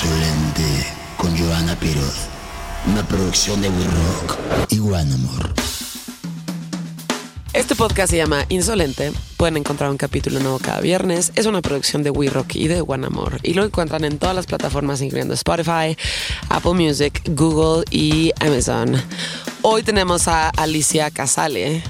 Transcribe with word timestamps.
Insolente 0.00 0.86
con 1.16 1.36
Joana 1.36 1.74
Piroz. 1.74 2.28
Una 2.86 3.04
producción 3.08 3.60
de 3.60 3.68
We 3.68 3.84
Rock 3.84 4.38
y 4.70 4.78
One 4.78 5.12
Amor. 5.12 5.52
Este 7.52 7.74
podcast 7.74 8.10
se 8.10 8.18
llama 8.18 8.44
Insolente. 8.48 9.10
Pueden 9.36 9.56
encontrar 9.56 9.90
un 9.90 9.96
capítulo 9.96 10.38
nuevo 10.38 10.60
cada 10.60 10.80
viernes. 10.80 11.32
Es 11.34 11.46
una 11.46 11.62
producción 11.62 12.04
de 12.04 12.10
We 12.10 12.30
Rock 12.30 12.54
y 12.54 12.68
de 12.68 12.80
One 12.80 13.08
Amor. 13.08 13.40
Y 13.42 13.54
lo 13.54 13.64
encuentran 13.64 14.04
en 14.04 14.18
todas 14.18 14.36
las 14.36 14.46
plataformas, 14.46 15.00
incluyendo 15.00 15.34
Spotify, 15.34 15.96
Apple 16.48 16.74
Music, 16.74 17.20
Google 17.34 17.84
y 17.90 18.30
Amazon. 18.38 19.02
Hoy 19.62 19.82
tenemos 19.82 20.28
a 20.28 20.50
Alicia 20.50 21.10
Casale. 21.10 21.82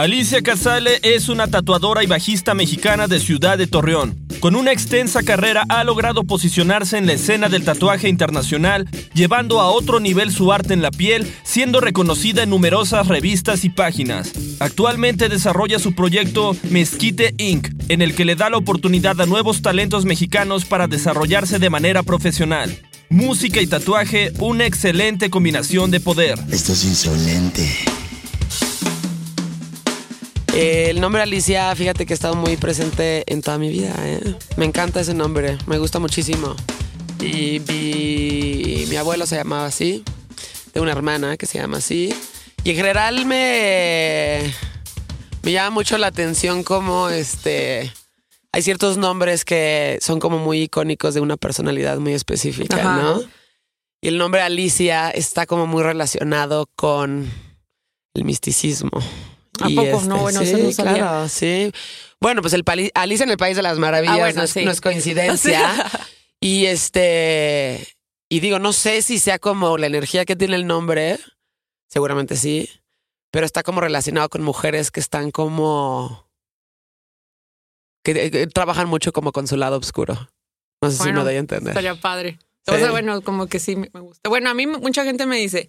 Alicia 0.00 0.40
Casale 0.40 0.98
es 1.02 1.28
una 1.28 1.48
tatuadora 1.48 2.02
y 2.02 2.06
bajista 2.06 2.54
mexicana 2.54 3.06
de 3.06 3.20
Ciudad 3.20 3.58
de 3.58 3.66
Torreón. 3.66 4.18
Con 4.40 4.56
una 4.56 4.72
extensa 4.72 5.22
carrera 5.22 5.66
ha 5.68 5.84
logrado 5.84 6.24
posicionarse 6.24 6.96
en 6.96 7.06
la 7.06 7.12
escena 7.12 7.50
del 7.50 7.64
tatuaje 7.64 8.08
internacional, 8.08 8.88
llevando 9.12 9.60
a 9.60 9.68
otro 9.68 10.00
nivel 10.00 10.32
su 10.32 10.54
arte 10.54 10.72
en 10.72 10.80
la 10.80 10.90
piel, 10.90 11.30
siendo 11.42 11.82
reconocida 11.82 12.44
en 12.44 12.48
numerosas 12.48 13.08
revistas 13.08 13.66
y 13.66 13.68
páginas. 13.68 14.32
Actualmente 14.58 15.28
desarrolla 15.28 15.78
su 15.78 15.94
proyecto 15.94 16.56
Mezquite 16.70 17.34
Inc., 17.36 17.68
en 17.90 18.00
el 18.00 18.14
que 18.14 18.24
le 18.24 18.36
da 18.36 18.48
la 18.48 18.56
oportunidad 18.56 19.20
a 19.20 19.26
nuevos 19.26 19.60
talentos 19.60 20.06
mexicanos 20.06 20.64
para 20.64 20.86
desarrollarse 20.86 21.58
de 21.58 21.68
manera 21.68 22.02
profesional. 22.02 22.74
Música 23.10 23.60
y 23.60 23.66
tatuaje, 23.66 24.32
una 24.38 24.64
excelente 24.64 25.28
combinación 25.28 25.90
de 25.90 26.00
poder. 26.00 26.38
Esto 26.50 26.72
es 26.72 26.84
insolente. 26.86 27.68
Eh, 30.54 30.90
el 30.90 31.00
nombre 31.00 31.22
Alicia, 31.22 31.74
fíjate 31.76 32.06
que 32.06 32.12
ha 32.12 32.14
estado 32.14 32.34
muy 32.34 32.56
presente 32.56 33.24
en 33.32 33.40
toda 33.40 33.58
mi 33.58 33.68
vida. 33.68 33.94
¿eh? 34.00 34.34
Me 34.56 34.64
encanta 34.64 35.00
ese 35.00 35.14
nombre, 35.14 35.56
me 35.66 35.78
gusta 35.78 35.98
muchísimo. 35.98 36.56
Y 37.20 37.60
mi, 37.68 38.86
mi 38.88 38.96
abuelo 38.96 39.26
se 39.26 39.36
llamaba 39.36 39.66
así, 39.66 40.02
de 40.74 40.80
una 40.80 40.92
hermana 40.92 41.36
que 41.36 41.46
se 41.46 41.58
llama 41.58 41.78
así. 41.78 42.12
Y 42.64 42.70
en 42.70 42.76
general 42.76 43.26
me, 43.26 44.52
me 45.42 45.52
llama 45.52 45.70
mucho 45.70 45.98
la 45.98 46.08
atención 46.08 46.64
como 46.64 47.08
este... 47.08 47.92
Hay 48.52 48.62
ciertos 48.62 48.96
nombres 48.96 49.44
que 49.44 49.98
son 50.02 50.18
como 50.18 50.38
muy 50.38 50.62
icónicos 50.62 51.14
de 51.14 51.20
una 51.20 51.36
personalidad 51.36 51.98
muy 51.98 52.14
específica, 52.14 52.76
Ajá. 52.76 52.96
¿no? 53.00 53.22
Y 54.00 54.08
el 54.08 54.18
nombre 54.18 54.40
Alicia 54.40 55.10
está 55.10 55.46
como 55.46 55.68
muy 55.68 55.84
relacionado 55.84 56.68
con 56.74 57.30
el 58.14 58.24
misticismo. 58.24 58.90
¿A 59.60 59.68
Y 59.70 59.76
poco? 59.76 60.02
No, 60.04 60.18
bueno, 60.18 60.40
eso 60.40 60.58
no 60.58 60.72
sabía. 60.72 60.94
claro, 60.94 61.28
sí. 61.28 61.72
Bueno, 62.20 62.42
pues 62.42 62.52
el 62.54 62.64
pali- 62.64 62.90
Alicia 62.94 63.24
en 63.24 63.30
el 63.30 63.36
País 63.36 63.56
de 63.56 63.62
las 63.62 63.78
Maravillas 63.78 64.14
Ah, 64.16 64.18
bueno, 64.18 64.38
no, 64.38 64.42
es, 64.44 64.50
sí. 64.50 64.64
no 64.64 64.70
es 64.70 64.80
coincidencia. 64.80 65.90
y 66.40 66.66
este, 66.66 67.86
y 68.28 68.40
digo, 68.40 68.58
no 68.58 68.72
sé 68.72 69.02
si 69.02 69.18
sea 69.18 69.38
como 69.38 69.78
la 69.78 69.86
energía 69.86 70.24
que 70.24 70.36
tiene 70.36 70.56
el 70.56 70.66
nombre, 70.66 71.18
seguramente 71.88 72.36
sí, 72.36 72.68
pero 73.30 73.46
está 73.46 73.62
como 73.62 73.80
relacionado 73.80 74.28
con 74.28 74.42
mujeres 74.42 74.90
que 74.90 75.00
están 75.00 75.30
como 75.30 76.28
que, 78.04 78.30
que 78.30 78.46
trabajan 78.46 78.88
mucho 78.88 79.12
como 79.12 79.32
con 79.32 79.46
su 79.46 79.56
lado 79.56 79.76
oscuro. 79.78 80.30
No 80.82 80.90
sé 80.90 81.02
si 81.02 81.12
me 81.12 81.22
doy 81.22 81.34
a 81.34 81.38
entender. 81.38 81.68
Estaría 81.70 81.94
padre. 82.00 82.38
Sí. 82.66 82.74
O 82.74 82.78
sea, 82.78 82.90
bueno, 82.90 83.20
como 83.22 83.46
que 83.46 83.58
sí 83.58 83.76
me 83.76 83.88
gusta. 84.00 84.28
Bueno, 84.28 84.50
a 84.50 84.54
mí 84.54 84.66
mucha 84.66 85.04
gente 85.04 85.26
me 85.26 85.36
dice, 85.36 85.68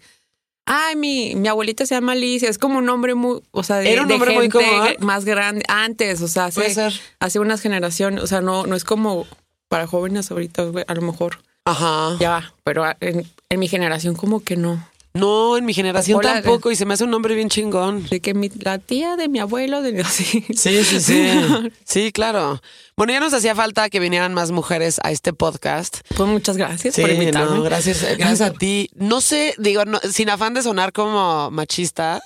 ay, 0.66 0.95
mi, 0.95 1.36
mi 1.36 1.48
abuelita 1.48 1.86
se 1.86 1.95
llama 1.95 2.14
Alicia. 2.14 2.50
Es 2.50 2.58
como 2.58 2.80
un 2.80 2.86
nombre 2.86 3.16
muy, 3.16 3.42
o 3.52 3.64
sea, 3.64 3.78
de, 3.78 3.92
Era 3.92 4.04
un 4.04 4.08
de 4.08 4.14
nombre 4.16 4.34
muy 4.36 4.50
común. 4.50 4.67
más 5.00 5.26
grande. 5.26 5.64
Antes, 5.67 6.22
o 6.22 6.28
sea, 6.28 6.50
Puede 6.50 6.67
hace, 6.67 6.92
ser. 6.92 7.02
hace 7.20 7.40
unas 7.40 7.62
generaciones. 7.62 8.23
O 8.23 8.28
sea, 8.28 8.42
no, 8.42 8.66
no 8.66 8.76
es 8.76 8.84
como 8.84 9.26
para 9.67 9.88
jóvenes 9.88 10.32
ahorita, 10.32 10.64
a 10.88 10.94
lo 10.94 11.02
mejor 11.02 11.39
Ajá. 11.66 12.17
ya, 12.20 12.54
pero 12.64 12.83
en, 12.99 13.26
en 13.49 13.60
mi 13.60 13.67
generación 13.67 14.16
como 14.16 14.44
que 14.44 14.58
no. 14.58 14.86
No, 15.14 15.58
en 15.58 15.66
mi 15.66 15.73
generación 15.73 16.20
Hola, 16.20 16.36
tampoco 16.36 16.72
y 16.72 16.76
se 16.77 16.86
me 16.86 16.94
hace 16.94 17.04
un 17.04 17.11
nombre 17.11 17.36
bien 17.36 17.49
chingón. 17.49 18.08
De 18.08 18.22
que 18.22 18.33
mi, 18.33 18.48
la 18.60 18.77
tía 18.80 19.17
de 19.17 19.27
mi 19.27 19.39
abuelo, 19.39 19.82
de 19.82 19.99
así. 20.04 20.45
Sí, 20.55 20.83
sí, 20.86 21.02
sí. 21.02 21.30
Sí, 21.86 22.11
claro. 22.14 22.61
Bueno, 22.95 23.11
ya 23.11 23.20
nos 23.20 23.33
hacía 23.33 23.54
falta 23.54 23.89
que 23.89 23.99
vinieran 23.99 24.33
más 24.33 24.52
mujeres 24.52 24.99
a 25.04 25.11
este 25.11 25.33
podcast. 25.33 25.99
Pues 26.16 26.30
muchas 26.30 26.55
gracias 26.55 26.95
Sí, 26.95 27.02
por 27.02 27.10
invitarme. 27.10 27.58
no, 27.58 27.64
gracias, 27.64 28.02
gracias 28.17 28.42
a 28.42 28.54
ti. 28.54 28.89
No 28.95 29.20
sé, 29.20 29.54
digo, 29.58 29.83
no- 29.83 29.99
sin 29.99 30.30
afán 30.30 30.54
de 30.54 30.61
sonar 30.64 30.94
como 30.94 31.52
machista. 31.52 32.22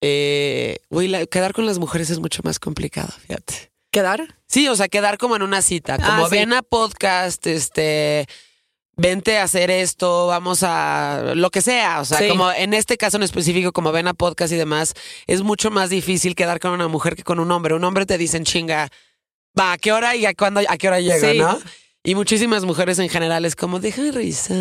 Eh, 0.00 0.78
güey, 0.90 1.08
la- 1.08 1.26
quedar 1.26 1.54
con 1.54 1.66
las 1.66 1.78
mujeres 1.78 2.10
es 2.10 2.20
mucho 2.20 2.42
más 2.44 2.58
complicado, 2.58 3.08
fíjate. 3.26 3.72
¿Quedar? 3.90 4.38
Sí, 4.46 4.68
o 4.68 4.76
sea, 4.76 4.88
quedar 4.88 5.18
como 5.18 5.34
en 5.36 5.42
una 5.42 5.62
cita, 5.62 5.96
como 5.98 6.24
Ah, 6.26 6.28
sí. 6.28 6.36
ven 6.36 6.52
a 6.52 6.62
podcast, 6.62 7.46
este, 7.46 8.26
vente 8.96 9.38
a 9.38 9.42
hacer 9.44 9.70
esto, 9.70 10.26
vamos 10.28 10.62
a 10.62 11.32
lo 11.34 11.50
que 11.50 11.60
sea, 11.62 12.00
o 12.00 12.04
sea, 12.04 12.18
Sí. 12.18 12.28
como 12.28 12.50
en 12.52 12.74
este 12.74 12.96
caso 12.96 13.16
en 13.16 13.22
específico, 13.24 13.72
como 13.72 13.90
ven 13.92 14.06
a 14.08 14.14
podcast 14.14 14.52
y 14.52 14.56
demás, 14.56 14.94
es 15.26 15.42
mucho 15.42 15.70
más 15.70 15.90
difícil 15.90 16.34
quedar 16.34 16.60
con 16.60 16.70
una 16.72 16.88
mujer 16.88 17.16
que 17.16 17.22
con 17.24 17.40
un 17.40 17.50
hombre. 17.50 17.74
Un 17.74 17.84
hombre 17.84 18.06
te 18.06 18.18
dicen 18.18 18.44
chinga, 18.44 18.88
va, 19.58 19.72
¿a 19.72 19.78
qué 19.78 19.92
hora 19.92 20.14
y 20.16 20.26
a 20.26 20.34
cuándo, 20.34 20.60
a 20.68 20.76
qué 20.76 20.88
hora 20.88 21.00
llego, 21.00 21.30
Sí. 21.32 21.38
no? 21.38 21.58
Y 22.06 22.14
muchísimas 22.14 22.64
mujeres 22.66 22.98
en 22.98 23.08
general 23.08 23.46
es 23.46 23.56
como, 23.56 23.80
déjame 23.80 24.12
revisar, 24.12 24.58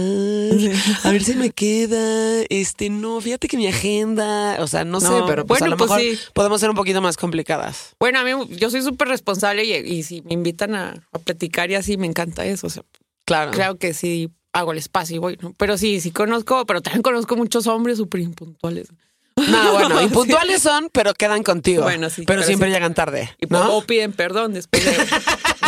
a 1.03 1.11
ver 1.11 1.23
si 1.25 1.33
me 1.35 1.49
queda, 1.49 2.41
este, 2.49 2.89
no, 2.89 3.19
fíjate 3.19 3.49
que 3.49 3.57
mi 3.57 3.67
agenda, 3.67 4.55
o 4.61 4.67
sea, 4.67 4.85
no, 4.85 5.01
sé, 5.01 5.09
pero 5.27 5.45
pues 5.45 5.61
a 5.61 5.67
lo 5.67 5.75
pues 5.75 5.89
mejor 5.89 6.01
sí. 6.01 6.17
podemos 6.33 6.61
ser 6.61 6.69
un 6.69 6.77
poquito 6.77 7.01
más 7.01 7.17
complicadas. 7.17 7.95
Bueno, 7.99 8.19
a 8.19 8.23
mí 8.23 8.31
yo 8.55 8.69
soy 8.69 8.81
súper 8.81 9.09
responsable 9.09 9.65
y, 9.65 9.73
y 9.73 10.03
si 10.03 10.21
me 10.21 10.33
invitan 10.33 10.73
a, 10.73 10.93
a 11.11 11.19
platicar 11.19 11.69
y 11.69 11.75
así, 11.75 11.97
me 11.97 12.07
encanta 12.07 12.45
eso. 12.45 12.67
O 12.67 12.69
sea, 12.69 12.83
Claro. 13.25 13.51
Claro 13.51 13.77
que 13.77 13.93
sí 13.93 14.31
hago 14.51 14.71
el 14.71 14.77
espacio 14.77 15.15
y 15.15 15.19
voy, 15.19 15.37
¿no? 15.41 15.53
Pero 15.57 15.77
sí, 15.77 15.99
sí 15.99 16.11
conozco, 16.11 16.65
pero 16.65 16.81
también 16.81 17.01
conozco 17.01 17.35
muchos 17.35 17.67
hombres 17.67 17.97
súper 17.97 18.21
impuntuales. 18.21 18.89
No, 19.35 19.73
bueno, 19.73 20.01
impuntuales 20.01 20.61
son, 20.61 20.89
pero 20.91 21.13
quedan 21.13 21.43
contigo. 21.43 21.83
Bueno, 21.83 22.09
sí, 22.09 22.23
Pero, 22.25 22.39
pero 22.39 22.43
siempre 22.43 22.69
sí. 22.69 22.73
llegan 22.73 22.93
tarde. 22.93 23.35
Y 23.39 23.47
¿no? 23.47 23.77
o 23.77 23.81
piden 23.83 24.13
perdón 24.13 24.53
después 24.53 24.85
de... 24.85 24.95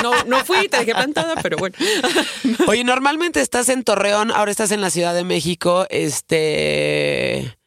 No, 0.03 0.23
no 0.25 0.45
fui, 0.45 0.67
te 0.67 0.77
dejé 0.77 0.93
plantada, 0.93 1.35
pero 1.41 1.57
bueno. 1.57 1.75
Oye, 2.67 2.83
normalmente 2.83 3.41
estás 3.41 3.69
en 3.69 3.83
Torreón, 3.83 4.31
ahora 4.31 4.51
estás 4.51 4.71
en 4.71 4.81
la 4.81 4.89
Ciudad 4.89 5.15
de 5.15 5.23
México. 5.23 5.87
Este. 5.89 7.57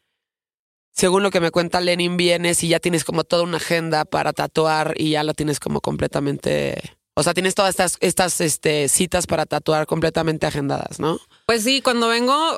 Según 0.93 1.23
lo 1.23 1.31
que 1.31 1.41
me 1.41 1.51
cuenta 1.51 1.81
Lenin, 1.81 2.17
vienes 2.17 2.63
y 2.63 2.69
ya 2.69 2.81
tienes 2.81 3.05
como 3.05 3.25
toda 3.25 3.43
una 3.43 3.57
agenda 3.57 4.05
para 4.05 4.33
tatuar 4.33 4.95
y 4.97 5.11
ya 5.11 5.25
la 5.25 5.35
tienes 5.35 5.59
como 5.59 5.81
completamente. 5.81 6.98
O 7.19 7.23
sea, 7.25 7.35
tienes 7.35 7.57
todas 7.57 7.71
estas, 7.71 7.97
estas 7.99 8.41
este, 8.41 8.89
citas 8.89 9.27
para 9.27 9.45
tatuar 9.45 9.89
completamente 9.89 10.47
agendadas, 10.47 11.01
¿no? 11.01 11.19
Pues 11.47 11.65
sí, 11.65 11.83
cuando 11.83 12.07
vengo, 12.07 12.57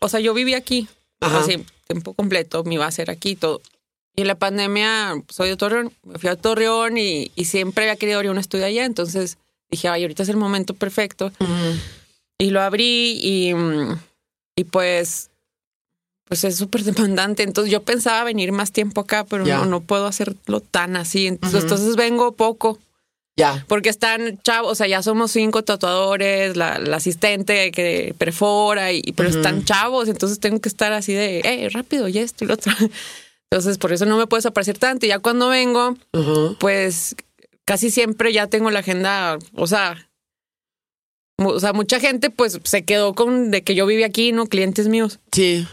o 0.00 0.08
sea, 0.10 0.20
yo 0.20 0.34
viví 0.34 0.52
aquí, 0.52 0.86
así, 1.20 1.64
tiempo 1.86 2.12
completo, 2.12 2.62
me 2.62 2.74
iba 2.74 2.84
a 2.84 2.88
hacer 2.88 3.10
aquí 3.10 3.30
y 3.30 3.36
todo. 3.36 3.62
Y 4.14 4.20
en 4.20 4.26
la 4.26 4.34
pandemia, 4.34 5.14
soy 5.30 5.48
de 5.48 5.56
Torreón, 5.56 5.94
me 6.02 6.18
fui 6.18 6.28
a 6.28 6.36
Torreón 6.36 6.98
y, 6.98 7.32
y 7.36 7.46
siempre 7.46 7.84
había 7.84 7.96
querido 7.96 8.18
abrir 8.18 8.30
un 8.30 8.36
estudio 8.36 8.66
allá, 8.66 8.84
entonces 8.84 9.38
dije, 9.70 9.88
ay, 9.88 10.02
ahorita 10.02 10.24
es 10.24 10.28
el 10.28 10.36
momento 10.36 10.74
perfecto. 10.74 11.32
Y 12.36 12.50
lo 12.50 12.60
abrí 12.60 13.18
y, 13.18 13.54
mm, 13.54 13.98
y 14.56 14.64
pues, 14.64 15.30
pues 16.24 16.44
es 16.44 16.56
súper 16.56 16.84
demandante. 16.84 17.44
Entonces 17.44 17.72
yo 17.72 17.82
pensaba 17.82 18.24
venir 18.24 18.52
más 18.52 18.72
tiempo 18.72 19.00
acá, 19.00 19.24
pero 19.24 19.46
no, 19.46 19.64
no 19.64 19.80
puedo 19.80 20.04
hacerlo 20.04 20.60
tan 20.60 20.96
así. 20.96 21.28
Entonces 21.28 21.96
vengo 21.96 22.32
poco. 22.32 22.78
Ya. 23.36 23.64
Porque 23.66 23.88
están 23.88 24.38
chavos, 24.42 24.72
o 24.72 24.74
sea, 24.74 24.86
ya 24.86 25.02
somos 25.02 25.30
cinco 25.30 25.62
tatuadores, 25.64 26.56
la, 26.56 26.78
la 26.78 26.96
asistente 26.96 27.72
que 27.72 28.14
perfora, 28.18 28.92
y, 28.92 29.00
pero 29.16 29.28
están 29.30 29.64
chavos, 29.64 30.08
entonces 30.08 30.38
tengo 30.38 30.60
que 30.60 30.68
estar 30.68 30.92
así 30.92 31.14
de, 31.14 31.40
eh, 31.40 31.68
rápido, 31.70 32.08
y 32.08 32.18
esto 32.18 32.44
y 32.44 32.48
lo 32.48 32.54
otro. 32.54 32.72
Entonces, 33.50 33.76
por 33.76 33.92
eso 33.92 34.06
no 34.06 34.16
me 34.16 34.26
puedes 34.26 34.46
aparecer 34.46 34.78
tanto. 34.78 35.04
Y 35.04 35.10
ya 35.10 35.18
cuando 35.18 35.50
vengo, 35.50 35.94
pues 36.58 37.14
casi 37.66 37.90
siempre 37.90 38.32
ya 38.32 38.46
tengo 38.46 38.70
la 38.70 38.78
agenda, 38.78 39.38
o 39.54 39.66
sea, 39.66 40.08
o 41.36 41.60
sea, 41.60 41.74
mucha 41.74 42.00
gente 42.00 42.30
pues 42.30 42.58
se 42.62 42.84
quedó 42.84 43.14
con 43.14 43.50
de 43.50 43.62
que 43.62 43.74
yo 43.74 43.84
viví 43.84 44.04
aquí, 44.04 44.32
¿no? 44.32 44.46
Clientes 44.46 44.88
míos. 44.88 45.20
Sí. 45.32 45.66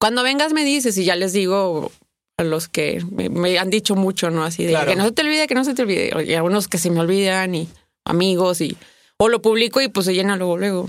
Cuando 0.00 0.22
vengas 0.22 0.52
me 0.52 0.64
dices 0.64 0.96
y 0.98 1.04
ya 1.04 1.14
les 1.14 1.32
digo 1.32 1.92
a 2.40 2.44
los 2.44 2.68
que 2.68 3.04
me, 3.10 3.28
me 3.28 3.58
han 3.58 3.70
dicho 3.70 3.94
mucho, 3.94 4.30
¿no? 4.30 4.42
Así 4.44 4.64
de 4.64 4.70
Claro. 4.70 4.90
que 4.90 4.96
no 4.96 5.04
se 5.04 5.12
te 5.12 5.22
olvide, 5.22 5.46
que 5.46 5.54
no 5.54 5.64
se 5.64 5.74
te 5.74 5.82
olvide. 5.82 6.24
Y 6.26 6.34
a 6.34 6.42
unos 6.42 6.66
que 6.68 6.78
se 6.78 6.90
me 6.90 7.00
olvidan 7.00 7.54
y 7.54 7.68
amigos 8.04 8.60
y... 8.60 8.76
O 9.22 9.28
lo 9.28 9.42
publico 9.42 9.82
y 9.82 9.88
pues 9.88 10.06
se 10.06 10.14
llena 10.14 10.36
luego, 10.36 10.56
luego. 10.56 10.88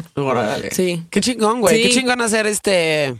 Sí. 0.72 1.04
Qué 1.10 1.20
chingón, 1.20 1.60
güey. 1.60 1.76
Sí. 1.76 1.90
Qué 1.90 1.96
chingón 1.96 2.22
hacer 2.22 2.48
este. 2.48 3.16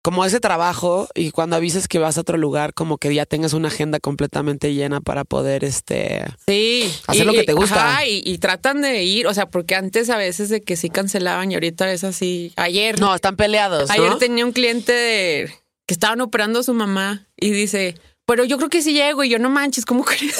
Como 0.00 0.24
ese 0.24 0.38
trabajo 0.38 1.08
y 1.16 1.32
cuando 1.32 1.56
avises 1.56 1.88
que 1.88 1.98
vas 1.98 2.16
a 2.16 2.20
otro 2.20 2.38
lugar, 2.38 2.72
como 2.72 2.98
que 2.98 3.12
ya 3.12 3.26
tengas 3.26 3.52
una 3.52 3.66
agenda 3.66 3.98
completamente 3.98 4.72
llena 4.74 5.00
para 5.00 5.24
poder, 5.24 5.64
este. 5.64 6.22
Sí. 6.46 6.88
Hacer 7.08 7.26
lo 7.26 7.32
que 7.32 7.42
te 7.42 7.52
gusta. 7.52 7.94
ajá, 7.94 8.06
y, 8.06 8.22
y 8.24 8.38
tratan 8.38 8.80
de 8.80 9.02
ir, 9.02 9.26
o 9.26 9.34
sea, 9.34 9.46
porque 9.46 9.74
antes 9.74 10.08
a 10.08 10.16
veces 10.16 10.50
de 10.50 10.60
que 10.60 10.76
sí 10.76 10.88
cancelaban 10.88 11.50
y 11.50 11.54
ahorita 11.54 11.92
es 11.92 12.04
así. 12.04 12.52
Ayer, 12.54 13.00
No, 13.00 13.12
están 13.16 13.34
peleados. 13.34 13.88
¿no? 13.88 13.94
ayer 14.04 14.18
tenía 14.18 14.46
un 14.46 14.52
cliente 14.52 14.92
de, 14.92 15.50
que 15.88 15.94
estaban 15.94 16.20
operando 16.20 16.60
a 16.60 16.62
su 16.62 16.74
mamá 16.74 17.26
y 17.34 17.50
dice, 17.50 17.94
pero 18.26 18.44
yo 18.44 18.58
creo 18.58 18.68
que 18.68 18.82
sí 18.82 18.92
llego 18.92 19.24
y 19.24 19.30
yo 19.30 19.38
no 19.38 19.48
manches, 19.48 19.86
¿cómo 19.86 20.04
crees? 20.04 20.36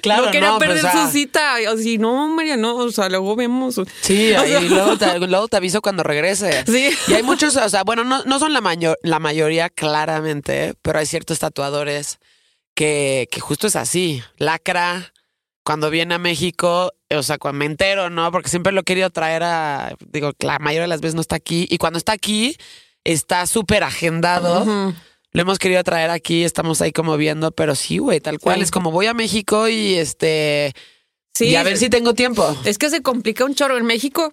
Claro, 0.00 0.24
no 0.24 0.30
quería 0.32 0.48
no, 0.48 0.56
pues, 0.56 0.80
perder 0.80 0.92
su 0.92 1.12
cita. 1.12 1.56
O 1.70 1.76
si 1.76 1.98
no, 1.98 2.26
María, 2.28 2.56
no, 2.56 2.74
o 2.76 2.90
sea, 2.90 3.10
luego 3.10 3.36
vemos. 3.36 3.78
Sí, 4.00 4.32
O 4.36 4.40
ahí 4.40 4.48
sea, 4.48 4.60
luego, 4.62 4.96
te, 4.96 5.18
luego 5.26 5.48
te 5.48 5.58
aviso 5.58 5.82
cuando 5.82 6.02
regrese. 6.02 6.64
Sí. 6.66 6.88
Y 7.06 7.12
hay 7.12 7.22
muchos, 7.22 7.54
o 7.56 7.68
sea, 7.68 7.84
bueno, 7.84 8.02
no, 8.02 8.24
no 8.24 8.38
son 8.38 8.54
la, 8.54 8.62
mayor, 8.62 8.98
la 9.02 9.18
mayoría 9.18 9.68
claramente, 9.68 10.72
pero 10.80 10.98
hay 10.98 11.04
ciertos 11.04 11.38
tatuadores 11.40 12.18
que, 12.74 13.28
que 13.30 13.40
justo 13.40 13.66
es 13.66 13.76
así. 13.76 14.22
Lacra, 14.38 15.12
cuando 15.64 15.90
viene 15.90 16.14
a 16.14 16.18
México, 16.18 16.94
o 17.10 17.22
sea, 17.22 17.36
cuando 17.36 17.58
me 17.58 17.66
entero, 17.66 18.08
¿no? 18.08 18.32
Porque 18.32 18.48
siempre 18.48 18.72
lo 18.72 18.80
he 18.80 18.84
querido 18.84 19.10
traer 19.10 19.42
a, 19.42 19.96
digo, 20.06 20.32
la 20.38 20.58
mayoría 20.60 20.84
de 20.84 20.88
las 20.88 21.02
veces 21.02 21.14
no 21.14 21.20
está 21.20 21.36
aquí. 21.36 21.66
Y 21.68 21.76
cuando 21.76 21.98
está 21.98 22.12
aquí, 22.12 22.56
está 23.04 23.46
súper 23.46 23.84
agendado. 23.84 24.92
Lo 25.32 25.42
hemos 25.42 25.58
querido 25.58 25.82
traer 25.82 26.10
aquí, 26.10 26.44
estamos 26.44 26.80
ahí 26.80 26.92
como 26.92 27.16
viendo, 27.16 27.50
pero 27.50 27.74
sí, 27.74 27.98
güey, 27.98 28.20
tal 28.20 28.38
cual. 28.38 28.56
Sí. 28.56 28.62
Es 28.62 28.70
como 28.70 28.90
voy 28.90 29.06
a 29.06 29.14
México 29.14 29.68
y 29.68 29.94
este... 29.94 30.72
Sí, 31.34 31.46
y 31.46 31.56
a 31.56 31.64
ver 31.64 31.76
si 31.76 31.90
tengo 31.90 32.14
tiempo. 32.14 32.56
Es 32.64 32.78
que 32.78 32.88
se 32.88 33.02
complica 33.02 33.44
un 33.44 33.56
chorro. 33.56 33.76
En 33.76 33.84
México 33.84 34.32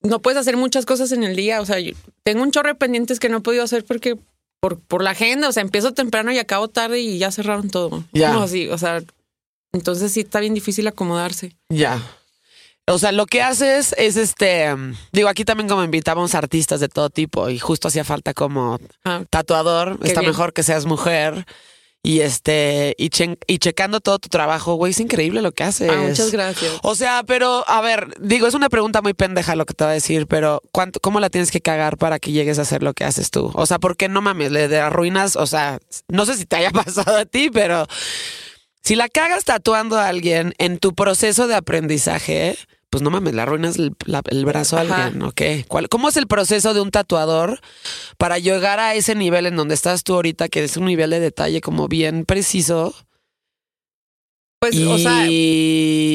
no 0.00 0.20
puedes 0.20 0.38
hacer 0.38 0.56
muchas 0.56 0.86
cosas 0.86 1.12
en 1.12 1.22
el 1.22 1.36
día. 1.36 1.60
O 1.60 1.66
sea, 1.66 1.78
yo 1.78 1.92
tengo 2.22 2.42
un 2.42 2.50
chorro 2.50 2.70
de 2.70 2.74
pendientes 2.76 3.20
que 3.20 3.28
no 3.28 3.38
he 3.38 3.40
podido 3.42 3.62
hacer 3.62 3.84
porque 3.84 4.16
por, 4.60 4.80
por 4.80 5.04
la 5.04 5.10
agenda. 5.10 5.48
O 5.48 5.52
sea, 5.52 5.62
empiezo 5.62 5.92
temprano 5.92 6.32
y 6.32 6.38
acabo 6.38 6.68
tarde 6.68 7.00
y 7.00 7.18
ya 7.18 7.30
cerraron 7.30 7.68
todo. 7.68 8.04
Ya. 8.12 8.32
No, 8.32 8.48
sí, 8.48 8.68
o 8.68 8.78
sea, 8.78 9.02
entonces 9.72 10.12
sí 10.12 10.20
está 10.20 10.40
bien 10.40 10.54
difícil 10.54 10.86
acomodarse. 10.86 11.54
Ya. 11.68 12.00
O 12.88 12.98
sea, 12.98 13.12
lo 13.12 13.26
que 13.26 13.42
haces 13.42 13.94
es 13.98 14.16
este. 14.16 14.74
mm, 14.74 14.94
Digo, 15.12 15.28
aquí 15.28 15.44
también 15.44 15.68
como 15.68 15.84
invitamos 15.84 16.34
artistas 16.34 16.80
de 16.80 16.88
todo 16.88 17.10
tipo 17.10 17.48
y 17.50 17.58
justo 17.58 17.88
hacía 17.88 18.04
falta 18.04 18.34
como 18.34 18.78
Ah, 19.04 19.22
tatuador. 19.30 19.98
Qué 20.00 20.08
Está 20.08 20.20
bien. 20.20 20.30
mejor 20.32 20.52
que 20.52 20.62
seas 20.62 20.86
mujer. 20.86 21.46
Y 22.00 22.20
este, 22.20 22.94
y, 22.96 23.10
chen- 23.10 23.38
y 23.48 23.58
checando 23.58 24.00
todo 24.00 24.20
tu 24.20 24.28
trabajo, 24.28 24.74
güey, 24.76 24.92
es 24.92 25.00
increíble 25.00 25.42
lo 25.42 25.50
que 25.50 25.64
haces. 25.64 25.90
ah, 25.90 25.96
muchas 25.96 26.30
gracias. 26.30 26.72
O 26.82 26.94
sea, 26.94 27.24
pero 27.26 27.64
a 27.68 27.80
ver, 27.80 28.14
digo, 28.20 28.46
es 28.46 28.54
una 28.54 28.68
pregunta 28.68 29.02
muy 29.02 29.14
pendeja 29.14 29.56
lo 29.56 29.66
que 29.66 29.74
te 29.74 29.82
voy 29.82 29.90
a 29.90 29.94
decir, 29.94 30.28
pero 30.28 30.62
¿cuánto, 30.70 31.00
¿cómo 31.00 31.18
la 31.18 31.28
tienes 31.28 31.50
que 31.50 31.60
cagar 31.60 31.98
para 31.98 32.20
que 32.20 32.30
llegues 32.30 32.60
a 32.60 32.62
hacer 32.62 32.84
lo 32.84 32.94
que 32.94 33.04
haces 33.04 33.32
tú? 33.32 33.50
O 33.52 33.66
sea, 33.66 33.80
¿por 33.80 33.96
qué 33.96 34.08
no 34.08 34.22
mames? 34.22 34.52
Le 34.52 34.78
arruinas, 34.78 35.34
o 35.34 35.46
sea, 35.46 35.80
no 36.06 36.24
sé 36.24 36.36
si 36.36 36.46
te 36.46 36.54
haya 36.56 36.70
pasado 36.84 37.16
a 37.16 37.24
ti, 37.26 37.50
pero 37.52 37.86
si 38.84 38.94
la 38.94 39.08
cagas 39.08 39.44
tatuando 39.44 39.98
a 39.98 40.06
alguien 40.06 40.54
en 40.58 40.78
tu 40.78 40.94
proceso 40.94 41.48
de 41.48 41.56
aprendizaje, 41.56 42.56
pues 42.90 43.02
no 43.02 43.10
mames, 43.10 43.34
le 43.34 43.42
arruinas 43.42 43.76
el, 43.78 43.92
la- 44.06 44.22
el 44.30 44.44
brazo 44.46 44.76
a 44.76 44.80
alguien, 44.80 45.22
¿ok? 45.22 45.42
¿Cuál, 45.68 45.88
¿Cómo 45.88 46.08
es 46.08 46.16
el 46.16 46.26
proceso 46.26 46.72
de 46.74 46.80
un 46.80 46.90
tatuador 46.90 47.60
para 48.16 48.38
llegar 48.38 48.80
a 48.80 48.94
ese 48.94 49.14
nivel 49.14 49.46
en 49.46 49.56
donde 49.56 49.74
estás 49.74 50.04
tú 50.04 50.14
ahorita, 50.14 50.48
que 50.48 50.64
es 50.64 50.76
un 50.76 50.86
nivel 50.86 51.10
de 51.10 51.20
detalle 51.20 51.60
como 51.60 51.86
bien 51.88 52.24
preciso? 52.24 52.94
Pues, 54.60 54.74
y 54.74 54.84
o 54.84 54.98
sea, 54.98 55.24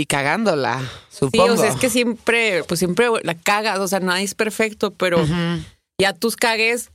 cagándola, 0.09 0.81
sí, 1.09 1.17
supongo. 1.19 1.53
o 1.53 1.57
sea, 1.57 1.69
es 1.69 1.75
que 1.77 1.89
siempre, 1.89 2.63
pues 2.65 2.79
siempre 2.79 3.07
la 3.23 3.35
cagas. 3.35 3.79
O 3.79 3.87
sea, 3.87 3.99
nadie 4.01 4.25
es 4.25 4.35
perfecto, 4.35 4.91
pero 4.91 5.25
ya 5.97 6.13
tus 6.13 6.35
cagues 6.35 6.91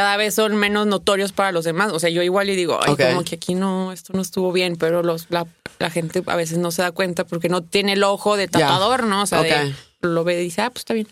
cada 0.00 0.16
vez 0.16 0.34
son 0.34 0.56
menos 0.56 0.86
notorios 0.86 1.32
para 1.32 1.52
los 1.52 1.66
demás. 1.66 1.92
O 1.92 1.98
sea, 2.00 2.08
yo 2.08 2.22
igual 2.22 2.48
y 2.48 2.56
digo, 2.56 2.80
ay, 2.82 2.92
como 3.10 3.22
que 3.22 3.34
aquí 3.34 3.54
no, 3.54 3.92
esto 3.92 4.14
no 4.14 4.22
estuvo 4.22 4.50
bien, 4.50 4.76
pero 4.76 5.02
los, 5.02 5.26
la, 5.28 5.46
la 5.78 5.90
gente 5.90 6.22
a 6.26 6.36
veces 6.36 6.56
no 6.56 6.70
se 6.70 6.80
da 6.80 6.90
cuenta 6.90 7.26
porque 7.26 7.50
no 7.50 7.62
tiene 7.62 7.92
el 7.92 8.02
ojo 8.02 8.38
de 8.38 8.48
tatuador, 8.48 9.04
¿no? 9.04 9.20
O 9.22 9.26
sea, 9.26 9.42
de- 9.42 9.52
Ok. 9.68 9.74
lo 10.00 10.24
ve 10.24 10.40
y 10.40 10.44
dice, 10.44 10.62
ah, 10.62 10.70
pues 10.70 10.80
está 10.80 10.94
bien. 10.94 11.06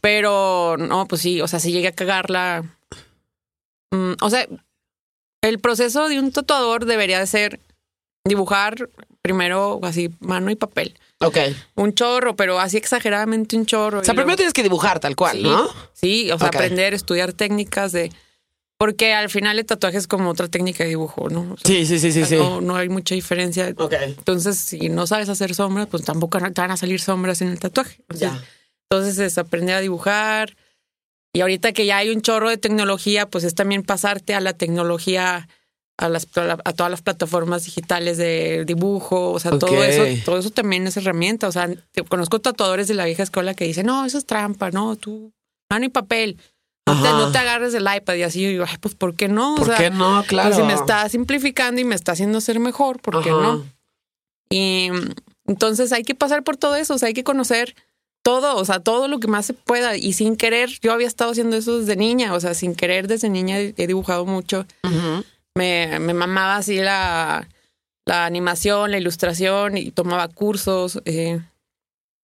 Pero 0.00 0.76
no, 0.78 1.06
pues 1.06 1.20
sí, 1.20 1.42
o 1.42 1.48
sea, 1.48 1.60
si 1.60 1.70
llega 1.70 1.90
a 1.90 1.92
cagarla. 1.92 2.64
mm, 3.90 4.12
o 4.22 4.30
sea, 4.30 4.46
el 5.42 5.58
proceso 5.58 6.08
de 6.08 6.18
un 6.18 6.32
tatuador 6.32 6.86
debería 6.86 7.18
de 7.20 7.26
ser 7.26 7.60
dibujar 8.26 8.88
primero 9.20 9.80
así 9.82 10.08
mano 10.20 10.50
y 10.50 10.56
papel. 10.56 10.98
Ok. 11.20 11.36
Un 11.74 11.94
chorro, 11.94 12.36
pero 12.36 12.60
así 12.60 12.76
exageradamente 12.76 13.56
un 13.56 13.66
chorro. 13.66 14.00
O 14.00 14.04
sea, 14.04 14.14
primero 14.14 14.26
luego- 14.28 14.36
tienes 14.36 14.52
que 14.54 14.62
dibujar 14.62 15.00
tal 15.00 15.16
cual, 15.16 15.36
Sí, 15.38 15.42
¿no? 15.42 15.68
Sí, 15.92 16.30
o 16.30 16.38
sea, 16.38 16.48
Ok. 16.48 16.54
aprender, 16.56 16.94
estudiar 16.94 17.32
técnicas 17.32 17.92
de... 17.92 18.12
Porque 18.78 19.12
al 19.12 19.28
final 19.28 19.58
el 19.58 19.66
tatuaje 19.66 19.98
es 19.98 20.06
como 20.06 20.30
otra 20.30 20.46
técnica 20.46 20.84
de 20.84 20.90
dibujo, 20.90 21.28
¿no? 21.28 21.40
O 21.40 21.56
sea, 21.56 21.66
Sí, 21.66 21.84
sí, 21.84 21.98
sí, 21.98 22.12
sí, 22.12 22.24
sí. 22.24 22.36
No, 22.36 22.60
no 22.60 22.76
hay 22.76 22.88
mucha 22.88 23.16
diferencia. 23.16 23.74
Ok. 23.76 23.92
Entonces, 24.00 24.56
si 24.56 24.88
no 24.88 25.08
sabes 25.08 25.28
hacer 25.28 25.52
sombras, 25.56 25.88
pues 25.88 26.04
tampoco 26.04 26.38
te 26.38 26.60
van 26.60 26.70
a 26.70 26.76
salir 26.76 27.00
sombras 27.00 27.42
en 27.42 27.48
el 27.48 27.58
tatuaje. 27.58 27.98
Ya. 28.14 28.40
entonces 28.88 29.18
es 29.18 29.36
aprender 29.36 29.74
a 29.74 29.80
dibujar. 29.80 30.56
Y 31.34 31.40
ahorita 31.40 31.72
que 31.72 31.84
ya 31.86 31.96
hay 31.98 32.10
un 32.10 32.22
chorro 32.22 32.48
de 32.48 32.56
tecnología, 32.56 33.26
pues 33.28 33.42
es 33.42 33.54
también 33.56 33.82
pasarte 33.82 34.34
a 34.34 34.40
la 34.40 34.52
tecnología, 34.52 35.48
a, 35.98 36.08
las, 36.08 36.28
a 36.36 36.72
todas 36.72 36.90
las 36.90 37.02
plataformas 37.02 37.64
digitales 37.64 38.16
de 38.16 38.64
dibujo, 38.64 39.32
o 39.32 39.40
sea, 39.40 39.58
todo 39.58 39.82
eso, 39.82 40.04
todo 40.24 40.38
eso 40.38 40.50
también 40.50 40.86
es 40.86 40.96
herramienta. 40.96 41.48
O 41.48 41.52
sea, 41.52 41.68
conozco 42.08 42.38
tatuadores 42.38 42.86
de 42.88 42.94
la 42.94 43.04
vieja 43.04 43.24
escuela 43.24 43.54
que 43.54 43.64
dicen, 43.64 43.86
no, 43.86 44.04
eso 44.04 44.16
es 44.16 44.24
trampa, 44.24 44.70
no, 44.70 44.96
tú, 44.96 45.32
mano 45.68 45.84
y 45.84 45.88
papel. 45.88 46.38
No 46.86 47.02
te, 47.02 47.08
no 47.10 47.32
te 47.32 47.36
agarres 47.36 47.74
del 47.74 47.86
iPad 47.94 48.14
y 48.14 48.22
así, 48.22 48.40
yo 48.40 48.48
digo, 48.48 48.64
ay, 48.66 48.76
pues, 48.80 48.94
¿por 48.94 49.14
qué 49.14 49.28
no? 49.28 49.54
O 49.54 49.56
¿Por 49.56 49.66
sea, 49.66 49.76
qué 49.76 49.90
no? 49.90 50.24
Claro. 50.26 50.48
pues, 50.48 50.56
si 50.56 50.66
me 50.66 50.72
está 50.72 51.06
simplificando 51.10 51.80
y 51.80 51.84
me 51.84 51.94
está 51.94 52.12
haciendo 52.12 52.40
ser 52.40 52.60
mejor, 52.60 53.00
¿por 53.00 53.22
qué 53.22 53.28
Ajá. 53.30 53.42
no? 53.42 53.66
Y 54.48 54.88
entonces 55.46 55.92
hay 55.92 56.04
que 56.04 56.14
pasar 56.14 56.44
por 56.44 56.56
todo 56.56 56.76
eso, 56.76 56.94
o 56.94 56.98
sea, 56.98 57.08
hay 57.08 57.14
que 57.14 57.24
conocer 57.24 57.74
todo, 58.22 58.56
o 58.56 58.64
sea, 58.64 58.80
todo 58.80 59.08
lo 59.08 59.20
que 59.20 59.28
más 59.28 59.46
se 59.46 59.52
pueda. 59.52 59.96
Y 59.96 60.12
sin 60.12 60.36
querer, 60.36 60.70
yo 60.80 60.92
había 60.92 61.06
estado 61.06 61.32
haciendo 61.32 61.56
eso 61.56 61.80
desde 61.80 61.96
niña, 61.96 62.32
o 62.34 62.40
sea, 62.40 62.54
sin 62.54 62.74
querer 62.74 63.08
desde 63.08 63.28
niña 63.28 63.58
he 63.58 63.86
dibujado 63.86 64.24
mucho. 64.24 64.64
Ujú. 64.84 65.24
Me, 65.58 65.98
me 65.98 66.14
mamaba 66.14 66.56
así 66.56 66.76
la, 66.76 67.48
la 68.06 68.24
animación, 68.26 68.92
la 68.92 68.98
ilustración 68.98 69.76
y 69.76 69.90
tomaba 69.90 70.28
cursos 70.28 71.00
eh, 71.04 71.40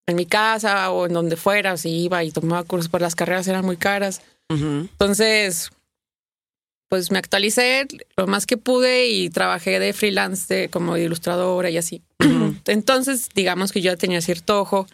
en 0.07 0.17
mi 0.17 0.25
casa 0.25 0.91
o 0.93 1.07
en 1.07 1.13
donde 1.13 1.37
fuera, 1.37 1.77
si 1.77 2.05
iba 2.05 2.23
y 2.23 2.31
tomaba 2.31 2.63
cursos, 2.63 2.89
pero 2.89 3.03
las 3.03 3.17
carreras 3.17 3.49
eran 3.49 3.65
muy 3.65 3.77
caras. 3.77 4.23
Entonces, 4.49 5.71
pues 6.89 7.11
me 7.11 7.19
actualicé 7.19 7.89
lo 8.17 8.27
más 8.29 8.47
que 8.47 8.57
pude 8.57 9.09
y 9.09 9.31
trabajé 9.31 9.81
de 9.81 9.93
freelance 9.93 10.55
de, 10.55 10.69
como 10.69 10.97
ilustradora 10.97 11.71
y 11.71 11.77
así. 11.77 12.03
Entonces, 12.67 13.29
digamos 13.35 13.73
que 13.73 13.81
yo 13.81 13.93
ya 13.93 13.97
tenía 13.97 14.21
cierto 14.21 14.61
ojo 14.61 14.87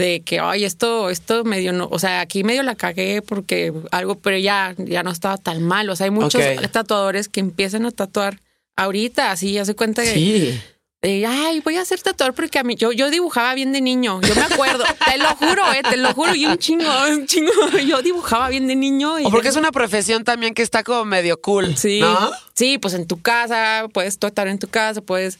de 0.00 0.22
que, 0.22 0.40
ay, 0.40 0.64
esto, 0.64 1.10
esto 1.10 1.44
medio 1.44 1.74
no, 1.74 1.86
o 1.90 1.98
sea, 1.98 2.22
aquí 2.22 2.42
medio 2.42 2.62
la 2.62 2.74
cagué 2.74 3.20
porque 3.20 3.70
algo, 3.90 4.14
pero 4.14 4.38
ya, 4.38 4.74
ya 4.78 5.02
no 5.02 5.10
estaba 5.10 5.36
tan 5.36 5.62
mal. 5.62 5.90
O 5.90 5.94
sea, 5.96 6.06
hay 6.06 6.10
muchos 6.10 6.42
tatuadores 6.72 7.28
que 7.28 7.40
empiezan 7.40 7.84
a 7.84 7.90
tatuar 7.90 8.40
ahorita, 8.76 9.30
así, 9.30 9.58
hace 9.58 9.74
cuenta 9.74 10.02
que 10.02 10.14
Sí. 10.14 10.60
de, 11.02 11.26
ay, 11.26 11.60
voy 11.60 11.76
a 11.76 11.84
ser 11.84 12.00
tatuador 12.00 12.34
porque 12.34 12.58
a 12.58 12.62
mí, 12.64 12.76
yo, 12.76 12.92
yo 12.92 13.10
dibujaba 13.10 13.52
bien 13.54 13.72
de 13.72 13.82
niño. 13.82 14.22
Yo 14.22 14.34
me 14.34 14.40
acuerdo, 14.40 14.84
te 15.12 15.18
lo 15.18 15.28
juro, 15.36 15.70
eh, 15.74 15.82
te 15.82 15.98
lo 15.98 16.14
juro, 16.14 16.34
y 16.34 16.46
un 16.46 16.56
chingo, 16.56 16.90
un 17.10 17.26
chingo. 17.26 17.52
Yo 17.86 18.00
dibujaba 18.00 18.48
bien 18.48 18.66
de 18.68 18.76
niño. 18.76 19.18
Y 19.18 19.26
O 19.26 19.30
porque 19.30 19.48
es 19.48 19.56
una 19.56 19.70
profesión 19.70 20.24
también 20.24 20.54
que 20.54 20.62
está 20.62 20.82
como 20.82 21.04
medio 21.04 21.38
cool. 21.42 21.76
Sí, 21.76 22.00
¿No? 22.00 22.30
sí, 22.54 22.78
pues 22.78 22.94
en 22.94 23.06
tu 23.06 23.20
casa, 23.20 23.86
puedes 23.92 24.18
tatuar 24.18 24.48
en 24.48 24.58
tu 24.58 24.68
casa, 24.68 25.02
puedes, 25.02 25.38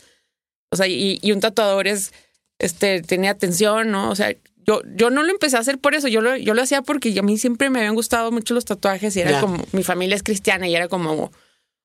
o 0.71 0.76
sea, 0.76 0.87
y, 0.87 1.19
y 1.23 1.33
un 1.33 1.40
tatuador 1.40 1.87
es, 1.88 2.12
este, 2.59 3.00
tenía 3.00 3.31
atención, 3.31 3.90
¿no? 3.90 4.11
O 4.11 4.14
sea, 4.14 4.35
yo, 4.67 4.83
yo 4.95 5.11
no 5.11 5.23
lo 5.23 5.31
empecé 5.31 5.57
a 5.57 5.61
hacer 5.61 5.79
por 5.79 5.95
eso, 5.95 6.09
yo 6.09 6.21
lo, 6.21 6.37
yo 6.37 6.55
lo 6.55 6.62
hacía 6.62 6.83
porque 6.83 7.19
a 7.19 7.23
mí 7.23 7.38
siempre 7.38 7.71
me 7.71 7.81
habían 7.81 7.95
gustado 7.95 8.31
mucho 8.33 8.55
los 8.55 8.64
tatuajes 8.64 9.17
y 9.17 9.21
era 9.21 9.40
como, 9.40 9.64
mi 9.73 9.83
familia 9.83 10.17
es 10.17 10.23
cristiana 10.23 10.69
y 10.69 10.75
era 10.75 10.88
como 10.88 11.31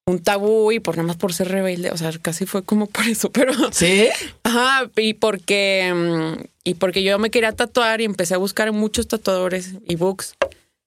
un 0.07 0.19
tabú 0.19 0.71
y 0.71 0.79
por 0.79 0.97
nada 0.97 1.07
más 1.07 1.17
por 1.17 1.33
ser 1.33 1.49
rebelde, 1.49 1.91
o 1.91 1.97
sea, 1.97 2.11
casi 2.21 2.45
fue 2.45 2.63
como 2.63 2.87
por 2.87 3.05
eso, 3.05 3.31
pero... 3.31 3.53
Sí. 3.71 4.07
Ajá, 4.43 4.89
y 4.97 5.15
porque, 5.15 5.91
mm, 5.93 6.43
y 6.63 6.73
porque 6.75 7.03
yo 7.03 7.17
me 7.17 7.31
quería 7.31 7.53
tatuar 7.53 8.01
y 8.01 8.05
empecé 8.05 8.35
a 8.35 8.37
buscar 8.37 8.71
muchos 8.71 9.07
tatuadores 9.07 9.73
y 9.87 9.95
books. 9.95 10.35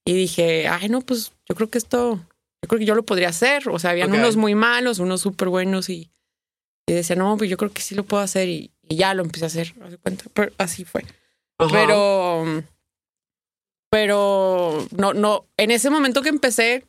Y 0.04 0.14
dije, 0.14 0.68
ay, 0.68 0.88
no, 0.88 1.02
pues 1.02 1.33
yo 1.49 1.54
creo 1.54 1.68
que 1.68 1.78
esto, 1.78 2.16
yo 2.62 2.68
creo 2.68 2.78
que 2.78 2.87
yo 2.87 2.95
lo 2.95 3.02
podría 3.02 3.28
hacer. 3.28 3.68
O 3.68 3.78
sea, 3.78 3.90
habían 3.90 4.11
unos 4.11 4.37
muy 4.37 4.54
malos, 4.54 5.00
unos 5.00 5.21
súper 5.21 5.49
buenos 5.49 5.90
y, 5.90 6.11
y 6.87 6.92
decía, 6.95 7.14
no, 7.14 7.37
pues 7.37 7.50
yo 7.50 7.59
creo 7.59 7.71
que 7.71 7.83
sí 7.83 7.95
lo 7.95 8.04
puedo 8.04 8.23
hacer 8.23 8.49
y, 8.49 8.71
y 8.88 8.97
ya 8.97 9.12
lo 9.12 9.23
empecé 9.23 9.45
a 9.45 9.49
hacer. 9.49 9.75
cuenta. 10.02 10.25
Pero 10.33 10.50
así 10.57 10.85
fue. 10.85 11.04
Ajá. 11.59 11.71
Pero, 11.73 12.62
pero 13.91 14.87
no, 14.97 15.15
no, 15.15 15.45
en 15.57 15.71
ese 15.71 15.91
momento 15.91 16.23
que 16.23 16.29
empecé, 16.29 16.85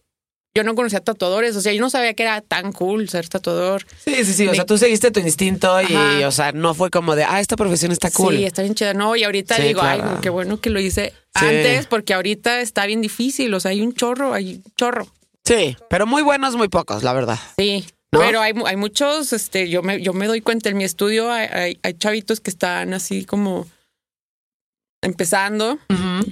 yo 0.56 0.64
no 0.64 0.76
conocía 0.76 1.00
tatuadores. 1.00 1.56
O 1.56 1.62
sea, 1.62 1.72
yo 1.74 1.80
no 1.82 1.90
sabía 1.90 2.14
que 2.14 2.24
era 2.24 2.42
tan 2.42 2.72
cool 2.74 3.08
ser 3.10 3.28
tatuador. 3.30 3.86
Sí, 4.04 4.26
sí, 4.26 4.34
sí. 4.34 4.48
O 4.48 4.54
sea, 4.56 4.66
tú 4.66 4.78
seguiste 4.78 5.12
tu 5.12 5.20
instinto 5.20 5.80
y, 5.82 5.94
Ajá. 5.94 6.28
o 6.28 6.32
sea, 6.32 6.52
no 6.52 6.74
fue 6.74 6.90
como 6.90 7.16
de, 7.16 7.24
ah, 7.24 7.40
esta 7.40 7.56
profesión 7.56 7.92
está 7.92 8.12
cool. 8.12 8.36
Sí, 8.36 8.46
está 8.46 8.62
bien 8.64 8.76
chida. 8.76 8.94
No, 8.94 9.16
y 9.16 9.24
ahorita 9.24 9.56
Sí, 9.56 9.62
digo, 9.64 9.80
claro. 9.82 10.04
ay, 10.16 10.18
qué 10.22 10.30
bueno 10.30 10.60
que 10.60 10.70
lo 10.70 10.80
hice 10.80 11.14
Sí. 11.38 11.46
antes, 11.46 11.86
porque 11.86 12.14
ahorita 12.14 12.60
está 12.62 12.86
bien 12.86 13.02
difícil. 13.02 13.54
O 13.54 13.60
sea, 13.60 13.72
hay 13.72 13.82
un 13.82 13.94
chorro, 13.94 14.34
hay 14.34 14.56
un 14.56 14.64
chorro. 14.76 15.08
Sí, 15.46 15.78
pero 15.90 16.06
muy 16.06 16.22
buenos, 16.24 16.56
muy 16.56 16.68
pocos, 16.68 17.04
la 17.04 17.14
verdad. 17.14 17.40
Sí. 17.58 17.86
¿No? 18.12 18.20
Pero 18.20 18.42
hay, 18.42 18.54
hay 18.66 18.76
muchos, 18.76 19.32
este, 19.34 19.70
yo 19.70 19.84
me, 19.84 20.02
yo 20.02 20.14
me 20.14 20.26
doy 20.26 20.42
cuenta 20.42 20.70
en 20.70 20.78
mi 20.78 20.84
estudio, 20.84 21.32
hay, 21.32 21.48
hay, 21.48 21.80
hay 21.84 21.94
chavitos 21.94 22.40
que 22.40 22.50
están 22.50 22.96
así 22.96 23.24
como 23.24 23.68
empezando, 25.02 25.80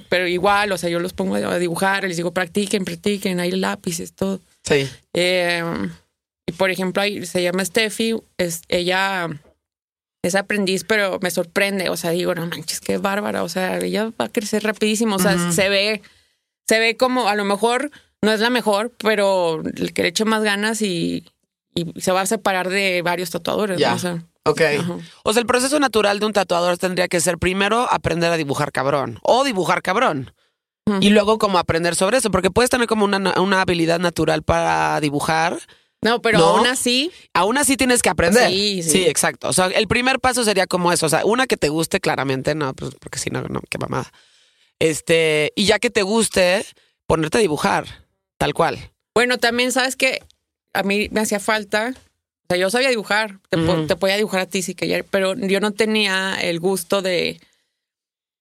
pero 0.08 0.28
igual, 0.28 0.72
o 0.72 0.78
sea, 0.78 0.90
yo 0.90 1.00
los 1.00 1.12
pongo 1.12 1.36
a 1.36 1.58
dibujar, 1.58 2.04
les 2.04 2.16
digo, 2.16 2.32
practiquen, 2.32 2.84
practiquen, 2.84 3.40
hay 3.40 3.50
lápices, 3.52 4.12
todo. 4.12 4.40
Sí. 4.64 4.88
Eh, 5.14 5.62
Y 6.46 6.52
por 6.52 6.70
ejemplo, 6.70 7.02
ahí 7.02 7.26
se 7.26 7.42
llama 7.42 7.64
Steffi, 7.64 8.14
es, 8.38 8.62
ella 8.68 9.28
es 10.22 10.34
aprendiz, 10.34 10.84
pero 10.84 11.18
me 11.22 11.30
sorprende. 11.30 11.90
O 11.90 11.96
sea, 11.96 12.10
digo, 12.10 12.34
no 12.34 12.46
manches, 12.46 12.80
qué 12.80 12.96
bárbara. 12.98 13.42
O 13.42 13.48
sea, 13.48 13.78
ella 13.78 14.10
va 14.18 14.24
a 14.26 14.28
crecer 14.28 14.62
rapidísimo. 14.64 15.16
O 15.16 15.18
sea, 15.18 15.52
se 15.52 15.68
ve, 15.68 16.00
se 16.66 16.78
ve 16.78 16.96
como 16.96 17.28
a 17.28 17.34
lo 17.34 17.44
mejor 17.44 17.90
no 18.22 18.32
es 18.32 18.40
la 18.40 18.48
mejor, 18.50 18.92
pero 18.98 19.62
el 19.76 19.92
que 19.92 20.02
le 20.02 20.08
eche 20.08 20.24
más 20.24 20.42
ganas 20.42 20.80
y, 20.82 21.24
y 21.74 22.00
se 22.00 22.12
va 22.12 22.22
a 22.22 22.26
separar 22.26 22.68
de 22.70 23.02
varios 23.02 23.30
tatuadores. 23.30 23.78
O 23.94 23.98
sea, 23.98 24.24
Ok. 24.50 24.60
Ajá. 24.80 24.98
O 25.24 25.32
sea, 25.32 25.40
el 25.40 25.46
proceso 25.46 25.78
natural 25.80 26.20
de 26.20 26.26
un 26.26 26.32
tatuador 26.32 26.78
tendría 26.78 27.08
que 27.08 27.20
ser 27.20 27.38
primero 27.38 27.86
aprender 27.90 28.32
a 28.32 28.36
dibujar 28.36 28.72
cabrón 28.72 29.18
o 29.22 29.44
dibujar 29.44 29.82
cabrón. 29.82 30.32
Y 31.02 31.10
luego 31.10 31.36
como 31.36 31.58
aprender 31.58 31.94
sobre 31.94 32.16
eso, 32.16 32.30
porque 32.30 32.50
puedes 32.50 32.70
tener 32.70 32.86
como 32.86 33.04
una, 33.04 33.38
una 33.38 33.60
habilidad 33.60 33.98
natural 34.00 34.42
para 34.42 34.98
dibujar. 35.02 35.58
no, 36.00 36.22
pero 36.22 36.38
No. 36.38 36.46
aún 36.56 36.66
así, 36.66 37.10
Aún 37.34 37.58
así 37.58 37.76
tienes 37.76 38.00
que 38.00 38.08
aprender. 38.08 38.48
Sí, 38.48 38.82
sí. 38.82 39.04
exacto. 39.06 39.48
O 39.50 39.52
sea, 39.52 39.66
el 39.66 39.86
primer 39.86 40.18
paso 40.18 40.44
sería 40.44 40.66
como 40.66 40.90
eso. 40.90 41.04
O 41.04 41.08
sea, 41.10 41.26
una 41.26 41.46
que 41.46 41.58
te 41.58 41.68
guste 41.68 42.00
claramente, 42.00 42.54
no, 42.54 42.72
pues 42.72 42.94
porque 43.00 43.18
si 43.18 43.28
no, 43.28 43.42
no, 43.42 43.60
qué 43.68 43.76
mamada. 43.76 44.10
Este, 44.78 45.52
y 45.56 45.66
ya 45.66 45.78
que 45.78 45.90
te 45.90 46.02
guste, 46.02 46.64
ponerte 47.06 47.38
a 47.38 47.40
dibujar, 47.42 48.06
tal 48.38 48.54
cual. 48.54 48.78
bueno, 49.14 49.36
también 49.38 49.72
sabes 49.72 49.96
que 49.96 50.22
a 50.72 50.82
mí 50.84 51.08
me 51.10 51.20
hacía 51.20 51.40
falta. 51.40 51.92
O 52.50 52.54
sea, 52.54 52.60
yo 52.62 52.70
sabía 52.70 52.88
dibujar, 52.88 53.40
te, 53.50 53.58
Ujú. 53.58 53.86
te 53.86 53.94
podía 53.96 54.16
dibujar 54.16 54.40
a 54.40 54.46
ti 54.46 54.62
si 54.62 54.74
querías, 54.74 55.04
pero 55.10 55.34
yo 55.36 55.60
no 55.60 55.72
tenía 55.72 56.34
el 56.40 56.60
gusto 56.60 57.02
de, 57.02 57.38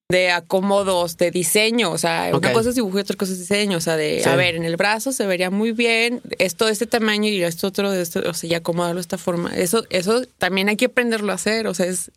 de 0.09 0.31
acomodos, 0.31 1.17
de 1.17 1.29
diseño. 1.29 1.91
O 1.91 1.97
sea, 1.97 2.29
Ok. 2.31 2.37
una 2.37 2.53
cosa 2.53 2.69
es 2.69 2.75
dibujo 2.75 2.97
y 2.97 3.01
otra 3.01 3.17
cosa 3.17 3.33
es 3.33 3.39
diseño. 3.39 3.77
O 3.77 3.81
sea, 3.81 3.97
de, 3.97 4.21
Sí. 4.23 4.29
a 4.29 4.37
ver, 4.37 4.55
en 4.55 4.63
el 4.63 4.77
brazo 4.77 5.11
se 5.11 5.25
vería 5.25 5.49
muy 5.49 5.73
bien, 5.73 6.21
esto 6.39 6.67
de 6.67 6.71
este 6.71 6.87
tamaño 6.87 7.27
y 7.29 7.43
esto 7.43 7.67
otro 7.67 7.91
de 7.91 8.01
esto, 8.01 8.21
o 8.25 8.33
sea, 8.33 8.49
y 8.49 8.53
acomodarlo 8.53 8.95
de 8.95 9.01
esta 9.01 9.17
forma. 9.17 9.53
Eso, 9.53 9.83
eso 9.89 10.21
también 10.37 10.69
hay 10.69 10.77
que 10.77 10.85
aprenderlo 10.85 11.33
a 11.33 11.35
hacer. 11.35 11.67
O 11.67 11.73
sea, 11.73 11.87
es. 11.87 12.09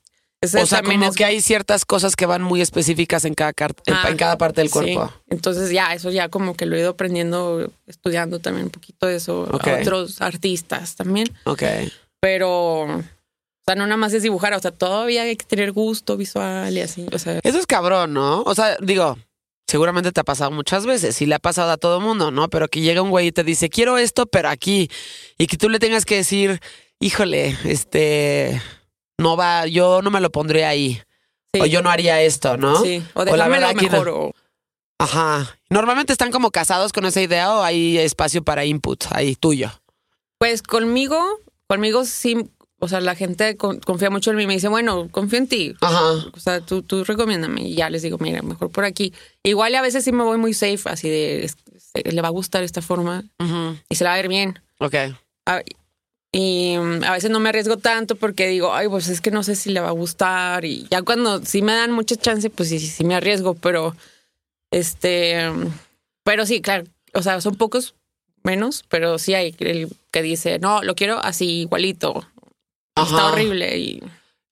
O 0.42 0.66
sea, 0.66 0.82
como 0.82 1.04
es- 1.06 1.16
que 1.16 1.24
hay 1.26 1.40
ciertas 1.42 1.84
cosas 1.84 2.16
que 2.16 2.24
van 2.24 2.40
muy 2.42 2.60
específicas 2.62 3.24
en 3.26 3.34
cada, 3.34 3.52
Ah, 3.92 4.06
en 4.08 4.16
cada 4.16 4.38
parte 4.38 4.62
del 4.62 4.68
sí. 4.68 4.72
cuerpo. 4.72 5.12
Entonces 5.28 5.70
ya, 5.70 5.92
eso 5.94 6.10
ya 6.10 6.28
como 6.30 6.54
que 6.54 6.64
lo 6.66 6.76
he 6.76 6.80
ido 6.80 6.90
aprendiendo, 6.90 7.70
estudiando 7.86 8.38
también 8.38 8.66
un 8.66 8.70
poquito 8.70 9.06
de 9.06 9.16
eso 9.16 9.46
a 9.52 9.56
otros 9.80 10.20
artistas 10.22 10.96
también. 10.96 11.26
Ok. 11.44 11.62
Pero, 12.20 12.82
o 12.84 13.02
sea, 13.66 13.74
no 13.74 13.84
nada 13.86 13.96
más 13.98 14.12
es 14.14 14.22
dibujar, 14.22 14.54
o 14.54 14.60
sea, 14.60 14.70
todavía 14.70 15.22
hay 15.22 15.36
que 15.36 15.44
tener 15.46 15.72
gusto 15.72 16.16
visual 16.16 16.72
y 16.76 16.80
así. 16.80 17.06
O 17.12 17.18
sea, 17.18 17.40
Eso 17.42 17.58
es 17.58 17.66
cabrón, 17.66 18.14
¿no? 18.14 18.42
O 18.42 18.54
sea, 18.54 18.76
digo, 18.80 19.18
seguramente 19.66 20.10
te 20.10 20.20
ha 20.20 20.24
pasado 20.24 20.50
muchas 20.50 20.86
veces 20.86 21.20
y 21.20 21.26
le 21.26 21.34
ha 21.34 21.38
pasado 21.38 21.70
a 21.70 21.76
todo 21.76 22.00
mundo, 22.00 22.30
¿no? 22.30 22.48
Pero 22.48 22.68
que 22.68 22.80
llega 22.80 23.02
un 23.02 23.10
güey 23.10 23.26
y 23.28 23.32
te 23.32 23.44
dice, 23.44 23.68
quiero 23.68 23.98
esto, 23.98 24.24
pero 24.26 24.48
aquí. 24.48 24.90
Y 25.38 25.46
que 25.46 25.56
tú 25.58 25.68
le 25.68 25.78
tengas 25.78 26.04
que 26.06 26.16
decir, 26.16 26.60
híjole, 26.98 27.56
este, 27.64 28.60
no 29.20 29.36
va, 29.36 29.66
yo 29.66 30.02
no 30.02 30.10
me 30.10 30.20
lo 30.20 30.30
pondría 30.30 30.68
ahí. 30.70 31.00
sí, 31.52 31.60
O 31.60 31.66
yo 31.66 31.82
no 31.82 31.90
haría 31.90 32.20
esto, 32.22 32.56
¿no? 32.56 32.82
sí, 32.82 33.02
o 33.14 33.24
la 33.24 33.32
déjamelo 33.32 33.66
verdad 33.66 33.80
que 33.80 33.86
no. 33.86 33.92
mejor. 33.92 34.08
O, 34.08 34.34
Ajá. 34.98 35.56
Normalmente 35.70 36.12
están 36.12 36.30
como 36.30 36.50
casados 36.50 36.92
con 36.92 37.04
esa 37.06 37.20
idea 37.22 37.54
o 37.54 37.62
hay 37.62 37.96
espacio 37.98 38.42
para 38.44 38.64
input 38.64 39.04
ahí 39.12 39.34
tuyo. 39.34 39.70
pues 40.38 40.62
conmigo, 40.62 41.18
conmigo 41.68 42.04
sí, 42.04 42.36
o 42.80 42.88
sea, 42.88 43.00
la 43.00 43.14
gente 43.14 43.56
con- 43.56 43.80
confía 43.80 44.10
mucho 44.10 44.30
en 44.30 44.36
mí, 44.38 44.46
me 44.46 44.54
dice, 44.54 44.68
bueno, 44.68 45.08
confío 45.10 45.38
en 45.38 45.48
ti. 45.48 45.74
Ajá. 45.80 46.02
O 46.32 46.40
sea, 46.40 46.60
tú, 46.60 46.82
tú 46.82 47.04
recomiéndame. 47.04 47.62
Y 47.62 47.74
ya 47.76 47.90
les 47.90 48.02
digo, 48.02 48.16
mira, 48.18 48.40
mejor 48.42 48.70
por 48.70 48.84
aquí. 48.84 49.12
Igual 49.42 49.74
a 49.74 49.82
veces 49.82 50.02
sí 50.04 50.12
me 50.12 50.22
voy 50.24 50.38
muy 50.38 50.54
safe, 50.54 50.80
así 50.86 51.08
de, 51.08 51.44
es- 51.44 51.56
le 51.94 52.22
va 52.22 52.28
a 52.28 52.32
gustar 52.32 52.62
esta 52.62 52.80
forma 52.82 53.24
y 53.88 53.94
se 53.96 54.04
la 54.04 54.10
va 54.10 54.14
a 54.14 54.18
ver 54.18 54.28
bien. 54.28 54.58
Ok. 54.78 54.94
A- 55.46 55.62
Y 56.32 56.76
mm, 56.78 57.04
a 57.04 57.12
veces 57.12 57.30
no 57.30 57.40
me 57.40 57.48
arriesgo 57.48 57.76
tanto 57.76 58.14
porque 58.16 58.46
digo, 58.46 58.72
ay, 58.74 58.88
pues 58.88 59.08
es 59.08 59.20
que 59.20 59.30
no 59.30 59.42
sé 59.42 59.56
si 59.56 59.70
le 59.70 59.80
va 59.80 59.88
a 59.88 59.92
gustar. 59.92 60.64
Y 60.64 60.86
ya 60.90 61.02
cuando 61.02 61.44
sí 61.44 61.62
me 61.62 61.72
dan 61.72 61.92
mucha 61.92 62.16
chance, 62.16 62.50
pues 62.50 62.68
sí, 62.68 62.78
sí, 62.78 62.86
sí 62.86 63.04
me 63.04 63.14
arriesgo, 63.14 63.54
pero 63.54 63.96
este, 64.70 65.50
mm, 65.50 65.72
pero 66.24 66.46
sí, 66.46 66.60
claro, 66.60 66.84
o 67.14 67.22
sea, 67.22 67.40
son 67.40 67.56
pocos 67.56 67.94
menos, 68.42 68.84
pero 68.88 69.18
sí 69.18 69.34
hay 69.34 69.54
el 69.58 69.88
que 70.10 70.22
dice, 70.22 70.58
no, 70.58 70.82
lo 70.82 70.94
quiero 70.94 71.18
así, 71.22 71.62
igualito. 71.62 72.26
Está 72.96 73.26
horrible. 73.32 73.78
Y, 73.78 74.02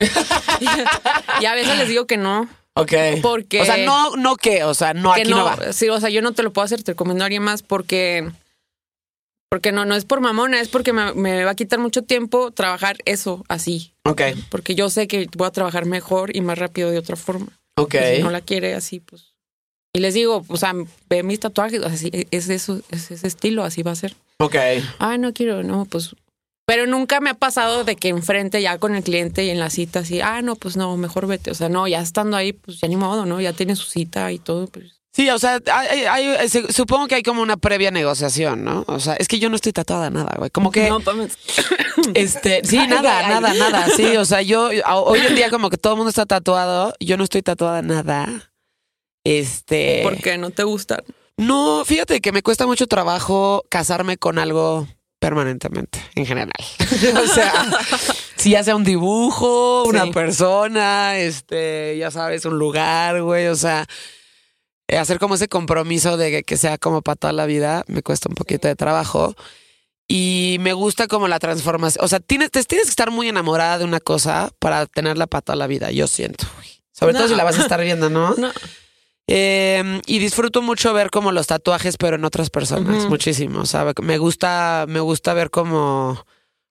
y 1.41 1.45
a 1.47 1.55
veces 1.55 1.77
les 1.77 1.89
digo 1.89 2.07
que 2.07 2.17
no, 2.17 2.49
Ok. 2.79 2.93
porque. 3.23 3.61
O 3.61 3.65
sea, 3.65 3.77
no, 3.79 4.17
no 4.17 4.37
qué, 4.37 4.65
o 4.65 4.75
sea, 4.75 4.95
no, 4.95 5.13
que 5.13 5.23
aquí 5.23 5.31
no, 5.31 5.45
va. 5.45 5.73
Sí, 5.73 5.89
o 5.89 5.99
sea, 6.01 6.11
yo 6.11 6.23
no 6.23 6.33
te 6.33 6.43
lo 6.43 6.53
puedo 6.53 6.65
hacer, 6.65 6.83
te 6.83 6.93
recomiendo 6.93 7.25
a 7.25 7.27
alguien 7.27 7.43
más 7.43 7.63
porque. 7.63 8.31
Porque 9.51 9.73
no, 9.73 9.85
no 9.85 9.95
es 9.95 10.05
por 10.05 10.21
mamona, 10.21 10.61
es 10.61 10.69
porque 10.69 10.93
me, 10.93 11.15
me 11.15 11.45
va 11.45 11.53
a 11.53 11.57
quitar 11.57 11.79
mucho 11.79 12.03
tiempo 12.03 12.51
trabajar 12.51 12.99
eso 13.07 13.45
así. 13.49 13.93
Ok. 14.05 14.23
Porque 14.51 14.75
yo 14.75 14.91
sé 14.91 15.09
que 15.09 15.27
voy 15.37 15.47
a 15.47 15.53
trabajar 15.53 15.87
mejor 15.87 16.37
y 16.37 16.41
más 16.43 16.59
rápido 16.59 16.91
de 16.91 16.99
otra 16.99 17.17
forma. 17.17 17.59
Ok. 17.77 17.95
Y 17.95 18.17
si 18.17 18.23
no 18.23 18.31
la 18.31 18.41
quiere 18.41 18.75
así, 18.75 19.01
pues. 19.01 19.35
Y 19.95 20.01
les 20.01 20.15
digo, 20.15 20.45
o 20.49 20.57
sea, 20.57 20.75
ve 21.09 21.23
mis 21.23 21.41
tatuajes, 21.41 21.83
así, 21.83 22.11
es 22.31 22.49
eso, 22.51 22.81
es 22.91 23.11
ese 23.11 23.27
estilo, 23.27 23.65
así 23.65 23.83
va 23.83 23.93
a 23.93 23.97
ser. 23.97 24.15
Ok. 24.39 24.57
Ah, 24.99 25.17
no 25.17 25.33
quiero, 25.33 25.63
no, 25.63 25.87
pues. 25.87 26.15
Pero 26.67 26.87
nunca 26.87 27.21
me 27.21 27.31
ha 27.31 27.35
pasado 27.35 27.85
de 27.85 27.97
que 27.97 28.09
enfrente 28.09 28.61
ya 28.61 28.77
con 28.77 28.95
el 28.95 29.03
cliente 29.03 29.45
y 29.45 29.51
en 29.51 29.59
la 29.59 29.71
cita 29.71 30.01
así, 30.01 30.21
ah, 30.21 30.43
no, 30.43 30.55
pues 30.55 30.77
no, 30.77 30.95
mejor 30.99 31.27
vete. 31.27 31.51
O 31.51 31.55
sea, 31.55 31.71
no, 31.71 31.89
ya 31.89 32.03
estando 32.03 32.37
ahí, 32.37 32.53
pues 32.53 32.79
ya 32.81 32.89
ni 32.89 32.97
modo, 32.97 33.25
¿no? 33.25 33.41
Ya 33.41 33.55
tiene 33.55 33.75
su 33.75 33.87
cita 33.87 34.31
y 34.31 34.39
todo, 34.39 34.67
pues. 34.67 34.98
Sí, 35.19 35.29
o 35.31 35.39
sea, 35.41 35.59
hay- 35.73 36.49
se- 36.49 36.73
supongo 36.73 37.09
que 37.09 37.17
hay 37.17 37.25
como 37.25 37.43
una 37.43 37.57
previa 37.57 37.91
negociación, 37.91 38.63
¿no? 38.63 38.85
O 38.87 39.01
sea, 39.01 39.15
es 39.15 39.27
que 39.27 39.41
yo 39.41 39.49
no 39.51 39.57
estoy 39.57 39.73
tatuada 39.73 40.11
nada, 40.11 40.33
güey. 40.39 40.49
Como 40.51 40.71
que, 40.71 40.89
No, 40.89 41.01
mames. 41.01 41.37
este, 42.15 42.61
sí, 42.65 42.77
nada, 42.87 43.19
ay. 43.19 43.27
nada, 43.29 43.53
nada. 43.55 43.87
Sí, 43.97 44.17
o 44.17 44.25
sea, 44.25 44.43
yo 44.43 44.69
hoy 44.87 45.19
en 45.27 45.35
día 45.35 45.51
como 45.51 45.71
que 45.71 45.77
todo 45.77 45.95
el 45.95 45.97
mundo 45.97 46.11
está 46.11 46.25
tatuado, 46.25 46.95
yo 47.01 47.17
no 47.17 47.25
estoy 47.25 47.43
tatuada 47.43 47.83
nada. 47.83 48.53
Este, 49.25 50.01
¿Por 50.05 50.19
qué 50.19 50.39
no 50.39 50.51
te 50.51 50.63
gustan? 50.63 51.01
no, 51.37 51.85
fíjate 51.85 52.21
que 52.21 52.31
me 52.33 52.43
cuesta 52.43 52.67
mucho 52.67 52.87
trabajo 52.87 53.65
casarme 53.69 54.19
con 54.19 54.39
algo 54.39 54.87
permanentemente, 55.19 56.01
en 56.15 56.27
general. 56.27 56.53
o 57.25 57.27
sea, 57.27 57.53
si 58.37 58.51
ya 58.51 58.63
sea 58.63 58.77
un 58.77 58.85
dibujo, 58.85 59.83
una 59.85 60.05
Sí. 60.05 60.11
persona, 60.13 61.19
este, 61.19 61.97
ya 61.99 62.13
sabes, 62.13 62.45
un 62.45 62.57
lugar, 62.59 63.21
güey, 63.23 63.49
o 63.49 63.57
sea, 63.57 63.83
eh, 63.83 63.87
hacer 64.97 65.19
como 65.19 65.35
ese 65.35 65.49
compromiso 65.49 66.17
de 66.17 66.31
que, 66.31 66.43
que 66.43 66.57
sea 66.57 66.79
como 66.79 67.03
para 67.03 67.17
toda 67.17 67.33
la 67.33 67.47
vida 67.47 67.85
me 67.89 68.03
cuesta 68.03 68.29
un 68.29 68.35
poquito 68.35 68.69
de 68.69 68.77
trabajo. 68.77 69.35
Y 70.11 70.57
me 70.61 70.73
gusta 70.73 71.07
como 71.07 71.29
la 71.29 71.39
transformación. 71.39 72.03
O 72.03 72.09
sea, 72.09 72.19
tienes, 72.19 72.51
tienes 72.51 72.87
que 72.87 72.91
estar 72.91 73.11
muy 73.11 73.29
enamorada 73.29 73.79
de 73.79 73.85
una 73.85 74.01
cosa 74.01 74.51
para 74.59 74.87
tenerla 74.87 75.27
para 75.27 75.43
toda 75.43 75.57
la 75.57 75.67
vida, 75.67 75.91
yo 75.91 76.07
siento. 76.07 76.47
Sobre 76.93 77.13
todo 77.13 77.29
si 77.29 77.35
la 77.35 77.45
vas 77.45 77.59
a 77.59 77.63
estar 77.63 77.81
viendo, 77.83 78.09
¿no? 78.09 78.35
No. 78.39 78.51
Eh, 79.31 80.01
y 80.07 80.21
disfruto 80.21 80.63
mucho 80.63 80.95
ver 80.95 81.11
como 81.11 81.33
los 81.33 81.47
tatuajes, 81.47 81.99
pero 81.99 82.17
en 82.17 82.25
otras 82.25 82.49
personas, 82.49 83.05
muchísimo. 83.11 83.61
O 83.61 83.67
sea, 83.67 83.93
me 84.01 84.17
gusta, 84.17 84.87
me 84.89 85.01
gusta 85.01 85.35
ver 85.35 85.51
como 85.51 86.25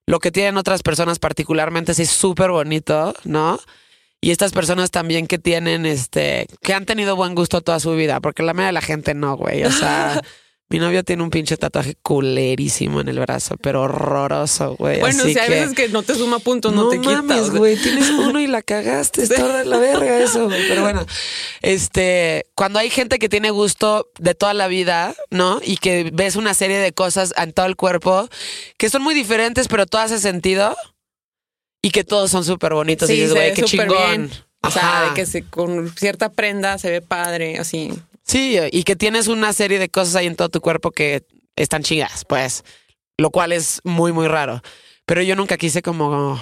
lo 0.06 0.18
que 0.18 0.32
tienen 0.32 0.56
otras 0.56 0.82
personas 0.82 1.20
particularmente, 1.20 1.94
sí, 1.94 2.02
es 2.02 2.10
súper 2.10 2.50
bonito, 2.50 3.14
¿no? 3.22 3.60
Y 4.20 4.30
estas 4.32 4.52
personas 4.52 4.90
también 4.90 5.26
que 5.26 5.38
tienen, 5.38 5.86
este, 5.86 6.46
que 6.62 6.74
han 6.74 6.86
tenido 6.86 7.14
buen 7.16 7.34
gusto 7.34 7.60
toda 7.60 7.78
su 7.78 7.92
vida, 7.94 8.20
porque 8.20 8.42
la 8.42 8.52
mayoría 8.52 8.66
de 8.68 8.72
la 8.72 8.80
gente 8.82 9.14
no, 9.14 9.36
güey. 9.36 9.62
O 9.64 9.70
sea, 9.70 10.20
mi 10.70 10.80
novio 10.80 11.04
tiene 11.04 11.22
un 11.22 11.30
pinche 11.30 11.56
tatuaje 11.56 11.94
culerísimo 12.02 13.00
en 13.00 13.08
el 13.08 13.20
brazo, 13.20 13.56
pero 13.62 13.82
horroroso, 13.82 14.74
güey. 14.76 14.98
Bueno, 14.98 15.22
así 15.22 15.32
si 15.34 15.38
hay 15.38 15.48
que- 15.48 15.54
veces 15.54 15.74
que 15.74 15.88
no 15.88 16.02
te 16.02 16.14
suma 16.16 16.40
puntos, 16.40 16.72
no, 16.74 16.88
te 16.88 17.00
quitas. 17.00 17.50
güey, 17.50 17.76
tienes 17.76 18.10
uno 18.18 18.40
y 18.40 18.48
la 18.48 18.60
cagaste, 18.62 19.22
está 19.22 19.58
de 19.58 19.64
la 19.64 19.78
verga 19.78 20.18
eso, 20.18 20.46
güey. 20.46 20.66
Pero 20.68 20.82
bueno, 20.82 21.06
este, 21.62 22.46
cuando 22.54 22.78
hay 22.78 22.90
gente 22.90 23.18
que 23.18 23.28
tiene 23.28 23.50
gusto 23.50 24.10
de 24.18 24.34
toda 24.34 24.52
la 24.52 24.66
vida, 24.66 25.14
¿no? 25.30 25.60
Y 25.62 25.76
que 25.76 26.10
ves 26.12 26.36
una 26.36 26.54
serie 26.54 26.78
de 26.78 26.92
cosas 26.92 27.32
en 27.36 27.52
todo 27.52 27.66
el 27.66 27.76
cuerpo 27.76 28.28
que 28.78 28.90
son 28.90 29.02
muy 29.02 29.14
diferentes, 29.14 29.68
pero 29.68 29.86
todo 29.86 30.02
hace 30.02 30.18
sentido 30.18 30.76
y 31.82 31.90
que 31.90 32.04
todos 32.04 32.30
son 32.30 32.44
súper 32.44 32.74
bonitos. 32.74 33.08
y 33.10 33.14
dices, 33.14 33.32
güey, 33.32 33.54
qué 33.54 33.62
chingón. 33.62 33.88
bien. 33.88 34.30
O 34.62 34.70
sea, 34.70 35.08
de 35.08 35.14
que 35.14 35.24
se, 35.24 35.44
con 35.44 35.94
cierta 35.96 36.30
prenda 36.32 36.78
se 36.78 36.90
ve 36.90 37.00
padre, 37.00 37.58
así. 37.58 37.92
Sí, 38.24 38.58
y 38.72 38.82
que 38.82 38.96
tienes 38.96 39.28
una 39.28 39.52
serie 39.52 39.78
de 39.78 39.88
cosas 39.88 40.16
ahí 40.16 40.26
en 40.26 40.36
todo 40.36 40.48
tu 40.48 40.60
cuerpo 40.60 40.90
que 40.90 41.24
están 41.56 41.82
chingadas, 41.82 42.24
pues, 42.24 42.64
lo 43.16 43.30
cual 43.30 43.52
es 43.52 43.80
muy, 43.84 44.12
muy 44.12 44.28
raro. 44.28 44.60
Pero 45.06 45.22
yo 45.22 45.36
nunca 45.36 45.56
quise 45.56 45.80
como, 45.80 46.38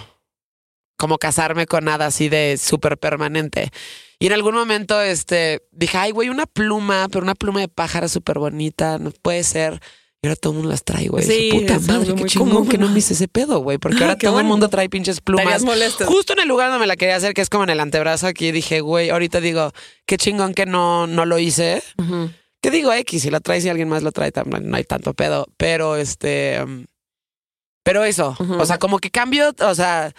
como 0.97 1.19
casarme 1.19 1.67
con 1.67 1.85
nada 1.85 2.07
así 2.07 2.29
de 2.29 2.57
súper 2.59 2.99
permanente. 2.99 3.71
Y 4.19 4.27
en 4.27 4.33
algún 4.33 4.55
momento, 4.55 5.01
este, 5.01 5.63
dije, 5.71 5.99
ay, 5.99 6.11
güey, 6.11 6.31
una 6.31 6.47
pluma, 6.47 7.07
pero 7.11 7.23
una 7.23 7.35
pluma 7.35 7.61
de 7.61 7.69
pájaro 7.69 8.09
súper 8.09 8.39
bonita, 8.39 8.99
no 8.99 9.11
puede 9.11 9.45
ser. 9.45 9.81
Y 10.27 10.29
ahora 10.29 10.35
todo 10.35 10.55
el 10.55 10.57
mundo 10.57 10.71
las 10.71 10.83
trae, 10.83 11.07
güey. 11.07 11.25
Sí, 11.25 11.51
Puta 11.53 11.79
madre, 11.79 12.13
qué 12.17 12.25
chingón 12.25 12.67
que 12.67 12.79
no 12.79 12.89
me 12.89 12.99
hice 12.99 13.15
ese 13.15 13.29
pedo, 13.29 13.61
güey. 13.61 13.79
Porque 13.79 14.03
ahora 14.03 14.17
Qué 14.17 14.27
todo 14.27 14.41
el 14.41 14.45
mundo 14.45 14.69
trae 14.69 14.89
pinches 14.89 15.21
plumas. 15.21 15.63
Justo 16.05 16.33
en 16.33 16.41
el 16.41 16.49
lugar 16.49 16.71
donde 16.71 16.81
me 16.81 16.89
la 16.89 16.97
quería 16.97 17.15
hacer, 17.15 17.33
que 17.33 17.43
es 17.43 17.49
como 17.49 17.63
en 17.63 17.71
el 17.71 17.79
antebrazo 17.79 18.27
aquí, 18.27 18.51
dije, 18.51 18.81
güey, 18.81 19.11
ahorita 19.11 19.41
digo, 19.41 19.71
qué 20.05 20.17
chingón 20.17 20.53
que 20.53 20.67
no, 20.67 21.07
no 21.07 21.27
lo 21.27 21.39
hice. 21.39 21.81
Ujú. 21.99 22.31
Que 22.61 22.73
digo 22.73 22.93
X, 22.93 23.23
si 23.23 23.31
lo 23.31 23.41
traes 23.41 23.65
y 23.65 23.69
alguien 23.69 23.89
más 23.89 24.03
lo 24.03 24.11
trae 24.11 24.33
no 24.45 24.77
hay 24.77 24.83
tanto 24.83 25.15
pedo. 25.15 25.47
Pero 25.57 25.95
este. 25.95 26.59
Pero 27.85 28.03
eso, 28.03 28.37
o 28.59 28.67
sea, 28.67 28.79
como 28.79 28.99
que 28.99 29.13
cambio, 29.13 29.55
o 29.61 29.75
sea, 29.77 30.13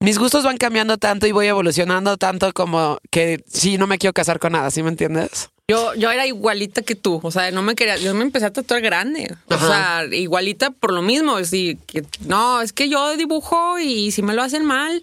mis 0.00 0.18
gustos 0.18 0.42
van 0.42 0.56
cambiando 0.56 0.98
tanto 0.98 1.28
y 1.28 1.32
voy 1.32 1.46
evolucionando 1.46 2.16
tanto 2.16 2.52
como 2.52 2.98
que 3.12 3.44
sí, 3.46 3.78
no 3.78 3.86
me 3.86 3.98
quiero 3.98 4.12
casar 4.12 4.40
con 4.40 4.50
nada, 4.50 4.72
¿sí 4.72 4.82
me 4.82 4.88
entiendes? 4.88 5.50
Yo, 5.70 5.94
yo 5.94 6.10
era 6.10 6.26
igualita 6.26 6.80
que 6.80 6.94
tú, 6.94 7.20
o 7.22 7.30
sea, 7.30 7.50
no 7.50 7.60
me 7.60 7.74
quería, 7.74 7.98
yo 7.98 8.14
me 8.14 8.22
empecé 8.22 8.46
a 8.46 8.52
tatuar 8.52 8.80
grande, 8.80 9.36
o 9.48 9.58
sea, 9.58 10.06
igualita 10.10 10.70
por 10.70 10.94
lo 10.94 11.02
mismo, 11.02 11.36
que 11.36 12.06
no, 12.26 12.62
es 12.62 12.72
que 12.72 12.88
yo 12.88 13.18
dibujo 13.18 13.78
y 13.78 14.10
si 14.10 14.22
me 14.22 14.32
lo 14.32 14.42
hacen 14.42 14.64
mal, 14.64 15.02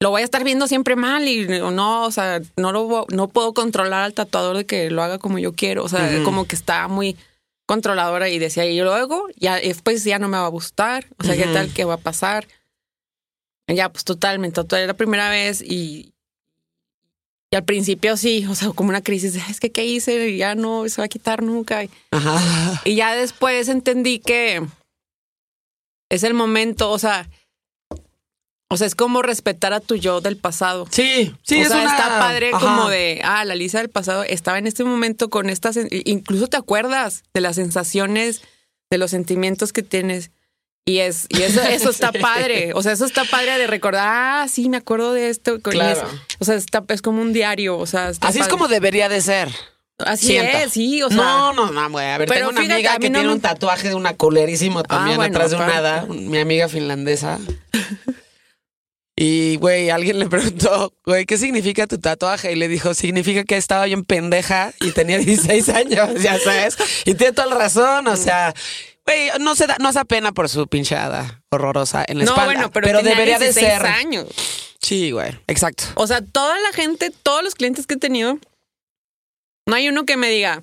lo 0.00 0.08
voy 0.08 0.22
a 0.22 0.24
estar 0.24 0.42
viendo 0.42 0.68
siempre 0.68 0.96
mal 0.96 1.28
y 1.28 1.46
no, 1.46 2.04
o 2.04 2.10
sea, 2.10 2.40
no 2.56 2.72
lo 2.72 3.04
no 3.10 3.28
puedo 3.28 3.52
controlar 3.52 4.04
al 4.04 4.14
tatuador 4.14 4.56
de 4.56 4.64
que 4.64 4.90
lo 4.90 5.02
haga 5.02 5.18
como 5.18 5.38
yo 5.38 5.52
quiero, 5.52 5.84
o 5.84 5.88
sea, 5.90 6.22
como 6.24 6.46
que 6.46 6.56
está 6.56 6.88
muy 6.88 7.14
controladora 7.66 8.30
y 8.30 8.38
decía, 8.38 8.64
y 8.64 8.80
luego 8.80 9.26
ya 9.36 9.56
después 9.56 10.02
ya 10.02 10.18
no 10.18 10.28
me 10.28 10.38
va 10.38 10.46
a 10.46 10.48
gustar, 10.48 11.06
o 11.18 11.24
sea, 11.24 11.36
qué 11.36 11.44
tal 11.44 11.74
que 11.74 11.84
va 11.84 11.94
a 11.94 11.98
pasar. 11.98 12.48
Ya, 13.68 13.90
pues 13.90 14.04
totalmente, 14.04 14.54
tatué 14.54 14.86
la 14.86 14.94
primera 14.94 15.28
vez 15.28 15.60
y 15.60 16.14
y 17.56 17.58
al 17.58 17.64
principio 17.64 18.16
sí, 18.18 18.44
o 18.46 18.54
sea, 18.54 18.68
como 18.70 18.90
una 18.90 19.00
crisis 19.02 19.32
de, 19.32 19.40
es 19.48 19.60
que 19.60 19.72
qué 19.72 19.86
hice, 19.86 20.28
y 20.28 20.36
ya 20.36 20.54
no 20.54 20.86
se 20.88 21.00
va 21.00 21.06
a 21.06 21.08
quitar 21.08 21.42
nunca. 21.42 21.82
Y, 21.84 21.90
Ajá. 22.10 22.82
y 22.84 22.96
ya 22.96 23.14
después 23.14 23.68
entendí 23.68 24.18
que 24.18 24.62
es 26.10 26.22
el 26.22 26.34
momento, 26.34 26.90
o 26.90 26.98
sea, 26.98 27.28
o 28.68 28.76
sea, 28.76 28.86
es 28.86 28.94
como 28.94 29.22
respetar 29.22 29.72
a 29.72 29.80
tu 29.80 29.94
yo 29.96 30.20
del 30.20 30.36
pasado. 30.36 30.86
Sí, 30.90 31.34
sí, 31.42 31.58
o 31.58 31.62
es 31.62 31.68
sea, 31.68 31.82
una- 31.82 31.90
está 31.96 32.18
padre 32.18 32.50
Ajá. 32.52 32.58
como 32.64 32.88
de, 32.88 33.20
ah, 33.24 33.44
la 33.44 33.54
Lisa 33.54 33.78
del 33.78 33.90
pasado 33.90 34.22
estaba 34.24 34.58
en 34.58 34.66
este 34.66 34.84
momento 34.84 35.30
con 35.30 35.48
estas, 35.50 35.78
incluso 36.04 36.48
te 36.48 36.56
acuerdas 36.56 37.22
de 37.32 37.40
las 37.40 37.56
sensaciones, 37.56 38.42
de 38.90 38.98
los 38.98 39.10
sentimientos 39.12 39.72
que 39.72 39.82
tienes. 39.82 40.30
Y 40.88 40.98
es, 41.00 41.26
y 41.30 41.42
eso, 41.42 41.60
eso 41.62 41.90
está 41.90 42.12
Sí. 42.12 42.18
padre. 42.22 42.70
O 42.74 42.82
sea, 42.82 42.92
eso 42.92 43.04
está 43.04 43.24
padre 43.24 43.58
de 43.58 43.66
recordar, 43.66 44.04
ah, 44.06 44.46
sí, 44.48 44.68
me 44.68 44.76
acuerdo 44.76 45.12
de 45.12 45.28
esto. 45.30 45.60
con 45.60 45.72
Claro. 45.72 45.98
eso. 46.00 46.20
O 46.38 46.44
sea, 46.44 46.54
está, 46.54 46.84
es 46.88 47.02
como 47.02 47.20
un 47.20 47.32
diario. 47.32 47.76
O 47.76 47.86
sea, 47.86 48.08
está 48.10 48.28
Así 48.28 48.38
es 48.38 48.46
como 48.48 48.68
debería 48.68 49.08
de 49.08 49.20
ser. 49.20 49.48
Así 49.98 50.26
siento. 50.26 50.58
es, 50.58 50.72
sí, 50.72 51.02
o 51.02 51.08
sea. 51.08 51.16
no, 51.16 51.52
no, 51.54 51.70
no, 51.72 51.90
güey. 51.90 52.06
A 52.06 52.18
ver, 52.18 52.28
pero 52.28 52.38
tengo 52.40 52.50
una 52.50 52.60
fíjate, 52.60 52.74
amiga 52.74 52.98
que 52.98 53.10
no 53.10 53.18
tiene 53.18 53.28
me- 53.28 53.34
un 53.34 53.40
tatuaje 53.40 53.88
de 53.88 53.94
una 53.94 54.14
culerísimo 54.14 54.82
también 54.82 55.16
bueno, 55.16 55.34
atrás 55.34 55.50
de 55.50 55.56
un 55.56 55.62
aparte. 55.62 55.78
hada, 55.78 56.06
mi 56.06 56.38
amiga 56.38 56.68
finlandesa. 56.68 57.38
Y, 59.18 59.56
güey, 59.56 59.88
alguien 59.88 60.18
le 60.18 60.26
preguntó, 60.28 60.92
güey, 61.06 61.24
¿qué 61.24 61.38
significa 61.38 61.86
tu 61.86 61.98
tatuaje? 61.98 62.52
Y 62.52 62.56
le 62.56 62.68
dijo, 62.68 62.92
significa 62.92 63.44
que 63.44 63.56
estaba 63.56 63.86
bien 63.86 64.04
pendeja 64.04 64.72
y 64.80 64.90
tenía 64.90 65.16
16 65.18 65.68
años, 65.70 66.20
ya 66.22 66.38
sabes. 66.38 66.76
Y 67.06 67.14
tiene 67.14 67.32
toda 67.32 67.48
la 67.48 67.54
razón, 67.56 68.06
o 68.08 68.16
sea, 68.16 68.52
güey, 69.06 69.30
no 69.40 69.54
se 69.54 69.66
da, 69.66 69.76
no 69.78 69.92
se 69.92 70.04
pena 70.04 70.32
por 70.32 70.48
su 70.48 70.66
pinchada 70.66 71.42
horrorosa 71.50 72.04
en 72.06 72.18
la 72.18 72.24
no, 72.24 72.30
espalda. 72.32 72.52
bueno, 72.52 72.70
pero, 72.72 72.88
tenía 72.88 73.02
debería 73.02 73.38
de 73.38 73.46
16 73.46 73.72
ser. 73.72 73.86
años. 73.86 74.26
Sí, 74.80 75.10
güey, 75.10 75.38
exacto. 75.46 75.84
O 75.94 76.06
sea, 76.06 76.20
toda 76.20 76.58
la 76.60 76.72
gente, 76.72 77.10
todos 77.22 77.42
los 77.42 77.54
clientes 77.54 77.86
que 77.86 77.94
he 77.94 77.98
tenido, 77.98 78.38
no 79.66 79.74
hay 79.74 79.88
uno 79.88 80.04
que 80.04 80.16
me 80.16 80.28
diga, 80.28 80.62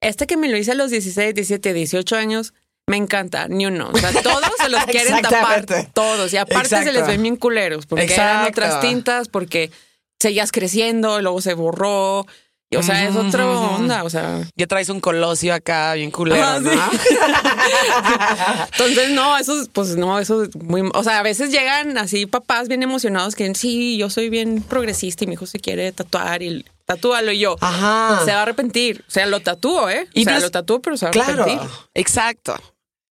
este 0.00 0.26
que 0.26 0.36
me 0.36 0.48
lo 0.48 0.56
hice 0.56 0.72
a 0.72 0.74
los 0.74 0.90
16, 0.90 1.34
17, 1.34 1.72
18 1.72 2.16
años, 2.16 2.54
me 2.86 2.96
encanta, 2.96 3.48
ni 3.48 3.66
uno. 3.66 3.90
O 3.92 3.98
sea, 3.98 4.10
todos 4.22 4.50
se 4.58 4.68
los 4.70 4.84
quieren 4.86 5.20
tapar, 5.20 5.66
todos. 5.92 6.32
Y 6.32 6.38
aparte 6.38 6.82
se 6.82 6.92
les 6.92 7.06
ven 7.06 7.22
bien 7.22 7.36
culeros, 7.36 7.86
porque 7.86 8.04
eran 8.04 8.46
Exacto. 8.46 8.60
otras 8.60 8.80
tintas, 8.80 9.28
porque 9.28 9.70
seguías 10.18 10.52
creciendo, 10.52 11.18
y 11.18 11.22
luego 11.22 11.40
se 11.42 11.54
borró. 11.54 12.26
Y, 12.70 12.76
o 12.76 12.82
sea, 12.82 13.08
es 13.08 13.16
otra 13.16 13.46
onda, 13.48 14.04
o 14.04 14.10
sea. 14.10 14.42
Ya 14.54 14.66
traes 14.66 14.90
un 14.90 15.00
colosio 15.00 15.54
acá 15.54 15.94
bien 15.94 16.10
culero, 16.10 16.44
Ah, 16.46 16.60
¿no? 16.60 16.70
sí. 16.70 16.78
Entonces, 18.72 19.10
no, 19.10 19.36
eso, 19.38 19.60
es- 19.62 19.68
pues 19.72 19.96
no, 19.96 20.18
eso 20.18 20.44
es 20.44 20.54
muy. 20.56 20.88
O 20.94 21.02
sea, 21.04 21.18
a 21.18 21.22
veces 21.22 21.50
llegan 21.50 21.96
así 21.98 22.26
papás 22.26 22.68
bien 22.68 22.82
emocionados 22.82 23.34
que 23.34 23.52
sí, 23.54 23.96
yo 23.96 24.10
soy 24.10 24.28
bien 24.28 24.62
progresista 24.62 25.24
y 25.24 25.26
mi 25.26 25.34
hijo 25.34 25.46
se 25.46 25.58
quiere 25.60 25.92
tatuar 25.92 26.42
y 26.42 26.64
tatúalo 26.84 27.32
y 27.32 27.38
yo. 27.40 27.56
Ajá. 27.60 28.20
Se 28.24 28.32
va 28.32 28.38
a 28.40 28.42
arrepentir. 28.42 29.04
O 29.08 29.10
sea, 29.10 29.26
lo 29.26 29.40
tatúo, 29.40 29.88
¿eh? 29.88 30.06
Y 30.12 30.20
o 30.22 30.24
sea, 30.24 30.32
no 30.34 30.38
es- 30.38 30.44
lo 30.44 30.50
tatúo, 30.50 30.80
pero 30.80 30.96
se 30.96 31.06
va 31.06 31.10
a 31.10 31.12
Claro, 31.12 31.42
arrepentir. 31.44 31.68
exacto. 31.94 32.54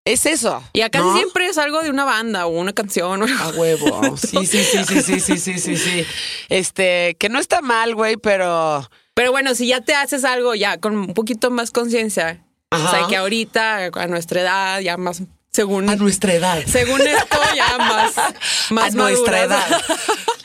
Es 0.06 0.26
eso. 0.26 0.64
Y 0.72 0.82
acá 0.82 1.00
¿no? 1.00 1.14
siempre 1.18 1.48
es 1.48 1.58
algo 1.58 1.82
de 1.82 1.90
una 1.90 2.06
banda 2.06 2.46
o 2.46 2.50
una 2.50 2.72
canción. 2.74 3.24
o- 3.24 3.26
A 3.26 3.50
huevo. 3.50 4.16
Sí, 4.18 4.46
sí, 4.46 4.64
sí, 4.64 4.84
sí, 4.86 5.02
sí, 5.02 5.20
sí, 5.20 5.38
sí, 5.38 5.60
sí, 5.60 5.76
sí. 5.78 6.06
Este, 6.48 7.16
que 7.20 7.28
no 7.30 7.40
está 7.40 7.62
mal, 7.62 7.96
güey, 7.96 8.18
pero. 8.18 8.88
Pero 9.18 9.32
bueno, 9.32 9.56
si 9.56 9.66
ya 9.66 9.82
te 9.82 9.96
haces 9.96 10.24
algo 10.24 10.54
ya 10.54 10.78
con 10.78 10.96
un 10.96 11.16
poquito 11.16 11.50
más 11.50 11.72
conciencia, 11.72 12.46
o 12.70 12.78
sea, 12.78 13.08
que 13.10 13.16
ahorita 13.16 13.90
a 13.92 14.06
nuestra 14.06 14.42
edad, 14.42 14.80
ya 14.80 14.96
más 14.98 15.24
según. 15.52 15.90
A 15.90 15.96
nuestra 15.96 16.36
edad. 16.36 16.64
Según 16.68 17.02
esto, 17.02 17.38
ya 17.56 17.80
más. 17.80 18.14
más 18.70 18.94
a 18.94 18.96
nuestra 18.96 19.42
edad. 19.42 19.82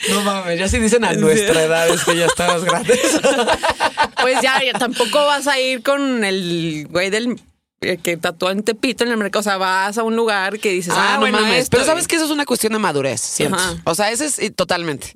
No 0.09 0.23
mames, 0.23 0.59
ya 0.59 0.69
si 0.69 0.79
dicen 0.79 1.05
a 1.05 1.13
nuestra 1.13 1.65
edad 1.65 1.87
es 1.91 2.03
que 2.03 2.17
ya 2.17 2.25
estamos 2.25 2.65
grandes. 2.65 2.99
Pues 4.23 4.41
ya, 4.41 4.63
ya 4.65 4.79
tampoco 4.79 5.19
vas 5.27 5.49
a 5.49 5.59
ir 5.59 5.83
con 5.83 6.23
el 6.25 6.87
güey 6.89 7.11
del 7.11 7.41
el 7.81 7.99
que 7.99 8.17
tatúa 8.17 8.53
en 8.53 8.63
Tepito 8.63 9.05
en 9.05 9.11
el 9.11 9.17
mercado. 9.17 9.41
O 9.41 9.43
sea, 9.43 9.59
vas 9.59 9.99
a 9.99 10.03
un 10.05 10.17
lugar 10.17 10.61
que 10.61 10.71
dices, 10.71 10.95
ah, 10.97 11.15
no 11.15 11.21
bueno, 11.21 11.41
mames. 11.41 11.69
Pero 11.69 11.85
sabes 11.85 12.07
que 12.07 12.17
eso 12.17 12.25
es 12.25 12.31
una 12.31 12.47
cuestión 12.47 12.73
de 12.73 12.79
madurez. 12.79 13.41
Ajá. 13.41 13.77
O 13.85 13.97
sea, 13.97 14.13
ese 14.13 14.27
es 14.27 14.39
eh, 14.39 14.51
totalmente. 14.51 15.13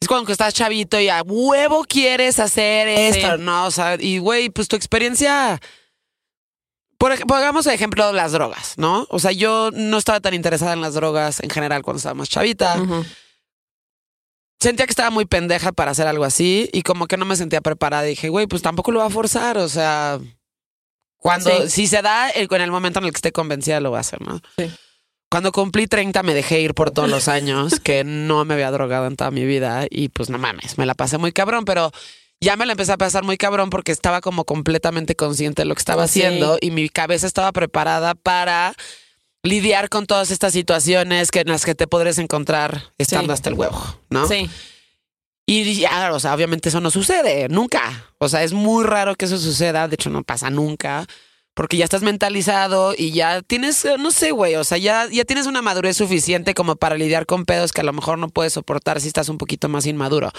Es 0.00 0.06
cuando 0.08 0.30
estás 0.30 0.54
chavito 0.54 1.00
y 1.00 1.08
a 1.08 1.22
huevo 1.22 1.84
quieres 1.84 2.38
hacer 2.38 2.86
esto, 2.88 3.36
Sí. 3.36 3.42
¿no? 3.42 3.66
O 3.66 3.70
sea, 3.70 3.96
y 3.98 4.18
güey, 4.18 4.48
pues 4.50 4.68
tu 4.68 4.76
experiencia. 4.76 5.60
Por 6.98 7.12
ejemplo, 7.12 7.34
pongamos 7.36 7.64
de 7.64 7.74
ejemplo 7.74 8.12
las 8.12 8.32
drogas, 8.32 8.74
¿no? 8.76 9.06
O 9.10 9.18
sea, 9.18 9.32
yo 9.32 9.70
no 9.72 9.98
estaba 9.98 10.20
tan 10.20 10.34
interesada 10.34 10.72
en 10.72 10.80
las 10.80 10.94
drogas 10.94 11.40
en 11.42 11.50
general 11.50 11.82
cuando 11.82 11.98
estaba 11.98 12.14
más 12.14 12.28
chavita. 12.28 12.76
Sentía 14.60 14.86
que 14.86 14.90
estaba 14.90 15.10
muy 15.10 15.24
pendeja 15.24 15.70
para 15.72 15.92
hacer 15.92 16.08
algo 16.08 16.24
así 16.24 16.68
y 16.72 16.82
como 16.82 17.06
que 17.06 17.16
no 17.16 17.24
me 17.24 17.36
sentía 17.36 17.60
preparada. 17.60 18.02
Dije, 18.02 18.28
güey, 18.28 18.46
pues 18.48 18.62
tampoco 18.62 18.90
lo 18.90 18.98
va 19.00 19.06
a 19.06 19.10
forzar. 19.10 19.58
O 19.58 19.68
sea, 19.68 20.18
cuando, 21.18 21.50
Sí. 21.66 21.70
si 21.70 21.86
se 21.86 22.02
da 22.02 22.30
el- 22.30 22.48
en 22.52 22.60
el 22.62 22.70
momento 22.72 22.98
en 22.98 23.04
el 23.06 23.12
que 23.12 23.18
esté 23.18 23.30
convencida, 23.32 23.78
lo 23.80 23.92
va 23.92 23.98
a 23.98 24.00
hacer, 24.00 24.20
¿no? 24.20 24.40
Sí. 24.56 24.68
Cuando 25.30 25.52
cumplí 25.52 25.86
30 25.86 26.22
me 26.22 26.32
dejé 26.34 26.60
ir 26.60 26.74
por 26.74 26.90
todos 26.90 27.10
los 27.10 27.28
años, 27.28 27.80
que 27.80 28.02
no 28.04 28.44
me 28.46 28.54
había 28.54 28.70
drogado 28.70 29.06
en 29.06 29.16
toda 29.16 29.30
mi 29.30 29.44
vida 29.44 29.86
y 29.90 30.08
pues 30.08 30.30
no 30.30 30.38
mames, 30.38 30.78
me 30.78 30.86
la 30.86 30.94
pasé 30.94 31.18
muy 31.18 31.32
cabrón, 31.32 31.64
pero 31.66 31.90
ya 32.40 32.56
me 32.56 32.64
la 32.64 32.72
empecé 32.72 32.92
a 32.92 32.96
pasar 32.96 33.24
muy 33.24 33.36
cabrón 33.36 33.68
porque 33.68 33.92
estaba 33.92 34.20
como 34.22 34.44
completamente 34.44 35.16
consciente 35.16 35.62
de 35.62 35.66
lo 35.66 35.74
que 35.74 35.80
estaba 35.80 36.08
Sí. 36.08 36.22
haciendo 36.22 36.56
y 36.60 36.70
mi 36.70 36.88
cabeza 36.88 37.26
estaba 37.26 37.52
preparada 37.52 38.14
para 38.14 38.74
lidiar 39.42 39.88
con 39.90 40.06
todas 40.06 40.30
estas 40.30 40.52
situaciones 40.54 41.30
que 41.30 41.40
en 41.40 41.48
las 41.48 41.64
que 41.64 41.74
te 41.74 41.86
podrías 41.86 42.18
encontrar 42.18 42.92
estando 42.96 43.32
Sí. 43.32 43.34
hasta 43.34 43.50
el 43.50 43.54
huevo, 43.56 44.00
¿no? 44.08 44.26
Sí. 44.26 44.48
Y 45.46 45.74
ya, 45.76 46.12
o 46.12 46.20
sea, 46.20 46.34
obviamente 46.34 46.68
eso 46.70 46.80
no 46.80 46.90
sucede, 46.90 47.48
nunca. 47.48 48.06
O 48.18 48.28
sea, 48.28 48.42
es 48.44 48.52
muy 48.52 48.84
raro 48.84 49.14
que 49.14 49.24
eso 49.26 49.38
suceda, 49.38 49.88
de 49.88 49.94
hecho 49.94 50.10
no 50.10 50.22
pasa 50.22 50.50
nunca, 50.50 51.06
porque 51.58 51.76
ya 51.76 51.82
estás 51.82 52.02
mentalizado 52.02 52.94
y 52.96 53.10
ya 53.10 53.42
tienes, 53.42 53.84
eh, 53.84 53.96
no 53.98 54.12
sé, 54.12 54.30
güey, 54.30 54.54
o 54.54 54.62
sea, 54.62 54.78
ya, 54.78 55.08
ya 55.10 55.24
tienes 55.24 55.48
una 55.48 55.60
madurez 55.60 55.96
suficiente 55.96 56.54
como 56.54 56.76
para 56.76 56.96
lidiar 56.96 57.26
con 57.26 57.44
pedos 57.46 57.72
que 57.72 57.80
a 57.80 57.84
lo 57.84 57.92
mejor 57.92 58.16
no 58.16 58.28
puedes 58.28 58.52
soportar 58.52 59.00
si 59.00 59.08
estás 59.08 59.28
un 59.28 59.38
poquito 59.38 59.68
más 59.68 59.84
inmaduro. 59.84 60.30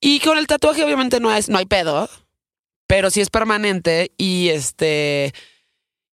Y 0.00 0.18
con 0.18 0.38
el 0.38 0.48
tatuaje 0.48 0.82
obviamente 0.82 1.20
no, 1.20 1.32
es, 1.32 1.48
no 1.48 1.58
hay 1.58 1.66
pedo, 1.66 2.10
pero 2.88 3.10
sí 3.10 3.20
es 3.20 3.30
permanente 3.30 4.10
y 4.18 4.48
este... 4.48 5.32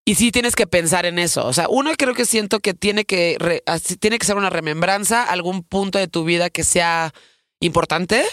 Y 0.06 0.14
sí 0.14 0.32
tienes 0.32 0.56
que 0.56 0.68
pensar 0.68 1.08
en 1.08 1.18
eso. 1.18 1.44
O 1.48 1.52
sea, 1.52 1.66
uno 1.68 1.90
creo 1.98 2.14
que 2.14 2.26
siento 2.26 2.60
que 2.60 2.76
tiene 2.76 3.06
que, 3.06 3.64
tiene 4.00 4.20
que 4.20 4.26
ser 4.28 4.38
una 4.38 4.52
remembranza, 4.52 5.24
algún 5.24 5.64
punto 5.64 5.98
de 5.98 6.08
tu 6.08 6.26
vida 6.26 6.52
que 6.52 6.64
sea 6.64 7.12
importante, 7.60 8.24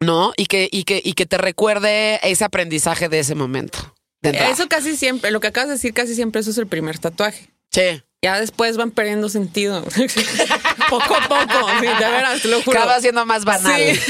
¿no? 0.00 0.32
Y 0.38 0.46
que, 0.46 0.70
y 0.72 0.84
que, 0.84 1.02
y 1.04 1.12
que 1.12 1.26
te 1.26 1.36
recuerde 1.36 2.18
ese 2.22 2.46
aprendizaje 2.46 3.10
de 3.10 3.18
ese 3.18 3.34
momento. 3.34 3.92
Eso 4.22 4.68
casi 4.68 4.96
siempre, 4.96 5.30
lo 5.30 5.40
que 5.40 5.46
acabas 5.48 5.68
de 5.68 5.74
decir, 5.74 5.92
casi 5.94 6.14
siempre 6.14 6.40
eso 6.40 6.50
es 6.50 6.58
el 6.58 6.66
primer 6.66 6.98
tatuaje. 6.98 7.48
Sí. 7.70 8.02
Ya 8.22 8.40
después 8.40 8.76
van 8.76 8.90
perdiendo 8.90 9.28
sentido. 9.28 9.84
poco 10.88 11.14
a 11.14 11.28
poco, 11.28 11.68
sí, 11.80 11.86
de 11.86 12.10
veras, 12.10 12.42
te 12.42 12.48
lo 12.48 12.62
juro. 12.62 12.78
Acaba 12.78 13.00
siendo 13.00 13.24
más 13.26 13.44
banal. 13.44 13.80
Sí. 13.94 14.00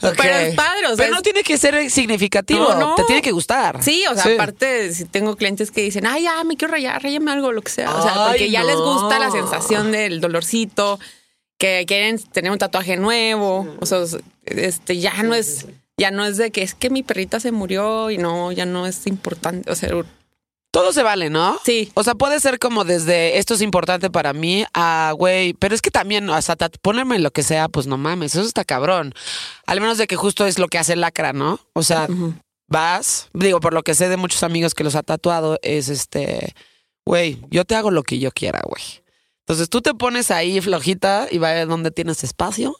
Pero 0.00 0.34
es 0.34 0.54
padre, 0.54 0.86
o 0.86 0.88
sea, 0.88 0.96
Pero 0.96 1.10
no 1.10 1.16
es- 1.18 1.22
tiene 1.22 1.42
que 1.42 1.56
ser 1.58 1.90
significativo. 1.90 2.60
No, 2.72 2.78
no. 2.80 2.94
Te 2.96 3.04
tiene 3.04 3.22
que 3.22 3.30
gustar. 3.32 3.82
Sí, 3.82 4.04
o 4.10 4.14
sea, 4.14 4.24
Sí. 4.24 4.32
aparte, 4.32 4.92
si 4.94 5.04
tengo 5.04 5.36
clientes 5.36 5.70
que 5.70 5.82
dicen, 5.82 6.06
ay, 6.06 6.24
ya, 6.24 6.42
me 6.44 6.56
quiero 6.56 6.72
rayar, 6.72 7.02
rayame 7.02 7.30
algo, 7.30 7.52
lo 7.52 7.62
que 7.62 7.70
sea. 7.70 7.94
O 7.94 8.02
sea, 8.02 8.12
Ay, 8.14 8.28
porque 8.30 8.50
ya 8.50 8.64
les 8.64 8.76
gusta 8.76 9.18
la 9.18 9.30
sensación 9.30 9.92
del 9.92 10.20
dolorcito, 10.20 10.98
que 11.58 11.84
quieren 11.86 12.18
tener 12.32 12.50
un 12.50 12.58
tatuaje 12.58 12.96
nuevo. 12.96 13.76
O 13.80 13.86
sea, 13.86 13.98
este, 14.46 14.98
ya 14.98 15.22
no 15.22 15.34
es, 15.34 15.66
ya 15.96 16.10
no 16.10 16.24
es 16.24 16.36
de 16.36 16.50
que 16.50 16.62
es 16.62 16.74
que 16.74 16.90
mi 16.90 17.02
perrita 17.02 17.40
se 17.40 17.52
murió 17.52 18.10
y 18.10 18.18
no, 18.18 18.52
ya 18.52 18.66
no 18.66 18.86
es 18.86 19.06
importante. 19.06 19.70
O 19.70 19.74
sea, 19.74 19.90
Todo 20.70 20.92
se 20.92 21.02
vale, 21.02 21.30
¿no? 21.30 21.58
Sí. 21.64 21.92
O 21.94 22.02
sea, 22.02 22.14
puede 22.14 22.40
ser 22.40 22.58
como 22.58 22.84
desde 22.84 23.38
esto 23.38 23.54
es 23.54 23.62
importante 23.62 24.10
para 24.10 24.32
mí 24.32 24.64
a, 24.74 25.12
güey, 25.16 25.52
pero 25.54 25.74
es 25.74 25.82
que 25.82 25.90
también, 25.90 26.28
o 26.28 26.42
sea, 26.42 26.56
ponerme 26.82 27.18
lo 27.20 27.30
que 27.30 27.44
sea, 27.44 27.68
pues 27.68 27.86
no 27.86 27.96
mames, 27.96 28.34
eso 28.34 28.44
está 28.44 28.64
cabrón. 28.64 29.14
Al 29.66 29.80
menos 29.80 29.98
de 29.98 30.06
que 30.06 30.16
justo 30.16 30.46
es 30.46 30.58
lo 30.58 30.68
que 30.68 30.78
hace 30.78 30.96
lacra, 30.96 31.32
¿no? 31.32 31.60
O 31.74 31.82
sea, 31.84 32.08
vas, 32.66 33.28
digo, 33.32 33.60
por 33.60 33.72
lo 33.72 33.82
que 33.82 33.94
sé 33.94 34.08
de 34.08 34.16
muchos 34.16 34.42
amigos 34.42 34.74
que 34.74 34.84
los 34.84 34.96
ha 34.96 35.04
tatuado, 35.04 35.58
es 35.62 35.88
este, 35.88 36.54
güey, 37.06 37.40
yo 37.50 37.64
te 37.64 37.76
hago 37.76 37.92
lo 37.92 38.02
que 38.02 38.18
yo 38.18 38.32
quiera, 38.32 38.60
güey. 38.66 38.82
Entonces 39.46 39.68
tú 39.68 39.82
te 39.82 39.94
pones 39.94 40.30
ahí 40.30 40.60
flojita 40.60 41.28
y 41.30 41.38
va 41.38 41.50
a 41.50 41.54
ver 41.54 41.68
dónde 41.68 41.90
tienes 41.90 42.24
espacio. 42.24 42.76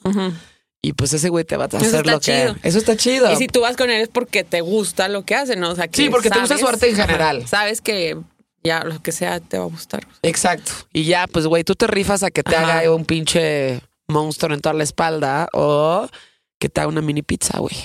Y 0.84 0.92
pues 0.92 1.12
ese 1.14 1.30
güey 1.30 1.44
te 1.44 1.56
va 1.56 1.64
a 1.64 1.76
hacer 1.78 2.04
lo 2.06 2.20
que. 2.20 2.32
chido. 2.42 2.56
Eso 2.62 2.76
está 2.78 2.94
chido. 2.96 3.32
Y 3.32 3.36
si 3.36 3.46
tú 3.46 3.60
vas 3.62 3.76
con 3.76 3.88
él 3.88 4.02
es 4.02 4.08
porque 4.08 4.44
te 4.44 4.60
gusta 4.60 5.08
lo 5.08 5.24
que 5.24 5.34
hace, 5.34 5.56
¿no? 5.56 5.70
O 5.70 5.74
sea, 5.74 5.88
que 5.88 5.96
Sí, 6.02 6.10
porque 6.10 6.28
te 6.28 6.38
gusta 6.38 6.58
su 6.58 6.68
arte 6.68 6.90
en 6.90 6.96
general. 6.96 7.48
sabes 7.48 7.80
que 7.80 8.18
ya 8.62 8.84
lo 8.84 9.00
que 9.02 9.10
sea 9.12 9.40
te 9.40 9.56
va 9.56 9.64
a 9.64 9.68
gustar. 9.68 10.06
Exacto. 10.22 10.72
Y 10.92 11.04
ya, 11.04 11.26
pues, 11.26 11.46
güey, 11.46 11.64
tú 11.64 11.74
te 11.74 11.86
rifas 11.86 12.22
a 12.22 12.30
que 12.30 12.42
te 12.42 12.54
Ajá. 12.54 12.80
haga 12.80 12.94
un 12.94 13.06
pinche 13.06 13.80
monstruo 14.08 14.54
en 14.54 14.60
toda 14.60 14.74
la 14.74 14.84
espalda 14.84 15.48
o 15.54 16.06
que 16.58 16.68
te 16.68 16.80
haga 16.82 16.88
una 16.88 17.00
mini 17.00 17.22
pizza, 17.22 17.58
güey. 17.60 17.76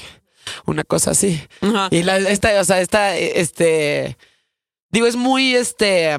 Una 0.66 0.84
cosa 0.84 1.12
así. 1.12 1.42
Ajá. 1.62 1.88
Y 1.92 2.04
la, 2.04 2.18
esta, 2.18 2.60
o 2.60 2.64
sea, 2.66 2.82
esta, 2.82 3.16
este, 3.16 4.18
digo, 4.92 5.08
es 5.08 5.16
muy, 5.16 5.56
este, 5.56 6.18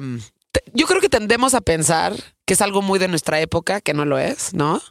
te- 0.51 0.63
yo 0.73 0.87
creo 0.87 0.99
que 1.01 1.09
tendemos 1.09 1.53
a 1.53 1.61
pensar 1.61 2.13
que 2.45 2.53
es 2.55 2.61
algo 2.61 2.81
muy 2.81 2.97
de 2.97 3.07
nuestra 3.07 3.39
época, 3.39 3.81
que 3.81 3.93
no 3.93 4.05
lo 4.05 4.17
es, 4.17 4.53
¿no? 4.55 4.81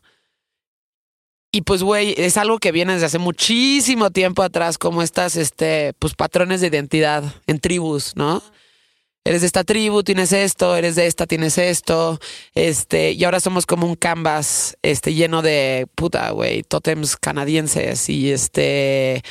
Y 1.53 1.63
pues, 1.63 1.83
güey, 1.83 2.15
es 2.17 2.37
algo 2.37 2.59
que 2.59 2.71
viene 2.71 2.93
desde 2.93 3.07
hace 3.07 3.19
muchísimo 3.19 4.11
tiempo 4.11 4.43
atrás, 4.43 4.79
como 4.79 5.03
estas, 5.03 5.35
este, 5.37 5.95
pues, 5.99 6.15
patrones 6.15 6.61
de 6.61 6.69
identidad 6.69 7.25
en 7.49 7.59
tribus, 7.59 8.15
¿no? 8.15 8.41
Eres 9.25 9.43
de 9.43 9.49
esta 9.49 9.65
tribu, 9.65 10.03
tienes 10.03 10.33
esto, 10.33 10.77
eres 10.77 10.95
de 10.95 11.07
esta, 11.07 11.27
tienes 11.27 11.59
esto, 11.59 12.19
este, 12.55 13.13
y 13.13 13.25
ahora 13.25 13.41
somos 13.41 13.67
como 13.67 13.87
un 13.87 13.95
canvas, 13.97 14.79
este, 14.83 15.13
lleno 15.13 15.43
de 15.43 15.89
puta, 15.95 16.31
güey, 16.31 16.63
tótems 16.63 17.17
canadienses 17.17 18.09
y 18.09 18.31
este, 18.33 19.23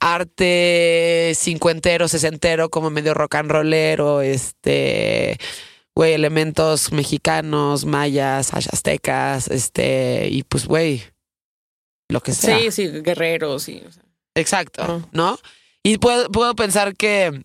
arte 0.00 1.32
cincuentero, 1.36 2.08
sesentero, 2.08 2.70
como 2.70 2.90
medio 2.90 3.14
rock 3.14 3.36
and 3.36 3.50
rollero, 3.52 4.20
este, 4.22 5.38
güey, 5.94 6.14
elementos 6.14 6.90
mexicanos, 6.92 7.84
mayas, 7.84 8.52
aztecas, 8.54 9.48
este, 9.48 10.28
y 10.30 10.42
pues, 10.42 10.66
güey, 10.66 11.04
lo 12.10 12.20
que 12.20 12.32
sea. 12.32 12.58
Sí, 12.58 12.70
sí, 12.70 12.88
guerreros 13.02 13.68
y 13.68 13.82
o 13.86 13.92
sea, 13.92 14.02
Exacto. 14.34 15.08
¿no? 15.12 15.38
Y 15.82 15.98
puedo, 15.98 16.30
puedo 16.30 16.54
pensar 16.54 16.94
que 16.96 17.42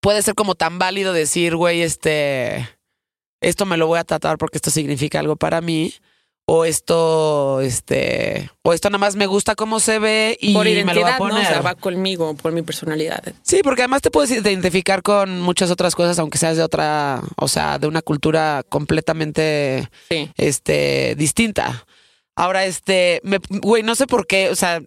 puede 0.00 0.22
ser 0.22 0.34
como 0.34 0.54
tan 0.54 0.78
válido 0.78 1.12
decir, 1.12 1.56
güey, 1.56 1.82
este, 1.82 2.68
esto 3.40 3.66
me 3.66 3.76
lo 3.76 3.86
voy 3.86 3.98
a 3.98 4.04
tratar 4.04 4.38
porque 4.38 4.58
esto 4.58 4.70
significa 4.70 5.18
algo 5.20 5.36
para 5.36 5.60
mí. 5.60 5.94
O 6.52 6.64
esto, 6.64 7.60
este, 7.60 8.50
o 8.62 8.72
esto 8.72 8.90
nada 8.90 8.98
más 8.98 9.14
me 9.14 9.26
gusta 9.26 9.54
cómo 9.54 9.78
se 9.78 10.00
ve 10.00 10.36
y 10.40 10.52
por 10.52 10.64
me 10.64 10.72
lo 10.72 10.74
voy 10.74 10.80
a 10.80 10.84
identidad, 10.84 11.18
¿no? 11.20 11.24
O 11.26 11.28
poner. 11.28 11.46
sea, 11.46 11.60
va 11.60 11.76
conmigo, 11.76 12.34
por 12.34 12.50
mi 12.50 12.62
personalidad. 12.62 13.22
Sí, 13.42 13.60
porque 13.62 13.82
además 13.82 14.02
te 14.02 14.10
puedes 14.10 14.32
identificar 14.32 15.02
con 15.02 15.40
muchas 15.40 15.70
otras 15.70 15.94
cosas, 15.94 16.18
aunque 16.18 16.38
seas 16.38 16.56
de 16.56 16.64
otra, 16.64 17.22
o 17.36 17.46
sea, 17.46 17.78
de 17.78 17.86
una 17.86 18.02
cultura 18.02 18.64
completamente 18.68 19.88
Sí. 20.08 20.28
este, 20.36 21.14
distinta. 21.16 21.86
Ahora, 22.40 22.64
este, 22.64 23.20
me- 23.22 23.38
güey, 23.60 23.82
no 23.82 23.94
sé 23.94 24.06
por 24.06 24.26
qué, 24.26 24.48
o 24.48 24.56
sea, 24.56 24.80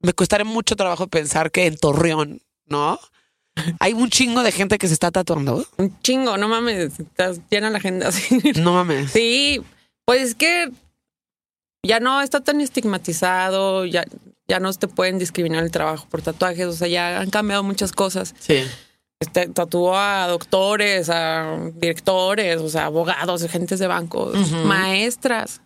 me 0.00 0.12
costaría 0.12 0.44
mucho 0.44 0.74
trabajo 0.74 1.06
pensar 1.06 1.50
que 1.52 1.66
en 1.66 1.76
Torreón, 1.76 2.42
¿no? 2.66 2.98
Hay 3.78 3.92
un 3.92 4.10
chingo 4.10 4.42
de 4.42 4.50
gente 4.50 4.78
que 4.78 4.88
se 4.88 4.94
está 4.94 5.12
tatuando. 5.12 5.64
Un 5.76 5.96
chingo, 6.02 6.36
no 6.36 6.48
mames, 6.48 6.98
estás 6.98 7.40
llena 7.50 7.70
la 7.70 7.78
agenda 7.78 8.08
así. 8.08 8.40
No 8.56 8.72
mames. 8.74 9.12
Sí, 9.12 9.62
pues 10.04 10.20
es 10.22 10.34
que 10.34 10.68
ya 11.86 12.00
no 12.00 12.20
está 12.20 12.40
tan 12.40 12.60
estigmatizado, 12.60 13.84
ya, 13.84 14.04
ya 14.48 14.58
no 14.58 14.72
te 14.72 14.88
pueden 14.88 15.18
discriminar 15.20 15.62
el 15.62 15.70
trabajo 15.70 16.06
por 16.10 16.22
tatuajes, 16.22 16.66
o 16.66 16.72
sea, 16.72 16.88
ya 16.88 17.20
han 17.20 17.30
cambiado 17.30 17.62
muchas 17.62 17.92
cosas. 17.92 18.34
Sí. 18.40 18.64
Este, 19.20 19.46
tatuó 19.46 19.96
a 19.96 20.26
doctores, 20.26 21.08
a 21.08 21.56
directores, 21.74 22.60
o 22.60 22.68
sea, 22.68 22.86
abogados, 22.86 23.44
agentes 23.44 23.78
de 23.78 23.86
bancos, 23.86 24.34
maestras. 24.64 25.60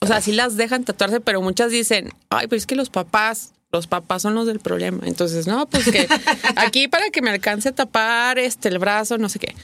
O 0.00 0.06
sea, 0.06 0.20
sí 0.20 0.32
las 0.32 0.56
dejan 0.56 0.84
tatuarse, 0.84 1.20
pero 1.20 1.42
muchas 1.42 1.70
dicen, 1.70 2.10
ay, 2.30 2.46
pues 2.46 2.62
es 2.62 2.66
que 2.66 2.76
los 2.76 2.90
papás, 2.90 3.52
los 3.70 3.86
papás 3.86 4.22
son 4.22 4.34
los 4.34 4.46
del 4.46 4.60
problema. 4.60 5.00
Entonces, 5.04 5.46
no, 5.46 5.66
pues 5.66 5.90
que 5.90 6.08
aquí 6.56 6.88
para 6.88 7.10
que 7.10 7.22
me 7.22 7.30
alcance 7.30 7.68
a 7.68 7.74
tapar 7.74 8.38
este 8.38 8.68
el 8.68 8.78
brazo, 8.78 9.18
no 9.18 9.28
sé 9.28 9.38
qué. 9.38 9.54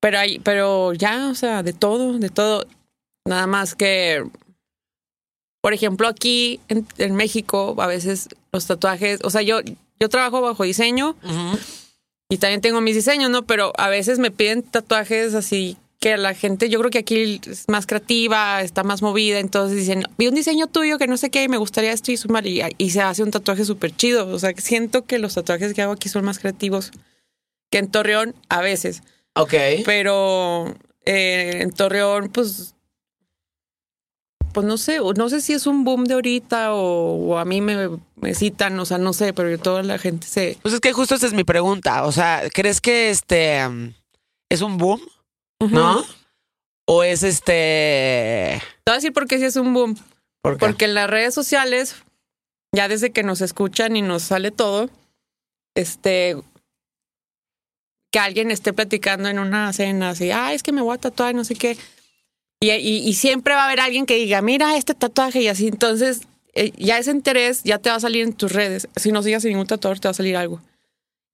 Pero 0.00 0.18
hay, 0.18 0.38
pero 0.40 0.92
ya, 0.92 1.28
o 1.28 1.34
sea, 1.34 1.62
de 1.62 1.72
todo, 1.72 2.18
de 2.18 2.28
todo. 2.28 2.66
Nada 3.26 3.46
más 3.46 3.74
que, 3.74 4.24
por 5.62 5.72
ejemplo, 5.72 6.08
aquí 6.08 6.60
en, 6.68 6.86
en 6.98 7.14
México, 7.14 7.74
a 7.78 7.86
veces 7.86 8.28
los 8.52 8.66
tatuajes, 8.66 9.20
o 9.22 9.30
sea, 9.30 9.42
yo, 9.42 9.60
yo 9.98 10.08
trabajo 10.08 10.40
bajo 10.40 10.64
diseño 10.64 11.16
y 12.28 12.38
también 12.38 12.60
tengo 12.60 12.80
mis 12.80 12.96
diseños, 12.96 13.30
¿no? 13.30 13.42
Pero 13.46 13.72
a 13.78 13.88
veces 13.88 14.18
me 14.18 14.30
piden 14.30 14.62
tatuajes 14.62 15.34
así 15.34 15.76
que 16.04 16.18
la 16.18 16.34
gente, 16.34 16.68
yo 16.68 16.78
creo 16.80 16.90
que 16.90 16.98
aquí 16.98 17.40
es 17.46 17.64
más 17.66 17.86
creativa, 17.86 18.60
está 18.60 18.82
más 18.82 19.00
movida, 19.00 19.38
entonces 19.38 19.78
dicen, 19.78 20.02
vi 20.18 20.26
un 20.26 20.34
diseño 20.34 20.66
tuyo 20.66 20.98
que 20.98 21.06
no 21.06 21.16
sé 21.16 21.30
qué, 21.30 21.44
y 21.44 21.48
me 21.48 21.56
gustaría 21.56 21.92
esto 21.92 22.12
y 22.12 22.18
sumar, 22.18 22.46
y, 22.46 22.60
y 22.76 22.90
se 22.90 23.00
hace 23.00 23.22
un 23.22 23.30
tatuaje 23.30 23.64
súper 23.64 23.96
chido. 23.96 24.26
O 24.28 24.38
sea, 24.38 24.52
que 24.52 24.60
siento 24.60 25.06
que 25.06 25.18
los 25.18 25.32
tatuajes 25.32 25.72
que 25.72 25.80
hago 25.80 25.94
aquí 25.94 26.10
son 26.10 26.26
más 26.26 26.38
creativos 26.38 26.90
que 27.70 27.78
en 27.78 27.90
Torreón 27.90 28.34
a 28.50 28.60
veces, 28.60 29.02
Ok. 29.34 29.54
pero 29.86 30.74
eh, 31.06 31.60
en 31.62 31.70
Torreón, 31.70 32.28
pues, 32.28 32.74
pues 34.52 34.66
no 34.66 34.76
sé, 34.76 34.98
no 35.16 35.28
sé 35.30 35.40
si 35.40 35.54
es 35.54 35.66
un 35.66 35.84
boom 35.84 36.04
de 36.04 36.12
ahorita 36.12 36.74
o, 36.74 37.30
o 37.30 37.38
a 37.38 37.46
mí 37.46 37.62
me, 37.62 37.88
me 38.16 38.34
citan, 38.34 38.78
o 38.78 38.84
sea, 38.84 38.98
no 38.98 39.14
sé, 39.14 39.32
pero 39.32 39.56
toda 39.58 39.82
la 39.82 39.96
gente 39.96 40.26
se... 40.26 40.58
Pues 40.60 40.74
es 40.74 40.80
que 40.80 40.92
justo 40.92 41.14
esa 41.14 41.26
es 41.28 41.32
mi 41.32 41.44
pregunta. 41.44 42.04
O 42.04 42.12
sea, 42.12 42.42
¿crees 42.52 42.82
que 42.82 43.08
este 43.08 43.66
um, 43.66 43.94
es 44.50 44.60
un 44.60 44.76
boom? 44.76 45.00
¿No? 45.72 46.04
¿O 46.86 47.02
es 47.02 47.22
este. 47.22 48.60
Te 48.84 48.90
voy 48.90 48.92
a 48.92 48.94
decir 48.94 49.12
por 49.12 49.26
qué 49.26 49.38
sí 49.38 49.44
es 49.44 49.56
un 49.56 49.72
boom. 49.72 49.96
¿Por 50.42 50.54
qué? 50.54 50.58
Porque 50.58 50.84
en 50.84 50.94
las 50.94 51.08
redes 51.08 51.32
sociales, 51.34 51.96
ya 52.72 52.88
desde 52.88 53.10
que 53.12 53.22
nos 53.22 53.40
escuchan 53.40 53.96
y 53.96 54.02
nos 54.02 54.22
sale 54.24 54.50
todo, 54.50 54.90
este, 55.74 56.36
que 58.12 58.18
alguien 58.18 58.50
esté 58.50 58.72
platicando 58.72 59.28
en 59.28 59.38
una 59.38 59.72
cena 59.72 60.10
así, 60.10 60.30
ah, 60.30 60.52
es 60.52 60.62
que 60.62 60.72
me 60.72 60.82
voy 60.82 60.94
a 60.94 61.00
tatuar, 61.00 61.34
no 61.34 61.44
sé 61.44 61.54
qué. 61.54 61.76
Y, 62.60 62.70
y- 62.70 63.08
y 63.08 63.14
siempre 63.14 63.54
va 63.54 63.62
a 63.62 63.66
haber 63.66 63.80
alguien 63.80 64.06
que 64.06 64.16
diga, 64.16 64.40
mira 64.42 64.76
este 64.76 64.94
tatuaje 64.94 65.40
y 65.40 65.48
así. 65.48 65.66
Entonces, 65.68 66.20
eh, 66.54 66.72
ya 66.76 66.98
ese 66.98 67.10
interés 67.10 67.62
ya 67.64 67.78
te 67.78 67.90
va 67.90 67.96
a 67.96 68.00
salir 68.00 68.22
en 68.22 68.32
tus 68.32 68.52
redes. 68.52 68.88
Si 68.96 69.10
no 69.10 69.22
sigas 69.22 69.44
a 69.44 69.48
ningún 69.48 69.66
tatuador, 69.66 69.98
te 70.00 70.08
va 70.08 70.12
a 70.12 70.14
salir 70.14 70.36
algo. 70.36 70.60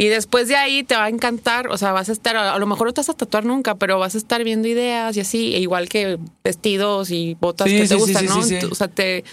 Y 0.00 0.08
después 0.08 0.48
de 0.48 0.56
ahí 0.56 0.82
te 0.82 0.96
va 0.96 1.04
a 1.04 1.08
encantar, 1.10 1.68
o 1.68 1.76
sea, 1.76 1.92
vas 1.92 2.08
a 2.08 2.12
estar, 2.12 2.34
a 2.36 2.58
lo 2.58 2.66
mejor 2.66 2.86
no 2.86 2.92
te 2.94 3.00
vas 3.00 3.10
a 3.10 3.14
tatuar 3.14 3.44
nunca, 3.44 3.74
pero 3.74 3.98
vas 3.98 4.14
a 4.14 4.18
estar 4.18 4.42
viendo 4.42 4.66
ideas 4.66 5.16
y 5.16 5.20
así, 5.20 5.54
e 5.54 5.58
igual 5.60 5.88
que 5.90 6.18
vestidos 6.42 7.10
y 7.10 7.36
botas 7.38 7.68
Sí, 7.68 7.76
que 7.76 7.82
te 7.82 7.88
sí, 7.88 7.94
gustan, 7.96 8.22
sí, 8.22 8.28
¿no? 8.28 8.42
sí, 8.42 8.60
sí. 8.60 8.66
O 8.70 8.74
sea, 8.74 8.88
te, 8.88 9.24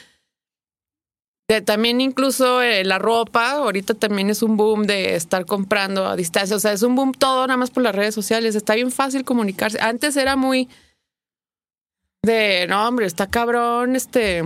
te- 1.47 1.61
también 1.61 2.01
incluso 2.01 2.61
eh, 2.61 2.83
la 2.83 2.99
ropa, 2.99 3.51
ahorita 3.51 3.93
también 3.93 4.29
es 4.29 4.43
un 4.43 4.57
boom 4.57 4.85
de 4.85 5.15
estar 5.15 5.45
comprando 5.45 6.05
a 6.05 6.17
distancia, 6.17 6.57
o 6.57 6.59
sea, 6.59 6.73
es 6.73 6.83
un 6.83 6.95
boom 6.95 7.13
todo 7.13 7.47
nada 7.47 7.55
más 7.57 7.71
por 7.71 7.81
las 7.83 7.95
redes 7.95 8.13
sociales, 8.13 8.53
está 8.53 8.75
bien 8.75 8.91
fácil 8.91 9.23
comunicarse. 9.23 9.79
Antes 9.79 10.17
era 10.17 10.35
muy 10.35 10.67
de, 12.23 12.65
no, 12.67 12.85
hombre, 12.87 13.05
está 13.05 13.27
cabrón, 13.27 13.95
este, 13.95 14.43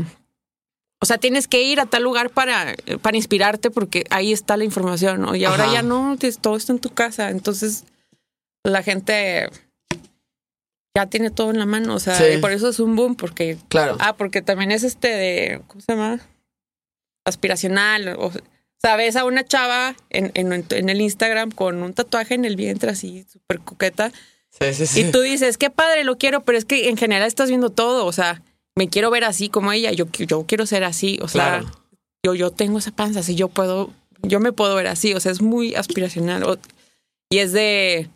o 1.02 1.06
sea, 1.06 1.18
tienes 1.18 1.48
que 1.48 1.64
ir 1.64 1.80
a 1.80 1.88
tal 1.88 2.04
lugar 2.04 2.30
para, 2.30 2.76
para 3.02 3.18
inspirarte 3.18 3.72
porque 3.72 4.04
ahí 4.12 4.32
está 4.32 4.56
la 4.56 4.64
información, 4.64 5.22
¿no? 5.22 5.36
Y 5.36 5.44
ahora 5.46 5.64
Ajá. 5.66 5.74
ya 5.74 5.82
no, 5.82 6.16
todo 6.42 6.56
está 6.56 6.72
en 6.74 6.80
tu 6.80 6.92
casa. 6.94 7.30
Entonces, 7.32 7.86
la 8.64 8.84
gente 8.84 9.50
ya 10.96 11.08
tiene 11.08 11.32
todo 11.32 11.50
en 11.50 11.58
la 11.58 11.66
mano. 11.66 11.96
O 11.96 12.00
sea, 12.00 12.16
Sí. 12.16 12.26
y 12.36 12.38
por 12.38 12.52
eso 12.52 12.70
es 12.70 12.80
un 12.80 12.96
boom, 12.96 13.16
porque. 13.16 13.58
Claro. 13.70 13.98
Ah, 14.00 14.16
porque 14.16 14.42
también 14.42 14.72
es 14.72 14.84
este 14.84 15.08
de. 15.08 15.62
¿Cómo 15.68 15.82
se 15.82 15.92
llama? 15.94 16.20
Aspiracional. 17.26 18.16
O 18.20 18.32
sea, 18.82 18.96
ves 18.96 19.16
a 19.16 19.26
una 19.26 19.44
chava 19.46 19.96
en, 20.10 20.32
en, 20.34 20.52
en 20.70 20.90
el 20.90 21.02
Instagram 21.02 21.52
con 21.52 21.82
un 21.84 21.94
tatuaje 21.94 22.34
en 22.36 22.46
el 22.46 22.56
vientre 22.56 22.92
así, 22.92 23.26
súper 23.32 23.60
coqueta. 23.60 24.12
Sí, 24.50 24.74
sí, 24.74 24.86
sí. 24.88 25.02
Y 25.02 25.12
tú 25.12 25.22
dices, 25.22 25.58
qué 25.58 25.70
padre, 25.70 26.04
lo 26.04 26.18
quiero, 26.18 26.44
pero 26.44 26.58
es 26.58 26.66
que 26.66 26.90
en 26.90 26.98
general 26.98 27.28
estás 27.28 27.50
viendo 27.50 27.70
todo. 27.70 28.06
O 28.06 28.12
sea, 28.12 28.42
me 28.76 28.88
quiero 28.90 29.10
ver 29.12 29.24
así 29.24 29.50
como 29.50 29.72
ella. 29.72 29.92
Yo, 29.92 30.06
yo 30.12 30.46
quiero 30.48 30.66
ser 30.66 30.84
así. 30.84 31.20
O 31.22 31.28
sea, 31.28 31.60
Claro. 31.60 31.72
yo, 32.26 32.34
yo 32.36 32.52
tengo 32.52 32.78
esa 32.80 32.92
panza, 32.92 33.20
así 33.22 33.36
yo 33.36 33.48
puedo, 33.50 33.92
yo 34.24 34.40
me 34.40 34.52
puedo 34.54 34.76
ver 34.76 34.88
así. 34.88 35.14
O 35.14 35.20
sea, 35.20 35.32
es 35.32 35.42
muy 35.42 35.76
aspiracional. 35.76 36.44
O- 36.44 36.58
y 37.30 37.38
es 37.40 37.52
de 37.54 38.10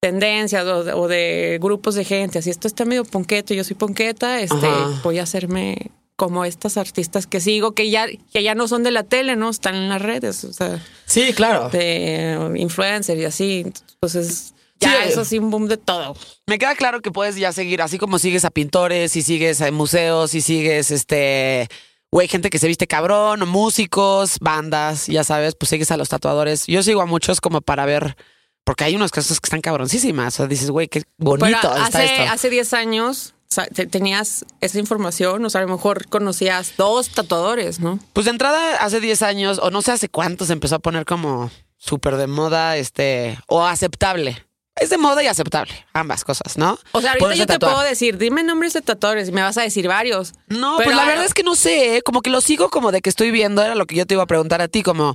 tendencias 0.00 0.64
o 0.64 0.84
de, 0.84 0.92
o 0.92 1.08
de 1.08 1.58
grupos 1.60 1.94
de 1.94 2.04
gente. 2.04 2.38
Así 2.38 2.50
esto 2.50 2.68
está 2.68 2.84
medio 2.84 3.04
ponqueto, 3.04 3.54
yo 3.54 3.64
soy 3.64 3.76
ponqueta, 3.76 4.40
este, 4.40 4.66
Ajá. 4.66 5.00
voy 5.02 5.18
a 5.18 5.24
hacerme 5.24 5.90
como 6.16 6.44
estas 6.44 6.76
artistas 6.76 7.26
que 7.26 7.40
sigo, 7.40 7.72
que 7.72 7.90
ya, 7.90 8.06
que 8.32 8.42
ya 8.42 8.54
no 8.56 8.66
son 8.68 8.82
de 8.82 8.90
la 8.90 9.04
tele, 9.04 9.36
¿no? 9.36 9.50
Están 9.50 9.76
en 9.76 9.88
las 9.88 10.02
redes, 10.02 10.42
o 10.44 10.52
sea, 10.52 10.82
Sí, 11.06 11.32
claro. 11.32 11.68
de 11.70 12.52
influencer 12.56 13.18
y 13.18 13.24
así. 13.24 13.64
Entonces, 13.94 14.52
ya 14.80 14.90
Sí. 15.04 15.08
eso 15.10 15.24
sí, 15.24 15.38
un 15.38 15.50
boom 15.50 15.68
de 15.68 15.76
todo. 15.76 16.16
Me 16.46 16.58
queda 16.58 16.74
claro 16.74 17.00
que 17.02 17.10
puedes 17.10 17.36
ya 17.36 17.52
seguir, 17.52 17.82
así 17.82 17.98
como 17.98 18.18
sigues 18.18 18.44
a 18.44 18.50
pintores 18.50 19.16
y 19.16 19.22
sigues 19.22 19.60
a 19.60 19.70
museos 19.70 20.34
y 20.34 20.40
sigues 20.40 20.90
este. 20.90 21.68
Güey, 22.10 22.26
gente 22.28 22.48
que 22.48 22.58
se 22.58 22.66
viste 22.68 22.86
cabrón, 22.86 23.46
músicos, 23.48 24.38
bandas, 24.40 25.06
ya 25.08 25.24
sabes, 25.24 25.54
pues 25.54 25.68
sigues 25.70 25.90
a 25.90 25.96
los 25.96 26.08
tatuadores. 26.08 26.66
Yo 26.66 26.82
sigo 26.82 27.02
a 27.02 27.06
muchos 27.06 27.40
como 27.40 27.60
para 27.60 27.84
ver, 27.84 28.16
porque 28.64 28.84
hay 28.84 28.96
unos 28.96 29.10
casos 29.10 29.40
que 29.40 29.46
están 29.46 29.60
cabroncísimas. 29.60 30.34
O 30.34 30.36
sea, 30.38 30.46
dices, 30.46 30.70
güey, 30.70 30.88
qué 30.88 31.02
bonito 31.18 31.44
Pero 31.46 31.56
está 31.58 31.84
hace, 31.84 32.04
esto. 32.22 32.32
hace 32.32 32.50
10 32.50 32.72
años 32.72 33.34
o 33.50 33.54
sea, 33.54 33.66
te- 33.66 33.86
tenías 33.86 34.44
esa 34.60 34.78
información, 34.78 35.42
o 35.42 35.48
sea, 35.48 35.62
a 35.62 35.64
lo 35.64 35.70
mejor 35.72 36.06
conocías 36.08 36.74
dos 36.76 37.08
tatuadores, 37.08 37.80
¿no? 37.80 37.98
Pues 38.12 38.26
de 38.26 38.30
entrada, 38.32 38.76
hace 38.76 39.00
10 39.00 39.22
años, 39.22 39.58
o 39.62 39.70
no 39.70 39.80
sé 39.80 39.92
hace 39.92 40.10
cuánto, 40.10 40.44
se 40.44 40.52
empezó 40.52 40.74
a 40.74 40.78
poner 40.80 41.06
como 41.06 41.50
súper 41.78 42.16
de 42.16 42.26
moda, 42.26 42.76
este, 42.76 43.38
o 43.46 43.64
aceptable. 43.64 44.44
Es 44.80 44.90
de 44.90 44.98
moda 44.98 45.22
y 45.22 45.26
aceptable, 45.26 45.72
ambas 45.92 46.24
cosas, 46.24 46.56
¿no? 46.56 46.78
O 46.92 47.00
sea, 47.00 47.12
ahorita 47.12 47.34
yo 47.34 47.46
te 47.46 47.54
tatuar. 47.54 47.74
puedo 47.74 47.84
decir, 47.88 48.18
dime 48.18 48.42
nombres 48.42 48.72
de 48.72 48.82
tatuadores 48.82 49.28
y 49.28 49.32
me 49.32 49.42
vas 49.42 49.56
a 49.58 49.62
decir 49.62 49.88
varios. 49.88 50.32
No, 50.48 50.76
Pero 50.78 50.90
pues 50.90 50.96
la 50.96 51.04
verdad 51.04 51.24
es 51.24 51.34
que 51.34 51.42
no 51.42 51.54
sé, 51.54 51.96
¿eh? 51.96 52.02
como 52.02 52.22
que 52.22 52.30
lo 52.30 52.40
sigo 52.40 52.68
como 52.68 52.92
de 52.92 53.00
que 53.00 53.10
estoy 53.10 53.30
viendo, 53.30 53.62
era 53.62 53.74
lo 53.74 53.86
que 53.86 53.96
yo 53.96 54.06
te 54.06 54.14
iba 54.14 54.22
a 54.22 54.26
preguntar 54.26 54.60
a 54.62 54.68
ti, 54.68 54.82
como, 54.82 55.14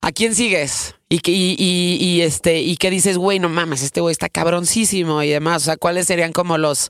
¿a 0.00 0.12
quién 0.12 0.34
sigues? 0.34 0.94
Y, 1.08 1.18
que, 1.20 1.30
y, 1.30 1.56
y, 1.58 1.98
y, 2.00 2.22
este, 2.22 2.60
y 2.60 2.76
qué 2.76 2.88
dices, 2.90 3.18
güey, 3.18 3.38
no 3.38 3.50
mames, 3.50 3.82
este 3.82 4.00
güey 4.00 4.12
está 4.12 4.30
cabroncísimo 4.30 5.22
y 5.22 5.28
demás. 5.28 5.62
O 5.62 5.64
sea, 5.66 5.76
¿cuáles 5.76 6.06
serían 6.06 6.32
como 6.32 6.56
los, 6.56 6.88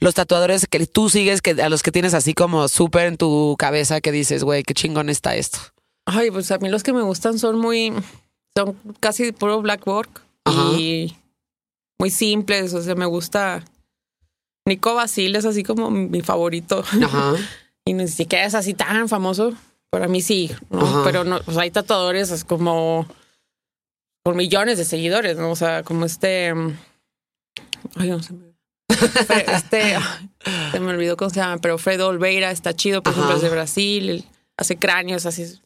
los 0.00 0.14
tatuadores 0.14 0.66
que 0.66 0.86
tú 0.86 1.10
sigues, 1.10 1.42
que, 1.42 1.50
a 1.50 1.68
los 1.68 1.82
que 1.82 1.92
tienes 1.92 2.14
así 2.14 2.32
como 2.32 2.68
súper 2.68 3.06
en 3.08 3.16
tu 3.18 3.56
cabeza 3.58 4.00
que 4.00 4.10
dices, 4.10 4.42
güey, 4.42 4.62
qué 4.62 4.72
chingón 4.72 5.10
está 5.10 5.36
esto? 5.36 5.58
Ay, 6.06 6.30
pues 6.30 6.50
a 6.50 6.56
mí 6.58 6.70
los 6.70 6.82
que 6.82 6.94
me 6.94 7.02
gustan 7.02 7.38
son 7.38 7.58
muy, 7.58 7.92
son 8.56 8.74
casi 9.00 9.32
puro 9.32 9.60
black 9.60 9.86
work 9.86 10.22
Ajá. 10.44 10.72
y 10.78 11.14
muy 12.00 12.10
simples, 12.10 12.74
o 12.74 12.82
sea, 12.82 12.94
me 12.94 13.06
gusta. 13.06 13.64
Nico 14.66 14.94
Basile 14.94 15.38
es 15.38 15.44
así 15.44 15.62
como 15.62 15.90
mi 15.90 16.20
favorito. 16.22 16.84
Ajá. 17.04 17.34
Y 17.84 17.94
ni 17.94 18.06
siquiera 18.06 18.44
es 18.44 18.54
así 18.54 18.74
tan 18.74 19.08
famoso. 19.08 19.54
Para 19.88 20.08
mí 20.08 20.20
sí. 20.20 20.50
Pero 21.04 21.24
no, 21.24 21.40
o 21.46 21.52
sea, 21.52 21.62
hay 21.62 21.70
tatuadores 21.70 22.30
es 22.30 22.44
como 22.44 23.06
con 24.22 24.36
millones 24.36 24.76
de 24.76 24.84
seguidores, 24.84 25.38
¿no? 25.38 25.50
O 25.50 25.56
sea, 25.56 25.82
como 25.84 26.04
este. 26.04 26.52
mm, 26.52 26.76
Ay, 27.96 28.10
no 28.10 28.22
se 28.22 28.34
me. 28.34 28.48
Este. 29.54 29.96
Se 30.72 30.80
me 30.80 30.90
olvidó 30.90 31.16
cómo 31.16 31.30
se 31.30 31.36
llama, 31.40 31.56
pero 31.62 31.78
Fredo 31.78 32.08
Olveira 32.08 32.50
está 32.50 32.74
chido, 32.74 33.02
por 33.02 33.14
Ajá. 33.14 33.20
ejemplo, 33.22 33.36
es 33.36 33.42
de 33.42 33.48
Brasil, 33.56 34.24
hace 34.58 34.76
cráneos 34.76 35.24
así. 35.24 35.58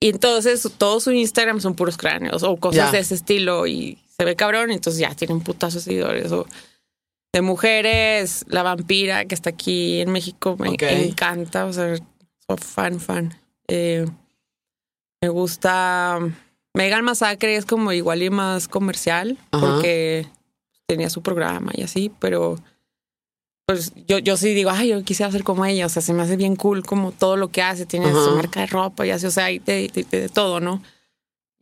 Y 0.00 0.08
entonces 0.08 0.66
todo 0.78 1.00
su 1.00 1.10
Instagram 1.10 1.60
son 1.60 1.74
puros 1.74 1.98
cráneos 1.98 2.44
o 2.44 2.56
cosas 2.56 2.92
de 2.92 3.00
ese 3.00 3.14
estilo 3.14 3.66
y 3.66 3.98
se 4.18 4.24
ve 4.24 4.36
cabrón, 4.36 4.70
entonces 4.70 5.00
ya 5.00 5.14
tienen 5.14 5.40
putazos 5.40 5.84
de 5.84 5.90
seguidores. 5.92 6.32
O 6.32 6.46
de 7.32 7.42
mujeres, 7.42 8.44
la 8.48 8.62
vampira 8.62 9.24
que 9.26 9.34
está 9.34 9.50
aquí 9.50 10.00
en 10.00 10.10
México 10.10 10.56
me 10.58 10.68
encanta, 10.70 11.66
o 11.66 11.72
sea, 11.72 11.96
soy 11.96 12.58
fan, 12.58 13.00
fan. 13.00 13.38
Eh, 13.68 14.06
me 15.22 15.28
gusta 15.28 16.18
Megan 16.74 17.04
Masacre, 17.04 17.56
es 17.56 17.66
como 17.66 17.92
igual 17.92 18.22
y 18.22 18.30
más 18.30 18.66
comercial, 18.68 19.38
Ajá. 19.50 19.66
porque 19.74 20.26
tenía 20.86 21.10
su 21.10 21.22
programa 21.22 21.70
y 21.74 21.82
así, 21.82 22.10
pero 22.18 22.56
pues 23.66 23.92
yo, 24.06 24.16
yo 24.18 24.38
sí 24.38 24.54
digo, 24.54 24.70
ay, 24.70 24.88
yo 24.88 25.04
quisiera 25.04 25.30
ser 25.30 25.44
como 25.44 25.66
ella, 25.66 25.84
o 25.84 25.88
sea, 25.90 26.00
se 26.00 26.14
me 26.14 26.22
hace 26.22 26.36
bien 26.36 26.56
cool 26.56 26.82
como 26.82 27.12
todo 27.12 27.36
lo 27.36 27.48
que 27.48 27.60
hace, 27.60 27.84
tiene 27.84 28.06
Ajá. 28.06 28.24
su 28.24 28.30
marca 28.36 28.60
de 28.60 28.66
ropa 28.66 29.06
y 29.06 29.10
así, 29.10 29.26
o 29.26 29.30
sea, 29.30 29.46
de, 29.46 29.58
de- 29.60 29.90
de- 30.10 30.20
de 30.22 30.28
todo, 30.30 30.60
¿no? 30.60 30.82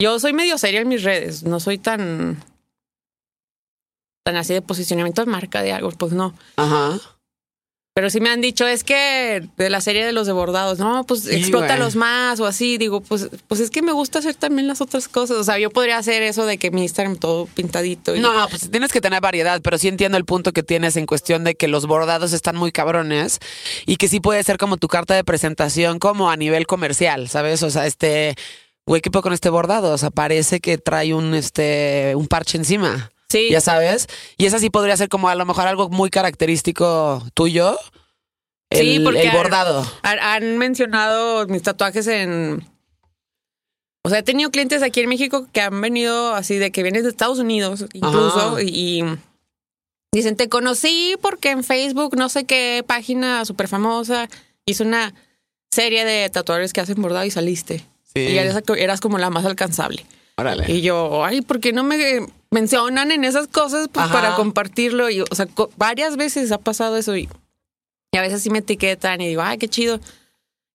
Yo 0.01 0.19
soy 0.21 0.33
medio 0.33 0.59
seria 0.59 0.81
en 0.81 0.89
mis 0.89 1.03
redes, 1.03 1.43
no 1.43 1.61
soy 1.61 1.79
tan 1.79 2.43
tan 4.25 4.37
así 4.37 4.53
de 4.53 4.63
posicionamiento 4.63 5.25
de 5.25 5.31
marca 5.31 5.63
de 5.63 5.73
algo, 5.73 5.91
pues 5.93 6.13
no. 6.13 6.35
Ajá. 6.57 6.99
Pero 7.95 8.11
sí 8.11 8.21
me 8.21 8.29
han 8.29 8.43
dicho, 8.43 8.67
es 8.67 8.85
que 8.85 9.49
de 9.57 9.71
la 9.71 9.81
serie 9.81 10.05
de 10.05 10.13
los 10.13 10.27
debordados, 10.27 10.79
no, 10.79 11.05
pues 11.07 11.23
Sí, 11.23 11.37
explótalos 11.37 11.95
güey. 11.95 12.01
más 12.01 12.41
o 12.41 12.45
así. 12.45 12.77
Digo, 12.77 13.01
pues, 13.01 13.31
pues 13.49 13.59
es 13.61 13.71
que 13.71 13.81
me 13.81 13.93
gusta 13.93 14.19
hacer 14.19 14.35
también 14.35 14.69
las 14.69 14.83
otras 14.83 15.09
cosas. 15.09 15.39
O 15.39 15.45
sea, 15.45 15.59
yo 15.59 15.71
podría 15.71 15.97
hacer 15.97 16.23
eso 16.23 16.45
de 16.45 16.59
que 16.59 16.71
mi 16.71 16.83
Instagram 16.83 17.17
todo 17.17 17.47
pintadito. 17.47 18.15
Y, 18.15 18.21
No, 18.21 18.33
pues 18.51 18.71
tienes 18.71 18.93
que 18.93 19.01
tener 19.01 19.23
variedad, 19.23 19.63
pero 19.63 19.79
sí 19.79 19.89
entiendo 19.89 20.19
el 20.19 20.27
punto 20.27 20.53
que 20.53 20.63
tienes 20.63 20.97
en 20.97 21.07
cuestión 21.07 21.43
de 21.45 21.55
que 21.55 21.69
los 21.69 21.87
bordados 21.87 22.35
están 22.35 22.57
muy 22.57 22.71
cabrones 22.71 23.39
y 23.87 23.97
que 23.97 24.09
sí 24.09 24.21
puede 24.21 24.43
ser 24.43 24.59
como 24.59 24.77
tu 24.77 24.89
carta 24.89 25.15
de 25.15 25.25
presentación 25.25 25.99
como 25.99 26.31
a 26.31 26.37
nivel 26.37 26.67
comercial, 26.67 27.31
¿sabes? 27.31 27.63
O 27.63 27.71
sea, 27.71 27.87
este, 27.87 28.35
güey, 28.87 29.03
¿qué 29.03 29.11
puedo 29.11 29.23
con 29.23 29.33
este 29.33 29.51
bordado? 29.51 29.93
O 29.93 29.99
sea, 29.99 30.11
parece 30.11 30.61
que 30.61 30.79
trae 30.79 31.13
un, 31.13 31.35
este, 31.35 32.15
un 32.17 32.29
parche 32.29 32.57
encima, 32.57 33.11
sí, 33.29 33.51
ya 33.51 33.61
sabes. 33.61 34.07
Y 34.39 34.47
esa 34.47 34.59
sí 34.59 34.71
podría 34.71 34.97
ser 34.97 35.09
como 35.09 35.29
a 35.29 35.35
lo 35.35 35.45
mejor 35.45 35.67
algo 35.67 35.89
muy 35.89 36.09
característico 36.09 37.23
tuyo. 37.35 37.77
El, 38.71 38.79
Sí, 38.81 39.01
porque 39.01 39.23
el 39.23 39.31
bordado. 39.31 39.87
han, 40.03 40.19
han 40.19 40.59
mencionado 40.59 41.47
mis 41.47 41.63
tatuajes 41.63 42.07
en... 42.07 42.67
O 44.03 44.09
sea, 44.09 44.21
he 44.21 44.23
tenido 44.23 44.51
clientes 44.51 44.83
aquí 44.83 45.01
en 45.01 45.09
México 45.09 45.49
que 45.53 45.61
han 45.61 45.81
venido 45.81 46.35
así 46.35 46.59
de 46.59 46.71
que 46.71 46.83
vienen 46.85 47.03
de 47.03 47.09
Estados 47.09 47.41
Unidos 47.41 47.87
incluso 47.93 48.61
y, 48.61 49.03
y 49.03 49.05
dicen, 50.13 50.37
te 50.37 50.49
conocí 50.49 51.17
porque 51.21 51.51
en 51.51 51.65
Facebook 51.65 52.17
no 52.17 52.29
sé 52.29 52.45
qué 52.45 52.85
página 52.87 53.45
súper 53.45 53.67
famosa 53.67 54.29
hizo 54.65 54.85
una 54.85 55.13
serie 55.73 56.05
de 56.05 56.31
tatuadores 56.31 56.73
que 56.73 56.81
hacen 56.81 57.03
bordado 57.03 57.25
y 57.25 57.33
saliste. 57.33 57.85
Sí. 58.17 58.33
Y 58.33 58.39
eras, 58.39 58.63
eras 58.77 59.01
como 59.01 59.19
la 59.19 59.31
más 59.31 59.45
alcanzable. 59.45 60.07
Órale. 60.37 60.71
Y 60.71 60.83
yo, 60.83 61.25
ay, 61.25 61.41
¿por 61.43 61.61
qué 61.61 61.73
no 61.73 61.83
me 61.85 62.27
mencionan 62.51 63.11
en 63.11 63.25
esas 63.25 63.47
cosas 63.49 63.89
pues, 63.93 64.05
Ajá. 64.07 64.13
para 64.15 64.35
compartirlo? 64.37 65.09
Y, 65.11 65.21
o 65.23 65.35
sea, 65.35 65.47
co- 65.47 65.71
varias 65.77 66.17
veces 66.17 66.53
ha 66.53 66.59
pasado 66.59 66.97
eso 66.97 67.17
y, 67.17 67.29
y 68.13 68.19
a 68.19 68.21
veces 68.23 68.43
sí 68.43 68.51
me 68.51 68.59
etiquetan 68.59 69.21
y 69.21 69.29
digo, 69.29 69.43
ay, 69.43 69.59
qué 69.59 69.69
chido. 69.69 70.01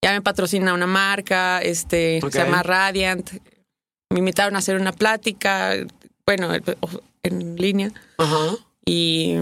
Ya 0.03 0.11
me 0.13 0.21
patrocina 0.21 0.73
una 0.73 0.87
marca, 0.87 1.59
este, 1.61 2.21
se 2.31 2.39
llama 2.39 2.63
Radiant. 2.63 3.29
Me 4.09 4.19
invitaron 4.19 4.55
a 4.55 4.59
hacer 4.59 4.75
una 4.77 4.91
plática, 4.91 5.73
bueno, 6.25 6.49
en 7.23 7.55
línea 7.55 7.91
Ajá. 8.17 8.55
y 8.85 9.35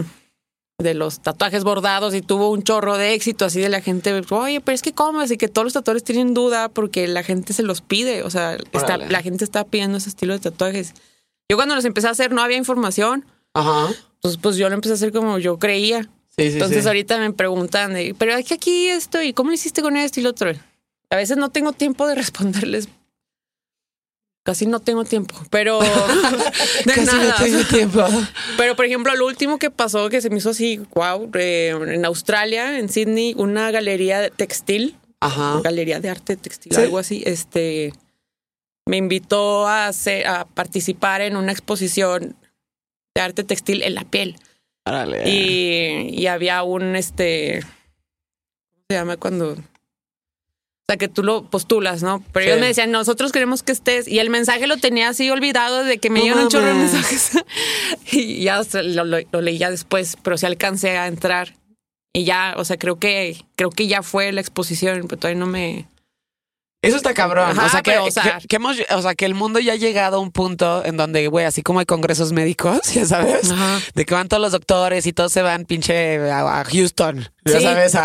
de 0.80 0.94
los 0.94 1.20
tatuajes 1.20 1.64
bordados 1.64 2.16
y 2.16 2.22
tuvo 2.22 2.50
un 2.50 2.64
chorro 2.64 2.98
de 2.98 3.14
éxito 3.14 3.46
así 3.46 3.60
de 3.60 3.70
la 3.70 3.82
gente, 3.82 4.14
oye, 4.30 4.62
pero 4.62 4.74
es 4.74 4.82
que 4.82 4.94
cómo, 4.94 5.20
así 5.20 5.38
que 5.38 5.50
todos 5.50 5.66
los 5.66 5.74
tatuadores 5.74 6.04
tienen 6.04 6.34
duda 6.34 6.70
porque 6.70 7.08
la 7.08 7.22
gente 7.22 7.54
se 7.54 7.64
los 7.64 7.82
pide, 7.82 8.24
o 8.24 8.30
sea, 8.30 8.58
está, 8.72 8.98
la 8.98 9.22
gente 9.22 9.44
está 9.44 9.66
pidiendo 9.66 9.98
ese 9.98 10.10
estilo 10.10 10.34
de 10.34 10.40
tatuajes. 10.40 10.94
Yo 11.50 11.58
cuando 11.58 11.76
los 11.76 11.84
empecé 11.86 12.08
a 12.08 12.12
hacer 12.12 12.32
no 12.32 12.42
había 12.42 12.58
información, 12.58 13.26
Ajá. 13.54 13.94
pues, 14.22 14.38
pues 14.38 14.56
yo 14.56 14.70
lo 14.70 14.76
empecé 14.76 14.94
a 14.94 14.96
hacer 14.96 15.12
como 15.12 15.38
yo 15.38 15.60
creía. 15.60 16.04
Sí, 16.38 16.48
sí, 16.48 16.54
Entonces 16.54 16.84
sí. 16.84 16.88
ahorita 16.88 17.18
me 17.20 17.34
preguntan, 17.34 17.94
pero 18.18 18.34
es 18.36 18.46
que 18.48 18.54
aquí 18.54 18.88
esto 18.88 19.22
y 19.22 19.34
cómo 19.34 19.50
lo 19.50 19.56
hiciste 19.56 19.82
con 19.82 19.98
esto 19.98 20.22
y 20.22 20.24
lo 20.24 20.30
otro. 20.30 20.52
A 21.10 21.16
veces 21.18 21.36
no 21.38 21.50
tengo 21.50 21.74
tiempo 21.74 22.08
de 22.08 22.16
responderles. 22.24 22.88
Casi 24.50 24.66
no 24.66 24.80
tengo 24.80 25.04
tiempo, 25.06 25.36
pero 25.52 25.80
de 26.86 26.94
Casi 26.96 27.06
nada. 27.06 27.36
no 27.38 27.44
tengo 27.44 27.64
tiempo. 27.66 28.04
Pero, 28.58 28.76
por 28.76 28.86
ejemplo, 28.86 29.16
lo 29.16 29.28
último 29.28 29.60
que 29.60 29.70
pasó 29.70 30.10
que 30.10 30.22
se 30.22 30.32
me 30.32 30.38
hizo 30.38 30.50
así, 30.50 30.82
wow, 30.96 31.30
en 31.36 32.04
Australia, 32.04 32.80
en 32.80 32.90
Sydney, 32.90 33.36
una 33.38 33.70
galería 33.70 34.28
textil, 34.32 34.96
Ajá. 35.20 35.62
galería 35.64 36.00
de 36.00 36.10
arte 36.10 36.36
textil, 36.36 36.74
Sí. 36.74 36.82
algo 36.82 36.98
así, 36.98 37.22
este, 37.28 37.94
me 38.88 38.98
invitó 38.98 39.68
a, 39.68 39.86
hacer, 39.86 40.26
a 40.26 40.46
participar 40.46 41.22
en 41.22 41.36
una 41.38 41.52
exposición 41.52 42.36
de 43.14 43.22
arte 43.22 43.44
textil 43.44 43.84
en 43.84 43.94
la 43.94 44.04
piel. 44.04 44.36
Y, 45.28 46.10
y 46.12 46.26
había 46.26 46.64
un, 46.64 46.96
este, 46.96 47.60
¿cómo 47.62 48.84
se 48.90 48.96
llama 48.96 49.18
cuando? 49.18 49.58
O 50.90 50.92
sea, 50.92 50.98
que 50.98 51.08
tú 51.08 51.22
lo 51.22 51.44
postulas, 51.44 52.02
¿no? 52.02 52.24
Pero 52.34 52.46
Sí. 52.46 52.50
ellos 52.50 52.62
me 52.62 52.66
decían, 52.66 52.90
nosotros 52.90 53.32
queremos 53.32 53.62
que 53.62 53.72
estés. 53.72 54.08
Y 54.08 54.18
el 54.18 54.32
mensaje 54.32 54.66
lo 54.66 54.78
tenía 54.78 55.10
así 55.10 55.30
olvidado 55.30 55.84
de 55.84 56.00
que 56.00 56.10
me 56.10 56.20
dieron 56.22 56.42
un 56.42 56.50
chorro 56.50 56.66
de 56.66 56.74
mensajes. 56.74 57.32
y 58.12 58.42
ya 58.42 58.60
o 58.60 58.64
sea, 58.64 58.82
lo, 58.82 59.06
lo, 59.06 59.20
lo 59.32 59.42
leí 59.42 59.60
ya 59.60 59.70
después, 59.70 60.18
pero 60.24 60.36
sí 60.36 60.48
alcancé 60.48 60.98
a 60.98 61.06
entrar. 61.06 61.54
Y 62.12 62.24
ya, 62.24 62.56
o 62.58 62.66
sea, 62.66 62.78
creo 62.78 62.98
que, 62.98 63.38
creo 63.56 63.70
que 63.70 63.86
ya 63.86 64.02
fue 64.02 64.32
la 64.32 64.42
exposición, 64.42 65.06
pero 65.08 65.20
todavía 65.20 65.40
no 65.40 65.46
me... 65.46 65.86
Eso 66.82 66.96
está 66.96 67.14
cabrón. 67.14 67.50
Ajá, 67.50 67.66
o, 67.66 67.70
sea, 67.70 67.82
que, 67.82 67.92
pero, 67.92 68.06
o 68.06 68.12
sea- 68.12 68.40
que- 68.40 68.48
que 68.48 68.56
hemos, 68.56 68.78
o 68.92 69.02
sea, 69.02 69.14
que 69.14 69.26
el 69.26 69.34
mundo 69.34 69.60
ya 69.60 69.74
ha 69.74 69.76
llegado 69.76 70.16
a 70.16 70.20
un 70.22 70.32
punto 70.32 70.86
en 70.86 70.96
donde, 70.96 71.28
güey, 71.28 71.46
así 71.46 71.62
como 71.62 71.80
hay 71.80 71.86
congresos 71.86 72.32
médicos, 72.32 72.80
ya 72.94 73.06
sabes, 73.06 73.52
Ajá. 73.52 73.80
de 73.96 74.06
que 74.06 74.14
van 74.14 74.30
todos 74.30 74.42
los 74.42 74.54
doctores 74.54 75.06
y 75.06 75.12
todos 75.12 75.34
se 75.34 75.42
van 75.42 75.66
pinche 75.66 76.32
a, 76.32 76.62
a 76.62 76.64
Houston, 76.64 77.28
ya 77.44 77.58
Sí. 77.58 77.64
sabes, 77.64 77.96
a, 77.96 78.02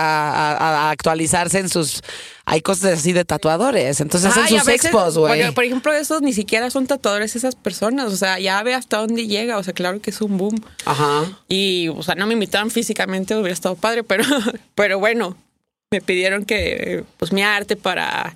a- 0.57 0.87
a 0.89 0.91
actualizarse 0.91 1.61
en 1.61 1.69
sus... 1.69 2.03
Hay 2.47 2.61
cosas 2.63 2.99
así 2.99 3.13
de 3.13 3.25
tatuadores, 3.25 4.01
entonces 4.01 4.29
hacen 4.31 4.43
Ah, 4.43 4.51
y 4.51 4.57
a 4.57 4.59
sus 4.59 4.67
veces, 4.67 4.85
expos, 4.87 5.17
güey. 5.17 5.45
Por, 5.47 5.55
por 5.55 5.65
ejemplo, 5.65 5.93
esos 5.95 6.21
ni 6.21 6.33
siquiera 6.35 6.69
son 6.69 6.87
tatuadores 6.87 7.37
esas 7.37 7.55
personas. 7.55 8.13
O 8.13 8.17
sea, 8.19 8.39
ya 8.39 8.63
ve 8.63 8.75
hasta 8.75 8.99
dónde 8.99 9.27
llega. 9.27 9.57
O 9.57 9.63
sea, 9.63 9.73
claro 9.73 10.03
que 10.03 10.11
es 10.11 10.21
un 10.21 10.37
boom. 10.37 10.63
Ajá. 10.85 11.23
Y, 11.49 11.89
o 11.89 12.03
sea, 12.03 12.17
no 12.17 12.27
me 12.27 12.35
invitaron 12.35 12.71
físicamente, 12.71 13.35
hubiera 13.35 13.55
estado 13.55 13.77
padre, 13.77 14.03
pero, 14.05 14.25
pero 14.75 14.99
bueno, 14.99 15.39
me 15.91 16.03
pidieron 16.03 16.45
que, 16.45 17.05
pues, 17.17 17.33
mi 17.33 17.41
arte 17.43 17.77
para, 17.77 18.35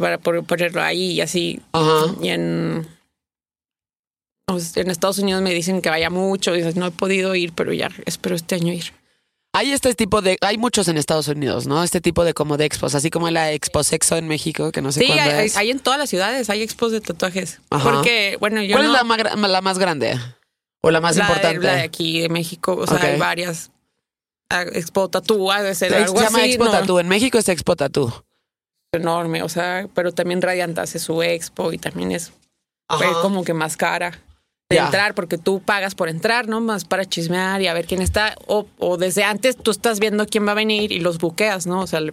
para 0.00 0.18
ponerlo 0.18 0.82
ahí 0.82 1.12
y 1.12 1.20
así. 1.20 1.60
Ajá. 1.72 2.14
Y 2.22 2.28
en, 2.28 2.86
en 4.76 4.90
Estados 4.90 5.18
Unidos 5.18 5.42
me 5.42 5.52
dicen 5.52 5.82
que 5.82 5.90
vaya 5.90 6.10
mucho 6.10 6.56
y 6.56 6.62
no 6.74 6.86
he 6.86 6.90
podido 6.90 7.34
ir, 7.34 7.52
pero 7.52 7.72
ya 7.72 7.90
espero 8.06 8.34
este 8.34 8.54
año 8.54 8.72
ir. 8.72 8.92
Hay 9.54 9.72
este 9.72 9.94
tipo 9.94 10.20
de, 10.22 10.36
hay 10.42 10.58
muchos 10.58 10.88
en 10.88 10.98
Estados 10.98 11.26
Unidos, 11.28 11.66
¿no? 11.66 11.82
Este 11.82 12.00
tipo 12.00 12.22
de 12.24 12.34
como 12.34 12.56
de 12.56 12.64
expos, 12.66 12.94
así 12.94 13.10
como 13.10 13.28
la 13.30 13.50
Expo 13.52 13.82
Sexo 13.82 14.16
en 14.16 14.28
México, 14.28 14.70
que 14.72 14.82
no 14.82 14.92
sé 14.92 15.00
Sí, 15.00 15.06
cuándo 15.06 15.22
hay, 15.24 15.46
es. 15.46 15.56
hay 15.56 15.70
en 15.70 15.80
todas 15.80 15.98
las 15.98 16.10
ciudades, 16.10 16.50
hay 16.50 16.62
expos 16.62 16.92
de 16.92 17.00
tatuajes. 17.00 17.60
Ajá. 17.70 17.90
Porque, 17.90 18.36
bueno, 18.40 18.62
yo 18.62 18.76
¿Cuál 18.76 18.84
no- 18.86 18.92
es 18.92 18.98
la 18.98 19.04
más, 19.04 19.18
gra- 19.18 19.48
la 19.48 19.60
más 19.62 19.78
grande? 19.78 20.18
¿O 20.82 20.90
la 20.90 21.00
más 21.00 21.16
la, 21.16 21.24
de- 21.26 21.30
importante? 21.32 21.66
la 21.66 21.74
de 21.76 21.82
aquí 21.82 22.20
de 22.20 22.28
México, 22.28 22.76
o 22.78 22.86
sea, 22.86 22.98
hay 23.02 23.18
varias. 23.18 23.70
Ah, 24.50 24.62
Expo 24.62 25.08
Tatú, 25.08 25.50
ha 25.50 25.62
de 25.62 25.74
ser 25.74 25.90
Se 25.90 25.96
algo 25.96 26.20
llama 26.20 26.38
así, 26.38 26.50
Expo 26.50 26.64
¿no? 26.66 26.70
Tattoo. 26.70 27.00
En 27.00 27.08
México 27.08 27.38
es 27.38 27.48
Expo 27.48 27.74
Tattoo. 27.74 28.24
Enorme, 28.92 29.42
o 29.42 29.48
sea, 29.48 29.86
pero 29.94 30.12
también 30.12 30.42
Radiant 30.42 30.78
hace 30.78 30.98
su 30.98 31.22
expo 31.22 31.72
y 31.72 31.78
también 31.78 32.12
es 32.12 32.32
como 33.22 33.44
que 33.44 33.54
más 33.54 33.76
cara 33.76 34.18
de 34.70 34.78
entrar, 34.78 35.14
porque 35.14 35.38
tú 35.38 35.60
pagas 35.60 35.94
por 35.94 36.08
entrar, 36.08 36.46
¿no? 36.46 36.60
Más 36.60 36.84
para 36.84 37.06
chismear 37.06 37.62
y 37.62 37.68
a 37.68 37.74
ver 37.74 37.86
quién 37.86 38.02
está. 38.02 38.36
O, 38.46 38.66
o 38.78 38.98
desde 38.98 39.24
antes 39.24 39.56
tú 39.56 39.70
estás 39.70 39.98
viendo 39.98 40.26
quién 40.26 40.46
va 40.46 40.52
a 40.52 40.54
venir 40.54 40.92
y 40.92 41.00
los 41.00 41.18
buqueas, 41.18 41.66
¿no? 41.66 41.80
O 41.80 41.86
sea, 41.86 42.00
le 42.00 42.12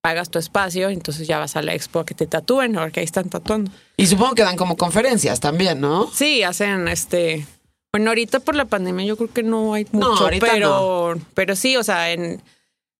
pagas 0.00 0.30
tu 0.30 0.38
espacio, 0.38 0.90
entonces 0.90 1.26
ya 1.26 1.38
vas 1.38 1.56
a 1.56 1.62
la 1.62 1.74
expo 1.74 2.00
a 2.00 2.06
que 2.06 2.14
te 2.14 2.26
tatúen, 2.26 2.74
porque 2.74 3.00
ahí 3.00 3.04
están 3.04 3.30
tatuando. 3.30 3.70
Y 3.96 4.06
supongo 4.06 4.34
que 4.34 4.42
dan 4.42 4.56
como 4.56 4.76
conferencias 4.76 5.40
también, 5.40 5.80
¿no? 5.80 6.08
Sí, 6.12 6.42
hacen 6.42 6.88
este. 6.88 7.46
Bueno, 7.92 8.10
ahorita 8.10 8.40
por 8.40 8.54
la 8.54 8.64
pandemia 8.64 9.04
yo 9.04 9.16
creo 9.16 9.32
que 9.32 9.42
no 9.42 9.74
hay 9.74 9.86
No, 9.92 10.10
mucho, 10.10 10.24
ahorita 10.24 10.46
pero, 10.50 11.14
pero 11.34 11.56
sí, 11.56 11.76
o 11.76 11.84
sea, 11.84 12.10
en, 12.10 12.42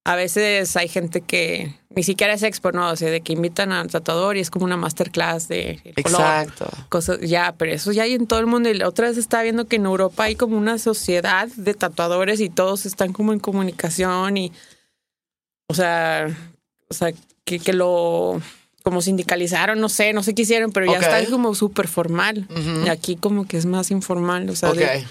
a 0.04 0.16
veces 0.16 0.74
hay 0.76 0.88
gente 0.88 1.20
que 1.20 1.76
ni 1.90 2.02
siquiera 2.02 2.32
es 2.32 2.42
expo, 2.42 2.72
¿no? 2.72 2.90
O 2.90 2.96
sea, 2.96 3.08
de 3.10 3.20
que 3.20 3.34
invitan 3.34 3.70
al 3.70 3.86
tatuador 3.88 4.36
y 4.36 4.40
es 4.40 4.50
como 4.50 4.64
una 4.64 4.76
masterclass 4.76 5.46
de 5.46 5.78
el 5.84 5.94
color, 6.02 6.20
Exacto. 6.20 6.66
cosas, 6.88 7.20
ya, 7.20 7.54
pero 7.56 7.70
eso 7.72 7.92
ya 7.92 8.02
hay 8.04 8.14
en 8.14 8.26
todo 8.26 8.40
el 8.40 8.46
mundo. 8.46 8.68
Y 8.68 8.74
la 8.74 8.88
otra 8.88 9.06
vez 9.08 9.16
estaba 9.18 9.44
viendo 9.44 9.66
que 9.66 9.76
en 9.76 9.84
Europa 9.86 10.24
hay 10.24 10.34
como 10.34 10.56
una 10.56 10.78
sociedad 10.78 11.46
de 11.54 11.74
tatuadores 11.74 12.40
y 12.40 12.48
todos 12.48 12.84
están 12.86 13.12
como 13.12 13.32
en 13.32 13.38
comunicación 13.38 14.36
y, 14.38 14.52
o 15.68 15.74
sea, 15.74 16.36
o 16.88 16.94
sea, 16.94 17.12
que, 17.44 17.60
que 17.60 17.72
lo 17.72 18.40
como 18.82 19.00
sindicalizaron, 19.02 19.78
no 19.80 19.88
sé, 19.88 20.12
no 20.12 20.24
sé 20.24 20.34
qué 20.34 20.42
hicieron, 20.42 20.72
pero 20.72 20.86
ya 20.90 20.98
está 20.98 21.24
como 21.30 21.54
súper 21.54 21.86
formal. 21.86 22.48
Y 22.84 22.88
aquí 22.88 23.14
como 23.14 23.46
que 23.46 23.56
es 23.56 23.66
más 23.66 23.92
informal, 23.92 24.50
o 24.50 24.56
sea, 24.56 24.70
Ok. 24.70 24.78
de- 24.78 25.06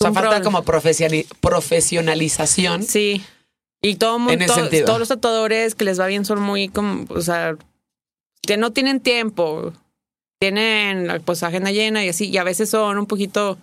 O 0.00 0.04
sea, 0.04 0.10
un 0.10 0.14
falta 0.14 0.42
como 0.42 0.62
profesionalización. 0.62 2.84
sí. 2.84 3.20
Y 3.82 3.94
todo 3.96 4.18
mundo, 4.18 4.52
sentido. 4.52 4.86
todos 4.86 4.98
los 4.98 5.08
tatuadores 5.08 5.74
que 5.74 5.84
les 5.84 6.00
va 6.00 6.06
bien 6.06 6.24
son 6.24 6.40
muy 6.40 6.68
como, 6.68 7.06
o 7.10 7.20
sea, 7.20 7.56
que 8.42 8.56
no 8.56 8.72
tienen 8.72 9.00
tiempo, 9.00 9.72
tienen 10.40 11.22
pues 11.24 11.42
agenda 11.42 11.70
llena 11.70 12.04
y 12.04 12.08
así, 12.08 12.28
y 12.28 12.36
a 12.38 12.44
veces 12.44 12.70
son 12.70 12.98
un 12.98 13.06
poquito, 13.06 13.56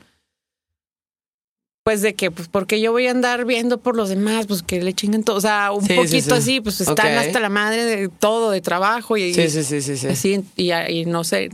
pues 1.83 2.01
de 2.01 2.15
que, 2.15 2.31
pues 2.31 2.47
porque 2.47 2.79
yo 2.81 2.91
voy 2.93 3.07
a 3.07 3.11
andar 3.11 3.45
viendo 3.45 3.77
por 3.77 3.95
los 3.95 4.09
demás, 4.09 4.47
pues 4.47 4.63
que 4.63 4.81
le 4.81 4.93
chinguen 4.93 5.23
todo, 5.23 5.35
o 5.37 5.41
sea, 5.41 5.71
un 5.71 5.85
Sí, 5.85 5.93
poquito 5.95 6.17
sí. 6.35 6.41
así, 6.41 6.61
pues 6.61 6.79
están 6.81 7.13
hasta 7.17 7.39
la 7.39 7.49
madre 7.49 7.83
de 7.83 8.07
todo, 8.09 8.51
de 8.51 8.61
trabajo 8.61 9.17
y, 9.17 9.33
Sí, 9.33 9.49
sí, 9.49 9.63
sí, 9.63 9.81
sí, 9.81 9.97
sí. 9.97 10.07
así, 10.07 10.45
y, 10.55 10.71
y 10.71 11.05
no 11.05 11.23
sé, 11.25 11.49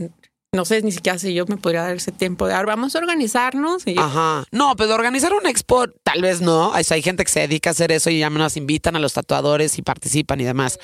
no 0.54 0.66
sé 0.66 0.82
ni 0.82 0.92
siquiera 0.92 1.18
si 1.18 1.32
yo 1.32 1.46
me 1.46 1.56
podría 1.56 1.82
dar 1.82 1.96
ese 1.96 2.12
tiempo 2.12 2.46
de, 2.46 2.52
"Ah, 2.52 2.62
vamos 2.62 2.94
a 2.94 2.98
organizarnos 2.98 3.86
y 3.86 3.96
Ajá. 3.98 4.44
No, 4.50 4.76
pero 4.76 4.94
organizar 4.94 5.32
un 5.32 5.46
expo, 5.46 5.86
tal 6.02 6.20
vez 6.20 6.42
no. 6.42 6.74
Hay, 6.74 6.84
hay 6.90 7.00
gente 7.00 7.24
que 7.24 7.30
se 7.30 7.40
dedica 7.40 7.70
a 7.70 7.72
hacer 7.72 7.90
eso 7.90 8.10
y 8.10 8.18
ya 8.18 8.28
nos 8.28 8.58
invitan 8.58 8.94
a 8.94 8.98
los 8.98 9.14
tatuadores 9.14 9.78
y 9.78 9.82
participan 9.82 10.40
y 10.42 10.44
demás. 10.44 10.78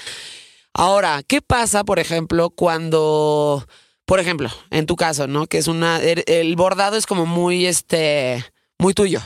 Ahora, 0.73 1.23
¿qué 1.23 1.43
pasa, 1.43 1.85
por 1.85 1.99
ejemplo, 1.99 2.49
cuando, 2.49 3.67
por 4.07 4.21
ejemplo, 4.21 4.49
en 4.71 4.87
tu 4.87 4.97
caso, 4.97 5.27
¿no? 5.27 5.47
Que 5.47 5.59
es 5.59 5.67
una, 5.69 6.01
el, 6.01 6.25
el 6.27 6.57
bordado 6.57 6.97
es 6.97 7.05
como 7.05 7.27
muy, 7.27 7.67
este, 7.67 8.43
muy 8.79 8.95
tuyo, 8.95 9.21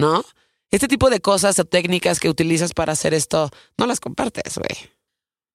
¿no? 0.00 0.24
Este 0.72 0.88
tipo 0.88 1.08
de 1.08 1.20
cosas 1.20 1.56
o 1.60 1.64
técnicas 1.64 2.18
que 2.18 2.28
utilizas 2.28 2.72
para 2.72 2.94
hacer 2.94 3.14
esto, 3.14 3.48
no 3.78 3.86
las 3.86 4.00
compartes, 4.00 4.58
güey. 4.58 4.90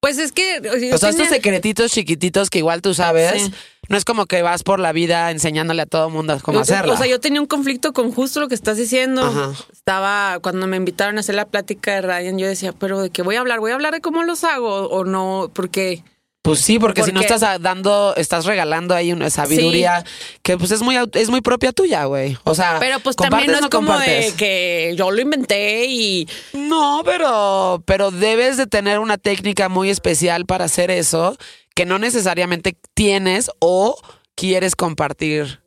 Pues 0.00 0.16
es 0.16 0.32
que. 0.32 0.60
O 0.94 0.96
sea, 0.98 1.10
estos 1.10 1.28
secretitos 1.28 1.92
chiquititos 1.92 2.48
que 2.48 2.58
igual 2.60 2.80
tú 2.80 2.94
sabes, 2.94 3.42
Sí. 3.42 3.52
No 3.90 3.96
es 3.96 4.04
como 4.04 4.26
que 4.26 4.40
vas 4.40 4.62
por 4.62 4.78
la 4.78 4.92
vida 4.92 5.32
enseñándole 5.32 5.82
a 5.82 5.86
todo 5.86 6.10
mundo 6.10 6.38
cómo 6.42 6.60
hacerla. 6.60 6.94
O 6.94 6.96
sea, 6.96 7.08
yo 7.08 7.18
tenía 7.18 7.40
un 7.40 7.48
conflicto 7.48 7.92
con 7.92 8.12
justo 8.12 8.38
lo 8.38 8.46
que 8.46 8.54
estás 8.54 8.76
diciendo. 8.76 9.22
Ajá. 9.22 9.50
Estaba, 9.72 10.38
cuando 10.40 10.68
me 10.68 10.76
invitaron 10.76 11.16
a 11.16 11.20
hacer 11.20 11.34
la 11.34 11.44
plática 11.44 11.96
de 11.96 12.02
Radiant, 12.02 12.38
yo 12.38 12.46
decía, 12.46 12.72
pero 12.72 13.02
¿de 13.02 13.10
qué 13.10 13.22
voy 13.22 13.34
a 13.34 13.40
hablar? 13.40 13.58
¿Voy 13.58 13.72
a 13.72 13.74
hablar 13.74 13.92
de 13.92 14.00
cómo 14.00 14.22
los 14.22 14.44
hago 14.44 14.88
o 14.88 15.04
no? 15.04 15.50
Porque, 15.52 16.04
Pues 16.42 16.60
sí, 16.60 16.78
porque, 16.78 17.02
si 17.02 17.10
no 17.10 17.20
estás 17.20 17.40
dando, 17.60 18.14
estás 18.16 18.44
regalando 18.44 18.94
ahí 18.94 19.12
una 19.12 19.28
sabiduría 19.28 20.04
que 20.42 20.56
pues 20.56 20.70
es 20.70 20.82
muy 20.82 20.96
es 21.14 21.28
muy 21.28 21.40
propia 21.40 21.72
tuya, 21.72 22.04
güey. 22.04 22.38
O 22.44 22.54
sea, 22.54 22.76
pero 22.78 23.00
pues 23.00 23.16
¿compartes 23.16 23.46
también 23.46 23.60
no 23.60 23.66
es 23.66 23.70
como 23.70 23.98
de 23.98 24.32
que 24.36 24.94
yo 24.96 25.10
lo 25.10 25.20
inventé 25.20 25.86
y 25.86 26.28
No, 26.52 27.02
pero 27.04 27.82
pero 27.86 28.12
debes 28.12 28.56
de 28.56 28.68
tener 28.68 29.00
una 29.00 29.18
técnica 29.18 29.68
muy 29.68 29.90
especial 29.90 30.46
para 30.46 30.66
hacer 30.66 30.92
eso 30.92 31.36
que 31.74 31.86
no 31.86 31.98
necesariamente 31.98 32.76
tienes 32.94 33.50
o 33.58 33.96
quieres 34.34 34.76
compartir 34.76 35.60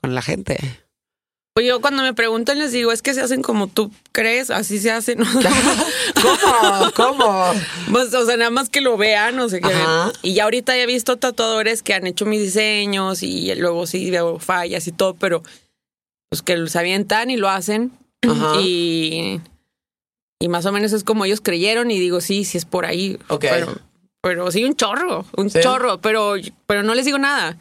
con 0.00 0.14
la 0.14 0.22
gente. 0.22 0.58
pues 1.54 1.66
yo 1.66 1.80
cuando 1.80 2.02
me 2.02 2.12
preguntan 2.12 2.58
les 2.58 2.72
digo, 2.72 2.92
es 2.92 3.02
que 3.02 3.14
se 3.14 3.20
hacen 3.20 3.42
como 3.42 3.66
tú 3.66 3.90
crees, 4.12 4.50
así 4.50 4.78
se 4.78 4.90
hacen. 4.90 5.18
¿Cómo? 6.22 6.92
¿Cómo? 6.94 7.52
Pues, 7.90 8.12
o 8.14 8.26
sea, 8.26 8.36
nada 8.36 8.50
más 8.50 8.68
que 8.68 8.80
lo 8.80 8.96
vean, 8.96 9.48
sé 9.48 9.60
qué. 9.60 9.72
Ajá. 9.72 10.12
Y 10.22 10.34
ya 10.34 10.44
ahorita 10.44 10.76
he 10.76 10.86
visto 10.86 11.16
tatuadores 11.16 11.82
que 11.82 11.94
han 11.94 12.06
hecho 12.06 12.26
mis 12.26 12.40
diseños 12.40 13.22
y 13.22 13.54
luego 13.54 13.86
sí 13.86 14.10
veo 14.10 14.38
fallas 14.38 14.86
y 14.86 14.92
todo, 14.92 15.14
pero 15.14 15.42
pues 16.28 16.42
que 16.42 16.56
los 16.56 16.76
avientan 16.76 17.30
y 17.30 17.36
lo 17.36 17.48
hacen. 17.48 17.92
Ajá. 18.22 18.60
Y, 18.60 19.40
y 20.40 20.48
más 20.48 20.66
o 20.66 20.72
menos 20.72 20.92
es 20.92 21.04
como 21.04 21.24
ellos 21.24 21.40
creyeron 21.40 21.90
y 21.90 21.98
digo, 21.98 22.20
sí, 22.20 22.44
sí 22.44 22.58
es 22.58 22.64
por 22.64 22.84
ahí. 22.86 23.18
Ok. 23.28 23.46
Pero, 23.48 23.78
pero 24.26 24.50
sí, 24.50 24.64
un 24.64 24.74
chorro, 24.74 25.24
un 25.36 25.50
Sí. 25.50 25.60
chorro, 25.62 26.00
pero, 26.00 26.34
pero 26.66 26.82
no 26.82 26.96
les 26.96 27.04
digo 27.04 27.16
nada. 27.18 27.56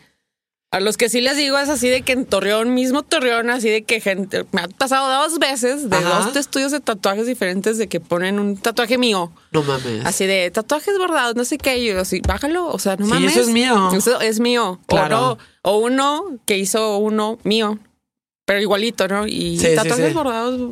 A 0.72 0.80
los 0.80 0.98
que 0.98 1.10
sí 1.10 1.22
les 1.22 1.38
digo 1.38 1.60
es 1.60 1.70
así 1.70 1.88
de 1.90 2.02
que 2.02 2.14
en 2.14 2.26
Torreón, 2.26 2.74
mismo 2.74 3.04
Torreón, 3.04 3.52
así 3.52 3.70
de 3.70 3.84
que 3.84 4.02
gente, 4.02 4.46
me 4.52 4.62
ha 4.64 4.68
pasado 4.68 5.22
dos 5.22 5.38
veces 5.38 5.92
de 5.92 5.96
Ajá. 5.96 6.26
dos 6.26 6.36
estudios 6.36 6.72
de 6.72 6.80
tatuajes 6.80 7.28
diferentes 7.28 7.78
de 7.78 7.88
que 7.88 8.00
ponen 8.00 8.40
un 8.40 8.58
tatuaje 8.58 8.98
mío. 8.98 9.32
No 9.52 9.62
mames. 9.62 10.04
Así 10.06 10.26
de 10.26 10.50
tatuajes 10.50 10.98
bordados, 10.98 11.36
no 11.36 11.46
sé 11.46 11.60
qué, 11.60 11.78
y 11.78 11.86
yo 11.90 12.00
así, 12.02 12.20
bájalo, 12.28 12.66
o 12.68 12.80
sea, 12.80 12.96
no 12.96 13.06
Sí, 13.06 13.12
mames. 13.12 13.32
eso 13.34 13.42
es 13.42 13.50
mío. 13.50 13.92
Eso 13.94 14.20
es 14.20 14.40
mío. 14.40 14.80
Claro. 14.88 15.18
O, 15.18 15.22
no, 15.22 15.38
o 15.62 15.78
uno 15.78 16.24
que 16.48 16.58
hizo 16.58 16.98
uno 16.98 17.38
mío, 17.44 17.78
pero 18.46 18.60
igualito, 18.60 19.08
¿no? 19.08 19.28
Y 19.28 19.60
Sí, 19.60 19.76
tatuajes 19.76 20.08
sí. 20.08 20.14
bordados, 20.16 20.72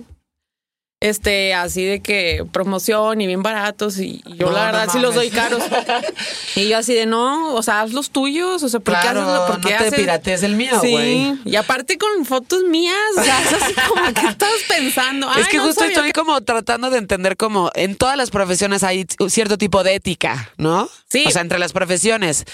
este, 1.04 1.54
así 1.54 1.84
de 1.84 2.00
que 2.02 2.46
promoción 2.52 3.20
y 3.20 3.28
bien 3.28 3.44
baratos, 3.44 3.98
y 4.00 4.24
yo 4.38 4.48
No, 4.48 4.52
la 4.54 4.60
no 4.60 4.66
verdad 4.78 4.90
sí 4.94 5.00
los 5.00 5.14
doy 5.14 5.30
caros. 5.30 5.62
y 6.56 6.70
yo 6.70 6.78
así 6.78 6.94
de, 6.94 7.06
no, 7.06 7.54
o 7.54 7.62
sea, 7.62 7.82
haz 7.82 7.92
los 7.92 8.10
tuyos, 8.10 8.64
o 8.64 8.70
sea, 8.70 8.80
¿por 8.80 8.94
qué 8.96 9.02
Claro, 9.02 9.22
haces 9.24 9.34
lo 9.34 9.46
por 9.48 9.56
no 9.58 9.62
qué 9.64 9.68
te 9.70 9.76
haces? 9.76 9.94
piratees 9.96 10.44
el 10.44 10.56
mío, 10.56 10.80
Sí, 10.82 10.92
güey. 10.92 11.38
y 11.44 11.56
aparte 11.58 11.98
con 11.98 12.26
fotos 12.26 12.64
mías, 12.64 12.96
o 13.18 13.24
sea, 13.24 13.42
es 13.44 13.54
así 13.62 13.74
como 13.88 14.14
que 14.14 14.28
estás 14.28 14.50
pensando. 14.70 15.30
Es 15.36 15.48
que 15.50 15.58
no 15.58 15.64
justo 15.66 15.84
estoy 15.84 16.06
que- 16.08 16.14
como 16.14 16.40
tratando 16.42 16.90
de 16.90 17.00
entender 17.00 17.36
como 17.38 17.70
en 17.76 17.96
todas 17.98 18.16
las 18.16 18.30
profesiones 18.32 18.84
hay 18.84 19.06
cierto 19.28 19.58
tipo 19.58 19.84
de 19.84 19.96
ética, 19.96 20.52
¿no? 20.58 20.90
Sí. 21.10 21.26
O 21.28 21.32
sea, 21.32 21.42
entre 21.42 21.60
las 21.60 21.74
profesiones. 21.74 22.46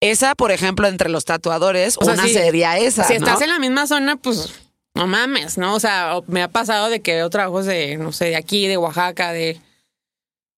Esa, 0.00 0.34
por 0.34 0.50
ejemplo, 0.50 0.88
entre 0.88 1.08
los 1.10 1.24
tatuadores, 1.24 1.96
O 1.98 2.04
sea, 2.04 2.14
una 2.14 2.24
sí. 2.24 2.32
sería 2.32 2.76
esa. 2.78 3.04
Si 3.04 3.12
¿no? 3.18 3.26
estás 3.26 3.40
en 3.42 3.50
la 3.50 3.58
misma 3.60 3.86
zona, 3.86 4.16
pues 4.16 4.52
no 4.94 5.06
mames, 5.06 5.58
¿no? 5.58 5.74
O 5.74 5.80
sea, 5.80 6.20
me 6.26 6.42
ha 6.42 6.48
pasado 6.48 6.90
de 6.90 7.00
que 7.00 7.14
veo 7.14 7.30
trabajos 7.30 7.66
de, 7.66 7.96
no 7.96 8.12
sé, 8.12 8.26
de 8.26 8.36
aquí, 8.36 8.66
de 8.66 8.76
Oaxaca, 8.76 9.32
de. 9.32 9.60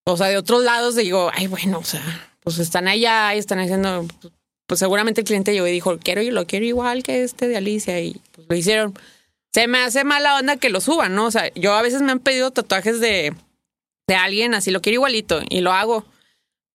O 0.04 0.16
sea, 0.16 0.26
de 0.26 0.36
otros 0.36 0.62
lados, 0.62 0.96
digo, 0.96 1.30
ay, 1.32 1.46
bueno, 1.46 1.78
o 1.78 1.84
sea, 1.84 2.02
pues 2.42 2.58
están 2.58 2.88
allá 2.88 3.34
y 3.34 3.38
están 3.38 3.60
haciendo. 3.60 4.06
Pues 4.66 4.80
seguramente 4.80 5.20
el 5.20 5.26
cliente 5.26 5.52
llegó 5.52 5.66
y 5.66 5.72
dijo, 5.72 5.98
quiero, 5.98 6.22
lo 6.22 6.46
quiero 6.46 6.64
igual 6.64 7.02
que 7.02 7.22
este 7.22 7.48
de 7.48 7.56
Alicia, 7.56 8.00
y 8.00 8.20
pues 8.32 8.46
lo 8.48 8.56
hicieron. 8.56 8.98
Se 9.52 9.68
me 9.68 9.78
hace 9.78 10.04
mala 10.04 10.36
onda 10.38 10.56
que 10.56 10.68
lo 10.68 10.80
suban, 10.80 11.14
¿no? 11.14 11.26
O 11.26 11.30
sea, 11.30 11.52
yo 11.54 11.74
a 11.74 11.82
veces 11.82 12.02
me 12.02 12.12
han 12.12 12.18
pedido 12.18 12.50
tatuajes 12.50 12.98
de, 12.98 13.34
de 14.08 14.14
alguien, 14.14 14.54
así 14.54 14.70
lo 14.70 14.80
quiero 14.80 14.94
igualito, 14.94 15.42
y 15.48 15.60
lo 15.60 15.72
hago, 15.72 16.04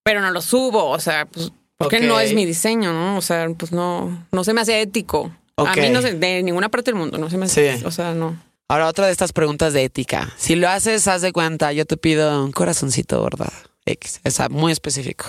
pero 0.03 0.21
no 0.21 0.31
lo 0.31 0.41
subo, 0.41 0.89
o 0.89 0.99
sea, 0.99 1.25
pues. 1.25 1.51
Porque 1.77 2.01
no 2.01 2.19
es 2.19 2.33
mi 2.33 2.45
diseño, 2.45 2.91
¿no? 2.91 3.17
O 3.17 3.21
sea, 3.21 3.47
pues 3.57 3.71
no, 3.71 4.27
no 4.33 4.43
se 4.43 4.53
me 4.53 4.61
hace 4.61 4.81
ético. 4.81 5.31
A 5.65 5.75
mí 5.75 5.89
no 5.89 6.01
sé, 6.01 6.13
de 6.13 6.43
ninguna 6.43 6.69
parte 6.69 6.91
del 6.91 6.99
mundo, 6.99 7.17
no 7.17 7.29
se 7.29 7.37
me 7.37 7.45
hace. 7.45 7.77
Sí. 7.77 7.85
O 7.85 7.91
sea, 7.91 8.13
no. 8.13 8.41
Ahora, 8.67 8.87
otra 8.87 9.07
de 9.07 9.11
estas 9.11 9.33
preguntas 9.33 9.73
de 9.73 9.83
ética. 9.83 10.31
Si 10.37 10.55
lo 10.55 10.69
haces, 10.69 11.07
haz 11.07 11.21
de 11.21 11.31
cuenta, 11.33 11.73
yo 11.73 11.85
te 11.85 11.97
pido 11.97 12.43
un 12.43 12.51
corazoncito, 12.51 13.23
¿verdad? 13.23 13.51
X. 13.85 14.21
O 14.23 14.29
sea, 14.29 14.49
muy 14.49 14.71
específico. 14.71 15.25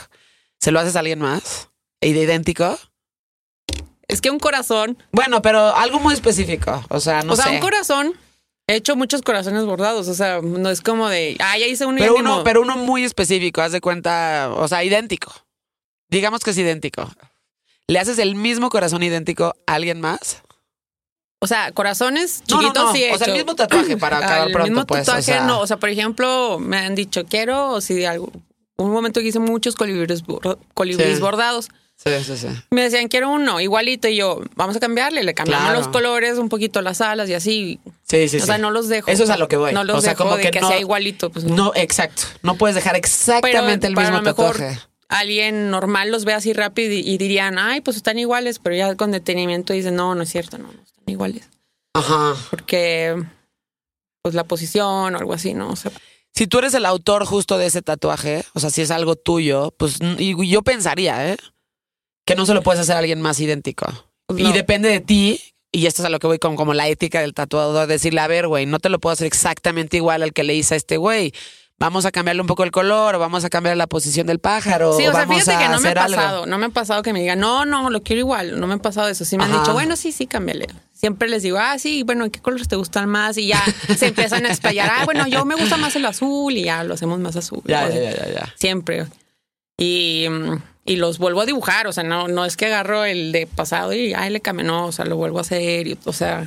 ¿Se 0.59 0.71
lo 0.71 0.81
haces 0.81 0.95
a 0.97 0.99
alguien 0.99 1.21
más? 1.21 1.71
¿Y 2.03 2.13
de 2.13 2.23
idéntico? 2.23 2.79
Es 4.09 4.21
que 4.21 4.31
un 4.31 4.39
corazón, 4.41 4.99
Bueno, 5.13 5.41
pero 5.41 5.75
algo 5.75 6.01
muy 6.01 6.13
específico. 6.15 6.85
O 6.89 7.01
sea, 7.01 7.23
no 7.23 7.33
o 7.33 7.37
sea, 7.37 7.47
sé. 7.47 7.55
un 7.55 7.61
corazón, 7.61 8.13
he 8.67 8.75
hecho 8.75 8.97
muchos 8.97 9.23
corazones 9.23 9.65
bordados. 9.65 10.09
O 10.09 10.15
sea, 10.15 10.41
no 10.43 10.69
es 10.69 10.81
como 10.81 11.09
de, 11.09 11.37
ah, 11.39 11.57
ya 11.57 11.67
hice 11.67 11.87
uno 11.87 11.99
pero 11.99 12.17
uno, 12.17 12.31
modo". 12.31 12.45
pero 12.45 12.61
uno 12.61 12.77
muy 12.77 13.05
específico, 13.05 13.63
haz 13.63 13.73
de 13.73 13.81
cuenta, 13.81 14.51
o 14.55 14.67
sea, 14.69 14.85
idéntico. 14.85 15.33
Digamos 16.09 16.43
que 16.43 16.51
es 16.51 16.59
idéntico. 16.59 17.09
¿Le 17.91 17.99
haces 17.99 18.19
el 18.19 18.37
mismo 18.37 18.71
corazón 18.71 19.03
idéntico 19.03 19.53
a 19.67 19.75
alguien 19.75 20.01
más? 20.01 20.43
O 21.41 21.47
sea, 21.49 21.73
corazones 21.73 22.43
No, 22.49 22.57
no, 22.57 22.63
chiquitos 22.63 22.85
no. 22.85 22.93
sí 22.93 23.03
he 23.05 23.13
O 23.15 23.19
sea, 23.19 23.27
el 23.27 23.33
mismo 23.33 23.57
tatuaje 23.57 23.97
para 23.97 24.19
acabar 24.25 24.47
el 24.47 24.53
pronto, 24.53 24.71
mismo 24.71 24.87
pues, 24.87 25.01
o 25.01 25.05
tatuaje 25.07 25.23
sea. 25.25 25.45
no. 25.45 25.59
O 25.61 25.67
sea, 25.67 25.79
por 25.79 25.89
ejemplo, 25.89 26.59
me 26.61 26.77
han 26.77 26.95
dicho, 26.95 27.25
quiero, 27.25 27.71
o 27.73 27.81
si 27.81 27.95
de 27.95 28.07
algo, 28.07 28.31
un 28.77 28.93
momento 28.93 29.21
que 29.21 29.27
hice 29.27 29.41
muchos 29.41 29.75
colibríes, 29.75 30.23
colibríes 30.75 31.17
Sí. 31.17 31.21
bordados. 31.21 31.69
Sí, 31.97 32.11
sí, 32.25 32.37
sí. 32.37 32.47
Me 32.71 32.83
decían, 32.83 33.09
quiero 33.09 33.29
uno, 33.31 33.61
igualito. 33.61 34.09
Y 34.09 34.17
yo, 34.17 34.41
vamos 34.55 34.75
a 34.77 34.81
cambiarle. 34.81 35.23
Le 35.23 35.35
cambiamos 35.35 35.67
Claro. 35.67 35.79
los 35.81 35.89
colores, 35.89 36.39
un 36.39 36.49
poquito 36.49 36.81
las 36.81 37.01
alas 37.03 37.29
y 37.29 37.35
así. 37.35 37.79
Sí, 38.09 38.27
sí, 38.29 38.39
o 38.39 38.47
sea, 38.47 38.57
no 38.57 38.71
los 38.71 38.89
dejo. 38.89 39.11
Eso 39.11 39.25
es 39.25 39.31
a 39.31 39.37
lo 39.37 39.49
que 39.49 39.57
voy. 39.57 39.75
No 39.75 39.85
los 39.85 39.99
o 39.99 40.01
sea, 40.01 40.13
dejo 40.13 40.25
como 40.25 40.37
de 40.37 40.45
que, 40.45 40.51
que, 40.51 40.61
no, 40.63 40.69
sea 40.69 40.79
igualito. 40.81 41.31
Pues 41.31 41.45
no. 41.45 41.57
No, 41.57 41.73
exacto. 41.75 42.23
No 42.43 42.55
puedes 42.55 42.75
dejar 42.75 42.97
exactamente 42.97 43.87
el 43.87 43.97
mismo 43.97 44.17
lo 44.17 44.23
mejor 44.23 44.53
tatuaje. 44.57 44.79
Alguien 45.11 45.71
normal 45.71 46.11
los 46.11 46.25
ve 46.25 46.33
así 46.33 46.53
rápido 46.53 46.93
y, 46.93 47.01
y 47.01 47.19
dirían, 47.19 47.59
ay, 47.59 47.81
pues 47.83 47.97
están 47.97 48.19
iguales, 48.19 48.59
pero 48.59 48.75
ya 48.77 48.95
con 48.95 49.11
detenimiento 49.11 49.73
dicen, 49.73 49.97
no, 49.97 50.15
no 50.15 50.23
es 50.23 50.31
cierto, 50.31 50.57
no, 50.57 50.73
no 50.73 50.83
están 50.83 51.05
iguales. 51.07 51.49
Ajá. 51.93 52.37
Porque, 52.51 53.23
pues 54.23 54.35
la 54.35 54.45
posición 54.45 55.15
o 55.15 55.19
algo 55.19 55.35
así, 55.35 55.53
¿no? 55.53 55.71
O 55.71 55.77
sea, 55.77 55.91
Si 56.33 56.47
tú 56.47 56.59
eres 56.59 56.75
el 56.75 56.87
autor 56.87 57.27
justo 57.27 57.59
de 57.59 57.67
ese 57.67 57.83
tatuaje, 57.83 58.45
o 58.55 58.61
sea, 58.61 58.71
si 58.71 58.83
es 58.83 58.91
algo 58.91 59.17
tuyo, 59.17 59.75
pues 59.77 59.99
y 60.19 60.49
yo 60.49 60.63
pensaría, 60.63 61.33
¿eh? 61.33 61.37
Que 62.25 62.37
no 62.37 62.47
se 62.47 62.55
lo 62.55 62.63
puedes 62.63 62.81
hacer 62.81 62.95
a 62.95 63.01
alguien 63.01 63.21
más 63.21 63.41
idéntico. 63.41 63.87
Pues 64.27 64.41
Y 64.41 64.53
depende 64.53 64.89
de 64.89 65.01
ti, 65.01 65.41
y 65.73 65.87
esto 65.87 66.03
es 66.03 66.07
a 66.07 66.11
lo 66.11 66.21
que 66.21 66.29
voy 66.29 66.39
con 66.39 66.55
como 66.55 66.73
la 66.73 66.87
ética 66.87 67.21
del 67.21 67.35
tatuador, 67.35 67.89
decirle, 67.89 68.21
a 68.21 68.29
ver, 68.29 68.47
güey, 68.47 68.67
no 68.67 68.79
te 68.79 68.89
lo 68.89 69.01
puedo 69.01 69.13
hacer 69.13 69.27
exactamente 69.27 69.97
igual 69.97 70.23
al 70.23 70.33
que 70.33 70.45
le 70.45 70.55
hice 70.55 70.75
a 70.75 70.77
este 70.77 70.97
güey. 70.97 71.33
Vamos 71.81 72.05
a 72.05 72.13
cambiarle 72.13 72.43
un 72.43 72.47
poco 72.47 72.63
el 72.63 72.71
color, 72.71 73.15
o 73.15 73.19
vamos 73.19 73.43
a 73.47 73.49
cambiar 73.49 73.75
la 73.75 73.87
posición 73.87 74.27
del 74.27 74.39
pájaro. 74.39 74.93
sí, 74.93 75.07
o 75.07 75.13
sea, 75.13 75.25
vamos 75.25 75.43
fíjate 75.43 75.65
que 75.65 75.69
no 75.71 75.81
me 75.81 75.89
ha 75.89 75.93
algo. 75.93 76.15
pasado, 76.17 76.47
no 76.47 76.59
me 76.59 76.67
ha 76.67 76.69
pasado 76.69 77.03
que 77.03 77.15
me 77.15 77.21
digan, 77.21 77.41
no, 77.41 77.65
no, 77.65 77.89
lo 77.89 78.03
quiero 78.03 78.21
igual, 78.21 78.61
no 78.61 78.67
me 78.67 78.75
ha 78.75 78.79
pasado 78.79 79.09
eso. 79.09 79.25
Sí 79.25 79.39
me 79.39 79.45
han 79.45 79.53
dicho, 79.53 79.73
bueno, 79.73 79.97
sí, 79.97 80.13
sí, 80.13 80.27
cámbiale. 80.27 80.67
Siempre 80.93 81.27
les 81.29 81.43
digo, 81.43 81.57
ah, 81.59 81.79
sí, 81.79 82.03
bueno, 82.03 82.31
¿qué 82.31 82.39
colores 82.41 82.69
te 82.69 82.77
gustan 82.77 83.09
más? 83.09 83.39
Y 83.39 83.47
ya 83.47 83.63
se 83.97 84.09
empiezan 84.09 84.45
a 84.45 84.51
explayar, 84.51 84.91
ah, 84.93 85.05
bueno, 85.07 85.27
yo 85.27 85.47
me 85.47 85.55
gusta 85.55 85.79
más 85.79 85.97
el 85.97 86.05
azul 86.05 86.53
y 86.55 86.65
ya 86.65 86.85
lo 86.85 86.93
hacemos 86.93 87.19
más 87.19 87.35
azul. 87.37 87.63
Ya, 87.65 87.87
O 87.87 87.89
ya, 87.89 87.95
ya, 87.95 88.11
ya, 88.15 88.29
ya. 88.31 88.55
Siempre. 88.57 89.07
Y, 89.79 90.27
y 90.85 90.97
los 90.97 91.17
vuelvo 91.17 91.41
a 91.41 91.47
dibujar, 91.47 91.87
o 91.87 91.93
sea, 91.95 92.05
no, 92.05 92.29
no 92.29 92.45
es 92.45 92.59
que 92.59 92.67
agarro 92.67 93.07
el 93.07 93.33
de 93.33 93.47
pasado 93.47 93.95
y 93.95 94.13
ay, 94.13 94.29
le 94.29 94.41
cambio, 94.41 94.67
no, 94.67 94.85
o 94.89 94.93
sea, 94.93 95.07
lo 95.07 95.17
vuelvo 95.17 95.39
a 95.39 95.41
hacer, 95.41 95.87
y, 95.87 95.99
o 96.05 96.13
sea, 96.13 96.47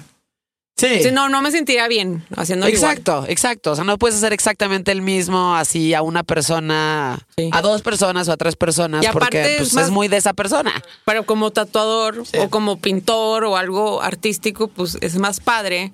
Sí. 0.76 1.04
sí, 1.04 1.12
no, 1.12 1.30
no 1.30 1.42
me 1.44 1.52
sentiría 1.52 1.88
bien 1.88 2.26
haciendo 2.36 2.66
Exacto, 2.66 3.26
exacto. 3.28 3.72
O 3.74 3.76
sea, 3.76 3.84
no 3.84 3.98
puedes 4.00 4.18
hacer 4.18 4.34
exactamente 4.34 4.92
el 4.92 5.04
mismo 5.04 5.56
así 5.56 5.94
a 5.94 6.02
una 6.02 6.24
persona, 6.24 7.20
Sí. 7.38 7.50
a 7.54 7.62
dos 7.62 7.84
personas 7.84 8.28
o 8.28 8.32
a 8.32 8.38
tres 8.38 8.56
personas, 8.56 9.04
Y 9.04 9.06
aparte 9.06 9.26
porque 9.38 9.52
es 9.54 9.58
pues, 9.60 9.68
es 9.70 9.74
más- 9.76 9.90
muy 9.92 10.08
de 10.08 10.18
esa 10.18 10.34
persona. 10.34 10.74
Pero 11.06 11.26
como 11.28 11.52
tatuador 11.52 12.26
Sí. 12.26 12.38
o 12.40 12.50
como 12.50 12.80
pintor 12.80 13.44
o 13.46 13.56
algo 13.56 14.02
artístico, 14.02 14.68
pues 14.68 14.98
es 15.02 15.18
más 15.18 15.40
padre 15.40 15.94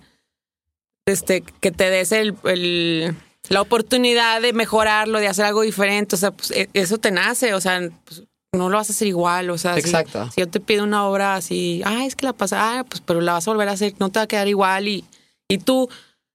este, 1.05 1.41
que 1.41 1.71
te 1.71 1.89
des 1.89 2.11
el, 2.11 2.35
el- 2.45 3.15
la 3.49 3.61
oportunidad 3.61 4.41
de 4.41 4.53
mejorarlo, 4.53 5.19
de 5.19 5.27
hacer 5.27 5.43
algo 5.45 5.61
diferente. 5.63 6.15
O 6.15 6.19
sea, 6.19 6.31
pues 6.31 6.51
e- 6.51 6.69
eso 6.73 6.99
te 6.99 7.09
nace, 7.11 7.53
o 7.53 7.61
sea, 7.61 7.81
pues, 8.05 8.23
no 8.53 8.69
lo 8.69 8.77
vas 8.77 8.89
a 8.89 8.93
hacer 8.93 9.07
igual. 9.07 9.49
O 9.49 9.57
sea, 9.57 9.73
si- 9.75 9.79
Exacto. 9.81 10.29
Si, 10.33 10.41
yo 10.41 10.47
te 10.47 10.59
pido 10.59 10.83
una 10.83 11.05
obra 11.05 11.35
así, 11.35 11.81
ah, 11.85 12.05
es 12.05 12.15
que 12.15 12.25
la 12.25 12.33
pasa, 12.33 12.79
ah, 12.79 12.83
pues, 12.83 13.01
pero 13.05 13.21
la 13.21 13.33
vas 13.33 13.47
a 13.47 13.51
volver 13.51 13.69
a 13.69 13.73
hacer, 13.73 13.93
no 13.99 14.09
te 14.09 14.19
va 14.19 14.23
a 14.23 14.27
quedar 14.27 14.47
igual 14.47 14.87
y, 14.87 15.05
y 15.47 15.57
tú 15.59 15.89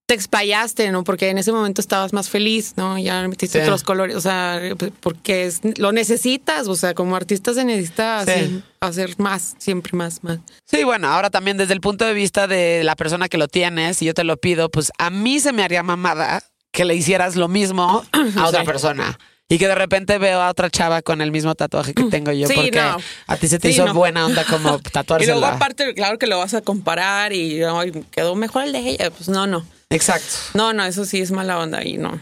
te 0.06 0.14
explayaste, 0.14 0.90
¿no? 0.90 1.02
Porque 1.02 1.30
en 1.30 1.38
ese 1.38 1.50
momento 1.50 1.80
estabas 1.80 2.12
más 2.12 2.28
feliz, 2.28 2.74
¿no? 2.76 2.98
Ya 2.98 3.26
metiste 3.26 3.58
Sí. 3.58 3.62
otros 3.64 3.82
colores, 3.82 4.14
o 4.16 4.20
sea, 4.20 4.60
pues, 4.78 4.92
porque 5.00 5.46
es, 5.46 5.60
lo 5.78 5.92
necesitas, 5.92 6.68
o 6.68 6.76
sea, 6.76 6.92
como 6.92 7.16
artista 7.16 7.54
se 7.54 7.64
necesita 7.64 8.22
Sí. 8.26 8.30
así, 8.32 8.62
hacer 8.80 9.14
más, 9.18 9.54
siempre 9.58 9.96
más, 9.96 10.22
más. 10.22 10.40
Sí, 10.66 10.84
bueno, 10.84 11.08
ahora 11.08 11.30
también 11.30 11.56
desde 11.56 11.72
el 11.72 11.80
punto 11.80 12.04
de 12.04 12.12
vista 12.12 12.46
de 12.46 12.84
la 12.84 12.96
persona 12.96 13.30
que 13.30 13.38
lo 13.38 13.48
tiene, 13.48 13.94
si 13.94 14.04
yo 14.04 14.12
te 14.12 14.24
lo 14.24 14.36
pido, 14.36 14.68
pues 14.70 14.92
a 14.98 15.08
mí 15.08 15.40
se 15.40 15.54
me 15.54 15.62
haría 15.62 15.82
mamada 15.82 16.42
que 16.70 16.84
le 16.84 16.94
hicieras 16.94 17.34
lo 17.34 17.48
mismo 17.48 18.04
a 18.12 18.18
otra 18.46 18.60
Sí. 18.60 18.66
persona. 18.66 19.18
Y 19.48 19.58
que 19.58 19.68
de 19.68 19.74
repente 19.74 20.16
veo 20.18 20.40
a 20.40 20.48
otra 20.50 20.70
chava 20.70 21.02
con 21.02 21.20
el 21.20 21.30
mismo 21.30 21.54
tatuaje 21.54 21.92
que 21.92 22.02
tengo 22.10 22.32
yo, 22.32 22.46
Sí, 22.48 22.54
porque 22.54 22.70
no. 22.80 22.96
a 23.26 23.36
ti 23.36 23.46
se 23.48 23.58
te 23.58 23.68
Sí, 23.68 23.74
hizo 23.74 23.86
no. 23.86 23.94
buena 23.94 24.24
onda 24.26 24.44
como 24.44 24.80
Y 25.20 25.26
luego 25.26 25.44
aparte, 25.46 25.92
claro 25.94 26.18
que 26.18 26.26
lo 26.26 26.38
vas 26.38 26.54
a 26.54 26.62
comparar 26.62 27.32
y 27.32 27.62
"Ay, 27.62 27.92
quedó 28.10 28.34
mejor 28.36 28.64
el 28.64 28.72
de 28.72 28.78
ella. 28.80 29.10
Pues 29.10 29.28
no, 29.28 29.46
no. 29.46 29.66
Exacto. 29.90 30.26
No, 30.54 30.72
no, 30.72 30.84
eso 30.84 31.04
sí 31.04 31.20
es 31.20 31.30
mala 31.30 31.58
onda 31.58 31.84
y 31.84 31.98
no. 31.98 32.18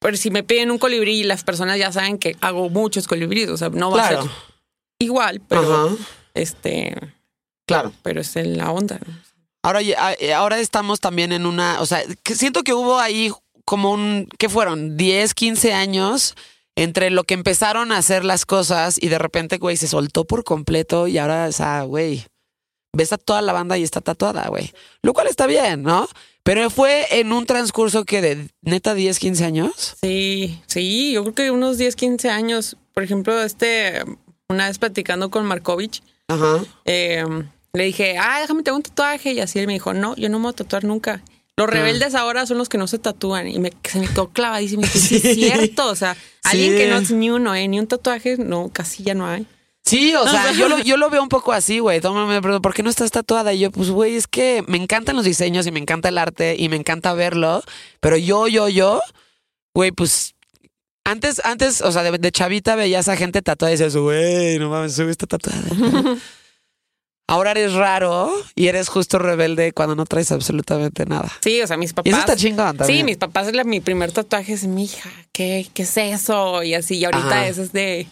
Pero 0.00 0.16
si 0.16 0.30
me 0.30 0.42
piden 0.42 0.70
un 0.70 0.78
colibrí 0.78 1.20
y 1.20 1.24
las 1.24 1.42
personas 1.42 1.78
ya 1.78 1.90
saben 1.92 2.18
que 2.18 2.36
hago 2.40 2.68
muchos 2.68 3.06
colibríes, 3.08 3.48
o 3.48 3.56
sea, 3.56 3.70
no 3.70 3.90
va 3.90 4.04
a 4.04 4.08
ser 4.08 4.18
igual, 4.98 5.40
pero 5.48 5.86
Ajá. 5.86 5.94
este, 6.34 6.94
Claro. 7.66 7.92
pero 8.02 8.20
es 8.20 8.36
en 8.36 8.56
la 8.58 8.70
onda. 8.72 8.98
Ahora, 9.62 9.80
eh, 9.82 10.34
ahora 10.34 10.58
estamos 10.60 11.00
también 11.00 11.32
en 11.32 11.46
una, 11.46 11.80
o 11.80 11.86
sea, 11.86 12.02
que 12.22 12.34
siento 12.34 12.62
que 12.62 12.72
hubo 12.74 12.98
ahí 12.98 13.32
como 13.66 13.92
un, 13.92 14.26
¿qué 14.38 14.48
fueron? 14.48 14.96
10, 14.96 15.34
15 15.34 15.74
años 15.74 16.34
entre 16.76 17.10
lo 17.10 17.24
que 17.24 17.34
empezaron 17.34 17.92
a 17.92 17.98
hacer 17.98 18.24
las 18.24 18.46
cosas 18.46 18.96
y 19.00 19.08
de 19.08 19.18
repente, 19.18 19.58
güey, 19.58 19.76
se 19.76 19.88
soltó 19.88 20.24
por 20.24 20.44
completo 20.44 21.08
y 21.08 21.18
ahora, 21.18 21.46
o 21.48 21.52
sea, 21.52 21.82
güey, 21.82 22.24
ves 22.94 23.12
a 23.12 23.18
toda 23.18 23.42
la 23.42 23.52
banda 23.52 23.76
y 23.76 23.82
está 23.82 24.00
tatuada, 24.00 24.48
güey. 24.48 24.72
Lo 25.02 25.12
cual 25.12 25.26
está 25.26 25.46
bien, 25.46 25.82
¿no? 25.82 26.08
Pero 26.42 26.70
fue 26.70 27.06
en 27.18 27.32
un 27.32 27.44
transcurso 27.44 28.04
que 28.04 28.22
de 28.22 28.48
neta 28.62 28.94
10, 28.94 29.18
15 29.18 29.44
años. 29.44 29.96
Sí, 30.00 30.60
sí, 30.66 31.12
yo 31.12 31.22
creo 31.22 31.34
que 31.34 31.50
unos 31.50 31.76
10, 31.78 31.96
15 31.96 32.30
años, 32.30 32.76
por 32.94 33.02
ejemplo, 33.02 33.42
este, 33.42 34.02
una 34.48 34.68
vez 34.68 34.78
platicando 34.78 35.30
con 35.30 35.44
Markovich, 35.44 36.02
Ajá. 36.28 36.62
eh, 36.84 37.24
le 37.72 37.84
dije, 37.84 38.16
ah, 38.18 38.40
déjame 38.40 38.62
te 38.62 38.70
hago 38.70 38.76
un 38.76 38.82
tatuaje. 38.82 39.32
Y 39.32 39.40
así 39.40 39.58
él 39.58 39.66
me 39.66 39.72
dijo, 39.74 39.92
no, 39.92 40.14
yo 40.16 40.28
no 40.28 40.38
me 40.38 40.44
voy 40.44 40.50
a 40.52 40.56
tatuar 40.56 40.84
nunca. 40.84 41.22
Los 41.58 41.70
rebeldes 41.70 42.14
ahora 42.14 42.44
son 42.44 42.58
los 42.58 42.68
que 42.68 42.76
no 42.76 42.86
se 42.86 42.98
tatúan. 42.98 43.48
Y 43.48 43.58
me, 43.58 43.72
se 43.82 43.98
me 43.98 44.08
quedó 44.08 44.28
clavadísimo. 44.28 44.82
Y 44.82 44.86
dije, 44.86 44.98
sí, 45.00 45.16
es 45.16 45.34
cierto. 45.34 45.88
O 45.88 45.94
sea, 45.94 46.16
alguien 46.44 46.76
que 46.76 46.88
no 46.88 46.98
es 46.98 47.10
ni 47.10 47.30
uno, 47.30 47.54
eh, 47.54 47.66
ni 47.66 47.78
un 47.78 47.86
tatuaje, 47.86 48.36
no, 48.36 48.68
casi 48.68 49.02
ya 49.02 49.14
no 49.14 49.26
hay. 49.26 49.46
Sí, 49.84 50.14
o 50.14 50.28
sea, 50.28 50.52
yo 50.58 50.68
lo, 50.68 50.78
yo 50.80 50.98
lo 50.98 51.08
veo 51.08 51.22
un 51.22 51.30
poco 51.30 51.52
así, 51.52 51.78
güey. 51.78 52.00
Tómame, 52.00 52.34
me 52.34 52.42
preguntan, 52.42 52.60
¿por 52.60 52.74
qué 52.74 52.82
no 52.82 52.90
estás 52.90 53.10
tatuada? 53.10 53.54
Y 53.54 53.60
yo, 53.60 53.70
pues, 53.70 53.88
güey, 53.88 54.16
es 54.16 54.26
que 54.26 54.62
me 54.66 54.76
encantan 54.76 55.16
los 55.16 55.24
diseños 55.24 55.66
y 55.66 55.72
me 55.72 55.80
encanta 55.80 56.10
el 56.10 56.18
arte 56.18 56.56
y 56.58 56.68
me 56.68 56.76
encanta 56.76 57.14
verlo. 57.14 57.62
Pero 58.00 58.18
yo, 58.18 58.48
yo, 58.48 58.68
yo, 58.68 59.00
güey, 59.74 59.92
pues. 59.92 60.34
Antes, 61.04 61.40
antes, 61.44 61.82
o 61.82 61.92
sea, 61.92 62.02
de, 62.02 62.18
de 62.18 62.32
chavita 62.32 62.74
veías 62.74 63.08
a 63.08 63.16
gente 63.16 63.40
tatuada 63.40 63.72
y 63.72 63.76
dices, 63.76 63.96
güey, 63.96 64.58
no 64.58 64.68
mames, 64.68 64.94
sube 64.94 65.12
esta 65.12 65.26
tatuada. 65.26 65.62
Ahora 67.28 67.50
eres 67.50 67.72
raro 67.72 68.32
y 68.54 68.68
eres 68.68 68.88
justo 68.88 69.18
rebelde 69.18 69.72
cuando 69.72 69.96
no 69.96 70.04
traes 70.06 70.30
absolutamente 70.30 71.06
nada. 71.06 71.30
Sí, 71.40 71.60
o 71.60 71.66
sea, 71.66 71.76
mis 71.76 71.92
papás. 71.92 72.06
Y 72.06 72.10
eso 72.10 72.20
está 72.20 72.36
chingón 72.36 72.76
también. 72.76 72.98
Sí, 73.00 73.04
mis 73.04 73.16
papás, 73.16 73.48
mi 73.64 73.80
primer 73.80 74.12
tatuaje 74.12 74.52
es 74.52 74.64
mi 74.64 74.84
hija. 74.84 75.10
¿Qué, 75.32 75.66
¿Qué 75.74 75.82
es 75.82 75.96
eso? 75.96 76.62
Y 76.62 76.74
así, 76.74 76.98
y 76.98 77.04
ahorita 77.04 77.26
Ajá. 77.26 77.46
eso 77.48 77.62
es 77.62 77.72
de. 77.72 78.06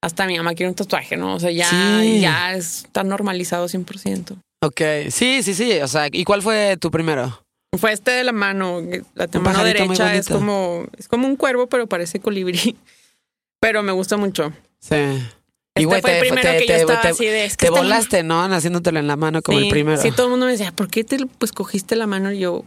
Hasta 0.00 0.26
mi 0.26 0.36
mamá 0.36 0.54
quiere 0.54 0.68
un 0.70 0.76
tatuaje, 0.76 1.16
¿no? 1.16 1.34
O 1.34 1.40
sea, 1.40 1.50
ya, 1.50 1.68
Sí. 2.00 2.20
ya 2.20 2.54
está 2.54 3.02
normalizado 3.02 3.66
100%. 3.68 4.36
Ok, 4.62 4.80
sí, 5.10 5.42
sí, 5.42 5.52
sí. 5.54 5.80
O 5.80 5.88
sea, 5.88 6.06
¿y 6.12 6.22
cuál 6.24 6.42
fue 6.42 6.76
tu 6.76 6.90
primero? 6.90 7.42
Fue 7.76 7.92
este 7.92 8.12
de 8.12 8.22
la 8.24 8.32
mano, 8.32 8.80
la 9.14 9.26
mano 9.40 9.64
derecha 9.64 10.14
es 10.14 10.28
como, 10.28 10.84
es 10.96 11.08
como 11.08 11.26
un 11.26 11.34
cuervo, 11.36 11.66
pero 11.66 11.88
parece 11.88 12.20
colibrí. 12.20 12.76
Pero 13.58 13.82
me 13.82 13.90
gusta 13.90 14.16
mucho. 14.18 14.52
Sí. 14.78 14.94
Este 15.82 16.00
fue 16.00 16.12
el 16.14 16.20
primero 16.20 16.58
que 16.58 16.66
yo 16.66 16.74
estaba 16.74 17.00
así 17.00 17.26
de, 17.26 17.44
es 17.44 17.56
que 17.56 17.66
te 17.66 17.70
volaste, 17.70 18.22
¿no? 18.22 18.42
Haciéndotelo 18.42 18.98
en 18.98 19.06
la 19.06 19.16
mano 19.16 19.42
como 19.42 19.58
sí, 19.58 19.64
el 19.64 19.70
primero. 19.70 20.00
Sí, 20.00 20.10
todo 20.10 20.26
el 20.26 20.30
mundo 20.30 20.46
me 20.46 20.52
decía, 20.52 20.72
¿por 20.72 20.88
qué 20.88 21.04
te 21.04 21.18
pues 21.38 21.52
cogiste 21.52 21.96
la 21.96 22.06
mano? 22.06 22.32
Y 22.32 22.38
yo, 22.40 22.64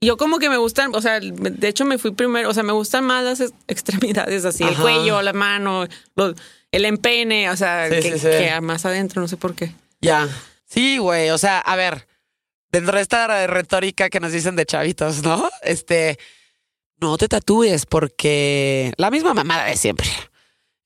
yo 0.00 0.16
como 0.16 0.38
que 0.38 0.48
me 0.50 0.56
gustan, 0.56 0.94
o 0.94 1.00
sea, 1.00 1.20
de 1.20 1.68
hecho 1.68 1.84
me 1.84 1.98
fui 1.98 2.12
primero, 2.12 2.48
o 2.50 2.54
sea, 2.54 2.62
me 2.62 2.72
gustan 2.72 3.04
más 3.04 3.24
las 3.24 3.40
ex- 3.40 3.52
extremidades 3.68 4.44
así, 4.44 4.64
el 4.64 4.76
cuello, 4.76 5.22
la 5.22 5.32
mano, 5.32 5.86
los- 6.16 6.34
el 6.70 6.84
empene, 6.84 7.48
o 7.50 7.56
sea, 7.56 7.88
Sí, 7.88 7.96
que, 7.96 8.02
sí, 8.02 8.18
sí. 8.18 8.26
que 8.28 8.60
más 8.60 8.84
adentro, 8.84 9.22
no 9.22 9.28
sé 9.28 9.36
por 9.36 9.54
qué. 9.54 9.72
Ya. 10.00 10.28
Sí, 10.66 10.98
güey. 10.98 11.30
O 11.30 11.38
sea, 11.38 11.58
a 11.60 11.76
ver, 11.76 12.06
dentro 12.70 12.96
de 12.96 13.02
esta 13.02 13.46
retórica 13.46 14.10
que 14.10 14.20
nos 14.20 14.32
dicen 14.32 14.54
de 14.54 14.66
chavitos, 14.66 15.22
¿no? 15.22 15.48
Este, 15.62 16.18
no 17.00 17.16
te 17.16 17.26
tatúes 17.28 17.86
porque 17.86 18.92
la 18.98 19.10
misma 19.10 19.32
mamada 19.32 19.64
de 19.64 19.76
siempre. 19.76 20.06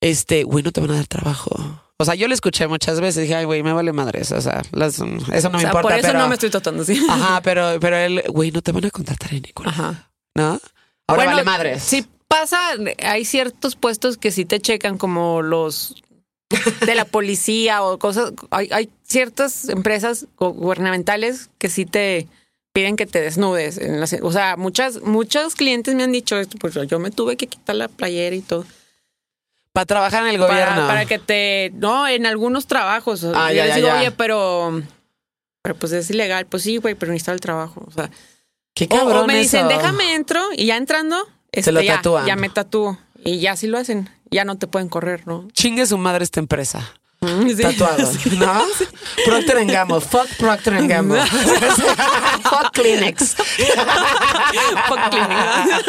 Este, 0.02 0.42
güey, 0.44 0.62
no 0.62 0.72
te 0.72 0.80
van 0.82 0.90
a 0.90 0.96
dar 0.96 1.06
trabajo. 1.06 1.80
O 1.96 2.04
sea, 2.04 2.14
yo 2.16 2.26
lo 2.26 2.34
escuché 2.34 2.66
muchas 2.66 3.00
veces. 3.00 3.22
Dije, 3.22 3.36
ay, 3.36 3.44
güey, 3.44 3.62
me 3.62 3.72
vale 3.72 3.92
madres. 3.92 4.32
O 4.32 4.40
sea, 4.40 4.60
las- 4.72 4.96
eso 4.96 5.04
no 5.04 5.16
o 5.18 5.30
me 5.30 5.62
importa. 5.62 5.80
por 5.82 5.92
eso 5.92 6.02
pero, 6.08 6.18
no 6.18 6.28
me 6.28 6.34
estoy 6.34 6.50
tratando 6.50 6.82
así. 6.82 7.00
Ajá, 7.08 7.40
pero, 7.44 7.78
pero 7.80 7.96
él, 7.96 8.22
güey, 8.28 8.50
no 8.50 8.60
te 8.60 8.72
van 8.72 8.84
a 8.84 8.90
contratar 8.90 9.32
en 9.32 9.42
ningún 9.42 9.66
lado, 9.66 9.82
Ajá. 9.82 10.10
¿no? 10.34 10.44
Ahora 11.06 11.24
Bueno, 11.24 11.30
vale 11.32 11.44
madres. 11.44 11.82
Sí 11.84 12.04
pasa, 12.26 12.58
hay 13.04 13.24
ciertos 13.24 13.76
puestos 13.76 14.16
que 14.18 14.32
sí 14.32 14.44
te 14.44 14.58
checan 14.60 14.98
como 14.98 15.42
los 15.42 16.02
de 16.84 16.94
la 16.96 17.04
policía 17.04 17.82
o 17.84 17.98
cosas. 17.98 18.32
Hay, 18.50 18.68
hay 18.72 18.90
ciertas 19.04 19.68
empresas 19.68 20.26
gu- 20.38 20.54
gubernamentales 20.54 21.50
que 21.58 21.68
sí 21.68 21.86
te 21.86 22.26
piden 22.72 22.96
que 22.96 23.06
te 23.06 23.20
desnudes. 23.20 23.78
en 23.78 24.00
las- 24.00 24.16
o 24.20 24.32
sea, 24.32 24.56
muchas, 24.56 25.02
muchos 25.02 25.54
clientes 25.54 25.94
me 25.94 26.02
han 26.02 26.10
dicho 26.12 26.36
esto, 26.38 26.56
pues 26.58 26.74
yo 26.88 26.98
me 26.98 27.10
tuve 27.12 27.36
que 27.36 27.46
quitar 27.46 27.76
la 27.76 27.86
playera 27.88 28.34
y 28.34 28.40
todo. 28.40 28.64
Para 29.72 29.86
trabajar 29.86 30.22
en 30.24 30.30
el 30.30 30.38
gobierno. 30.38 30.86
para 30.86 31.04
que 31.06 31.18
te, 31.18 31.70
no, 31.74 32.06
en 32.06 32.26
algunos 32.26 32.66
trabajos. 32.66 33.24
Ah, 33.34 33.50
yo 33.50 33.56
ya, 33.56 33.64
les 33.64 33.68
ya, 33.68 33.76
digo, 33.76 33.88
ya. 33.88 33.98
oye, 34.00 34.10
pero, 34.12 34.82
pero 35.62 35.74
pues 35.76 35.92
es 35.92 36.10
ilegal. 36.10 36.46
Pues 36.46 36.62
sí, 36.64 36.76
güey, 36.76 36.94
pero 36.94 37.10
necesito 37.12 37.32
el 37.32 37.40
trabajo. 37.40 37.84
O 37.86 37.90
sea, 37.90 38.10
Qué 38.74 38.86
o- 38.90 38.94
o, 38.94 38.98
cabrón 38.98 39.26
me 39.26 39.36
dicen, 39.38 39.66
eso. 39.66 39.68
déjame 39.78 40.14
entro 40.14 40.42
y 40.56 40.66
ya 40.66 40.76
entrando, 40.76 41.16
este, 41.52 41.72
lo 41.72 41.80
ya, 41.80 41.96
tatúan. 41.96 42.26
ya 42.26 42.36
me 42.36 42.48
tatúo. 42.50 42.98
Y 43.24 43.38
ya 43.40 43.56
sí 43.56 43.66
lo 43.66 43.78
hacen. 43.78 44.10
Ya 44.30 44.44
no 44.44 44.56
te 44.58 44.66
pueden 44.66 44.88
correr, 44.88 45.26
¿no? 45.26 45.46
Chingue 45.52 45.86
su 45.86 45.96
madre 45.98 46.24
esta 46.24 46.40
empresa. 46.40 46.92
Sí. 47.22 47.62
tatuado, 47.62 48.10
¿no? 48.36 48.64
Procter 49.24 49.64
Gamble, 49.66 50.00
fuck 50.00 50.28
Procter 50.38 50.86
Gamble. 50.88 51.22
fuck 52.42 52.72
Kleenex. 52.72 53.36
Fuck 54.88 55.10
Kleenex. 55.10 55.84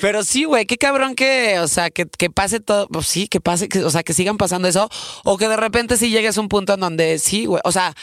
Pero 0.00 0.24
sí, 0.24 0.44
güey, 0.44 0.66
qué 0.66 0.76
cabrón 0.76 1.14
que, 1.14 1.60
o 1.60 1.68
sea, 1.68 1.90
que, 1.90 2.06
que 2.06 2.28
pase 2.28 2.60
todo, 2.60 2.88
pues 2.88 3.06
sí, 3.06 3.28
que 3.28 3.40
pase, 3.40 3.68
que, 3.68 3.84
o 3.84 3.90
sea, 3.90 4.02
que 4.02 4.12
sigan 4.12 4.36
pasando 4.36 4.66
eso, 4.66 4.90
o 5.22 5.36
que 5.38 5.48
de 5.48 5.56
repente 5.56 5.96
sí 5.96 6.10
llegues 6.10 6.36
a 6.36 6.40
un 6.40 6.48
punto 6.48 6.74
en 6.74 6.80
donde 6.80 7.18
sí, 7.18 7.46
güey, 7.46 7.60
o 7.64 7.72
sea, 7.72 7.94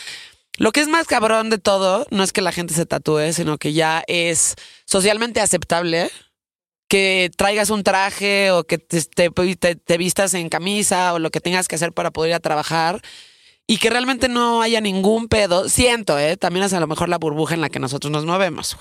lo 0.57 0.71
que 0.71 0.79
es 0.79 0.87
más 0.87 1.07
cabrón 1.07 1.49
de 1.49 1.57
todo 1.57 2.05
no 2.09 2.23
es 2.23 2.31
que 2.31 2.41
la 2.41 2.51
gente 2.51 2.73
se 2.73 2.85
tatúe, 2.85 3.33
sino 3.33 3.57
que 3.57 3.73
ya 3.73 4.03
es 4.07 4.55
socialmente 4.85 5.41
aceptable 5.41 6.09
que 6.91 7.31
traigas 7.37 7.69
un 7.69 7.83
traje 7.83 8.51
o 8.51 8.65
que 8.65 8.77
te, 8.77 9.01
te- 9.01 9.97
vistas 9.97 10.33
en 10.33 10.49
camisa 10.49 11.13
o 11.13 11.19
lo 11.19 11.29
que 11.29 11.39
tengas 11.39 11.69
que 11.69 11.75
hacer 11.75 11.93
para 11.93 12.11
poder 12.11 12.31
ir 12.31 12.35
a 12.35 12.41
trabajar 12.41 13.01
y 13.65 13.77
que 13.77 13.89
realmente 13.89 14.27
no 14.27 14.61
haya 14.61 14.81
ningún 14.81 15.29
pedo. 15.29 15.69
Siento, 15.69 16.19
¿eh? 16.19 16.35
También 16.35 16.65
es 16.65 16.73
a 16.73 16.81
lo 16.81 16.87
mejor 16.87 17.07
la 17.07 17.17
burbuja 17.17 17.55
en 17.55 17.61
la 17.61 17.69
que 17.69 17.79
nosotros 17.79 18.11
nos 18.11 18.25
movemos. 18.25 18.75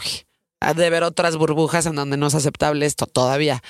Ha 0.61 0.75
de 0.75 0.87
haber 0.87 1.05
otras 1.05 1.37
burbujas 1.37 1.87
en 1.87 1.95
donde 1.95 2.17
no 2.17 2.27
es 2.27 2.35
aceptable 2.35 2.85
esto 2.85 3.07
todavía. 3.07 3.63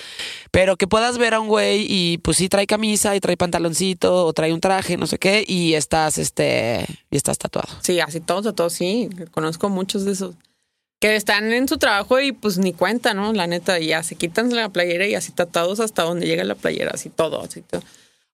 Pero 0.53 0.79
que 0.79 0.87
puedas 0.87 1.19
ver 1.19 1.35
a 1.35 1.41
un 1.41 1.49
güey 1.49 1.85
y 1.87 2.17
pues 2.17 2.39
sí 2.39 2.49
trae 2.49 2.67
camisa 2.67 3.15
y 3.15 3.21
trae 3.21 3.37
pantaloncito 3.37 4.25
o 4.25 4.33
trae 4.33 4.55
un 4.55 4.61
traje, 4.63 4.97
no 4.97 5.07
sé 5.07 5.19
qué, 5.19 5.45
y 5.47 5.75
estás, 5.75 6.17
este, 6.17 6.87
y 7.11 7.17
estás 7.19 7.37
tatuado. 7.37 7.69
Sí, 7.83 8.01
así 8.01 8.21
todos, 8.21 8.55
todos, 8.55 8.73
sí. 8.73 9.11
Conozco 9.33 9.69
muchos 9.69 10.07
de 10.07 10.13
esos. 10.13 10.35
Que 11.01 11.17
están 11.17 11.51
en 11.53 11.67
su 11.67 11.79
trabajo 11.79 12.21
y 12.21 12.33
pues 12.33 12.59
ni 12.59 12.73
cuenta, 12.73 13.15
¿no? 13.15 13.33
La 13.33 13.47
neta, 13.47 13.81
y 13.81 13.89
ya 13.89 14.03
se 14.03 14.17
quitan 14.17 14.55
la 14.55 14.69
playera 14.69 15.07
y 15.07 15.15
así 15.15 15.33
tatados 15.33 15.81
hasta 15.81 16.03
donde 16.03 16.27
llega 16.27 16.45
la 16.45 16.55
playera, 16.55 16.93
así 16.95 17.09
todo, 17.09 17.43
así 17.43 17.63
todo. 17.63 17.83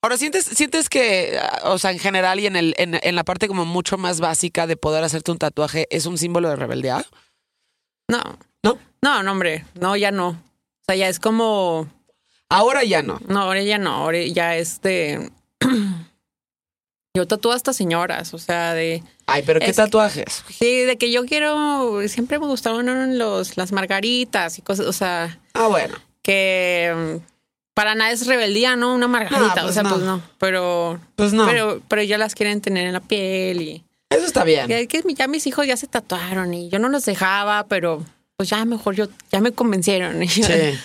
Ahora, 0.02 0.18
¿sientes, 0.18 0.44
sientes 0.44 0.88
que, 0.88 1.38
o 1.64 1.78
sea, 1.78 1.92
en 1.92 1.98
general 1.98 2.38
y 2.40 2.46
en, 2.46 2.56
el, 2.56 2.74
en, 2.76 2.98
en 3.02 3.14
la 3.14 3.24
parte 3.24 3.48
como 3.48 3.64
mucho 3.64 3.98
más 3.98 4.20
básica 4.20 4.66
de 4.66 4.76
poder 4.76 5.02
hacerte 5.04 5.30
un 5.32 5.38
tatuaje, 5.38 5.86
es 5.90 6.06
un 6.06 6.18
símbolo 6.18 6.48
de 6.48 6.56
rebeldía? 6.56 7.04
No, 8.08 8.38
¿No? 8.62 8.78
no, 9.00 9.22
no, 9.22 9.32
hombre, 9.32 9.64
no, 9.74 9.96
ya 9.96 10.10
no. 10.10 10.28
O 10.28 10.84
sea, 10.86 10.96
ya 10.96 11.08
es 11.08 11.18
como, 11.18 11.88
Ahora 12.48 12.84
ya 12.84 13.02
no. 13.02 13.20
no, 13.26 13.40
ahora 13.42 13.62
ya 13.62 13.78
no, 13.78 13.90
ahora 13.90 14.22
ya 14.22 14.56
es 14.56 14.80
de... 14.80 15.30
Yo 17.14 17.26
tatúo 17.26 17.52
hasta 17.52 17.72
señoras, 17.72 18.34
o 18.34 18.38
sea, 18.38 18.74
de... 18.74 19.02
Ay, 19.27 19.43
pero 19.45 19.61
¿qué 19.61 19.66
Es- 19.66 19.77
tatuajes? 19.77 20.45
Sí, 20.49 20.83
de 20.83 20.97
que 20.97 21.11
yo 21.11 21.24
quiero, 21.27 22.01
siempre 22.09 22.39
me 22.39 22.47
gustaban 22.47 23.18
los, 23.18 23.57
las 23.57 23.72
margaritas 23.72 24.59
y 24.59 24.62
cosas, 24.62 24.87
o 24.87 24.93
sea, 24.93 25.39
Ah, 25.55 25.66
bueno. 25.66 25.95
que 26.22 26.93
mm, 27.24 27.27
para 27.74 27.95
nada 27.95 28.12
es 28.12 28.27
rebeldía, 28.27 28.77
¿no? 28.77 28.95
Una 28.95 29.09
margarita, 29.09 29.53
pues 29.55 29.64
o 29.64 29.72
sea, 29.72 29.83
no. 29.83 29.91
pues 29.91 30.03
no, 30.03 30.22
pero, 30.39 31.01
Pues 31.16 31.33
no. 31.33 31.47
pero, 31.47 31.81
pero 31.89 32.03
ya 32.03 32.18
las 32.18 32.35
quieren 32.35 32.61
tener 32.61 32.87
en 32.87 32.93
la 32.93 33.01
piel 33.01 33.61
y 33.62 33.85
Eso 34.11 34.27
está 34.27 34.45
bien. 34.45 34.68
que, 34.68 34.87
que 34.87 35.03
ya 35.14 35.27
mis 35.27 35.47
hijos 35.47 35.66
ya 35.66 35.77
se 35.77 35.87
tatuaron 35.89 36.55
y 36.55 36.68
yo 36.68 36.79
no 36.79 36.89
los 36.89 37.05
dejaba, 37.05 37.66
pero 37.66 38.05
pues 38.37 38.49
ya 38.51 38.64
mejor 38.64 38.95
yo, 38.95 39.07
ya 39.33 39.41
me 39.41 39.53
convencieron. 39.53 40.22
Y 40.22 40.29
yo- 40.29 40.47
Sí. 40.47 40.79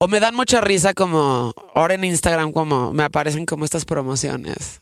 O 0.00 0.06
me 0.06 0.20
dan 0.20 0.34
mucha 0.36 0.60
risa 0.60 0.94
como 0.94 1.52
ahora 1.74 1.94
en 1.94 2.04
Instagram 2.04 2.52
como 2.52 2.92
me 2.92 3.02
aparecen 3.02 3.44
como 3.46 3.64
estas 3.64 3.84
promociones. 3.84 4.80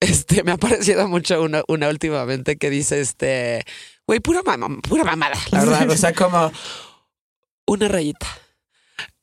Este, 0.00 0.42
me 0.44 0.52
ha 0.52 0.56
parecido 0.56 1.06
mucho 1.08 1.42
una, 1.42 1.62
una 1.68 1.88
últimamente 1.90 2.56
que 2.56 2.70
dice 2.70 3.00
este, 3.00 3.64
güey, 4.06 4.20
pura 4.20 4.42
mamá, 4.42 4.68
pura 4.88 5.04
mamada, 5.04 5.36
la 5.50 5.60
verdad. 5.60 5.90
O 5.90 5.96
sea, 5.96 6.14
como 6.14 6.50
una 7.66 7.86
rayita. 7.88 8.26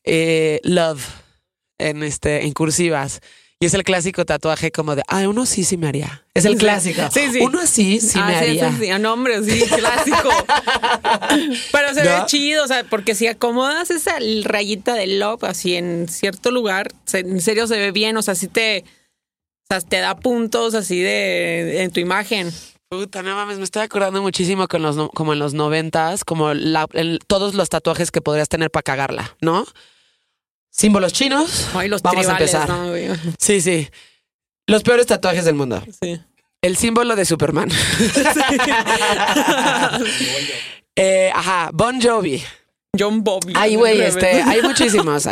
Eh, 0.04 0.60
love 0.64 1.04
en 1.80 2.04
este, 2.04 2.46
en 2.46 2.54
cursivas. 2.54 3.20
Y 3.60 3.66
es 3.66 3.74
el 3.74 3.84
clásico 3.84 4.24
tatuaje 4.24 4.72
como 4.72 4.96
de, 4.96 5.02
ah, 5.08 5.28
uno 5.28 5.48
sí, 5.48 5.64
sí 5.64 5.78
me 5.78 5.88
haría. 5.88 6.24
Es 6.36 6.46
el 6.46 6.58
clásico. 6.58 7.02
Sí, 7.12 7.22
sí. 7.34 7.40
Uno 7.42 7.60
así, 7.60 8.00
sí 8.00 8.20
Ah, 8.22 8.28
me 8.28 8.34
sí, 8.34 8.46
haría. 8.60 8.72
sí, 8.72 8.86
sí, 8.86 9.00
no, 9.00 9.14
hombre, 9.14 9.44
sí, 9.44 9.64
clásico. 9.68 10.30
Pero 11.72 11.94
se 11.96 12.04
¿No? 12.04 12.10
ve 12.12 12.22
chido, 12.28 12.64
o 12.64 12.68
sea, 12.68 12.84
porque 12.84 13.16
si 13.16 13.26
acomodas 13.26 13.90
esa 13.90 14.18
rayita 14.44 14.94
de 14.94 15.08
love 15.08 15.44
así 15.46 15.76
en 15.76 16.08
cierto 16.08 16.52
lugar, 16.52 16.92
en 17.14 17.42
serio 17.42 17.66
se 17.66 17.78
ve 17.80 17.92
bien, 17.92 18.16
o 18.18 18.22
sea, 18.22 18.36
si 18.36 18.48
te, 18.48 18.86
o 19.70 19.74
sea, 19.74 19.82
te 19.82 20.00
da 20.00 20.16
puntos 20.16 20.74
así 20.76 21.02
de 21.02 21.84
en 21.84 21.92
tu 21.92 22.00
imagen. 22.00 22.52
Puta, 22.90 23.22
no 23.22 23.36
mames, 23.36 23.58
me 23.58 23.66
estoy 23.66 23.82
acordando 23.84 24.22
muchísimo 24.22 24.68
con 24.70 24.82
los, 24.82 24.96
como 25.14 25.34
en 25.34 25.40
los 25.40 25.54
noventas, 25.54 26.24
como 26.24 26.54
la- 26.54 26.88
el- 26.94 27.20
todos 27.28 27.54
los 27.54 27.68
tatuajes 27.68 28.12
que 28.12 28.22
podrías 28.22 28.48
tener 28.48 28.72
para 28.72 28.84
cagarla, 28.84 29.36
¿no? 29.42 29.66
Símbolos 30.72 31.12
chinos. 31.12 31.68
Ay, 31.74 31.90
los 31.90 32.02
Vamos 32.02 32.28
a 32.28 32.38
tribales, 32.38 32.54
empezar. 32.54 32.70
¿no? 32.70 32.90
güey? 32.92 33.08
Sí, 33.40 33.60
sí. 33.60 33.90
Los 34.68 34.84
peores 34.84 35.06
tatuajes 35.08 35.44
del 35.44 35.56
mundo. 35.56 35.84
Sí. 36.02 36.18
El 36.62 36.78
símbolo 36.78 37.16
de 37.18 37.26
Superman. 37.26 37.70
Eh, 41.00 41.30
ajá, 41.32 41.70
Bon 41.74 42.02
Jovi. 42.02 42.44
John 42.98 43.24
Bobby. 43.24 43.54
Ay, 43.56 43.76
güey, 43.76 44.02
este, 44.02 44.42
hay 44.42 44.64
muchísimos. 44.64 45.28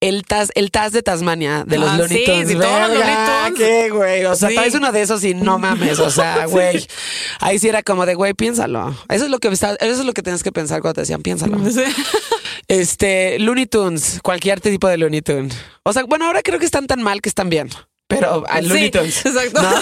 El 0.00 0.24
Taz, 0.24 0.48
el 0.54 0.70
Taz 0.70 0.92
de 0.92 1.02
Tasmania, 1.02 1.64
de 1.66 1.76
los 1.78 1.90
Ah, 1.90 1.98
Looney 1.98 2.24
Tunes. 2.24 2.48
sí, 2.48 2.54
todos 2.54 2.80
los 2.80 2.90
Verga, 2.90 2.94
Looney 2.94 3.52
Tunes. 3.54 3.68
¿Qué, 3.68 3.90
güey? 3.90 4.24
O 4.24 4.34
sea, 4.34 4.48
Sí. 4.48 4.54
traes 4.54 4.74
uno 4.74 4.92
de 4.92 5.02
esos 5.02 5.22
y 5.24 5.34
no 5.34 5.58
mames. 5.58 5.98
O 5.98 6.10
sea, 6.10 6.46
güey. 6.46 6.86
Ahí 7.40 7.58
sí 7.58 7.68
era 7.68 7.82
como 7.82 8.06
de, 8.06 8.14
güey, 8.14 8.32
piénsalo. 8.32 8.96
Eso 9.10 9.24
es 9.26 9.30
lo 9.30 9.38
que 9.38 9.48
está- 9.48 9.74
eso 9.74 10.00
es 10.00 10.04
lo 10.06 10.12
que 10.14 10.22
tienes 10.22 10.42
que 10.42 10.52
pensar 10.52 10.80
cuando 10.80 10.94
te 10.94 11.00
decían, 11.02 11.20
piénsalo. 11.22 11.58
Este, 12.68 13.38
Looney 13.40 13.66
Tunes, 13.66 14.20
cualquier 14.22 14.60
tipo 14.60 14.86
de 14.88 14.96
Looney 14.96 15.22
Tunes. 15.22 15.54
O 15.82 15.92
sea, 15.92 16.04
bueno, 16.04 16.26
ahora 16.26 16.42
creo 16.42 16.58
que 16.58 16.64
están 16.64 16.86
tan 16.86 17.02
mal 17.02 17.20
que 17.20 17.28
están 17.28 17.48
bien. 17.50 17.68
Pero 18.06 18.44
a 18.48 18.60
Looney 18.60 18.84
Sí, 18.86 18.90
Tunes. 18.90 19.16
exacto. 19.26 19.62
¿no? 19.62 19.74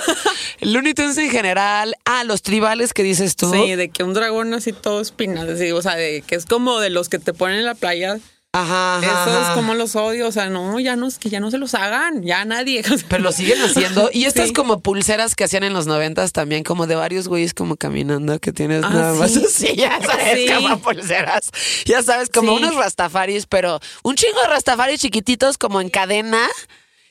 Looney 0.62 0.94
Tunes 0.94 1.16
en 1.18 1.30
general. 1.30 1.96
Ah, 2.04 2.24
los 2.24 2.42
tribales 2.42 2.92
que 2.92 3.02
dices 3.02 3.36
tú. 3.36 3.50
Sí, 3.52 3.74
de 3.74 3.88
que 3.90 4.04
un 4.04 4.14
dragón 4.14 4.52
así 4.54 4.72
todo 4.72 5.00
espinas, 5.00 5.48
así, 5.48 5.70
o 5.72 5.80
sea, 5.82 5.96
de 5.96 6.22
que 6.26 6.34
es 6.34 6.44
como 6.46 6.80
de 6.80 6.90
los 6.90 7.08
que 7.08 7.18
te 7.18 7.32
ponen 7.32 7.58
en 7.58 7.64
la 7.66 7.74
playa. 7.74 8.18
Ajá, 8.60 8.96
ajá, 8.98 9.22
Esos 9.30 9.42
ajá. 9.42 9.54
como 9.54 9.74
los 9.74 9.94
odio, 9.96 10.26
o 10.28 10.32
sea, 10.32 10.48
no, 10.48 10.78
ya 10.80 10.96
no, 10.96 11.06
es 11.06 11.18
que 11.18 11.30
ya 11.30 11.40
no 11.40 11.50
se 11.50 11.58
los 11.58 11.74
hagan, 11.74 12.22
ya 12.22 12.44
nadie. 12.44 12.82
O 12.92 12.96
Pero 13.08 13.22
lo 13.22 13.32
siguen 13.32 13.60
haciendo. 13.62 14.10
Y 14.12 14.24
estas 14.24 14.48
Sí. 14.48 14.52
como 14.54 14.80
pulseras 14.80 15.34
que 15.34 15.44
hacían 15.44 15.64
en 15.64 15.72
los 15.72 15.86
noventas 15.86 16.32
también, 16.32 16.64
como 16.64 16.86
de 16.86 16.94
varios 16.94 17.28
güeyes 17.28 17.54
como 17.54 17.76
caminando 17.76 18.38
que 18.40 18.52
tienes 18.52 18.82
Ah, 18.84 18.90
nada 18.90 19.14
más 19.14 19.32
sí. 19.32 19.44
así, 19.46 19.76
ya 19.76 19.98
sabes, 20.06 20.50
como 20.52 20.78
pulseras. 20.80 21.50
Ya 21.84 22.02
sabes, 22.02 22.28
como 22.30 22.54
unos 22.54 22.74
rastafaris, 22.74 23.46
pero 23.46 23.80
un 24.02 24.14
chingo 24.16 24.40
de 24.42 24.48
rastafaris 24.48 25.00
chiquititos 25.00 25.58
como 25.58 25.80
en 25.80 25.88
cadena. 25.90 26.46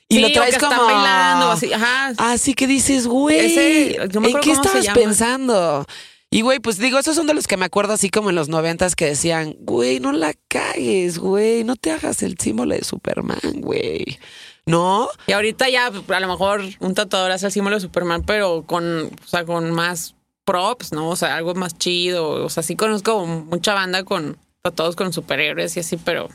Y 0.09 0.15
sí, 0.15 0.21
lo 0.21 0.27
o 0.27 0.31
traes 0.31 0.55
que 0.55 0.61
como 0.61 0.71
están 0.71 0.87
bailando, 0.87 1.51
así, 1.51 1.73
ajá. 1.73 2.13
Así 2.17 2.53
que 2.53 2.65
dices, 2.65 3.07
güey, 3.07 3.95
¿en 3.97 4.39
qué 4.41 4.51
estabas 4.51 4.87
pensando? 4.93 5.85
Y 6.29 6.41
güey, 6.41 6.59
pues 6.59 6.77
digo, 6.77 6.99
esos 6.99 7.15
son 7.15 7.27
de 7.27 7.33
los 7.33 7.47
que 7.47 7.55
me 7.55 7.65
acuerdo 7.65 7.93
así 7.93 8.09
como 8.09 8.29
en 8.29 8.35
los 8.35 8.49
noventas 8.49 8.95
que 8.95 9.05
decían, 9.05 9.55
güey, 9.59 9.99
no 9.99 10.11
la 10.11 10.33
cagues, 10.49 11.19
güey, 11.19 11.63
no 11.63 11.75
te 11.75 11.91
hagas 11.91 12.21
el 12.21 12.37
símbolo 12.37 12.75
de 12.75 12.83
Superman, 12.83 13.61
güey. 13.61 14.19
¿No? 14.65 15.07
Y 15.27 15.31
ahorita 15.31 15.69
ya, 15.69 15.87
a 15.87 16.19
lo 16.19 16.27
mejor 16.27 16.61
un 16.81 16.93
tatuador 16.93 17.31
hace 17.31 17.45
el 17.45 17.53
símbolo 17.53 17.77
de 17.77 17.81
Superman, 17.81 18.23
pero 18.23 18.63
con, 18.63 19.05
o 19.05 19.27
sea, 19.27 19.45
con 19.45 19.71
más 19.71 20.15
props, 20.43 20.91
¿no? 20.91 21.09
O 21.09 21.15
sea, 21.15 21.37
algo 21.37 21.55
más 21.55 21.77
chido. 21.77 22.43
O 22.43 22.49
sea, 22.49 22.63
sí 22.63 22.75
conozco 22.75 23.25
mucha 23.25 23.73
banda 23.73 24.03
con 24.03 24.37
tatuados 24.61 24.97
con 24.97 25.13
superhéroes 25.13 25.77
y 25.77 25.79
así, 25.79 25.95
pero 25.95 26.29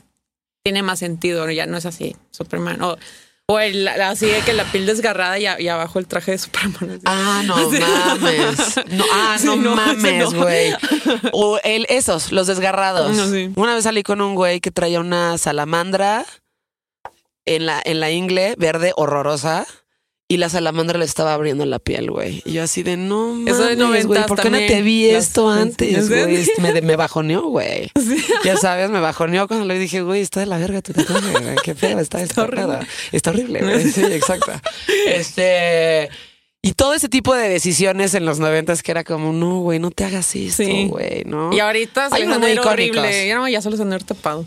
tiene 0.65 0.83
más 0.83 1.01
sentido, 1.01 1.51
ya 1.51 1.67
no 1.67 1.77
es 1.77 1.85
así, 1.85 2.17
Superman. 2.31 2.81
O, 2.83 2.97
o 3.49 3.59
el, 3.59 3.87
así 3.89 4.27
de 4.27 4.41
que 4.41 4.53
la 4.53 4.65
piel 4.65 4.87
desgarrada 4.87 5.39
y, 5.39 5.47
a- 5.47 5.61
y 5.61 5.69
abajo 5.69 5.99
el 5.99 6.07
traje 6.07 6.31
de 6.33 6.39
Superman. 6.39 6.91
así. 6.93 7.03
Ah, 7.05 7.43
no 7.45 7.57
mames. 7.71 8.77
No, 8.89 9.05
ah, 9.13 9.37
Sí, 9.39 9.47
no, 9.47 9.75
mames, 9.77 10.33
no. 10.33 10.43
güey. 10.43 10.73
O 11.33 11.59
el, 11.65 11.87
esos, 11.91 12.33
los 12.33 12.47
desgarrados. 12.47 13.15
No, 13.17 13.29
sí. 13.29 13.51
Una 13.57 13.75
vez 13.75 13.85
salí 13.85 14.03
con 14.03 14.21
un 14.21 14.35
güey 14.35 14.61
que 14.61 14.71
traía 14.71 15.01
una 15.01 15.37
salamandra 15.39 16.25
en 17.45 17.67
la, 17.67 17.83
en 17.85 18.01
la 18.01 18.11
ingle 18.11 18.55
verde 18.57 18.93
horrorosa. 18.97 19.67
Y 20.33 20.39
la 20.39 20.49
salamandra 20.49 20.99
le 20.99 21.05
estaba 21.05 21.35
abriendo 21.35 21.67
la 21.67 21.79
piel, 21.79 22.11
güey. 22.11 22.41
Y 22.47 22.53
yo 22.53 22.63
así 22.63 22.83
de, 22.83 22.97
no 22.97 23.35
mames, 23.35 23.53
Eso 23.55 23.65
de 23.67 23.75
güey, 23.75 23.87
noventas 23.87 24.27
¿por 24.27 24.41
qué 24.41 24.49
no 24.49 24.57
te 24.57 24.81
vi 24.81 25.13
Las- 25.13 25.25
esto 25.27 25.51
antes, 25.51 26.11
¿En 26.11 26.25
güey? 26.25 26.49
Me, 26.59 26.81
me 26.81 26.97
bajoneó, 26.97 27.43
güey. 27.49 27.91
Ya 28.45 28.57
sabes, 28.57 28.89
me 28.91 29.01
bajoneó 29.01 29.47
cuando 29.47 29.67
le 29.67 29.79
dije, 29.79 30.01
güey, 30.01 30.23
está 30.23 30.41
de 30.41 30.47
la 30.47 30.57
verga 30.57 30.81
tu 30.81 30.93
tatuaje, 30.95 31.31
güey. 31.33 31.57
Qué 31.63 31.75
feo 31.75 31.99
está 31.99 32.19
horrible. 32.43 32.63
pedo. 32.63 32.79
Está 33.13 33.31
horrible, 33.31 33.61
güey. 33.63 33.91
Sí, 33.91 34.03
exacto. 34.05 34.53
Este... 35.07 36.09
Y 36.65 36.75
todo 36.75 36.95
ese 36.95 37.09
tipo 37.09 37.35
de 37.35 37.49
decisiones 37.49 38.15
en 38.15 38.25
los 38.25 38.39
noventas 38.39 38.83
que 38.85 38.93
era 38.93 39.03
como, 39.03 39.33
no, 39.33 39.59
güey, 39.61 39.81
no 39.81 39.91
te 39.91 40.05
hagas 40.05 40.35
esto, 40.37 40.63
Sí. 40.63 40.87
güey, 40.89 41.25
¿no? 41.27 41.53
Y 41.53 41.59
ahorita 41.59 42.09
se 42.09 42.15
Hay 42.17 42.23
unos 42.23 42.39
muy 42.39 42.53
icónicos. 42.53 42.73
horrible. 42.99 43.27
Ya 43.27 43.35
no, 43.35 43.49
ya 43.49 43.61
solo 43.61 43.77
tapado. 43.99 44.47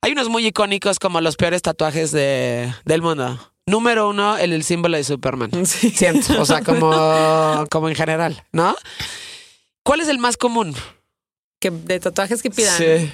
Hay 0.00 0.12
unos 0.12 0.28
muy 0.28 0.46
icónicos 0.46 1.00
como 1.00 1.20
los 1.20 1.34
peores 1.36 1.62
tatuajes 1.62 2.12
de, 2.12 2.72
del 2.84 3.02
mundo. 3.02 3.52
Número 3.68 4.08
uno, 4.10 4.38
el, 4.38 4.52
el 4.52 4.62
símbolo 4.62 4.96
de 4.96 5.04
Superman. 5.04 5.50
Sí. 5.66 5.90
Siento, 5.90 6.40
o 6.40 6.46
sea, 6.46 6.62
como, 6.62 7.64
como 7.70 7.88
en 7.88 7.94
general, 7.96 8.44
¿no? 8.52 8.76
¿Cuál 9.84 10.00
es 10.00 10.08
el 10.08 10.18
más 10.18 10.36
común? 10.36 10.74
Que 11.60 11.70
de 11.70 11.98
tatuajes 12.00 12.42
que 12.42 12.50
pidan. 12.50 12.78
Sí. 12.78 13.10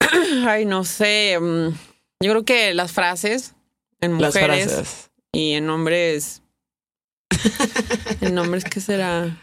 Ay, 0.46 0.64
no 0.66 0.84
sé. 0.84 1.38
mm, 1.40 1.68
Yo 2.22 2.30
creo 2.30 2.44
que 2.44 2.74
las 2.74 2.92
frases 2.92 3.54
en 4.00 4.20
Las 4.20 4.34
mujeres 4.34 4.64
frases. 4.72 5.10
y 5.32 5.52
en 5.52 5.68
hombres, 5.70 6.42
El 8.20 8.34
nombre 8.34 8.58
es 8.58 8.64
que 8.64 8.80
será 8.80 9.36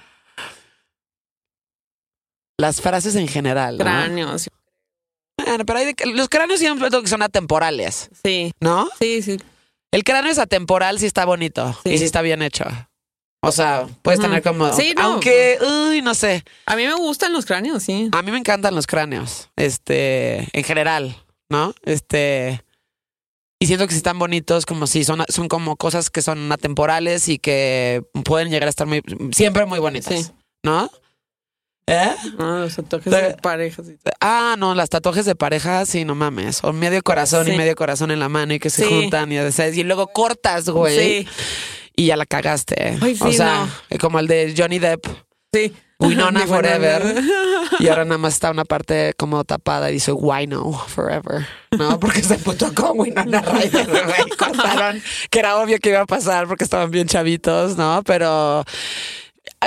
Las 2.57 2.79
frases 2.81 3.15
en 3.15 3.27
general. 3.27 3.77
¿no? 3.77 4.35
Bueno, 5.37 5.65
pero 5.65 5.79
hay 5.79 5.85
de- 5.93 6.05
los 6.13 6.29
cráneos 6.29 6.59
siempre 6.59 6.89
que 6.89 7.07
son 7.07 7.21
atemporales, 7.21 8.09
Sí, 8.23 8.51
¿no? 8.59 8.89
sí, 8.99 9.21
sí. 9.21 9.37
El 9.91 10.03
cráneo 10.03 10.31
es 10.31 10.39
atemporal 10.39 10.99
si 10.99 11.05
está 11.05 11.25
bonito 11.25 11.77
Sí. 11.83 11.91
y 11.93 11.97
si 11.97 12.03
está 12.05 12.21
bien 12.21 12.41
hecho. 12.41 12.65
O 13.45 13.51
sea, 13.51 13.87
puedes 14.01 14.21
tener 14.21 14.41
como. 14.41 14.71
Sí, 14.73 14.93
no. 14.95 15.03
Aunque, 15.03 15.57
uy, 15.61 16.01
no 16.01 16.13
sé. 16.15 16.43
A 16.65 16.75
mí 16.77 16.85
me 16.85 16.93
gustan 16.93 17.33
los 17.33 17.45
cráneos, 17.45 17.83
sí. 17.83 18.09
A 18.13 18.21
mí 18.21 18.31
me 18.31 18.37
encantan 18.37 18.73
los 18.73 18.87
cráneos. 18.87 19.49
Este, 19.57 20.47
en 20.57 20.63
general, 20.63 21.15
¿no? 21.49 21.73
Este. 21.83 22.63
Y 23.59 23.67
siento 23.67 23.85
que 23.85 23.91
si 23.93 23.97
están 23.97 24.17
bonitos, 24.19 24.65
como 24.65 24.87
si 24.87 25.03
son, 25.03 25.23
son 25.27 25.47
como 25.49 25.75
cosas 25.75 26.09
que 26.09 26.21
son 26.21 26.51
atemporales 26.51 27.27
y 27.27 27.37
que 27.37 28.03
pueden 28.23 28.49
llegar 28.49 28.67
a 28.67 28.69
estar 28.69 28.87
muy, 28.87 29.01
siempre 29.33 29.65
muy 29.65 29.79
bonitas. 29.79 30.13
Sí. 30.25 30.31
¿No? 30.65 30.89
¿Eh? 31.85 32.11
Ah, 32.39 32.59
los 32.63 32.75
tatuajes 32.75 33.11
de 33.11 33.35
parejas. 33.41 33.87
y- 33.89 33.97
Ah, 34.21 34.55
no, 34.57 34.73
las 34.73 34.89
tatuajes 34.89 35.25
de 35.25 35.35
pareja, 35.35 35.85
sí, 35.85 36.05
no 36.05 36.15
mames. 36.15 36.63
O 36.63 36.71
medio 36.71 37.01
corazón 37.03 37.51
y 37.51 37.57
medio 37.57 37.75
corazón 37.75 38.09
en 38.11 38.19
la 38.19 38.29
mano 38.29 38.53
y 38.53 38.59
que 38.59 38.69
se 38.69 38.83
Sí. 38.85 38.89
juntan 38.89 39.31
y, 39.31 39.35
y 39.37 39.83
luego 39.83 40.07
cortas, 40.07 40.69
güey. 40.69 40.97
Sí, 41.25 41.27
Y 41.95 42.05
ya 42.07 42.15
la 42.17 42.25
cagaste. 42.25 42.97
Ay, 43.01 43.17
o 43.19 43.31
sea, 43.31 43.67
como 43.99 44.19
el 44.19 44.27
de 44.27 44.53
Johnny 44.57 44.79
Depp, 44.79 45.05
sí. 45.53 45.73
Winona 45.99 46.41
Forever. 46.47 47.03
Y 47.79 47.87
ahora 47.87 48.05
nada 48.05 48.17
más 48.19 48.33
está 48.35 48.51
una 48.51 48.65
parte 48.65 49.13
como 49.17 49.43
tapada 49.45 49.89
y 49.89 49.93
dice 49.93 50.11
Wino 50.11 50.71
Forever. 50.73 51.45
No, 51.71 51.99
porque 51.99 52.21
se 52.21 52.37
puto 52.37 52.71
con 52.73 52.99
Winona 52.99 53.41
Ryder, 53.41 53.87
güey. 53.89 54.29
Cortaron, 54.37 55.01
que 55.31 55.39
era 55.39 55.57
obvio 55.57 55.79
que 55.79 55.89
iba 55.89 56.01
a 56.01 56.05
pasar 56.05 56.47
porque 56.47 56.63
estaban 56.65 56.91
bien 56.91 57.07
chavitos, 57.07 57.75
¿no? 57.77 58.01
Pero 58.05 58.63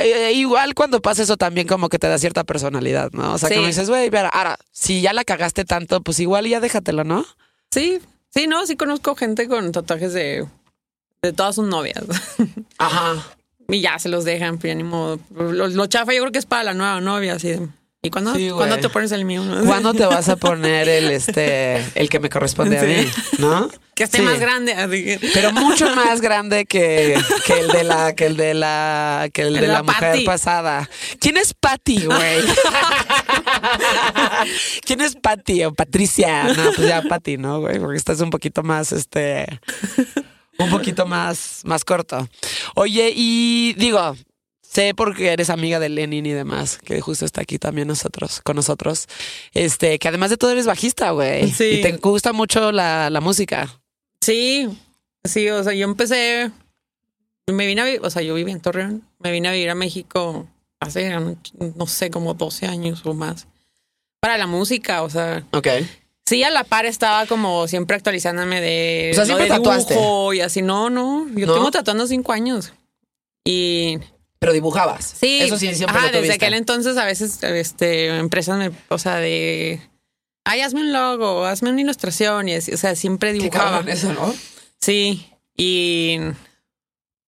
eh, 0.02 0.32
igual 0.32 0.74
cuando 0.74 1.00
pasa 1.00 1.22
eso 1.22 1.36
también 1.36 1.66
como 1.66 1.88
que 1.88 1.98
te 1.98 2.08
da 2.08 2.18
cierta 2.18 2.44
personalidad, 2.44 3.10
¿no? 3.12 3.34
O 3.34 3.38
sea, 3.38 3.48
Sí. 3.48 3.54
como 3.56 3.66
dices, 3.66 3.88
güey, 3.88 4.10
ahora, 4.32 4.58
si 4.72 5.00
ya 5.02 5.12
la 5.12 5.24
cagaste 5.24 5.64
tanto, 5.64 6.00
pues 6.00 6.18
igual 6.20 6.46
ya 6.46 6.60
déjatelo, 6.60 7.04
¿no? 7.04 7.24
Sí, 7.70 7.98
sí, 8.34 8.46
no, 8.46 8.66
sí 8.66 8.76
conozco 8.76 9.14
gente 9.16 9.48
con 9.48 9.72
tatuajes 9.72 10.12
de, 10.12 10.46
de 11.22 11.32
todas 11.32 11.54
sus 11.56 11.66
novias. 11.66 12.04
Ajá. 12.78 13.22
y 13.68 13.80
ya 13.80 13.98
se 13.98 14.08
los 14.08 14.24
dejan, 14.24 14.58
pero 14.58 14.72
ya 14.72 14.74
ni 14.76 14.84
modo. 14.84 15.18
Lo, 15.34 15.68
lo 15.68 15.86
chafa 15.86 16.12
yo 16.14 16.20
creo 16.22 16.32
que 16.32 16.38
es 16.38 16.46
para 16.46 16.64
la 16.64 16.74
nueva 16.74 17.00
novia, 17.00 17.34
así 17.34 17.48
de, 17.48 17.68
¿Y 18.06 18.10
cuándo, 18.10 18.34
Sí, 18.34 18.48
güey. 18.50 18.56
¿cuándo 18.56 18.78
te 18.78 18.88
pones 18.88 19.12
el 19.12 19.24
mío? 19.24 19.42
¿Cuándo 19.66 19.94
te 19.94 20.06
vas 20.06 20.28
a 20.28 20.36
poner 20.36 20.88
el 20.88 21.10
este 21.10 21.84
el 21.94 22.08
que 22.08 22.20
me 22.20 22.28
corresponde 22.28 22.78
a 22.78 22.82
mí? 22.82 23.08
¿no? 23.38 23.68
Que 23.94 24.04
esté 24.04 24.18
Sí. 24.18 24.22
más 24.24 24.38
grande, 24.38 24.74
así. 24.74 25.18
Pero 25.34 25.52
mucho 25.52 25.94
más 25.96 26.20
grande 26.20 26.66
que, 26.66 27.18
que 27.46 27.60
el 27.60 27.68
de 27.68 27.84
la 27.84 28.14
que 28.14 28.26
el 28.26 28.36
de 28.36 28.54
la 28.54 29.28
que 29.32 29.42
el 29.42 29.54
de 29.54 29.66
La 29.66 29.74
la, 29.74 29.82
mujer 29.82 30.24
pasada. 30.24 30.88
¿Quién 31.18 31.36
es 31.36 31.54
Patty, 31.54 32.04
güey? 32.04 32.42
¿Quién 34.84 35.00
es 35.00 35.16
Patty 35.16 35.64
o 35.64 35.72
Patricia? 35.72 36.44
No, 36.54 36.72
pues 36.74 36.88
ya 36.88 37.02
Patty, 37.02 37.36
¿no, 37.38 37.60
güey? 37.60 37.78
Porque 37.78 37.96
esta 37.96 38.12
es 38.12 38.20
un 38.20 38.30
poquito 38.30 38.62
más 38.62 38.92
este 38.92 39.46
un 40.58 40.70
poquito 40.70 41.06
más 41.06 41.62
más 41.64 41.84
corto. 41.84 42.28
Oye, 42.74 43.12
y 43.14 43.74
digo, 43.74 44.16
sé 44.76 44.94
porque 44.94 45.28
eres 45.32 45.48
amiga 45.50 45.78
de 45.80 45.88
Lenin 45.88 46.26
y 46.26 46.32
demás, 46.32 46.78
que 46.84 47.00
justo 47.00 47.24
está 47.24 47.40
aquí 47.40 47.58
también 47.58 47.88
nosotros, 47.88 48.40
con 48.42 48.56
nosotros. 48.56 49.06
Este, 49.54 49.98
que 49.98 50.08
además 50.08 50.30
de 50.30 50.36
todo 50.36 50.50
eres 50.50 50.66
bajista, 50.66 51.10
güey. 51.12 51.50
Sí. 51.50 51.64
Y 51.78 51.82
te 51.82 51.92
gusta 51.96 52.32
mucho 52.32 52.72
la, 52.72 53.08
la 53.10 53.20
música. 53.20 53.80
Sí, 54.20 54.68
sí, 55.24 55.48
o 55.50 55.62
sea, 55.64 55.72
yo 55.72 55.84
empecé, 55.84 56.50
me 57.46 57.66
vine 57.66 57.80
a 57.80 57.84
vivir, 57.84 58.00
o 58.04 58.10
sea, 58.10 58.22
yo 58.22 58.34
vivía 58.34 58.52
en 58.54 58.60
Torreón, 58.60 59.02
me 59.18 59.30
vine 59.32 59.48
a 59.48 59.52
vivir 59.52 59.70
a 59.70 59.74
México 59.74 60.46
hace, 60.80 61.10
no 61.76 61.86
sé, 61.86 62.10
como 62.10 62.34
12 62.34 62.66
años 62.66 63.00
o 63.04 63.14
más, 63.14 63.46
para 64.20 64.36
la 64.36 64.46
música, 64.46 65.02
o 65.02 65.10
sea, 65.10 65.44
Ok. 65.52 65.68
sí, 66.26 66.42
a 66.42 66.50
la 66.50 66.64
par 66.64 66.84
estaba 66.86 67.26
como 67.26 67.66
siempre 67.68 67.96
actualizándome 67.96 68.60
de, 68.60 69.10
O 69.12 69.14
sea, 69.14 69.24
siempre 69.24 69.44
de 69.44 69.50
tatuaste. 69.50 69.94
dibujo 69.94 70.34
y 70.34 70.40
así, 70.40 70.60
no, 70.62 70.90
no, 70.90 71.26
yo 71.34 71.46
¿No? 71.46 71.54
tengo 71.54 71.70
tatuando 71.70 72.06
cinco 72.06 72.32
años. 72.32 72.72
Y 73.44 73.98
Pero 74.38 74.52
dibujabas. 74.52 75.14
sí, 75.18 75.38
Eso 75.40 75.58
sí, 75.58 75.74
siempre 75.74 75.96
ajá, 75.98 76.12
lo 76.12 76.20
desde 76.20 76.34
aquel 76.34 76.54
entonces 76.54 76.96
a 76.98 77.04
veces 77.04 77.42
este, 77.42 78.08
empresas 78.18 78.58
me, 78.58 78.70
o 78.88 78.98
sea, 78.98 79.16
de, 79.16 79.80
ay, 80.44 80.60
hazme 80.60 80.80
un 80.80 80.92
logo, 80.92 81.44
hazme 81.46 81.70
una 81.70 81.80
ilustración 81.80 82.48
y 82.48 82.54
así, 82.54 82.72
o 82.72 82.76
sea, 82.76 82.94
siempre 82.96 83.32
dibujaba. 83.32 83.80
eso, 83.90 84.12
¿no? 84.12 84.34
Sí, 84.80 85.26
y, 85.56 86.18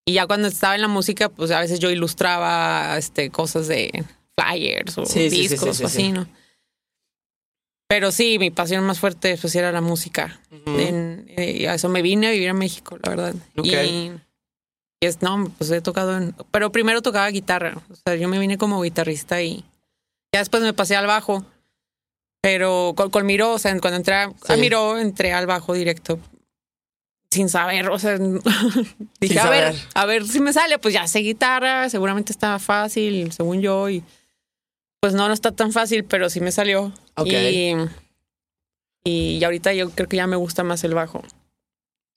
y 0.06 0.12
ya 0.12 0.26
cuando 0.26 0.48
estaba 0.48 0.74
en 0.74 0.82
la 0.82 0.88
música, 0.88 1.28
pues 1.30 1.50
a 1.50 1.60
veces 1.60 1.78
yo 1.80 1.90
ilustraba 1.90 2.96
este, 2.98 3.30
cosas 3.30 3.68
de 3.68 4.04
flyers 4.36 4.98
o 4.98 5.06
Sí, 5.06 5.28
discos 5.30 5.60
sí, 5.70 5.74
sí, 5.74 5.82
o 5.84 5.86
así, 5.86 5.96
sí. 6.02 6.12
¿no? 6.12 6.28
Pero 7.88 8.12
sí, 8.12 8.38
mi 8.38 8.50
pasión 8.50 8.84
más 8.84 9.00
fuerte 9.00 9.38
pues 9.40 9.54
era 9.54 9.72
la 9.72 9.80
música. 9.80 10.40
En- 10.66 11.24
eh, 11.38 11.56
y 11.60 11.66
a 11.66 11.74
eso 11.74 11.88
me 11.88 12.02
vine 12.02 12.26
a 12.28 12.30
vivir 12.32 12.50
a 12.50 12.54
México, 12.54 12.98
la 13.02 13.08
verdad. 13.10 13.34
Y 13.62 14.10
es, 15.00 15.22
no, 15.22 15.52
pues 15.58 15.70
he 15.70 15.80
tocado 15.80 16.16
en... 16.16 16.34
Pero 16.50 16.72
primero 16.72 17.02
tocaba 17.02 17.28
guitarra. 17.30 17.80
O 17.90 17.94
sea, 17.94 18.16
yo 18.16 18.28
me 18.28 18.38
vine 18.38 18.58
como 18.58 18.82
guitarrista 18.82 19.42
y 19.42 19.64
ya 20.32 20.40
después 20.40 20.62
me 20.62 20.72
pasé 20.72 20.96
al 20.96 21.06
bajo. 21.06 21.44
Pero 22.40 22.94
con, 22.96 23.10
con 23.10 23.26
Miro, 23.26 23.52
o 23.52 23.58
sea, 23.58 23.78
cuando 23.80 23.96
entré 23.96 24.14
a, 24.14 24.24
a 24.24 24.54
Sí. 24.54 24.60
Miro, 24.60 24.98
entré 24.98 25.32
al 25.32 25.46
bajo 25.46 25.74
directo 25.74 26.18
sin 27.30 27.48
saber, 27.48 27.88
o 27.90 27.98
sea, 27.98 28.18
dije, 29.20 29.34
Sin 29.34 29.38
a 29.38 29.50
ver, 29.50 29.74
a 29.94 30.06
ver 30.06 30.26
si 30.26 30.40
me 30.40 30.52
sale, 30.52 30.78
pues 30.78 30.94
ya 30.94 31.06
sé 31.06 31.18
guitarra, 31.20 31.90
seguramente 31.90 32.32
estaba 32.32 32.58
fácil, 32.58 33.32
según 33.32 33.60
yo, 33.60 33.90
y 33.90 34.02
pues 35.00 35.14
no, 35.14 35.28
no 35.28 35.34
está 35.34 35.52
tan 35.52 35.72
fácil, 35.72 36.04
pero 36.04 36.30
sí 36.30 36.40
me 36.40 36.52
salió. 36.52 36.92
Ok. 37.16 37.28
Y, 37.28 37.74
y 39.04 39.44
ahorita 39.44 39.72
yo 39.74 39.90
creo 39.90 40.08
que 40.08 40.16
ya 40.16 40.26
me 40.26 40.36
gusta 40.36 40.64
más 40.64 40.82
el 40.84 40.94
bajo. 40.94 41.22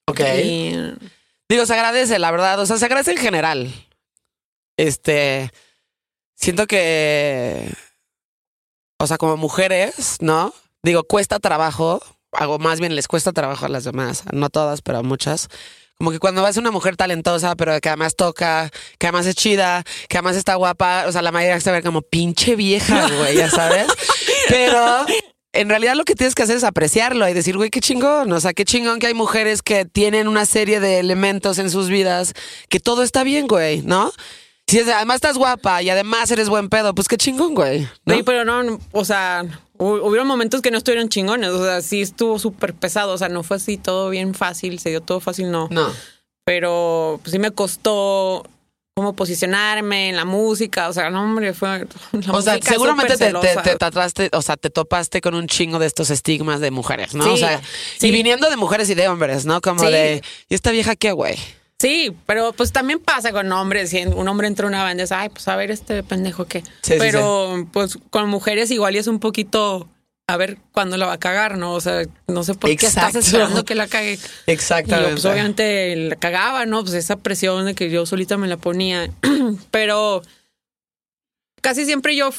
Ok. 0.08 0.20
Y, 0.44 0.74
Digo, 1.52 1.66
se 1.66 1.74
agradece, 1.74 2.18
la 2.18 2.30
verdad. 2.30 2.58
O 2.60 2.64
sea, 2.64 2.78
se 2.78 2.86
agradece 2.86 3.10
en 3.10 3.18
general. 3.18 3.74
Este. 4.78 5.50
Siento 6.34 6.66
que. 6.66 7.70
O 8.98 9.06
sea, 9.06 9.18
como 9.18 9.36
mujeres, 9.36 10.16
¿no? 10.20 10.54
Digo, 10.82 11.04
cuesta 11.04 11.40
trabajo. 11.40 12.02
Hago 12.32 12.58
más 12.58 12.80
bien 12.80 12.94
les 12.94 13.06
cuesta 13.06 13.32
trabajo 13.32 13.66
a 13.66 13.68
las 13.68 13.84
demás. 13.84 14.24
No 14.32 14.46
a 14.46 14.48
todas, 14.48 14.80
pero 14.80 14.96
a 14.96 15.02
muchas. 15.02 15.50
Como 15.98 16.10
que 16.10 16.20
cuando 16.20 16.40
vas 16.40 16.56
a 16.56 16.60
una 16.60 16.70
mujer 16.70 16.96
talentosa, 16.96 17.54
pero 17.54 17.78
que 17.82 17.88
además 17.90 18.16
toca, 18.16 18.70
que 18.98 19.08
además 19.08 19.26
es 19.26 19.34
chida, 19.34 19.84
que 20.08 20.16
además 20.16 20.36
está 20.36 20.54
guapa, 20.54 21.04
o 21.06 21.12
sea, 21.12 21.20
la 21.20 21.32
mayoría 21.32 21.60
se 21.60 21.70
ve 21.70 21.82
como 21.82 22.00
pinche 22.00 22.56
vieja, 22.56 23.08
güey, 23.14 23.36
ya 23.36 23.50
sabes. 23.50 23.88
Pero 24.48 25.04
en 25.52 25.68
realidad 25.68 25.94
lo 25.94 26.04
que 26.04 26.14
tienes 26.14 26.34
que 26.34 26.42
hacer 26.42 26.56
es 26.56 26.64
apreciarlo 26.64 27.28
y 27.28 27.32
decir, 27.34 27.56
güey, 27.56 27.70
qué 27.70 27.80
chingón. 27.80 28.32
O 28.32 28.40
sea, 28.40 28.52
qué 28.54 28.64
chingón 28.64 28.98
que 28.98 29.06
hay 29.08 29.14
mujeres 29.14 29.62
que 29.62 29.84
tienen 29.84 30.28
una 30.28 30.46
serie 30.46 30.80
de 30.80 30.98
elementos 30.98 31.58
en 31.58 31.70
sus 31.70 31.88
vidas 31.88 32.32
que 32.68 32.80
todo 32.80 33.02
está 33.02 33.22
bien, 33.24 33.46
güey, 33.46 33.82
¿no? 33.82 34.12
Si 34.66 34.78
es- 34.78 34.88
además 34.88 35.16
estás 35.16 35.36
guapa 35.36 35.82
y 35.82 35.90
además 35.90 36.30
eres 36.30 36.48
buen 36.48 36.68
pedo, 36.68 36.94
pues 36.94 37.08
qué 37.08 37.16
chingón, 37.16 37.54
güey. 37.54 37.86
¿no? 38.06 38.14
Sí, 38.14 38.22
pero 38.22 38.44
no, 38.44 38.78
o 38.92 39.04
sea, 39.04 39.42
hu- 39.76 40.00
hubieron 40.02 40.26
momentos 40.26 40.62
que 40.62 40.70
no 40.70 40.78
estuvieron 40.78 41.08
chingones, 41.08 41.50
o 41.50 41.62
sea, 41.64 41.82
sí 41.82 42.00
estuvo 42.00 42.38
súper 42.38 42.72
pesado, 42.72 43.12
o 43.12 43.18
sea, 43.18 43.28
no 43.28 43.42
fue 43.42 43.56
así 43.58 43.76
todo 43.76 44.08
bien 44.08 44.34
fácil, 44.34 44.78
se 44.78 44.88
dio 44.90 45.00
todo 45.02 45.20
fácil, 45.20 45.50
no. 45.50 45.68
No. 45.70 45.88
Pero 46.44 47.20
pues, 47.22 47.32
sí 47.32 47.38
me 47.38 47.50
costó 47.50 48.44
como 48.94 49.14
posicionarme 49.14 50.10
en 50.10 50.16
la 50.16 50.26
música, 50.26 50.88
o 50.88 50.92
sea, 50.92 51.08
no, 51.08 51.22
hombre, 51.22 51.54
fue... 51.54 51.86
la 52.12 52.32
O 52.32 52.42
sea, 52.42 52.58
seguramente 52.60 53.16
te, 53.16 53.32
te, 53.32 53.76
trataste, 53.76 54.28
o 54.34 54.42
sea, 54.42 54.58
te 54.58 54.68
topaste 54.68 55.22
con 55.22 55.34
un 55.34 55.46
chingo 55.46 55.78
de 55.78 55.86
estos 55.86 56.10
estigmas 56.10 56.60
de 56.60 56.70
mujeres, 56.70 57.14
¿no? 57.14 57.24
Sí, 57.24 57.30
o 57.30 57.36
sea, 57.38 57.62
sí. 57.98 58.08
y 58.08 58.10
viniendo 58.10 58.50
de 58.50 58.56
mujeres 58.56 58.90
y 58.90 58.94
de 58.94 59.08
hombres, 59.08 59.46
¿no? 59.46 59.62
Como 59.62 59.80
Sí. 59.80 59.86
de, 59.86 60.22
¿y 60.50 60.54
esta 60.54 60.70
vieja 60.72 60.94
qué, 60.94 61.12
güey? 61.12 61.38
Sí, 61.78 62.14
pero 62.26 62.52
pues 62.52 62.70
también 62.70 63.00
pasa 63.00 63.32
con 63.32 63.50
hombres. 63.50 63.90
Si 63.90 64.04
un 64.04 64.28
hombre 64.28 64.46
entra 64.46 64.66
a 64.66 64.68
una 64.68 64.84
banda, 64.84 65.02
es, 65.02 65.10
ay, 65.10 65.30
pues 65.30 65.48
a 65.48 65.56
ver 65.56 65.70
este 65.70 66.02
pendejo 66.02 66.44
qué. 66.44 66.60
Sí, 66.60 66.92
sí, 66.92 66.94
pero 66.98 67.66
pues 67.72 67.98
con 68.10 68.28
mujeres 68.28 68.70
igual 68.70 68.94
y 68.94 68.98
es 68.98 69.06
un 69.08 69.18
poquito 69.18 69.88
a 70.32 70.36
ver 70.36 70.58
cuándo 70.72 70.96
la 70.96 71.06
va 71.06 71.14
a 71.14 71.18
cagar, 71.18 71.58
¿no? 71.58 71.72
O 71.74 71.80
sea, 71.80 72.02
no 72.28 72.42
sé 72.44 72.54
por 72.54 72.68
qué 72.70 72.74
Exacto. 72.86 73.18
estás 73.18 73.26
esperando 73.26 73.64
que 73.64 73.74
la 73.74 73.86
cague. 73.86 74.14
Y 74.14 74.16
yo, 74.16 74.22
Exactamente. 74.46 75.10
pues 75.12 75.24
obviamente 75.26 75.94
la 75.96 76.16
cagaba, 76.16 76.64
¿no? 76.66 76.82
Pues 76.82 76.94
esa 76.94 77.16
presión 77.16 77.66
de 77.66 77.74
que 77.74 77.90
yo 77.90 78.06
solita 78.06 78.36
me 78.36 78.48
la 78.48 78.56
ponía. 78.56 79.10
pero 79.70 80.22
casi 81.60 81.84
siempre 81.84 82.16
yo, 82.16 82.30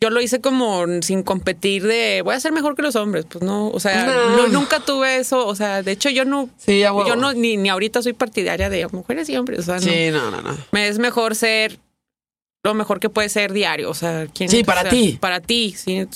yo 0.00 0.10
lo 0.10 0.20
hice 0.20 0.40
como 0.40 0.84
sin 1.02 1.22
competir 1.22 1.84
de 1.86 2.22
voy 2.24 2.34
a 2.34 2.40
ser 2.40 2.52
mejor 2.52 2.74
que 2.76 2.82
los 2.82 2.96
hombres. 2.96 3.24
Pues 3.28 3.42
no, 3.42 3.68
o 3.68 3.80
sea, 3.80 4.04
No. 4.06 4.36
no, 4.36 4.48
nunca 4.48 4.80
tuve 4.80 5.16
eso. 5.16 5.46
O 5.46 5.54
sea, 5.54 5.82
de 5.82 5.92
hecho 5.92 6.10
yo 6.10 6.24
no, 6.24 6.48
Sí, 6.58 6.82
a 6.84 6.92
huevo. 6.92 7.08
yo 7.08 7.16
no, 7.16 7.32
ni, 7.32 7.56
ni 7.56 7.68
ahorita 7.68 8.02
soy 8.02 8.12
partidaria 8.12 8.68
de 8.70 8.86
mujeres 8.88 9.28
y 9.28 9.36
hombres. 9.36 9.60
O 9.60 9.62
sea, 9.62 9.74
no. 9.76 9.80
Sí, 9.80 10.10
no, 10.10 10.30
no, 10.30 10.42
no. 10.42 10.56
Me 10.72 10.88
es 10.88 10.98
mejor 10.98 11.34
ser 11.34 11.78
lo 12.64 12.74
mejor 12.74 13.00
que 13.00 13.08
puede 13.08 13.28
ser 13.28 13.52
diario. 13.52 13.88
O 13.90 13.94
sea, 13.94 14.26
¿quién, 14.34 14.48
Sí, 14.50 14.60
o 14.60 14.64
para 14.64 14.82
sea, 14.82 14.90
ti. 14.90 15.16
Para 15.20 15.40
ti, 15.40 15.74
sí. 15.76 16.06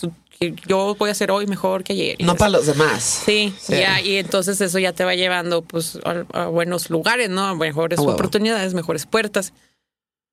Yo 0.66 0.94
voy 0.98 1.08
a 1.08 1.12
hacer 1.12 1.30
hoy 1.30 1.46
mejor 1.46 1.84
que 1.84 1.92
ayer. 1.92 2.16
No 2.20 2.34
para 2.36 2.50
los 2.50 2.66
demás. 2.66 3.22
Sí, 3.24 3.54
Sí. 3.60 3.74
ya, 3.74 4.00
y 4.00 4.16
entonces 4.16 4.60
eso 4.60 4.78
ya 4.78 4.92
te 4.92 5.04
va 5.04 5.14
llevando 5.14 5.62
pues 5.62 5.98
a, 6.04 6.24
a 6.42 6.46
buenos 6.46 6.90
lugares, 6.90 7.30
¿no? 7.30 7.44
A 7.46 7.54
mejores 7.54 7.98
oportunidades, 8.00 8.74
mejores 8.74 9.06
puertas. 9.06 9.52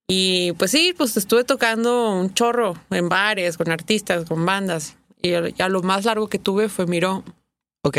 Y 0.07 0.53
pues 0.53 0.71
sí, 0.71 0.93
pues 0.97 1.15
estuve 1.17 1.43
tocando 1.43 2.11
un 2.11 2.33
chorro 2.33 2.75
en 2.89 3.09
bares, 3.09 3.57
con 3.57 3.69
artistas, 3.71 4.25
con 4.25 4.43
bandas. 4.45 4.95
Y 5.21 5.31
ya 5.55 5.69
lo 5.69 5.81
más 5.83 6.05
largo 6.05 6.27
que 6.27 6.39
tuve 6.39 6.67
fue 6.69 6.87
Miró. 6.87 7.23
Ok. 7.83 7.97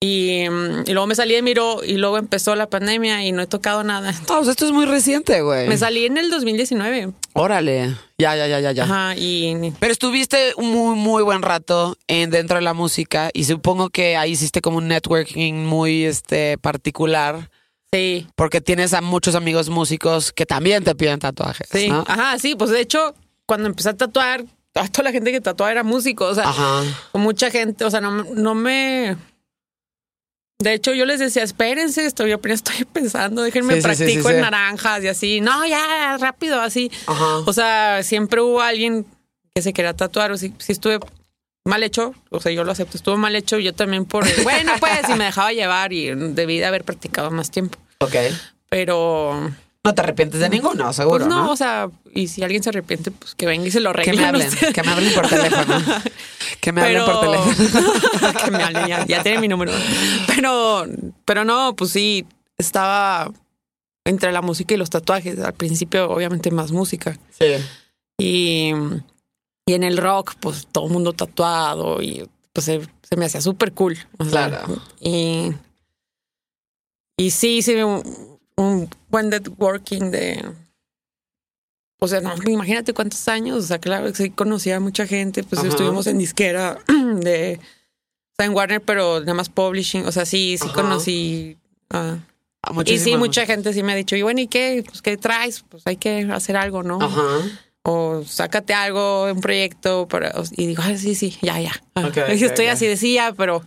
Y, 0.00 0.46
mm, 0.48 0.84
y 0.86 0.92
luego 0.92 1.06
me 1.06 1.14
salí 1.14 1.34
de 1.34 1.40
Miró 1.42 1.82
y 1.82 1.96
luego 1.96 2.18
empezó 2.18 2.54
la 2.54 2.68
pandemia 2.68 3.24
y 3.24 3.32
no 3.32 3.42
he 3.42 3.46
tocado 3.46 3.82
nada. 3.82 4.14
O 4.28 4.44
sea, 4.44 4.50
esto 4.50 4.66
es 4.66 4.72
muy 4.72 4.84
reciente, 4.84 5.40
güey. 5.40 5.68
Me 5.68 5.78
salí 5.78 6.04
en 6.04 6.18
el 6.18 6.30
2019. 6.30 7.12
Órale. 7.32 7.96
Ya, 8.18 8.36
ya, 8.36 8.46
ya, 8.46 8.60
ya, 8.60 8.72
ya. 8.72 8.84
Ajá, 8.84 9.14
y 9.16 9.72
Pero 9.80 9.92
estuviste 9.92 10.52
un 10.56 10.70
muy, 10.70 10.96
muy 10.96 11.22
buen 11.22 11.42
rato 11.42 11.96
en 12.08 12.30
dentro 12.30 12.56
de 12.56 12.62
la 12.62 12.74
música 12.74 13.30
y 13.32 13.44
supongo 13.44 13.88
que 13.88 14.16
ahí 14.16 14.32
hiciste 14.32 14.60
como 14.60 14.78
un 14.78 14.88
networking 14.88 15.54
muy 15.54 16.04
este 16.04 16.58
particular 16.58 17.50
sí, 17.92 18.26
porque 18.34 18.60
tienes 18.60 18.92
a 18.92 19.00
muchos 19.00 19.34
amigos 19.34 19.70
músicos 19.70 20.32
que 20.32 20.44
también 20.44 20.84
te 20.84 20.94
piden 20.94 21.18
tatuajes. 21.20 21.68
sí. 21.70 21.88
¿no? 21.88 22.04
Ajá, 22.06 22.38
sí, 22.38 22.54
pues 22.54 22.70
de 22.70 22.80
hecho, 22.80 23.14
cuando 23.46 23.68
empecé 23.68 23.90
a 23.90 23.96
tatuar, 23.96 24.44
toda 24.92 25.04
la 25.04 25.12
gente 25.12 25.32
que 25.32 25.40
tatuaba 25.40 25.72
era 25.72 25.82
músico. 25.82 26.26
O 26.26 26.34
sea, 26.34 26.48
Ajá. 26.48 26.82
con 27.12 27.22
mucha 27.22 27.50
gente, 27.50 27.84
o 27.84 27.90
sea, 27.90 28.00
no, 28.00 28.10
no 28.10 28.54
me... 28.54 29.16
De 30.58 30.72
hecho, 30.72 30.94
yo 30.94 31.04
les 31.04 31.20
decía, 31.20 31.42
espérense, 31.42 32.06
estoy, 32.06 32.32
apenas 32.32 32.60
estoy 32.60 32.84
pensando, 32.92 33.42
déjenme 33.42 33.76
Sí, 33.76 33.82
practico 33.82 34.28
sí, 34.28 34.34
en 34.34 34.40
naranjas 34.40 35.04
y 35.04 35.08
así. 35.08 35.40
No, 35.40 35.66
ya, 35.66 36.16
rápido, 36.18 36.60
así. 36.60 36.90
Ajá. 37.06 37.38
O 37.38 37.52
sea, 37.52 38.02
siempre 38.02 38.40
hubo 38.40 38.60
alguien 38.60 39.06
que 39.54 39.62
se 39.62 39.72
quería 39.72 39.94
tatuar, 39.94 40.32
o 40.32 40.38
si, 40.38 40.52
si 40.58 40.72
estuve 40.72 40.98
mal 41.64 41.82
hecho, 41.82 42.14
o 42.30 42.40
sea, 42.40 42.52
yo 42.52 42.64
lo 42.64 42.72
acepto, 42.72 42.96
estuvo 42.96 43.16
mal 43.16 43.34
hecho, 43.36 43.58
yo 43.58 43.74
también 43.74 44.04
por... 44.04 44.24
Bueno, 44.44 44.72
pues, 44.80 45.08
y 45.08 45.14
me 45.14 45.24
dejaba 45.24 45.52
llevar 45.52 45.92
y 45.92 46.14
debí 46.14 46.58
de 46.58 46.66
haber 46.66 46.84
practicado 46.84 47.30
más 47.30 47.50
tiempo. 47.50 47.78
Ok. 48.00 48.14
Pero... 48.68 49.52
No 49.86 49.94
te 49.94 50.00
arrepientes 50.02 50.40
de 50.40 50.48
ninguno, 50.48 50.92
seguro, 50.92 51.24
Pues 51.24 51.28
no, 51.28 51.44
¿no? 51.46 51.52
o 51.52 51.56
sea, 51.56 51.88
y 52.12 52.28
si 52.28 52.42
alguien 52.42 52.62
se 52.62 52.70
arrepiente, 52.70 53.10
pues 53.10 53.34
que 53.34 53.46
venga 53.46 53.66
y 53.66 53.70
se 53.70 53.80
lo 53.80 53.92
que 53.92 54.00
arregle. 54.02 54.20
me 54.20 54.26
hablen, 54.28 54.50
que 54.74 54.82
me 54.82 54.90
hablen 54.90 55.14
por 55.14 55.28
teléfono. 55.28 55.80
Que 56.60 56.72
me 56.72 56.80
hablen 56.82 57.04
por 57.04 57.20
teléfono. 57.20 57.92
que 58.44 58.50
me 58.50 58.62
hablen, 58.64 58.86
ya, 58.88 59.06
ya 59.06 59.22
tiene 59.22 59.40
mi 59.40 59.46
número. 59.48 59.72
Pero, 60.34 60.84
pero 61.24 61.44
no, 61.44 61.74
pues 61.76 61.90
sí, 61.92 62.26
estaba 62.58 63.30
entre 64.04 64.32
la 64.32 64.42
música 64.42 64.74
y 64.74 64.76
los 64.76 64.90
tatuajes. 64.90 65.38
Al 65.38 65.52
principio, 65.54 66.10
obviamente, 66.10 66.50
más 66.50 66.72
música. 66.72 67.16
Sí. 67.38 67.46
Y, 68.18 68.72
y 69.66 69.74
en 69.74 69.84
el 69.84 69.96
rock, 69.98 70.34
pues 70.40 70.66
todo 70.72 70.86
el 70.86 70.92
mundo 70.92 71.12
tatuado 71.12 72.02
y 72.02 72.28
pues 72.52 72.64
se, 72.64 72.80
se 73.08 73.16
me 73.16 73.26
hacía 73.26 73.40
súper 73.40 73.72
cool. 73.72 73.96
o 74.18 74.24
sea, 74.24 74.48
Claro. 74.48 74.82
Y, 75.00 75.52
y 77.16 77.30
sí, 77.30 77.62
sí, 77.62 77.74
un, 78.56 78.88
buen 79.10 79.28
networking 79.28 80.10
de... 80.10 80.44
O 81.98 82.08
sea, 82.08 82.20
no, 82.20 82.34
imagínate 82.46 82.92
cuántos 82.92 83.26
años. 83.28 83.56
O 83.64 83.66
sea, 83.66 83.78
claro, 83.78 84.12
sí 84.14 84.30
conocía 84.30 84.76
a 84.76 84.80
mucha 84.80 85.06
gente. 85.06 85.42
Pues 85.44 85.60
Ajá. 85.60 85.68
estuvimos 85.68 86.06
en 86.06 86.18
disquera 86.18 86.78
de... 86.88 87.58
O 87.58 88.34
sea, 88.36 88.46
en 88.46 88.52
Warner, 88.54 88.82
pero 88.82 89.20
nada 89.20 89.34
más 89.34 89.48
publishing. 89.48 90.04
O 90.06 90.12
sea, 90.12 90.26
sí, 90.26 90.56
sí 90.58 90.66
Ajá. 90.66 90.74
conocí... 90.74 91.56
a- 91.90 92.18
Ah, 92.68 92.72
y 92.84 92.98
sí, 92.98 93.16
mucha 93.16 93.46
gente 93.46 93.72
sí 93.72 93.84
me 93.84 93.92
ha 93.92 93.94
dicho, 93.94 94.16
y 94.16 94.22
bueno, 94.22 94.40
¿y 94.40 94.48
qué? 94.48 94.82
Pues, 94.84 95.00
¿qué 95.00 95.16
traes? 95.16 95.64
Pues 95.68 95.86
hay 95.86 95.98
que 95.98 96.28
hacer 96.32 96.56
algo, 96.56 96.82
¿no? 96.82 96.98
Ajá. 97.00 97.22
o 97.84 98.24
sácate 98.26 98.74
algo, 98.74 99.30
un 99.32 99.40
proyecto, 99.40 100.08
para, 100.08 100.34
y 100.50 100.66
digo, 100.66 100.82
ay, 100.84 100.98
sí, 100.98 101.14
sí, 101.14 101.38
ya, 101.42 101.60
ya. 101.60 101.70
Ah, 101.94 102.08
Ok, 102.08 102.16
y 102.30 102.34
ok, 102.34 102.42
estoy 102.42 102.66
así, 102.66 102.88
decía, 102.88 103.32
pero 103.36 103.62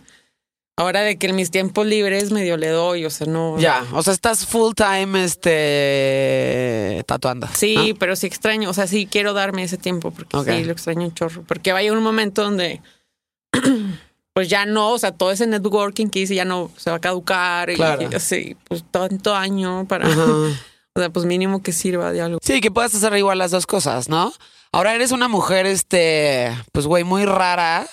ahora 0.80 1.02
de 1.02 1.18
que 1.18 1.26
en 1.26 1.36
mis 1.36 1.50
tiempos 1.50 1.86
libres 1.86 2.32
medio 2.32 2.56
le 2.56 2.68
doy, 2.68 3.04
o 3.04 3.10
sea, 3.10 3.26
no. 3.26 3.58
Ya, 3.58 3.84
o 3.92 4.02
sea, 4.02 4.14
estás 4.14 4.46
full 4.46 4.72
time 4.74 5.24
este 5.24 7.04
tatuando. 7.06 7.48
Sí, 7.54 7.94
pero 7.98 8.16
sí 8.16 8.26
extraño, 8.26 8.70
o 8.70 8.72
sea, 8.72 8.86
sí 8.86 9.06
quiero 9.06 9.34
darme 9.34 9.62
ese 9.62 9.76
tiempo 9.76 10.10
porque 10.10 10.56
sí 10.56 10.64
lo 10.64 10.72
extraño 10.72 11.02
un 11.02 11.14
chorro. 11.14 11.44
Porque 11.46 11.72
va 11.72 11.80
a 11.80 11.82
llegar 11.82 11.98
un 11.98 12.04
momento 12.04 12.42
donde, 12.42 12.80
pues 14.32 14.48
ya 14.48 14.64
no, 14.64 14.92
o 14.92 14.98
sea, 14.98 15.12
todo 15.12 15.30
ese 15.32 15.46
networking 15.46 16.08
que 16.08 16.20
hice 16.20 16.34
ya 16.34 16.46
no 16.46 16.70
se 16.76 16.90
va 16.90 16.96
a 16.96 17.00
caducar. 17.00 17.72
Claro. 17.74 18.08
Y, 18.10 18.14
así, 18.14 18.56
pues 18.66 18.82
tanto 18.90 19.34
año 19.34 19.86
para, 19.86 20.08
o 20.08 20.54
sea, 20.96 21.10
pues 21.10 21.26
mínimo 21.26 21.62
que 21.62 21.72
sirva 21.72 22.10
de 22.10 22.22
algo. 22.22 22.38
Sí, 22.42 22.60
que 22.62 22.70
puedas 22.70 22.94
hacer 22.94 23.14
igual 23.18 23.38
las 23.38 23.50
dos 23.50 23.66
cosas, 23.66 24.08
¿no? 24.08 24.32
Ahora 24.72 24.94
eres 24.94 25.12
una 25.12 25.28
mujer, 25.28 25.66
este, 25.66 26.56
pues, 26.72 26.86
güey, 26.86 27.04
muy 27.04 27.26
rara. 27.26 27.86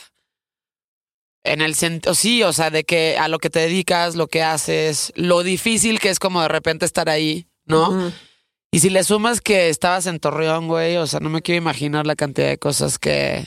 En 1.53 1.61
el 1.61 1.75
sentido, 1.75 2.13
sí, 2.13 2.43
o 2.43 2.53
sea, 2.53 2.69
de 2.69 2.83
que 2.83 3.17
a 3.17 3.27
lo 3.27 3.39
que 3.39 3.49
te 3.49 3.59
dedicas, 3.59 4.15
lo 4.15 4.27
que 4.27 4.43
haces, 4.43 5.11
lo 5.15 5.43
difícil 5.43 5.99
que 5.99 6.09
es 6.09 6.19
como 6.19 6.41
de 6.41 6.47
repente 6.47 6.85
estar 6.85 7.09
ahí, 7.09 7.47
¿no? 7.65 8.11
Y 8.71 8.79
si 8.79 8.89
le 8.89 9.03
sumas 9.03 9.39
que 9.41 9.69
estabas 9.69 10.05
en 10.07 10.19
Torreón, 10.19 10.67
güey, 10.67 10.97
o 10.97 11.07
sea, 11.07 11.19
no 11.19 11.29
me 11.29 11.41
quiero 11.41 11.57
imaginar 11.57 12.05
la 12.05 12.15
cantidad 12.15 12.47
de 12.49 12.57
cosas 12.57 12.99
que 12.99 13.45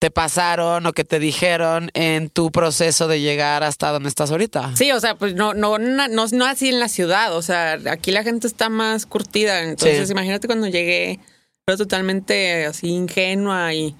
te 0.00 0.10
pasaron 0.10 0.84
o 0.86 0.92
que 0.92 1.04
te 1.04 1.18
dijeron 1.18 1.90
en 1.94 2.28
tu 2.28 2.50
proceso 2.50 3.06
de 3.08 3.20
llegar 3.20 3.62
hasta 3.62 3.90
donde 3.90 4.08
estás 4.08 4.30
ahorita. 4.30 4.74
Sí, 4.76 4.90
o 4.92 5.00
sea, 5.00 5.16
pues 5.16 5.34
no, 5.34 5.54
no, 5.54 5.78
no, 5.78 6.08
no, 6.08 6.26
no 6.30 6.44
así 6.46 6.68
en 6.68 6.80
la 6.80 6.88
ciudad. 6.88 7.34
O 7.36 7.42
sea, 7.42 7.78
aquí 7.90 8.10
la 8.10 8.22
gente 8.22 8.46
está 8.46 8.68
más 8.68 9.06
curtida. 9.06 9.62
Entonces, 9.62 10.08
Sí. 10.08 10.12
imagínate 10.12 10.46
cuando 10.46 10.66
llegué, 10.66 11.20
era 11.66 11.76
totalmente 11.78 12.66
así 12.66 12.88
ingenua 12.88 13.72
y, 13.74 13.94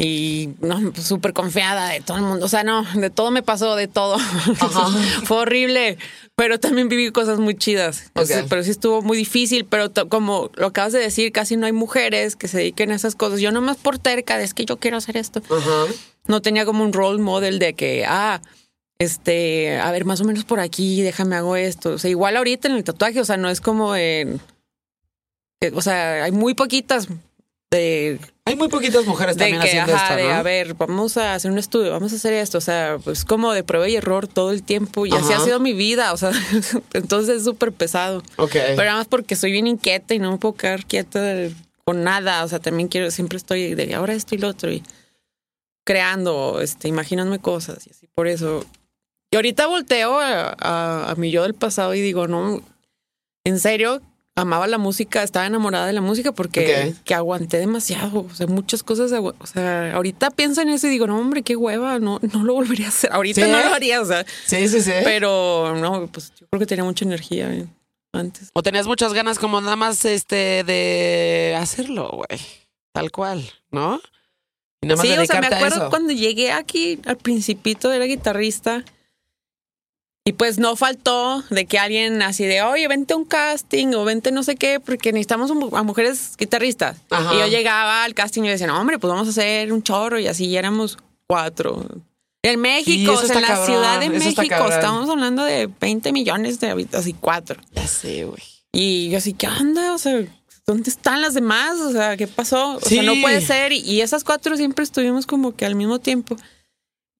y 0.00 0.50
no, 0.60 0.92
súper 0.94 1.32
confiada 1.32 1.88
de 1.88 2.00
todo 2.00 2.18
el 2.18 2.22
mundo. 2.22 2.46
O 2.46 2.48
sea, 2.48 2.62
no, 2.62 2.84
de 2.94 3.10
todo 3.10 3.32
me 3.32 3.42
pasó, 3.42 3.74
de 3.74 3.88
todo. 3.88 4.18
Fue 5.24 5.38
horrible, 5.38 5.98
pero 6.36 6.60
también 6.60 6.88
viví 6.88 7.10
cosas 7.10 7.40
muy 7.40 7.56
chidas. 7.56 8.10
O 8.14 8.24
sea, 8.24 8.44
pero 8.48 8.62
sí 8.62 8.70
estuvo 8.70 9.02
muy 9.02 9.18
difícil, 9.18 9.64
pero 9.64 9.90
como 10.08 10.50
lo 10.54 10.68
acabas 10.68 10.92
de 10.92 11.00
decir, 11.00 11.32
casi 11.32 11.56
no 11.56 11.66
hay 11.66 11.72
mujeres 11.72 12.36
que 12.36 12.46
se 12.46 12.58
dediquen 12.58 12.92
a 12.92 12.94
esas 12.94 13.16
cosas. 13.16 13.40
Yo 13.40 13.50
nomás 13.50 13.76
por 13.76 13.98
terca, 13.98 14.38
de, 14.38 14.44
es 14.44 14.54
que 14.54 14.64
yo 14.64 14.76
quiero 14.76 14.96
hacer 14.98 15.16
esto 15.16 15.42
no 16.28 16.42
tenía 16.42 16.64
como 16.64 16.84
un 16.84 16.92
role 16.92 17.20
model 17.20 17.58
de 17.58 17.72
que, 17.72 18.04
ah, 18.06 18.40
este, 18.98 19.78
a 19.78 19.90
ver, 19.90 20.04
más 20.04 20.20
o 20.20 20.24
menos 20.24 20.44
por 20.44 20.60
aquí, 20.60 21.02
déjame 21.02 21.36
hago 21.36 21.56
esto. 21.56 21.92
O 21.92 21.98
sea, 21.98 22.10
igual 22.10 22.36
ahorita 22.36 22.68
en 22.68 22.74
el 22.74 22.84
tatuaje, 22.84 23.20
o 23.20 23.24
sea, 23.24 23.36
no 23.36 23.48
es 23.48 23.60
como 23.60 23.96
en. 23.96 24.40
eh, 25.60 25.72
O 25.74 25.82
sea, 25.82 26.24
hay 26.24 26.32
muy 26.32 26.54
poquitas 26.54 27.08
de, 27.70 28.18
Hay 28.46 28.56
muy 28.56 28.68
poquitas 28.68 29.04
mujeres 29.04 29.36
también 29.36 29.60
que, 29.60 29.68
haciendo 29.68 29.94
ajá, 29.94 30.14
esto, 30.14 30.16
de 30.26 30.32
a 30.32 30.42
ver, 30.42 30.72
vamos 30.74 31.16
a 31.18 31.34
hacer 31.34 31.50
un 31.50 31.58
estudio, 31.58 31.90
vamos 31.90 32.12
a 32.12 32.16
hacer 32.16 32.32
esto. 32.32 32.56
O 32.58 32.62
sea, 32.62 32.98
pues 33.02 33.24
como 33.26 33.52
de 33.52 33.62
prueba 33.62 33.88
y 33.88 33.96
error 33.96 34.26
todo 34.26 34.52
el 34.52 34.62
tiempo. 34.62 35.04
Y 35.04 35.12
así 35.12 35.32
Ajá. 35.32 35.42
ha 35.42 35.44
sido 35.44 35.60
mi 35.60 35.74
vida. 35.74 36.12
O 36.12 36.16
sea, 36.16 36.30
entonces 36.94 37.38
es 37.38 37.44
súper 37.44 37.72
pesado. 37.72 38.22
Ok. 38.36 38.52
Pero 38.52 38.76
nada 38.84 38.96
más 38.96 39.06
porque 39.08 39.36
soy 39.36 39.52
bien 39.52 39.66
inquieta 39.66 40.14
y 40.14 40.18
no 40.18 40.32
me 40.32 40.38
puedo 40.38 40.54
quedar 40.54 40.86
quieta 40.86 41.20
de- 41.20 41.54
con 41.84 42.04
nada. 42.04 42.42
O 42.44 42.48
sea, 42.48 42.58
también 42.58 42.88
quiero, 42.88 43.10
siempre 43.10 43.36
estoy 43.36 43.74
de 43.74 43.94
ahora 43.94 44.14
esto 44.14 44.34
y 44.34 44.38
lo 44.38 44.48
otro 44.48 44.70
y 44.72 44.82
creando, 45.84 46.60
este, 46.60 46.88
imaginándome 46.88 47.38
cosas 47.38 47.86
y 47.86 47.90
así 47.90 48.06
por 48.08 48.28
eso. 48.28 48.64
Y 49.30 49.36
ahorita 49.36 49.66
volteo 49.66 50.18
a, 50.18 50.54
a- 50.58 51.10
a 51.10 51.14
mi 51.16 51.30
yo 51.30 51.42
del 51.42 51.54
pasado 51.54 51.94
y 51.94 52.00
digo, 52.00 52.28
no, 52.28 52.62
en 53.44 53.58
serio, 53.60 54.00
amaba 54.40 54.66
la 54.66 54.78
música, 54.78 55.22
estaba 55.22 55.46
enamorada 55.46 55.86
de 55.86 55.92
la 55.92 56.00
música 56.00 56.32
porque 56.32 56.94
que 57.04 57.14
aguanté 57.14 57.58
demasiado. 57.58 58.20
O 58.30 58.34
sea, 58.34 58.46
muchas 58.46 58.82
cosas. 58.82 59.12
O 59.12 59.46
sea, 59.46 59.94
ahorita 59.94 60.30
pienso 60.30 60.60
en 60.62 60.68
eso 60.68 60.86
y 60.86 60.90
digo, 60.90 61.06
no, 61.06 61.18
hombre, 61.18 61.42
qué 61.42 61.56
hueva, 61.56 61.98
no, 61.98 62.20
no 62.32 62.44
lo 62.44 62.54
volvería 62.54 62.86
a 62.86 62.88
hacer. 62.90 63.12
Ahorita 63.12 63.44
¿Sí? 63.44 63.50
no 63.50 63.58
lo 63.58 63.74
haría, 63.74 64.00
o 64.00 64.04
sea, 64.04 64.24
Sí, 64.46 64.68
sí, 64.68 64.80
sí. 64.80 64.92
pero 65.04 65.74
no, 65.76 66.06
pues 66.06 66.32
yo 66.38 66.46
creo 66.48 66.60
que 66.60 66.66
tenía 66.66 66.84
mucha 66.84 67.04
energía 67.04 67.52
eh, 67.52 67.66
antes. 68.12 68.50
O 68.52 68.62
tenías 68.62 68.86
muchas 68.86 69.12
ganas 69.12 69.38
como 69.38 69.60
nada 69.60 69.76
más 69.76 70.04
este 70.04 70.62
de 70.64 71.56
hacerlo, 71.58 72.10
güey. 72.10 72.40
Tal 72.92 73.10
cual, 73.10 73.48
¿no? 73.70 74.00
Y 74.80 74.86
nada 74.86 74.96
más 74.98 75.06
Sí, 75.06 75.12
o 75.12 75.26
sea, 75.26 75.40
me 75.40 75.48
acuerdo 75.48 75.90
cuando 75.90 76.12
llegué 76.12 76.52
aquí 76.52 77.00
al 77.06 77.16
principito 77.16 77.92
era 77.92 78.04
guitarrista 78.04 78.84
y 80.28 80.32
pues 80.34 80.58
no 80.58 80.76
faltó 80.76 81.42
de 81.48 81.64
que 81.64 81.78
alguien 81.78 82.20
así 82.20 82.44
de, 82.44 82.60
oye, 82.60 82.86
vente 82.86 83.14
a 83.14 83.16
un 83.16 83.24
casting 83.24 83.94
o 83.94 84.04
vente 84.04 84.30
no 84.30 84.42
sé 84.42 84.56
qué, 84.56 84.78
porque 84.78 85.10
necesitamos 85.10 85.50
a 85.72 85.82
mujeres 85.82 86.34
guitarristas. 86.36 86.98
Ajá. 87.08 87.34
Y 87.34 87.38
yo 87.38 87.46
llegaba 87.46 88.04
al 88.04 88.12
casting 88.12 88.42
y 88.42 88.48
decía, 88.50 88.66
no, 88.66 88.78
hombre, 88.78 88.98
pues 88.98 89.10
vamos 89.10 89.26
a 89.26 89.30
hacer 89.30 89.72
un 89.72 89.82
chorro 89.82 90.18
y 90.18 90.26
así 90.26 90.44
y 90.44 90.58
éramos 90.58 90.98
cuatro. 91.26 91.82
En 92.42 92.60
México, 92.60 93.12
o 93.12 93.16
sea, 93.24 93.36
en 93.36 93.40
la 93.42 93.48
cabrón, 93.48 93.66
Ciudad 93.66 94.00
de 94.00 94.10
México, 94.10 94.42
estamos 94.68 95.08
hablando 95.08 95.44
de 95.44 95.66
20 95.80 96.12
millones 96.12 96.60
de 96.60 96.68
habitantes, 96.68 97.00
así 97.00 97.14
cuatro. 97.18 97.58
Ya 97.72 97.86
sé, 97.86 98.24
güey. 98.24 98.42
Y 98.70 99.08
yo 99.08 99.16
así, 99.16 99.32
¿qué 99.32 99.48
onda? 99.48 99.94
O 99.94 99.98
sea, 99.98 100.20
¿dónde 100.66 100.90
están 100.90 101.22
las 101.22 101.32
demás? 101.32 101.78
O 101.80 101.90
sea, 101.90 102.18
¿qué 102.18 102.26
pasó? 102.26 102.76
O 102.76 102.80
Sí. 102.80 102.96
sea, 102.96 103.02
no 103.02 103.14
puede 103.22 103.40
ser. 103.40 103.72
Y 103.72 104.02
esas 104.02 104.24
cuatro 104.24 104.58
siempre 104.58 104.84
estuvimos 104.84 105.24
como 105.26 105.56
que 105.56 105.64
al 105.64 105.74
mismo 105.74 105.98
tiempo. 106.00 106.36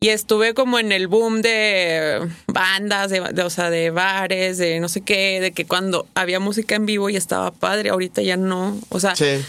Y 0.00 0.10
estuve 0.10 0.54
como 0.54 0.78
en 0.78 0.92
el 0.92 1.08
boom 1.08 1.42
de 1.42 2.28
bandas, 2.46 3.10
de, 3.10 3.20
de- 3.32 3.42
o 3.42 3.50
sea, 3.50 3.68
de 3.70 3.90
bares, 3.90 4.56
de 4.58 4.78
no 4.78 4.88
sé 4.88 5.00
qué, 5.00 5.40
de 5.40 5.50
que 5.52 5.66
cuando 5.66 6.06
había 6.14 6.38
música 6.38 6.76
en 6.76 6.86
vivo 6.86 7.10
y 7.10 7.16
estaba 7.16 7.50
padre, 7.50 7.90
ahorita 7.90 8.22
ya 8.22 8.36
no. 8.36 8.78
O 8.90 9.00
sea, 9.00 9.16
Sí. 9.16 9.44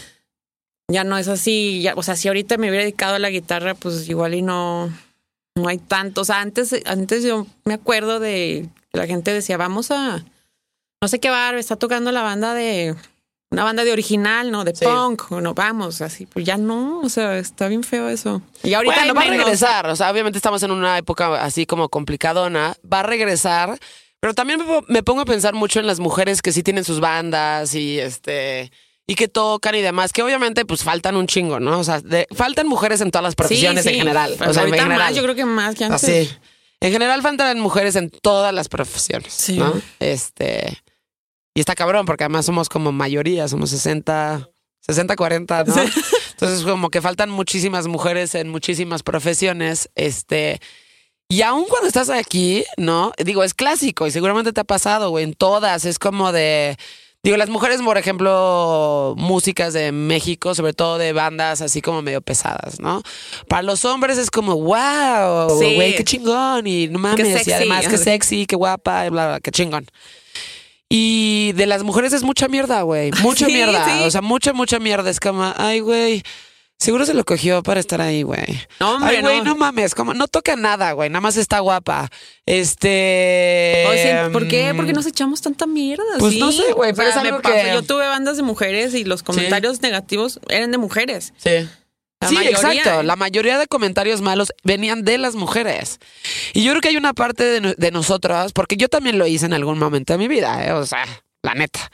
ya 0.90 1.04
no 1.04 1.16
es 1.18 1.28
así. 1.28 1.82
Ya, 1.82 1.94
o 1.94 2.02
sea, 2.02 2.16
si 2.16 2.26
ahorita 2.26 2.56
me 2.56 2.68
hubiera 2.68 2.82
dedicado 2.82 3.14
a 3.14 3.18
la 3.20 3.30
guitarra, 3.30 3.74
pues 3.74 4.08
igual 4.08 4.34
y 4.34 4.42
no, 4.42 4.92
no 5.54 5.68
hay 5.68 5.78
tanto. 5.78 6.22
O 6.22 6.24
sea, 6.24 6.40
antes, 6.40 6.74
antes 6.84 7.22
yo 7.22 7.46
me 7.64 7.74
acuerdo 7.74 8.18
de 8.18 8.68
que 8.92 8.98
la 8.98 9.06
gente 9.06 9.32
decía, 9.32 9.56
vamos 9.56 9.92
a, 9.92 10.24
no 11.00 11.06
sé 11.06 11.20
qué 11.20 11.30
bar, 11.30 11.54
está 11.54 11.76
tocando 11.76 12.10
la 12.10 12.22
banda 12.22 12.54
de, 12.54 12.96
una 13.50 13.64
banda 13.64 13.84
de 13.84 13.92
original, 13.92 14.50
¿no? 14.50 14.64
De 14.64 14.74
Sí. 14.74 14.84
punk, 14.84 15.30
no, 15.32 15.54
vamos, 15.54 16.00
así. 16.02 16.26
Pues 16.26 16.44
ya 16.44 16.56
no, 16.56 17.00
o 17.00 17.08
sea, 17.08 17.36
está 17.38 17.66
bien 17.68 17.82
feo 17.82 18.08
eso. 18.08 18.42
Y 18.62 18.74
ahorita 18.74 18.94
bueno, 18.94 19.20
hay 19.20 19.28
va 19.28 19.34
a 19.34 19.36
regresar. 19.38 19.86
O 19.88 19.96
sea, 19.96 20.10
obviamente 20.10 20.38
estamos 20.38 20.62
en 20.62 20.70
una 20.70 20.96
época 20.98 21.42
así 21.42 21.66
como 21.66 21.88
complicadona. 21.88 22.76
Va 22.90 23.00
a 23.00 23.02
regresar. 23.02 23.78
Pero 24.20 24.34
también 24.34 24.58
me 24.60 24.64
po- 24.66 24.84
me 24.86 25.02
pongo 25.02 25.22
a 25.22 25.24
pensar 25.24 25.54
mucho 25.54 25.80
en 25.80 25.86
las 25.86 25.98
mujeres 25.98 26.42
que 26.42 26.52
sí 26.52 26.62
tienen 26.62 26.84
sus 26.84 27.00
bandas 27.00 27.74
y 27.74 27.98
este 27.98 28.70
y 29.06 29.16
que 29.16 29.26
tocan 29.26 29.74
y 29.74 29.80
demás, 29.80 30.12
que 30.12 30.22
obviamente 30.22 30.64
pues 30.64 30.84
faltan 30.84 31.16
un 31.16 31.26
chingo, 31.26 31.58
¿no? 31.58 31.80
O 31.80 31.84
sea, 31.84 32.00
de- 32.00 32.28
faltan 32.36 32.68
mujeres 32.68 33.00
en 33.00 33.10
todas 33.10 33.24
las 33.24 33.34
profesiones 33.34 33.82
Sí, 33.82 33.88
en 33.90 33.94
general. 33.96 34.34
Pues 34.38 34.50
o 34.50 34.54
sea, 34.54 34.62
en 34.62 34.72
general. 34.72 34.98
más, 34.98 35.14
yo 35.16 35.22
creo 35.24 35.34
que 35.34 35.44
más 35.46 35.74
que 35.74 35.84
antes. 35.84 36.04
Así. 36.04 36.30
En 36.80 36.92
general 36.92 37.20
faltan 37.22 37.58
mujeres 37.58 37.96
en 37.96 38.10
todas 38.10 38.54
las 38.54 38.68
profesiones, 38.68 39.32
Sí. 39.32 39.56
¿no? 39.58 39.72
Este 39.98 40.78
y 41.54 41.60
está 41.60 41.74
cabrón 41.74 42.06
porque 42.06 42.24
además 42.24 42.46
somos 42.46 42.68
como 42.68 42.92
mayoría, 42.92 43.48
somos 43.48 43.70
60 43.70 44.48
60 44.80 45.16
40, 45.16 45.64
¿no? 45.64 45.74
Entonces 46.30 46.62
como 46.64 46.90
que 46.90 47.02
faltan 47.02 47.30
muchísimas 47.30 47.86
mujeres 47.86 48.34
en 48.34 48.48
muchísimas 48.48 49.02
profesiones, 49.02 49.90
este 49.94 50.60
y 51.28 51.42
aún 51.42 51.66
cuando 51.68 51.86
estás 51.86 52.10
aquí, 52.10 52.64
¿no? 52.76 53.12
Digo, 53.24 53.44
es 53.44 53.54
clásico 53.54 54.06
y 54.06 54.10
seguramente 54.10 54.52
te 54.52 54.60
ha 54.60 54.64
pasado, 54.64 55.10
güey, 55.10 55.24
en 55.24 55.34
todas, 55.34 55.84
es 55.84 55.98
como 55.98 56.32
de 56.32 56.76
Digo, 57.22 57.36
las 57.36 57.50
mujeres, 57.50 57.82
por 57.82 57.98
ejemplo, 57.98 59.14
músicas 59.18 59.74
de 59.74 59.92
México, 59.92 60.54
sobre 60.54 60.72
todo 60.72 60.96
de 60.96 61.12
bandas 61.12 61.60
así 61.60 61.82
como 61.82 62.00
medio 62.00 62.22
pesadas, 62.22 62.80
¿no? 62.80 63.02
Para 63.46 63.62
los 63.62 63.84
hombres 63.84 64.16
es 64.16 64.30
como, 64.30 64.56
wow, 64.56 65.50
Sí. 65.60 65.74
güey, 65.74 65.94
qué 65.96 66.04
chingón, 66.04 66.66
y 66.66 66.88
no 66.88 66.98
mames, 66.98 67.46
y 67.46 67.52
además 67.52 67.86
qué 67.88 67.98
sexy, 67.98 68.46
qué 68.46 68.56
guapa, 68.56 69.06
y 69.06 69.10
bla, 69.10 69.28
bla, 69.28 69.40
qué 69.40 69.50
chingón. 69.50 69.84
Y 70.92 71.52
de 71.52 71.66
las 71.66 71.84
mujeres 71.84 72.12
es 72.12 72.24
mucha 72.24 72.48
mierda, 72.48 72.82
güey, 72.82 73.10
mucha 73.22 73.46
Sí, 73.46 73.52
mierda, 73.52 73.84
sí. 73.84 74.02
o 74.04 74.10
sea, 74.10 74.20
mucha, 74.22 74.52
mucha 74.52 74.78
mierda. 74.80 75.08
Es 75.08 75.20
como, 75.20 75.54
ay, 75.56 75.78
güey, 75.80 76.22
seguro 76.78 77.06
se 77.06 77.14
lo 77.14 77.24
cogió 77.24 77.62
para 77.62 77.78
estar 77.78 78.00
ahí, 78.00 78.22
güey. 78.24 78.60
No, 78.80 78.96
hombre, 78.96 79.16
Ay, 79.18 79.22
güey, 79.22 79.38
no. 79.38 79.44
no 79.44 79.54
mames, 79.56 79.94
como 79.94 80.14
no 80.14 80.26
toca 80.26 80.56
nada, 80.56 80.90
güey, 80.92 81.08
nada 81.08 81.20
más 81.20 81.36
está 81.36 81.60
guapa. 81.60 82.10
Este. 82.44 83.84
Oye, 83.88 84.30
¿por 84.32 84.48
qué? 84.48 84.72
¿Por 84.74 84.84
qué 84.86 84.92
nos 84.92 85.06
echamos 85.06 85.40
tanta 85.40 85.66
mierda? 85.66 86.02
Pues 86.18 86.34
Sí. 86.34 86.40
no 86.40 86.50
sé, 86.50 86.72
güey, 86.72 86.90
O 86.90 86.94
pero 86.94 87.12
sea, 87.12 87.20
es 87.22 87.26
algo 87.28 87.38
me 87.38 87.42
que- 87.62 87.70
Yo 87.72 87.82
tuve 87.82 88.06
bandas 88.06 88.36
de 88.36 88.42
mujeres 88.42 88.94
y 88.94 89.04
los 89.04 89.22
comentarios 89.22 89.82
negativos 89.82 90.40
eran 90.48 90.70
de 90.72 90.78
mujeres. 90.78 91.32
Sí. 91.36 91.68
La 92.20 92.28
sí, 92.28 92.34
mayoría. 92.34 92.72
exacto. 92.72 93.02
La 93.02 93.16
mayoría 93.16 93.58
de 93.58 93.66
comentarios 93.66 94.20
malos 94.20 94.52
venían 94.62 95.04
de 95.04 95.18
las 95.18 95.34
mujeres. 95.34 95.98
Y 96.52 96.62
yo 96.64 96.72
creo 96.72 96.82
que 96.82 96.88
hay 96.88 96.96
una 96.96 97.14
parte 97.14 97.44
de, 97.44 97.74
de 97.76 97.90
nosotras, 97.90 98.52
porque 98.52 98.76
yo 98.76 98.88
también 98.88 99.18
lo 99.18 99.26
hice 99.26 99.46
en 99.46 99.54
algún 99.54 99.78
momento 99.78 100.12
de 100.12 100.18
mi 100.18 100.28
vida, 100.28 100.66
¿eh? 100.66 100.72
o 100.72 100.84
sea, 100.84 101.04
la 101.42 101.54
neta. 101.54 101.90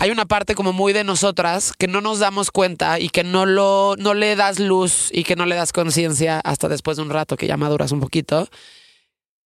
Hay 0.00 0.10
una 0.10 0.26
parte 0.26 0.54
como 0.54 0.72
muy 0.72 0.92
de 0.92 1.02
nosotras 1.02 1.72
que 1.76 1.88
no 1.88 2.00
nos 2.00 2.20
damos 2.20 2.52
cuenta 2.52 3.00
y 3.00 3.08
que 3.08 3.24
no 3.24 3.46
lo 3.46 3.96
no 3.98 4.14
le 4.14 4.36
das 4.36 4.60
luz 4.60 5.08
y 5.12 5.24
que 5.24 5.34
no 5.34 5.44
le 5.44 5.56
das 5.56 5.72
conciencia 5.72 6.38
hasta 6.38 6.68
después 6.68 6.96
de 6.96 7.02
un 7.02 7.10
rato 7.10 7.36
que 7.36 7.48
ya 7.48 7.56
maduras 7.56 7.90
un 7.90 7.98
poquito. 7.98 8.48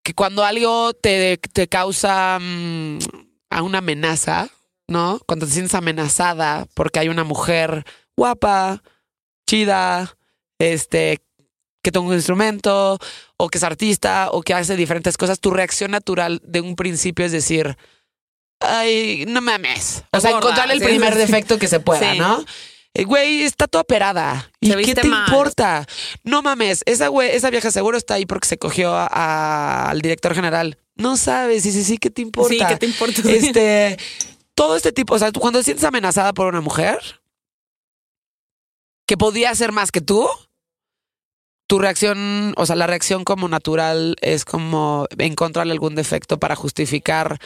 Que 0.03 0.13
cuando 0.15 0.45
algo 0.45 0.93
te, 0.93 1.37
te 1.37 1.69
causa 1.69 2.39
mm, 2.41 2.99
a 3.51 3.63
una 3.63 3.79
amenaza, 3.79 4.49
¿no? 4.89 5.21
Cuando 5.27 5.47
te 5.47 5.53
sientes 5.53 5.75
amenazada 5.77 6.67
porque 6.75 6.99
hay 6.99 7.09
una 7.09 7.23
mujer 7.23 7.85
guapa, 8.17 8.83
chida, 9.51 10.17
este, 10.61 11.21
que 11.83 11.91
toca 11.91 12.07
un 12.07 12.15
instrumento, 12.15 12.99
o 13.37 13.49
que 13.49 13.59
es 13.59 13.65
artista, 13.65 14.29
o 14.31 14.43
que 14.43 14.55
hace 14.55 14.77
diferentes 14.77 15.17
cosas, 15.17 15.41
tu 15.41 15.51
reacción 15.51 15.91
natural 15.91 16.41
de 16.45 16.61
un 16.61 16.77
principio 16.77 17.25
es 17.25 17.33
decir, 17.33 17.77
ay, 18.61 19.25
no 19.27 19.41
mames. 19.41 20.05
O 20.13 20.21
sea, 20.21 20.31
encontrar 20.33 20.71
el 20.71 20.81
primer 20.81 21.15
defecto 21.17 21.59
que 21.59 21.67
se 21.69 21.81
pueda, 21.81 22.13
Sí. 22.13 22.19
¿no? 22.19 22.45
Eh, 22.95 23.05
Güey, 23.05 23.43
está 23.45 23.67
toda 23.69 23.83
operada. 23.83 24.51
¿Y 24.61 24.75
qué 24.85 24.95
te 24.95 25.05
mal. 25.05 25.25
importa? 25.29 25.87
No 26.25 26.43
mames, 26.43 26.83
esa 26.87 27.09
güey, 27.09 27.31
esa 27.31 27.49
vieja 27.51 27.71
seguro 27.71 27.97
está 27.97 28.15
ahí 28.15 28.27
porque 28.27 28.49
se 28.49 28.59
cogió 28.59 28.95
a- 28.95 29.07
a- 29.07 29.91
al 29.91 30.01
director 30.03 30.35
general. 30.35 30.77
No 30.97 31.17
sabes, 31.17 31.63
sí, 31.63 31.73
sí, 31.73 31.83
sí, 31.85 31.99
¿qué 31.99 32.11
te 32.11 32.21
importa? 32.23 32.49
Sí, 32.53 32.59
¿qué 32.69 32.77
te 32.77 32.87
importa? 32.87 33.23
Este, 33.25 33.97
todo 34.55 34.77
este 34.77 34.93
tipo, 34.93 35.15
o 35.15 35.19
sea, 35.19 35.31
cuando 35.33 35.61
te 35.61 35.65
sientes 35.65 35.85
amenazada 35.85 36.33
por 36.35 36.47
una 36.47 36.61
mujer 36.61 36.99
que 39.11 39.17
podía 39.17 39.51
hacer 39.51 39.73
más 39.73 39.91
que 39.91 40.01
tú, 40.01 40.29
tu 41.67 41.81
reacción, 41.81 42.55
o 42.57 42.65
sea, 42.65 42.77
la 42.77 42.87
reacción 42.87 43.25
como 43.25 43.49
natural 43.49 44.15
es 44.21 44.45
como 44.45 45.09
encontrarle 45.19 45.73
algún 45.73 45.97
defecto 45.97 46.39
para 46.39 46.55
justificar 46.55 47.41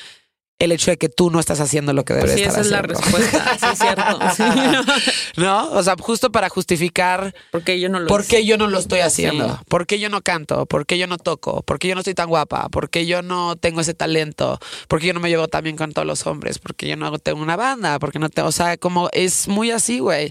el 0.58 0.72
hecho 0.72 0.90
de 0.90 0.98
que 0.98 1.08
tú 1.08 1.30
no 1.30 1.40
estás 1.40 1.60
haciendo 1.60 1.94
lo 1.94 2.04
que 2.04 2.12
debes 2.12 2.34
sí, 2.34 2.42
estar 2.42 2.52
esa 2.52 2.60
es 2.60 2.70
la 2.70 2.78
haciendo. 2.80 3.00
respuesta. 3.00 3.58
Sí, 3.58 3.66
es 3.72 3.78
cierto. 3.78 4.18
Sí. 5.34 5.40
¿No? 5.40 5.70
O 5.72 5.82
sea, 5.82 5.94
justo 5.98 6.30
para 6.30 6.50
justificar 6.50 7.34
Porque 7.50 7.80
yo 7.80 7.88
no 7.88 7.98
lo 7.98 8.08
por 8.08 8.26
qué 8.26 8.44
yo 8.44 8.58
no 8.58 8.66
lo 8.66 8.78
estoy 8.78 9.00
haciendo, 9.00 9.48
Sí. 9.48 9.64
por 9.66 9.86
qué 9.86 9.98
yo 9.98 10.10
no 10.10 10.20
canto, 10.20 10.66
por 10.66 10.84
qué 10.84 10.98
yo 10.98 11.06
no 11.06 11.16
toco, 11.16 11.62
por 11.62 11.78
qué 11.78 11.88
yo 11.88 11.94
no 11.94 12.02
estoy 12.02 12.12
tan 12.14 12.28
guapa, 12.28 12.68
por 12.68 12.90
qué 12.90 13.06
yo 13.06 13.22
no 13.22 13.56
tengo 13.56 13.80
ese 13.80 13.94
talento, 13.94 14.60
por 14.86 15.00
qué 15.00 15.06
yo 15.06 15.14
no 15.14 15.20
me 15.20 15.30
llevo 15.30 15.48
tan 15.48 15.64
bien 15.64 15.76
con 15.76 15.92
todos 15.92 16.06
los 16.06 16.26
hombres, 16.26 16.58
por 16.58 16.74
qué 16.74 16.88
yo 16.88 16.96
no 16.96 17.18
tengo 17.18 17.40
una 17.40 17.56
banda, 17.56 17.98
porque 17.98 18.18
no 18.18 18.28
tengo, 18.28 18.48
o 18.48 18.52
sea, 18.52 18.76
como 18.76 19.08
es 19.12 19.48
muy 19.48 19.70
así, 19.70 20.00
güey. 20.00 20.30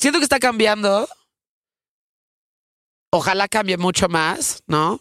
Siento 0.00 0.18
que 0.18 0.24
está 0.24 0.38
cambiando. 0.38 1.06
Ojalá 3.12 3.48
cambie 3.48 3.76
mucho 3.76 4.08
más, 4.08 4.62
¿no? 4.66 4.98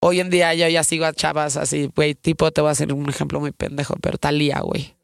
Hoy 0.00 0.20
en 0.20 0.30
día 0.30 0.52
yo 0.54 0.68
ya 0.68 0.84
sigo 0.84 1.06
a 1.06 1.12
chavas 1.12 1.56
así, 1.56 1.90
güey, 1.94 2.14
tipo, 2.14 2.50
te 2.50 2.60
voy 2.60 2.68
a 2.68 2.72
hacer 2.72 2.92
un 2.92 3.08
ejemplo 3.08 3.40
muy 3.40 3.52
pendejo, 3.52 3.94
pero 4.02 4.18
Talía, 4.18 4.60
güey. 4.60 4.94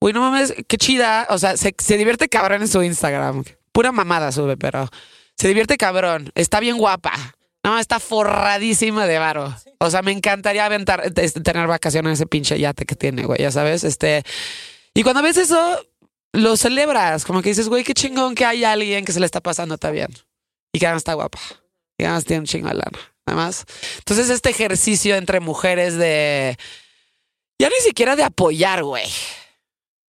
Güey, 0.00 0.12
no 0.12 0.20
mames, 0.20 0.54
qué 0.66 0.76
chida. 0.76 1.26
O 1.30 1.38
sea, 1.38 1.56
se, 1.56 1.74
se 1.78 1.96
divierte 1.96 2.28
cabrón 2.28 2.62
en 2.62 2.68
su 2.68 2.82
Instagram. 2.82 3.44
Pura 3.72 3.90
mamada 3.90 4.32
sube, 4.32 4.56
pero 4.56 4.88
se 5.36 5.48
divierte 5.48 5.76
cabrón. 5.78 6.30
Está 6.34 6.60
bien 6.60 6.76
guapa. 6.76 7.12
No, 7.64 7.78
está 7.78 8.00
forradísima 8.00 9.06
de 9.06 9.18
varo. 9.18 9.54
O 9.78 9.90
sea, 9.90 10.02
me 10.02 10.12
encantaría 10.12 10.66
aventar, 10.66 11.10
este, 11.16 11.40
tener 11.40 11.66
vacaciones 11.66 12.10
en 12.10 12.14
ese 12.14 12.26
pinche 12.26 12.58
yate 12.58 12.84
que 12.84 12.96
tiene, 12.96 13.24
güey, 13.24 13.40
ya 13.40 13.50
sabes. 13.50 13.84
Este, 13.84 14.24
y 14.94 15.02
cuando 15.02 15.22
ves 15.22 15.36
eso, 15.36 15.86
lo 16.32 16.56
celebras. 16.56 17.24
Como 17.24 17.42
que 17.42 17.50
dices, 17.50 17.68
güey, 17.68 17.84
qué 17.84 17.94
chingón 17.94 18.34
que 18.34 18.44
hay 18.44 18.64
alguien 18.64 19.04
que 19.04 19.12
se 19.12 19.20
le 19.20 19.26
está 19.26 19.40
pasando 19.40 19.78
tan 19.78 19.92
bien. 19.92 20.08
Y 20.72 20.78
que 20.78 20.86
además 20.86 21.00
está 21.00 21.14
guapa. 21.14 21.38
Y 21.98 22.04
además 22.04 22.24
tiene 22.24 22.40
un 22.40 22.46
chingo 22.46 22.68
de 22.68 22.74
lana. 22.74 22.98
Además. 23.26 23.64
Entonces, 23.98 24.30
este 24.30 24.50
ejercicio 24.50 25.16
entre 25.16 25.40
mujeres 25.40 25.96
de. 25.96 26.56
Ya 27.60 27.68
ni 27.68 27.76
siquiera 27.84 28.16
de 28.16 28.22
apoyar, 28.24 28.84
güey. 28.84 29.06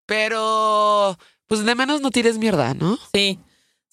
Pero. 0.05 1.17
Pues 1.47 1.65
de 1.65 1.76
menos 1.76 2.01
no 2.01 2.11
tires 2.11 2.38
mierda, 2.38 2.74
¿no? 2.76 2.99
Sí. 3.13 3.39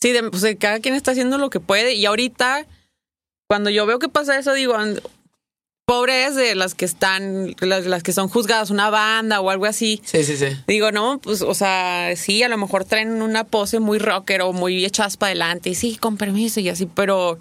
Sí, 0.00 0.12
de- 0.12 0.30
pues 0.30 0.44
cada 0.60 0.78
quien 0.80 0.94
está 0.94 1.12
haciendo 1.12 1.38
lo 1.38 1.48
que 1.48 1.58
puede. 1.60 1.94
Y 1.94 2.04
ahorita, 2.04 2.66
cuando 3.48 3.70
yo 3.70 3.86
veo 3.86 3.98
que 3.98 4.10
pasa 4.10 4.38
eso, 4.38 4.52
digo, 4.52 4.76
pobres 5.86 6.34
de 6.34 6.54
las 6.56 6.74
que 6.74 6.84
están, 6.84 7.54
las, 7.60 7.86
las 7.86 8.02
que 8.02 8.12
son 8.12 8.28
juzgadas, 8.28 8.70
una 8.70 8.90
banda 8.90 9.40
o 9.40 9.50
algo 9.50 9.66
así. 9.66 10.02
Sí, 10.04 10.24
sí, 10.24 10.36
sí. 10.36 10.48
Digo, 10.66 10.90
no, 10.92 11.18
pues, 11.22 11.42
o 11.42 11.54
sea, 11.54 12.12
sí, 12.16 12.42
a 12.42 12.48
lo 12.48 12.58
mejor 12.58 12.84
traen 12.84 13.22
una 13.22 13.44
pose 13.44 13.78
muy 13.78 13.98
rocker 13.98 14.42
o 14.42 14.52
muy 14.52 14.84
echadas 14.84 15.16
para 15.16 15.28
adelante, 15.30 15.70
y 15.70 15.74
sí, 15.76 15.96
con 15.96 16.16
permiso 16.16 16.58
y 16.60 16.68
así, 16.68 16.86
pero, 16.86 17.30
o 17.30 17.38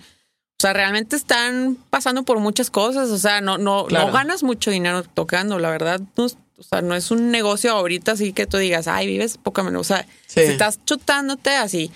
sea, 0.59 0.73
realmente 0.73 1.15
están 1.15 1.75
pasando 1.89 2.21
por 2.23 2.39
muchas 2.39 2.69
cosas, 2.69 3.09
o 3.09 3.17
sea, 3.17 3.41
no, 3.41 3.57
no, 3.57 3.85
Claro. 3.87 4.07
no 4.07 4.13
ganas 4.13 4.43
mucho 4.43 4.69
dinero 4.69 5.01
tocando, 5.03 5.57
la 5.57 5.71
verdad, 5.71 5.99
no, 6.15 6.25
o 6.25 6.63
sea, 6.63 6.81
no 6.83 6.93
es 6.95 7.09
un 7.09 7.31
negocio 7.31 7.71
ahorita 7.71 8.11
así 8.11 8.31
que 8.31 8.45
tú 8.45 8.57
digas, 8.57 8.87
ay, 8.87 9.07
vives 9.07 9.37
poca 9.37 9.63
menos, 9.63 9.81
o 9.81 9.83
sea, 9.95 10.05
Sí. 10.27 10.41
si 10.41 10.51
estás 10.51 10.79
chutándote 10.85 11.49
así, 11.49 11.91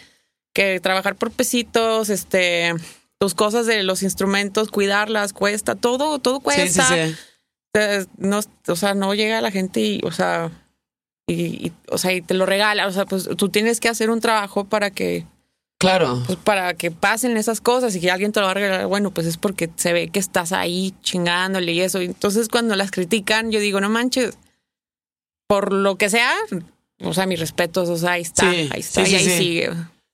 que 0.51 0.79
trabajar 0.79 1.15
por 1.15 1.29
pesitos, 1.31 2.09
este, 2.09 2.73
tus 3.19 3.35
cosas 3.35 3.65
de 3.65 3.83
los 3.83 4.01
instrumentos, 4.01 4.69
cuidarlas, 4.69 5.33
cuesta, 5.33 5.75
todo, 5.75 6.19
todo 6.19 6.39
cuesta. 6.39 6.83
sí, 6.87 6.95
sí. 7.11 7.15
Eh, 7.75 8.05
no, 8.17 8.39
o 8.67 8.75
sea, 8.75 8.93
no 8.95 9.13
llega 9.13 9.41
la 9.41 9.51
gente 9.51 9.79
y, 9.81 10.01
o 10.03 10.11
sea, 10.11 10.49
y, 11.27 11.67
y, 11.67 11.73
o 11.89 11.97
sea, 11.99 12.13
y 12.13 12.21
te 12.21 12.33
lo 12.33 12.45
regala, 12.47 12.87
o 12.87 12.91
sea, 12.91 13.05
pues 13.05 13.29
tú 13.37 13.49
tienes 13.49 13.79
que 13.79 13.89
hacer 13.89 14.09
un 14.09 14.21
trabajo 14.21 14.63
para 14.65 14.89
que, 14.89 15.25
Claro. 15.79 16.23
pues 16.25 16.37
para 16.39 16.73
que 16.73 16.89
pasen 16.91 17.37
esas 17.37 17.61
cosas 17.61 17.95
y 17.95 18.01
que 18.01 18.09
alguien 18.09 18.31
te 18.31 18.39
lo 18.39 18.47
va 18.47 18.51
a 18.51 18.55
regalar, 18.55 18.87
bueno, 18.87 19.11
pues 19.11 19.27
es 19.27 19.37
porque 19.37 19.69
se 19.75 19.93
ve 19.93 20.09
que 20.09 20.19
estás 20.19 20.51
ahí 20.51 20.93
chingándole 21.03 21.71
y 21.73 21.81
eso. 21.81 21.99
Entonces, 22.01 22.49
cuando 22.49 22.75
las 22.75 22.89
critican, 22.91 23.51
yo 23.51 23.59
digo, 23.59 23.79
no 23.79 23.89
manches, 23.89 24.35
por 25.47 25.71
lo 25.71 25.95
que 25.97 26.09
sea, 26.09 26.33
o 27.01 27.13
sea, 27.13 27.25
mis 27.27 27.39
respetos, 27.39 27.87
o 27.89 27.97
sea, 27.97 28.13
ahí 28.13 28.21
está, 28.23 28.49
Sí, 28.51 28.69
ahí 28.71 28.79
está, 28.79 29.05
sí, 29.05 29.11
y 29.11 29.11
sí, 29.11 29.15
ahí 29.15 29.23
sí. 29.25 29.37
sigue. 29.37 29.69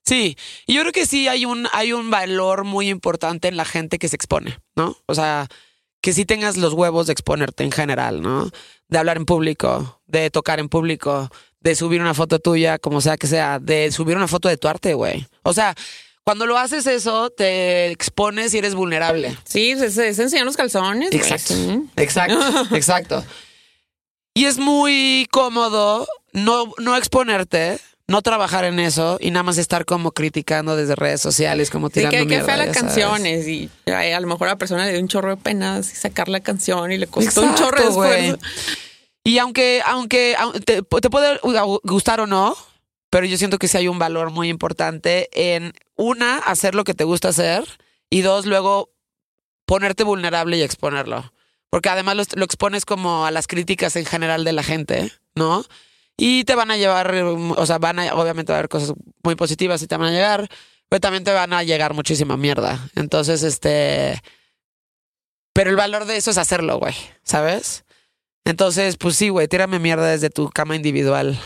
Sí, 0.06 0.36
y 0.66 0.74
yo 0.74 0.82
creo 0.82 0.92
que 0.92 1.04
sí 1.04 1.26
hay 1.26 1.44
un, 1.44 1.68
hay 1.72 1.92
un 1.92 2.10
valor 2.10 2.64
muy 2.64 2.88
importante 2.88 3.48
en 3.48 3.56
la 3.56 3.64
gente 3.64 3.98
que 3.98 4.08
se 4.08 4.14
expone, 4.16 4.58
¿no? 4.76 4.96
O 5.06 5.14
sea, 5.14 5.48
que 6.00 6.12
sí 6.12 6.24
tengas 6.24 6.56
los 6.56 6.74
huevos 6.74 7.08
de 7.08 7.12
exponerte 7.12 7.64
en 7.64 7.72
general, 7.72 8.22
¿no? 8.22 8.48
De 8.88 8.98
hablar 8.98 9.16
en 9.16 9.24
público, 9.24 10.00
de 10.06 10.30
tocar 10.30 10.60
en 10.60 10.68
público, 10.68 11.28
de 11.58 11.74
subir 11.74 12.00
una 12.00 12.14
foto 12.14 12.38
tuya, 12.38 12.78
como 12.78 13.00
sea 13.00 13.16
que 13.16 13.26
sea, 13.26 13.58
de 13.58 13.90
subir 13.90 14.16
una 14.16 14.28
foto 14.28 14.48
de 14.48 14.56
tu 14.56 14.68
arte, 14.68 14.94
güey. 14.94 15.26
O 15.42 15.52
sea, 15.52 15.74
cuando 16.22 16.46
lo 16.46 16.56
haces 16.56 16.86
eso, 16.86 17.30
te 17.30 17.90
expones 17.90 18.54
y 18.54 18.58
eres 18.58 18.76
vulnerable. 18.76 19.36
Sí, 19.44 19.74
se, 19.76 19.90
se, 19.90 20.14
se 20.14 20.22
enseñan 20.22 20.46
los 20.46 20.56
calzones. 20.56 21.12
Exacto. 21.12 21.54
Exacto, 21.96 22.38
exacto. 22.76 23.24
Y 24.34 24.44
es 24.44 24.58
muy 24.58 25.26
cómodo 25.32 26.06
no, 26.32 26.72
no 26.78 26.96
exponerte, 26.96 27.80
no 28.08 28.22
trabajar 28.22 28.64
en 28.64 28.78
eso 28.78 29.18
y 29.20 29.30
nada 29.32 29.42
más 29.42 29.58
estar 29.58 29.84
como 29.84 30.12
criticando 30.12 30.76
desde 30.76 30.94
redes 30.94 31.20
sociales, 31.20 31.70
como 31.70 31.88
Sí, 31.88 31.94
tirando 31.94 32.10
que, 32.12 32.18
que 32.18 32.26
mierda, 32.26 32.46
fea 32.46 32.56
las 32.56 32.76
canciones 32.76 33.48
y 33.48 33.68
ay, 33.86 34.12
a 34.12 34.20
lo 34.20 34.28
mejor 34.28 34.46
a 34.48 34.52
la 34.52 34.58
persona 34.58 34.84
le 34.86 34.92
dio 34.92 35.00
un 35.00 35.08
chorro 35.08 35.30
de 35.30 35.36
penas 35.36 35.92
y 35.92 35.96
sacar 35.96 36.28
la 36.28 36.40
canción 36.40 36.92
y 36.92 36.98
le 36.98 37.06
costó 37.08 37.42
un 37.42 37.54
chorro 37.56 37.80
de 37.82 37.88
esfuerzo. 37.88 38.38
Y 39.24 39.38
aunque, 39.38 39.82
aunque 39.84 40.36
au- 40.38 40.52
te, 40.64 40.82
te 40.82 41.10
puede 41.10 41.40
gustar 41.82 42.20
o 42.20 42.26
no, 42.28 42.56
pero 43.10 43.26
yo 43.26 43.36
siento 43.36 43.58
que 43.58 43.66
sí 43.66 43.76
hay 43.76 43.88
un 43.88 43.98
valor 43.98 44.30
muy 44.30 44.48
importante 44.48 45.28
en 45.32 45.72
una, 45.96 46.38
hacer 46.38 46.76
lo 46.76 46.84
que 46.84 46.94
te 46.94 47.02
gusta 47.02 47.28
hacer 47.30 47.64
y 48.08 48.20
dos, 48.20 48.46
luego 48.46 48.90
ponerte 49.64 50.04
vulnerable 50.04 50.56
y 50.58 50.62
exponerlo. 50.62 51.32
Porque 51.70 51.88
además 51.88 52.14
lo, 52.16 52.22
lo 52.36 52.44
expones 52.44 52.84
como 52.84 53.26
a 53.26 53.32
las 53.32 53.48
críticas 53.48 53.96
en 53.96 54.04
general 54.06 54.44
de 54.44 54.52
la 54.52 54.62
gente, 54.62 55.10
¿no? 55.34 55.64
Y 56.16 56.44
te 56.44 56.54
van 56.54 56.70
a 56.70 56.76
llevar, 56.76 57.14
um, 57.24 57.52
o 57.52 57.66
sea, 57.66 57.78
van 57.78 57.98
a, 57.98 58.14
obviamente 58.14 58.52
va 58.52 58.56
a 58.56 58.60
haber 58.60 58.68
cosas 58.68 58.94
muy 59.22 59.34
positivas 59.34 59.82
y 59.82 59.86
te 59.86 59.96
van 59.96 60.08
a 60.08 60.12
llegar, 60.12 60.48
pero 60.88 61.00
también 61.00 61.24
te 61.24 61.32
van 61.32 61.52
a 61.52 61.62
llegar 61.62 61.94
muchísima 61.94 62.36
mierda. 62.36 62.88
Entonces, 62.94 63.42
este... 63.42 64.22
Pero 65.52 65.70
el 65.70 65.76
valor 65.76 66.04
de 66.04 66.16
eso 66.16 66.30
es 66.30 66.38
hacerlo, 66.38 66.78
güey, 66.78 66.94
¿sabes? 67.22 67.84
Entonces, 68.46 68.96
pues 68.96 69.16
sí, 69.16 69.28
güey, 69.28 69.48
tírame 69.48 69.78
mierda 69.80 70.06
desde 70.06 70.30
tu 70.30 70.48
cama 70.50 70.76
individual. 70.76 71.38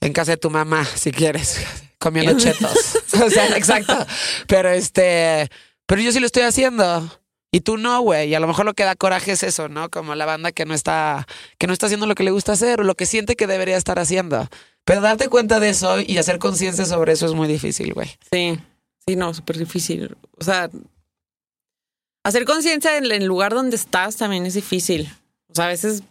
En 0.00 0.12
casa 0.12 0.32
de 0.32 0.36
tu 0.36 0.50
mamá, 0.50 0.84
si 0.84 1.12
quieres. 1.12 1.64
Comiendo 1.98 2.36
chetos. 2.36 2.98
o 3.24 3.30
sea, 3.30 3.56
exacto. 3.56 3.96
Pero 4.48 4.70
este. 4.70 5.48
Pero 5.86 6.02
yo 6.02 6.10
sí 6.10 6.18
lo 6.18 6.26
estoy 6.26 6.42
haciendo. 6.42 7.08
Y 7.54 7.60
tú 7.60 7.76
no, 7.76 8.00
güey. 8.00 8.30
Y 8.30 8.34
a 8.34 8.40
lo 8.40 8.46
mejor 8.46 8.64
lo 8.64 8.72
que 8.72 8.84
da 8.84 8.96
coraje 8.96 9.32
es 9.32 9.42
eso, 9.42 9.68
¿no? 9.68 9.90
Como 9.90 10.14
la 10.14 10.24
banda 10.24 10.52
que 10.52 10.64
no 10.64 10.72
está, 10.72 11.26
que 11.58 11.66
no 11.66 11.74
está 11.74 11.86
haciendo 11.86 12.06
lo 12.06 12.14
que 12.14 12.24
le 12.24 12.30
gusta 12.30 12.52
hacer 12.52 12.80
o 12.80 12.84
lo 12.84 12.94
que 12.94 13.04
siente 13.04 13.36
que 13.36 13.46
debería 13.46 13.76
estar 13.76 13.98
haciendo. 13.98 14.48
Pero 14.84 15.02
darte 15.02 15.28
cuenta 15.28 15.60
de 15.60 15.68
eso 15.68 16.00
y 16.00 16.16
hacer 16.16 16.38
conciencia 16.38 16.86
sobre 16.86 17.12
eso 17.12 17.26
es 17.26 17.34
muy 17.34 17.46
difícil, 17.46 17.92
güey. 17.92 18.08
Sí, 18.32 18.58
sí, 19.06 19.16
no, 19.16 19.34
súper 19.34 19.58
difícil. 19.58 20.16
O 20.38 20.44
sea, 20.44 20.70
hacer 22.24 22.46
conciencia 22.46 22.96
en 22.96 23.04
el 23.12 23.26
lugar 23.26 23.52
donde 23.52 23.76
estás 23.76 24.16
también 24.16 24.46
es 24.46 24.54
difícil. 24.54 25.12
O 25.48 25.54
sea, 25.54 25.66
a 25.66 25.68
veces, 25.68 26.02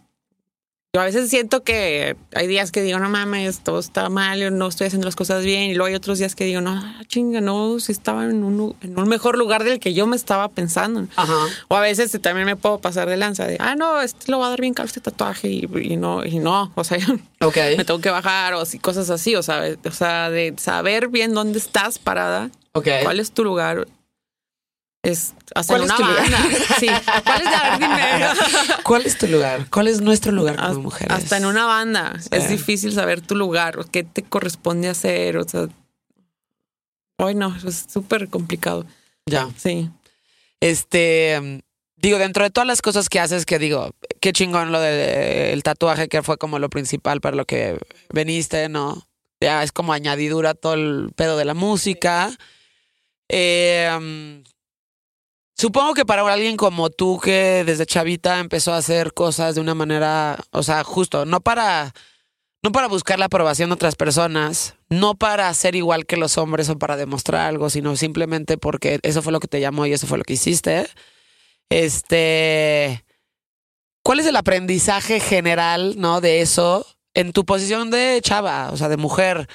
yo 0.94 1.00
a 1.00 1.04
veces 1.06 1.30
siento 1.30 1.62
que 1.62 2.16
hay 2.34 2.46
días 2.46 2.70
que 2.70 2.82
digo, 2.82 2.98
no 2.98 3.08
mames, 3.08 3.60
todo 3.60 3.78
está 3.78 4.10
mal, 4.10 4.38
yo 4.38 4.50
no 4.50 4.68
estoy 4.68 4.88
haciendo 4.88 5.06
las 5.06 5.16
cosas 5.16 5.42
bien. 5.42 5.70
Y 5.70 5.74
luego 5.74 5.86
hay 5.86 5.94
otros 5.94 6.18
días 6.18 6.34
que 6.34 6.44
digo, 6.44 6.60
no, 6.60 6.82
chinga, 7.06 7.40
no, 7.40 7.80
si 7.80 7.92
estaba 7.92 8.24
en 8.26 8.44
un, 8.44 8.76
en 8.82 8.98
un 8.98 9.08
mejor 9.08 9.38
lugar 9.38 9.64
del 9.64 9.80
que 9.80 9.94
yo 9.94 10.06
me 10.06 10.16
estaba 10.16 10.48
pensando. 10.50 11.06
Ajá. 11.16 11.34
O 11.68 11.76
a 11.76 11.80
veces 11.80 12.12
también 12.20 12.44
me 12.44 12.56
puedo 12.56 12.78
pasar 12.78 13.08
de 13.08 13.16
lanza 13.16 13.46
de, 13.46 13.56
ah, 13.58 13.74
no, 13.74 14.02
este 14.02 14.30
lo 14.30 14.38
va 14.38 14.48
a 14.48 14.50
dar 14.50 14.60
bien 14.60 14.74
caro 14.74 14.86
este 14.86 15.00
tatuaje 15.00 15.48
y, 15.48 15.66
y 15.80 15.96
no, 15.96 16.26
y 16.26 16.38
no, 16.40 16.70
o 16.76 16.84
sea, 16.84 16.98
Ok. 17.40 17.56
me 17.78 17.86
tengo 17.86 18.02
que 18.02 18.10
bajar 18.10 18.52
o 18.52 18.60
así, 18.60 18.78
cosas 18.78 19.08
así, 19.08 19.34
o 19.34 19.42
sea, 19.42 19.62
o 19.86 19.92
sea, 19.92 20.28
de 20.28 20.52
saber 20.58 21.08
bien 21.08 21.32
dónde 21.32 21.58
estás 21.58 21.98
parada, 21.98 22.50
Ok. 22.72 22.88
cuál 23.02 23.18
es 23.18 23.32
tu 23.32 23.44
lugar. 23.44 23.86
Es 25.02 25.34
hacer 25.56 25.78
¿Cuál 25.78 25.82
es 25.82 25.90
una 25.90 25.96
tu 25.96 26.02
lugar? 26.04 26.22
banda. 26.30 26.38
Sí, 26.78 26.86
¿cuál 27.24 27.42
es 27.42 27.48
a 27.48 27.70
ver, 27.70 27.80
dime. 27.80 28.26
¿Cuál 28.84 29.06
es 29.06 29.18
tu 29.18 29.26
lugar? 29.26 29.66
¿Cuál 29.70 29.88
es 29.88 30.00
nuestro 30.00 30.30
lugar 30.32 30.54
como 30.56 30.68
Hasta- 30.68 30.80
mujeres? 30.80 31.16
Hasta 31.16 31.36
en 31.38 31.46
una 31.46 31.66
banda 31.66 32.14
es 32.30 32.48
difícil 32.48 32.92
saber 32.92 33.20
tu 33.20 33.34
lugar, 33.34 33.78
o 33.80 33.84
qué 33.84 34.04
te 34.04 34.22
corresponde 34.22 34.88
hacer, 34.88 35.38
o 35.38 35.48
sea, 35.48 35.66
ay 37.18 37.34
no, 37.34 37.56
es 37.66 37.86
súper 37.92 38.28
complicado. 38.28 38.86
Ya. 39.26 39.48
Sí. 39.56 39.90
Este, 40.60 41.40
mm, 41.40 41.58
digo, 41.96 42.18
dentro 42.18 42.44
de 42.44 42.50
todas 42.50 42.66
las 42.68 42.80
cosas 42.82 43.08
que 43.08 43.18
haces, 43.18 43.44
que 43.44 43.58
digo, 43.58 43.90
qué 44.20 44.32
chingón 44.32 44.70
lo 44.70 44.80
del 44.80 45.62
tatuaje, 45.64 46.08
que 46.08 46.22
fue 46.22 46.38
como 46.38 46.60
lo 46.60 46.70
principal 46.70 47.20
para 47.20 47.36
lo 47.36 47.44
que 47.44 47.76
veniste, 48.12 48.68
¿no? 48.68 49.04
Ya 49.40 49.64
es 49.64 49.72
como 49.72 49.92
añadidura 49.92 50.54
todo 50.54 50.74
el 50.74 51.10
pedo 51.16 51.36
de 51.36 51.44
la 51.44 51.54
música. 51.54 52.30
Eh, 53.28 53.90
mm, 54.00 54.51
supongo 55.62 55.94
que 55.94 56.04
para 56.04 56.22
alguien 56.22 56.56
como 56.56 56.90
tú, 56.90 57.20
que 57.22 57.62
desde 57.64 57.86
chavita 57.86 58.40
empezó 58.40 58.72
a 58.72 58.78
hacer 58.78 59.14
cosas 59.14 59.54
de 59.54 59.60
una 59.60 59.76
manera, 59.76 60.36
o 60.50 60.64
sea, 60.64 60.82
justo, 60.82 61.24
no 61.24 61.40
para, 61.40 61.94
no 62.64 62.72
para 62.72 62.88
buscar 62.88 63.20
la 63.20 63.26
aprobación 63.26 63.70
de 63.70 63.74
otras 63.74 63.94
personas, 63.94 64.74
no 64.88 65.14
para 65.14 65.54
ser 65.54 65.76
igual 65.76 66.04
que 66.04 66.16
los 66.16 66.36
hombres 66.36 66.68
o 66.68 66.80
para 66.80 66.96
demostrar 66.96 67.46
algo, 67.46 67.70
sino 67.70 67.94
simplemente 67.94 68.58
porque 68.58 68.98
eso 69.04 69.22
fue 69.22 69.32
lo 69.32 69.38
que 69.38 69.46
te 69.46 69.60
llamó 69.60 69.86
y 69.86 69.92
eso 69.92 70.08
fue 70.08 70.18
lo 70.18 70.24
que 70.24 70.32
hiciste. 70.32 70.88
Este, 71.70 73.04
¿cuál 74.02 74.18
es 74.18 74.26
el 74.26 74.34
aprendizaje 74.34 75.20
general, 75.20 75.94
no, 75.96 76.20
de 76.20 76.40
eso 76.40 76.84
en 77.14 77.32
tu 77.32 77.44
posición 77.44 77.92
de 77.92 78.18
chava, 78.20 78.70
o 78.72 78.76
sea, 78.76 78.88
de 78.88 78.96
mujer? 78.96 79.48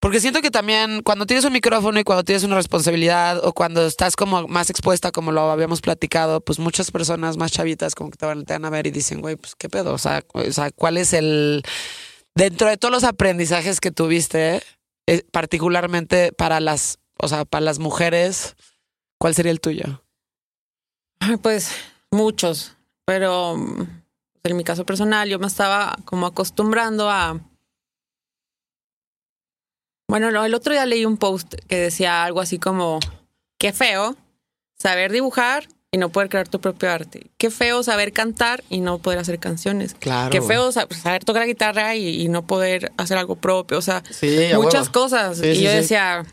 Porque 0.00 0.20
siento 0.20 0.40
que 0.40 0.52
también 0.52 1.02
cuando 1.02 1.26
tienes 1.26 1.44
un 1.44 1.52
micrófono 1.52 1.98
y 1.98 2.04
cuando 2.04 2.22
tienes 2.22 2.44
una 2.44 2.54
responsabilidad 2.54 3.44
o 3.44 3.52
cuando 3.52 3.84
estás 3.84 4.14
como 4.14 4.46
más 4.46 4.70
expuesta, 4.70 5.10
como 5.10 5.32
lo 5.32 5.50
habíamos 5.50 5.80
platicado, 5.80 6.40
pues 6.40 6.60
muchas 6.60 6.92
personas 6.92 7.36
más 7.36 7.50
chavitas 7.50 7.96
como 7.96 8.10
que 8.10 8.16
te 8.16 8.26
van, 8.26 8.44
te 8.44 8.52
van 8.52 8.64
a 8.64 8.70
ver 8.70 8.86
y 8.86 8.92
dicen, 8.92 9.20
güey, 9.20 9.34
pues 9.34 9.56
qué 9.56 9.68
pedo, 9.68 9.92
o 9.92 9.98
sea, 9.98 10.22
o 10.32 10.52
sea, 10.52 10.70
¿cuál 10.70 10.98
es 10.98 11.12
el... 11.12 11.62
Dentro 12.36 12.68
de 12.68 12.76
todos 12.76 12.92
los 12.92 13.02
aprendizajes 13.02 13.80
que 13.80 13.90
tuviste, 13.90 14.62
eh, 15.08 15.24
particularmente 15.32 16.32
para 16.32 16.60
las, 16.60 17.00
o 17.18 17.26
sea, 17.26 17.44
para 17.44 17.64
las 17.64 17.80
mujeres, 17.80 18.54
¿cuál 19.18 19.34
sería 19.34 19.50
el 19.50 19.60
tuyo? 19.60 20.04
Pues 21.42 21.72
muchos, 22.12 22.76
pero 23.04 23.56
en 24.44 24.56
mi 24.56 24.62
caso 24.62 24.86
personal 24.86 25.28
yo 25.28 25.40
me 25.40 25.48
estaba 25.48 25.96
como 26.04 26.26
acostumbrando 26.26 27.10
a... 27.10 27.40
Bueno, 30.08 30.30
no, 30.30 30.44
el 30.44 30.54
otro 30.54 30.72
día 30.72 30.86
leí 30.86 31.04
un 31.04 31.16
post 31.18 31.54
que 31.68 31.76
decía 31.76 32.24
algo 32.24 32.40
así 32.40 32.58
como, 32.58 32.98
qué 33.58 33.72
feo 33.72 34.16
saber 34.78 35.12
dibujar 35.12 35.68
y 35.90 35.98
no 35.98 36.08
poder 36.08 36.28
crear 36.30 36.48
tu 36.48 36.60
propio 36.60 36.90
arte. 36.90 37.26
Qué 37.36 37.50
feo 37.50 37.82
saber 37.82 38.12
cantar 38.12 38.64
y 38.70 38.80
no 38.80 38.98
poder 38.98 39.18
hacer 39.18 39.38
canciones. 39.38 39.94
Claro. 39.94 40.30
Qué 40.30 40.40
feo 40.40 40.72
sa- 40.72 40.86
saber 41.02 41.24
tocar 41.24 41.42
la 41.42 41.46
guitarra 41.46 41.94
y, 41.94 42.22
y 42.22 42.28
no 42.28 42.46
poder 42.46 42.92
hacer 42.96 43.18
algo 43.18 43.36
propio. 43.36 43.76
O 43.78 43.82
sea, 43.82 44.02
Sí, 44.10 44.48
muchas 44.54 44.88
cosas. 44.88 45.38
Sí, 45.38 45.46
y 45.48 45.56
sí, 45.56 45.62
yo 45.62 45.70
decía, 45.70 46.24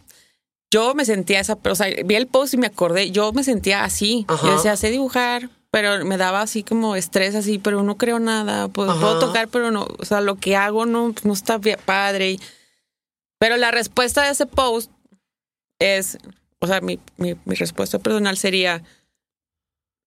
yo 0.71 0.93
me 0.95 1.03
sentía 1.05 1.39
esa, 1.41 1.57
o 1.61 1.75
sea, 1.75 1.87
vi 2.05 2.15
el 2.15 2.27
post 2.27 2.53
y 2.53 2.57
me 2.57 2.67
acordé, 2.67 3.11
yo 3.11 3.33
me 3.33 3.43
sentía 3.43 3.83
así. 3.83 4.25
Ajá. 4.29 4.47
Yo 4.47 4.53
decía, 4.55 4.77
sé 4.77 4.89
dibujar, 4.89 5.49
pero 5.71 6.05
me 6.05 6.15
daba 6.17 6.41
así 6.41 6.63
como 6.63 6.95
estrés, 6.95 7.35
así, 7.35 7.57
pero 7.59 7.83
no 7.83 7.97
creo 7.97 8.19
nada. 8.19 8.69
Puedo, 8.69 8.97
puedo 8.99 9.19
tocar, 9.19 9.49
pero 9.49 9.71
no, 9.71 9.85
o 9.99 10.05
sea, 10.05 10.21
lo 10.21 10.35
que 10.35 10.55
hago 10.55 10.85
no, 10.85 11.13
no 11.23 11.33
está 11.33 11.57
bien 11.57 11.77
padre. 11.85 12.37
Pero 13.45 13.57
la 13.57 13.69
respuesta 13.69 14.23
de 14.23 14.31
ese 14.31 14.47
post 14.47 14.89
es, 15.79 16.17
o 16.57 16.65
sea, 16.65 16.81
mi, 16.81 16.99
mi, 17.17 17.35
mi 17.45 17.53
respuesta 17.53 17.99
personal 17.99 18.37
sería, 18.39 18.81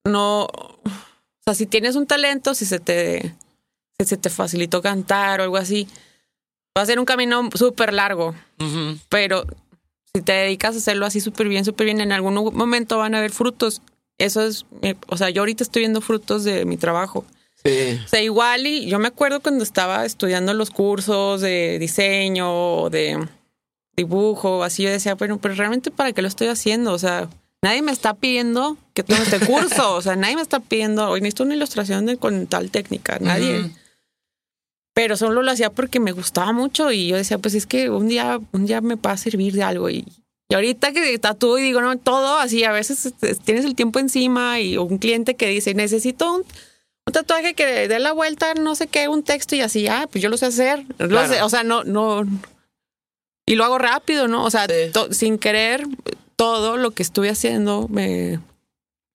no, 0.05 0.47
o 0.47 0.81
sea, 1.45 1.55
si 1.55 1.67
tienes 1.67 1.95
un 1.95 2.09
talento, 2.09 2.53
si 2.57 2.67
se 2.67 2.81
te, 2.81 3.37
si 4.01 4.07
se 4.09 4.17
te 4.17 4.29
facilitó 4.29 4.83
cantar 4.83 5.39
o 5.39 5.45
algo 5.45 5.57
así, 5.57 5.87
va 6.77 6.83
a 6.83 6.87
ser 6.87 6.99
un 6.99 7.05
camino 7.05 7.49
súper 7.55 7.93
largo, 7.93 8.35
pero 9.09 9.45
si 10.13 10.21
te 10.23 10.33
dedicas 10.33 10.75
a 10.75 10.79
hacerlo 10.79 11.07
así 11.07 11.21
súper 11.21 11.47
bien, 11.49 11.65
súper 11.65 11.85
bien, 11.85 12.01
en 12.01 12.11
algún 12.11 12.35
momento 12.35 12.99
van 12.99 13.15
a 13.15 13.19
haber 13.19 13.31
frutos. 13.31 13.83
Eso 14.19 14.43
es, 14.45 14.67
mi- 14.83 14.97
o 15.07 15.17
sea, 15.17 15.31
yo 15.31 15.43
ahorita 15.43 15.63
estoy 15.63 15.83
viendo 15.83 16.01
frutos 16.01 16.43
de 16.43 16.65
mi 16.65 16.77
trabajo. 16.77 17.25
Sí. 17.65 18.01
O 18.05 18.09
sea, 18.09 18.23
igual 18.23 18.67
y 18.67 18.87
yo 18.87 18.99
me 18.99 19.09
acuerdo 19.09 19.41
cuando 19.41 19.65
estaba 19.65 20.05
estudiando 20.05 20.55
los 20.55 20.71
cursos 20.71 21.41
de 21.41 21.79
diseño, 21.79 22.89
de 22.91 23.27
dibujo, 23.97 24.63
así 24.63 24.85
yo 24.85 24.91
decía, 24.91 25.15
bueno, 25.17 25.39
pero 25.39 25.55
realmente 25.55 25.91
para 25.91 26.13
qué 26.13 26.23
lo 26.23 26.29
estoy 26.29 26.47
haciendo, 26.47 26.93
o 26.93 26.99
sea, 26.99 27.29
nadie 27.63 27.83
me 27.83 27.93
está 27.93 28.15
pidiendo 28.15 28.77
que 28.95 29.03
tome 29.03 29.23
este 29.23 29.41
curso, 29.41 29.97
o 29.97 30.03
sea, 30.03 30.17
nadie 30.17 30.37
me 30.37 30.43
está 30.43 30.61
pidiendo, 30.61 31.09
hoy 31.09 31.21
necesito 31.21 31.43
una 31.43 31.57
ilustración 31.57 32.07
de, 32.07 32.17
con 32.17 32.47
tal 32.47 32.71
técnica, 32.71 33.19
nadie. 33.21 33.61
Ujú. 33.61 33.71
Pero 34.95 35.17
solo 35.17 35.43
lo 35.43 35.51
hacía 35.51 35.71
porque 35.71 36.01
me 36.01 36.13
gustaba 36.13 36.53
mucho 36.53 36.91
y 36.91 37.09
yo 37.09 37.17
decía, 37.17 37.39
pues 37.39 37.55
es 37.55 37.67
que 37.67 37.91
un 37.91 38.09
día, 38.09 38.41
un 38.53 38.67
día 38.67 38.81
me 38.81 38.95
va 38.95 39.13
a 39.13 39.17
servir 39.17 39.53
de 39.55 39.63
algo 39.63 39.91
y, 39.91 40.05
y 40.49 40.55
ahorita 40.55 40.93
que 40.93 41.19
tatúo 41.19 41.59
y 41.59 41.63
digo, 41.63 41.81
no, 41.81 41.97
todo 41.99 42.39
así, 42.39 42.65
a 42.65 42.73
veces 42.73 43.07
este, 43.07 43.35
tienes 43.37 43.65
el 43.65 43.75
tiempo 43.75 43.99
encima 43.99 44.61
y 44.61 44.77
un 44.77 44.99
cliente 44.99 45.35
que 45.35 45.49
dice, 45.49 45.75
necesito 45.75 46.35
un, 46.35 46.45
un 47.09 47.13
tatuaje 47.13 47.55
que 47.55 47.89
dé 47.89 47.99
la 47.99 48.13
vuelta, 48.13 48.55
no 48.55 48.75
sé 48.75 48.87
qué, 48.87 49.09
un 49.09 49.23
texto 49.23 49.57
y 49.57 49.61
así, 49.61 49.87
ah, 49.89 50.09
pues 50.11 50.23
yo 50.23 50.29
lo 50.29 50.37
sé 50.37 50.47
hacer. 50.47 50.85
Lo 50.99 51.09
Claro. 51.09 51.29
sé, 51.33 51.43
o 51.43 51.49
sea, 51.49 51.63
no, 51.65 51.85
no. 51.85 52.25
Y 53.47 53.55
lo 53.57 53.65
hago 53.65 53.79
rápido, 53.79 54.29
¿no? 54.29 54.45
O 54.45 54.51
sea, 54.51 54.67
Sí. 54.67 54.93
to- 54.93 55.13
sin 55.13 55.39
querer, 55.39 55.85
todo 56.37 56.77
lo 56.77 56.91
que 56.93 57.03
estuve 57.03 57.31
haciendo 57.31 57.89
me, 57.89 58.41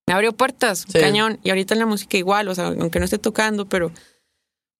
me 0.07 0.13
abrió 0.13 0.33
puertas, 0.33 0.85
Sí. 0.91 0.99
cañón. 0.99 1.39
Y 1.43 1.49
ahorita 1.51 1.73
en 1.75 1.79
la 1.79 1.85
música 1.85 2.17
igual, 2.17 2.47
o 2.49 2.55
sea, 2.55 2.67
aunque 2.67 2.99
no 2.99 3.05
esté 3.05 3.17
tocando, 3.19 3.65
pero 3.67 3.91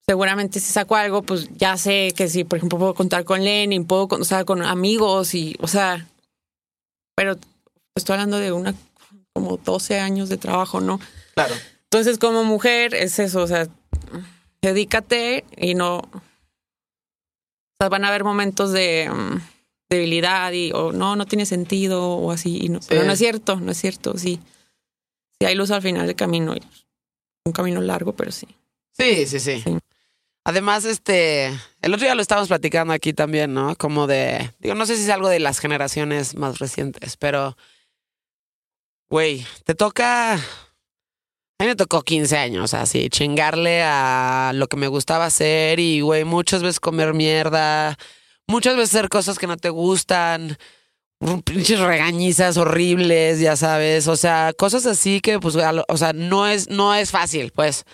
seguramente 0.05 0.59
si 0.59 0.71
saco 0.73 0.95
algo, 0.95 1.21
pues 1.21 1.47
ya 1.55 1.77
sé 1.77 2.13
que 2.17 2.27
si, 2.27 2.43
por 2.43 2.57
ejemplo, 2.57 2.77
puedo 2.79 2.93
contar 2.93 3.23
con 3.23 3.43
Lenin, 3.43 3.85
puedo, 3.85 4.07
o 4.09 4.23
sea, 4.25 4.43
con 4.43 4.61
amigos 4.63 5.33
y, 5.35 5.55
o 5.61 5.67
sea, 5.67 6.05
pero 7.15 7.37
estoy 7.95 8.13
hablando 8.13 8.39
de 8.39 8.51
una, 8.51 8.73
como 9.33 9.57
12 9.57 9.99
años 9.99 10.29
de 10.29 10.37
trabajo, 10.37 10.81
¿no? 10.81 10.99
Claro. 11.35 11.53
Entonces, 11.93 12.17
como 12.17 12.43
mujer, 12.43 12.95
es 12.95 13.19
eso, 13.19 13.43
o 13.43 13.47
sea, 13.47 13.67
dedícate 14.63 15.45
y 15.55 15.75
no. 15.75 15.97
O 15.99 16.21
sea, 17.79 17.87
van 17.89 18.03
a 18.03 18.07
haber 18.07 18.23
momentos 18.23 18.71
de 18.71 19.11
mm, 19.13 19.37
debilidad 19.91 20.51
y, 20.53 20.71
o 20.71 20.91
no, 20.91 21.15
no 21.15 21.27
tiene 21.27 21.45
sentido 21.45 22.03
o 22.03 22.31
así. 22.31 22.65
y 22.65 22.69
no, 22.69 22.79
Pero 22.89 23.03
no 23.03 23.11
es 23.11 23.19
cierto, 23.19 23.57
no 23.57 23.71
es 23.71 23.77
cierto, 23.77 24.17
sí. 24.17 24.39
Sí, 25.39 25.45
hay 25.45 25.53
luz 25.53 25.69
al 25.69 25.83
final 25.83 26.07
del 26.07 26.15
camino. 26.15 26.55
Un 27.45 27.53
camino 27.53 27.79
largo, 27.79 28.15
pero 28.15 28.31
sí. 28.31 28.47
Sí, 28.97 29.27
sí, 29.27 29.39
sí. 29.39 29.61
Sí. 29.63 29.77
Además, 30.45 30.85
este, 30.85 31.49
el 31.83 31.93
otro 31.93 32.05
día 32.07 32.15
lo 32.15 32.23
estábamos 32.23 32.47
platicando 32.47 32.91
aquí 32.91 33.13
también, 33.13 33.53
¿no? 33.53 33.75
Como 33.75 34.07
de, 34.07 34.51
digo, 34.57 34.73
no 34.73 34.87
sé 34.87 34.97
si 34.97 35.03
es 35.03 35.09
algo 35.11 35.29
de 35.29 35.39
las 35.39 35.59
generaciones 35.59 36.33
más 36.33 36.57
recientes, 36.57 37.17
pero, 37.17 37.55
güey, 39.11 39.45
te 39.63 39.75
toca, 39.75 40.39
a 41.59 41.63
mí 41.63 41.67
me 41.69 41.75
tocó 41.75 42.01
15 42.01 42.37
años, 42.37 42.73
así, 42.73 43.09
chingarle 43.09 43.83
a 43.83 44.51
lo 44.53 44.67
que 44.67 44.77
me 44.77 44.87
gustaba 44.87 45.25
hacer 45.25 45.79
y, 45.79 46.01
güey, 46.01 46.23
muchas 46.25 46.61
veces 46.61 46.79
comer 46.79 47.13
mierda, 47.13 47.97
muchas 48.47 48.75
veces 48.75 48.95
hacer 48.95 49.09
cosas 49.09 49.37
que 49.39 49.47
no 49.47 49.55
te 49.57 49.69
gustan, 49.69 50.57
pinches 51.45 51.79
regañizas 51.79 52.57
horribles, 52.57 53.39
ya 53.39 53.55
sabes, 53.55 54.07
o 54.07 54.17
sea, 54.17 54.51
cosas 54.57 54.85
así 54.85 55.21
que, 55.21 55.39
pues, 55.39 55.55
o 55.55 55.97
sea, 55.97 56.13
no 56.13 56.47
es, 56.47 56.69
no 56.69 56.93
es 56.95 57.11
fácil, 57.11 57.51
pues. 57.55 57.85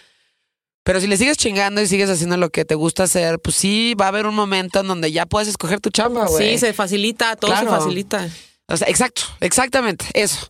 Pero 0.83 0.99
si 1.01 1.05
le 1.07 1.17
sigues 1.17 1.37
chingando 1.37 1.81
y 1.81 1.87
sigues 1.87 2.09
haciendo 2.09 2.37
lo 2.37 2.49
que 2.49 2.65
te 2.65 2.73
gusta 2.73 3.03
hacer, 3.03 3.37
pues 3.39 3.55
sí, 3.55 3.93
va 3.99 4.05
a 4.05 4.07
haber 4.07 4.25
un 4.25 4.33
momento 4.33 4.79
en 4.79 4.87
donde 4.87 5.11
ya 5.11 5.27
puedes 5.27 5.47
escoger 5.47 5.79
tu 5.81 5.91
chamba, 5.91 6.25
güey. 6.25 6.53
Sí, 6.53 6.57
se 6.57 6.73
facilita, 6.73 7.35
todo 7.35 7.51
Claro. 7.51 7.69
se 7.69 7.77
facilita. 7.77 8.27
O 8.67 8.77
sea, 8.77 8.87
exacto, 8.87 9.23
exactamente, 9.41 10.05
eso. 10.13 10.47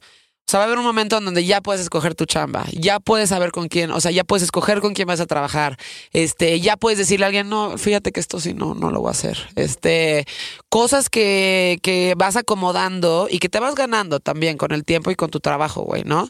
O 0.49 0.51
sea, 0.51 0.57
va 0.57 0.63
a 0.63 0.65
haber 0.65 0.79
un 0.79 0.85
momento 0.85 1.15
en 1.15 1.25
donde 1.25 1.45
ya 1.45 1.61
puedes 1.61 1.79
escoger 1.79 2.15
tu 2.15 2.25
chamba, 2.25 2.65
ya 2.71 2.99
puedes 2.99 3.29
saber 3.29 3.51
con 3.51 3.67
quién, 3.67 3.91
o 3.91 4.01
sea, 4.01 4.09
ya 4.09 4.23
puedes 4.23 4.41
escoger 4.41 4.81
con 4.81 4.95
quién 4.95 5.07
vas 5.07 5.19
a 5.19 5.27
trabajar, 5.27 5.77
este, 6.11 6.59
ya 6.59 6.75
puedes 6.75 6.97
decirle 6.97 7.25
a 7.25 7.27
alguien, 7.27 7.49
no, 7.49 7.77
fíjate 7.77 8.11
que 8.11 8.19
esto 8.19 8.39
sí 8.39 8.55
no, 8.55 8.73
no 8.73 8.89
lo 8.89 8.99
voy 9.01 9.09
a 9.09 9.11
hacer. 9.11 9.37
Este, 9.55 10.25
cosas 10.67 11.11
que, 11.11 11.77
que 11.83 12.15
vas 12.17 12.35
acomodando 12.35 13.27
y 13.29 13.37
que 13.37 13.47
te 13.47 13.59
vas 13.59 13.75
ganando 13.75 14.19
también 14.19 14.57
con 14.57 14.71
el 14.71 14.85
tiempo 14.85 15.11
y 15.11 15.15
con 15.15 15.29
tu 15.29 15.39
trabajo, 15.39 15.83
güey, 15.83 16.01
¿no? 16.03 16.27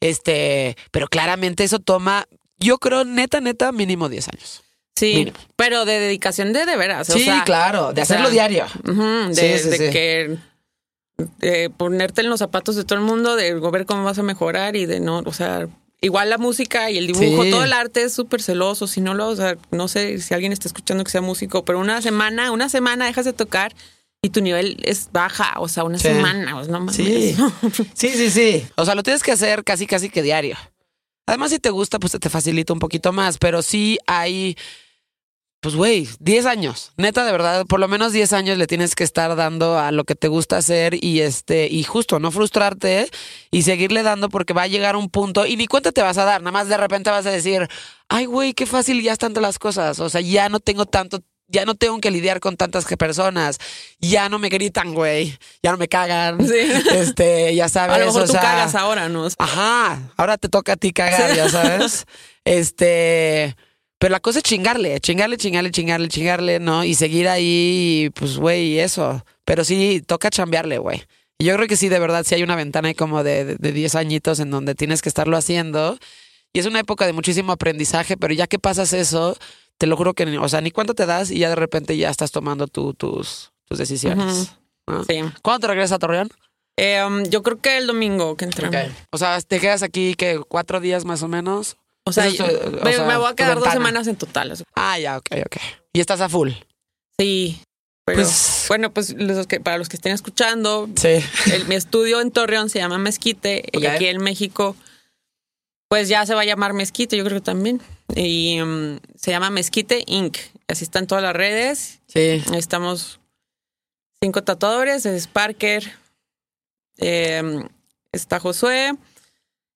Este, 0.00 0.76
pero 0.90 1.06
claramente 1.08 1.64
eso 1.64 1.78
toma, 1.78 2.26
yo 2.58 2.76
creo, 2.76 3.06
neta, 3.06 3.40
neta, 3.40 3.72
mínimo 3.72 4.10
10 4.10 4.28
años. 4.28 4.62
Sí, 4.94 5.14
Mínimo. 5.14 5.38
pero 5.56 5.86
de 5.86 5.98
dedicación 5.98 6.52
de 6.52 6.66
de 6.66 6.76
veras. 6.76 7.08
o 7.08 7.14
sí, 7.14 7.24
sea, 7.24 7.42
claro, 7.44 7.94
de 7.94 8.02
o 8.02 8.04
sea, 8.04 8.16
hacerlo 8.16 8.28
diario. 8.30 8.66
De, 8.84 9.34
Sí, 9.34 9.62
sí, 9.64 9.68
de 9.70 9.78
sí. 9.78 9.90
que 9.90 10.36
de 11.38 11.70
ponerte 11.70 12.20
en 12.22 12.30
los 12.30 12.38
zapatos 12.40 12.76
de 12.76 12.84
todo 12.84 12.98
el 12.98 13.04
mundo, 13.04 13.36
de 13.36 13.54
ver 13.54 13.86
cómo 13.86 14.04
vas 14.04 14.18
a 14.18 14.22
mejorar 14.22 14.76
y 14.76 14.86
de 14.86 15.00
no, 15.00 15.18
o 15.24 15.32
sea, 15.32 15.68
igual 16.00 16.30
la 16.30 16.38
música 16.38 16.90
y 16.90 16.98
el 16.98 17.06
dibujo, 17.06 17.44
Sí. 17.44 17.50
todo 17.50 17.64
el 17.64 17.72
arte 17.72 18.02
es 18.02 18.12
súper 18.12 18.42
celoso. 18.42 18.86
Si 18.86 19.00
no 19.00 19.14
lo, 19.14 19.28
o 19.28 19.36
sea, 19.36 19.56
no 19.70 19.88
sé 19.88 20.18
si 20.18 20.34
alguien 20.34 20.52
está 20.52 20.68
escuchando 20.68 21.04
que 21.04 21.10
sea 21.10 21.20
músico, 21.20 21.64
pero 21.64 21.78
una 21.78 22.02
semana, 22.02 22.50
una 22.50 22.68
semana 22.68 23.06
dejas 23.06 23.24
de 23.24 23.32
tocar 23.32 23.72
y 24.24 24.30
tu 24.30 24.40
nivel 24.40 24.78
es 24.84 25.08
baja, 25.12 25.54
o 25.58 25.68
sea, 25.68 25.84
una 25.84 25.98
Sí. 25.98 26.08
semana, 26.08 26.56
o 26.56 26.62
sea, 26.64 26.72
no 26.72 26.78
mames. 26.80 26.96
Sí. 26.96 27.36
Sí, 27.94 28.08
sí, 28.10 28.30
sí. 28.30 28.66
O 28.76 28.84
sea, 28.84 28.94
lo 28.94 29.02
tienes 29.02 29.22
que 29.22 29.32
hacer 29.32 29.64
casi, 29.64 29.86
casi 29.86 30.10
que 30.10 30.22
diario. 30.22 30.56
Además, 31.26 31.50
si 31.50 31.58
te 31.60 31.70
gusta, 31.70 31.98
pues 32.00 32.12
te 32.18 32.28
facilita 32.28 32.72
un 32.72 32.78
poquito 32.80 33.12
más, 33.12 33.38
pero 33.38 33.62
sí 33.62 33.98
hay, 34.06 34.56
pues, 35.62 35.76
güey, 35.76 36.08
10 36.18 36.46
años. 36.46 36.92
Neta, 36.96 37.24
de 37.24 37.30
verdad, 37.30 37.64
por 37.66 37.78
lo 37.78 37.86
menos 37.86 38.12
10 38.12 38.32
años 38.32 38.58
le 38.58 38.66
tienes 38.66 38.96
que 38.96 39.04
estar 39.04 39.36
dando 39.36 39.78
a 39.78 39.92
lo 39.92 40.02
que 40.02 40.16
te 40.16 40.26
gusta 40.26 40.56
hacer 40.56 41.02
y 41.02 41.20
este, 41.20 41.68
y 41.68 41.84
justo, 41.84 42.18
no 42.18 42.32
frustrarte 42.32 43.08
y 43.52 43.62
seguirle 43.62 44.02
dando 44.02 44.28
porque 44.28 44.54
va 44.54 44.62
a 44.62 44.66
llegar 44.66 44.96
un 44.96 45.08
punto 45.08 45.46
y 45.46 45.56
ni 45.56 45.68
cuenta 45.68 45.92
te 45.92 46.02
vas 46.02 46.18
a 46.18 46.24
dar. 46.24 46.40
Nada 46.42 46.50
más 46.50 46.66
de 46.68 46.76
repente 46.76 47.10
vas 47.10 47.26
a 47.26 47.30
decir, 47.30 47.68
ay, 48.08 48.26
güey, 48.26 48.54
qué 48.54 48.66
fácil 48.66 49.00
ya 49.02 49.12
están 49.12 49.34
todas 49.34 49.50
las 49.50 49.60
cosas. 49.60 50.00
O 50.00 50.10
sea, 50.10 50.20
ya 50.20 50.48
no 50.48 50.58
tengo 50.58 50.84
tanto 50.84 51.20
ya 51.46 51.64
no 51.64 51.74
tengo 51.74 52.00
que 52.00 52.10
lidiar 52.10 52.40
con 52.40 52.56
tantas 52.56 52.86
personas, 52.96 53.58
ya 54.00 54.30
no 54.30 54.38
me 54.38 54.48
gritan, 54.48 54.94
güey, 54.94 55.38
ya 55.62 55.70
no 55.70 55.76
me 55.76 55.86
cagan, 55.86 56.38
Sí. 56.40 56.54
este, 56.92 57.54
ya 57.54 57.68
sabes, 57.68 57.96
A 57.96 57.98
lo 57.98 58.06
mejor 58.06 58.22
o 58.22 58.26
tú 58.26 58.32
sea, 58.32 58.40
cagas 58.40 58.74
ahora, 58.74 59.10
¿no? 59.10 59.28
Ajá, 59.38 60.00
ahora 60.16 60.38
te 60.38 60.48
toca 60.48 60.72
a 60.72 60.76
ti 60.76 60.92
cagar, 60.92 61.36
ya 61.36 61.48
sabes. 61.48 62.06
Este, 62.44 63.54
pero 64.02 64.10
la 64.12 64.18
cosa 64.20 64.40
es 64.40 64.42
chingarle, 64.42 64.98
chingarle, 64.98 65.36
chingarle, 65.36 65.70
chingarle, 65.70 66.08
chingarle, 66.08 66.58
¿no? 66.58 66.82
Y 66.82 66.94
seguir 66.94 67.28
ahí, 67.28 68.10
pues, 68.14 68.36
güey, 68.36 68.80
eso. 68.80 69.24
Pero 69.44 69.62
sí, 69.64 70.02
toca 70.04 70.28
chambearle, 70.28 70.78
güey. 70.78 71.04
Y 71.38 71.44
yo 71.44 71.54
creo 71.54 71.68
que 71.68 71.76
sí, 71.76 71.88
de 71.88 72.00
verdad, 72.00 72.24
sí 72.26 72.34
hay 72.34 72.42
una 72.42 72.56
ventana 72.56 72.88
ahí 72.88 72.94
como 72.94 73.22
de, 73.22 73.44
de, 73.44 73.54
de 73.56 73.72
10 73.72 73.94
añitos 73.94 74.40
en 74.40 74.50
donde 74.50 74.74
tienes 74.74 75.02
que 75.02 75.08
estarlo 75.08 75.36
haciendo. 75.36 75.98
Y 76.52 76.58
es 76.58 76.66
una 76.66 76.80
época 76.80 77.06
de 77.06 77.12
muchísimo 77.12 77.52
aprendizaje, 77.52 78.16
pero 78.16 78.34
ya 78.34 78.48
que 78.48 78.58
pasas 78.58 78.92
eso, 78.92 79.36
te 79.78 79.86
lo 79.86 79.96
juro 79.96 80.14
que, 80.14 80.26
ni- 80.26 80.36
o 80.36 80.48
sea, 80.48 80.60
ni 80.60 80.72
cuánto 80.72 80.94
te 80.94 81.06
das 81.06 81.30
y 81.30 81.38
ya 81.38 81.48
de 81.48 81.54
repente 81.54 81.96
ya 81.96 82.10
estás 82.10 82.32
tomando 82.32 82.66
tus, 82.66 83.52
tus 83.68 83.78
decisiones. 83.78 84.52
¿no? 84.88 85.04
Sí. 85.04 85.20
¿Cuándo 85.42 85.60
te 85.60 85.68
regresas 85.68 85.92
a 85.92 85.98
Torreón? 86.00 86.28
Eh, 86.76 87.02
um, 87.06 87.22
yo 87.24 87.42
creo 87.44 87.60
que 87.60 87.78
el 87.78 87.86
domingo 87.86 88.36
que 88.36 88.46
entra. 88.46 88.68
O 89.10 89.18
sea, 89.18 89.40
te 89.42 89.60
quedas 89.60 89.82
aquí 89.84 90.14
que 90.14 90.40
cuatro 90.48 90.80
días 90.80 91.04
más 91.04 91.22
o 91.22 91.28
menos. 91.28 91.76
O 92.04 92.12
sea, 92.12 92.28
tu- 92.30 92.42
o 92.42 92.84
me, 92.84 92.92
sea, 92.94 93.06
me 93.06 93.16
voy 93.16 93.30
a 93.30 93.34
quedar 93.34 93.58
dos 93.58 93.72
semanas 93.72 94.06
en 94.08 94.16
total. 94.16 94.52
Ah, 94.74 94.98
ya, 94.98 95.18
ok, 95.18 95.26
ok. 95.46 95.56
Y 95.92 96.00
estás 96.00 96.20
a 96.20 96.28
full. 96.28 96.50
Sí. 97.18 97.60
Pero 98.04 98.22
Pues- 98.22 98.64
bueno, 98.68 98.92
pues 98.92 99.14
los 99.16 99.46
que, 99.46 99.60
para 99.60 99.78
los 99.78 99.88
que 99.88 99.96
estén 99.96 100.12
escuchando, 100.12 100.88
Sí. 100.96 101.20
el- 101.52 101.66
mi 101.68 101.76
estudio 101.76 102.20
en 102.20 102.32
Torreón 102.32 102.68
se 102.68 102.80
llama 102.80 102.98
Mezquite 102.98 103.62
y 103.72 103.86
aquí 103.86 104.06
en 104.06 104.20
México, 104.20 104.74
pues 105.88 106.08
ya 106.08 106.26
se 106.26 106.34
va 106.34 106.40
a 106.40 106.44
llamar 106.44 106.72
Mezquite, 106.72 107.16
yo 107.16 107.24
creo 107.24 107.36
que 107.38 107.44
también. 107.44 107.80
Y 108.16 108.60
um, 108.60 108.98
se 109.14 109.30
llama 109.30 109.50
Mezquite 109.50 110.02
Inc. 110.06 110.38
Así 110.66 110.82
están 110.84 111.06
todas 111.06 111.22
las 111.22 111.34
redes. 111.36 112.00
Sí. 112.08 112.42
Estamos 112.54 113.20
cinco 114.20 114.42
tatuadores, 114.42 115.06
es 115.06 115.26
Parker, 115.28 115.92
eh, 116.98 117.42
está 118.10 118.40
Josué, 118.40 118.94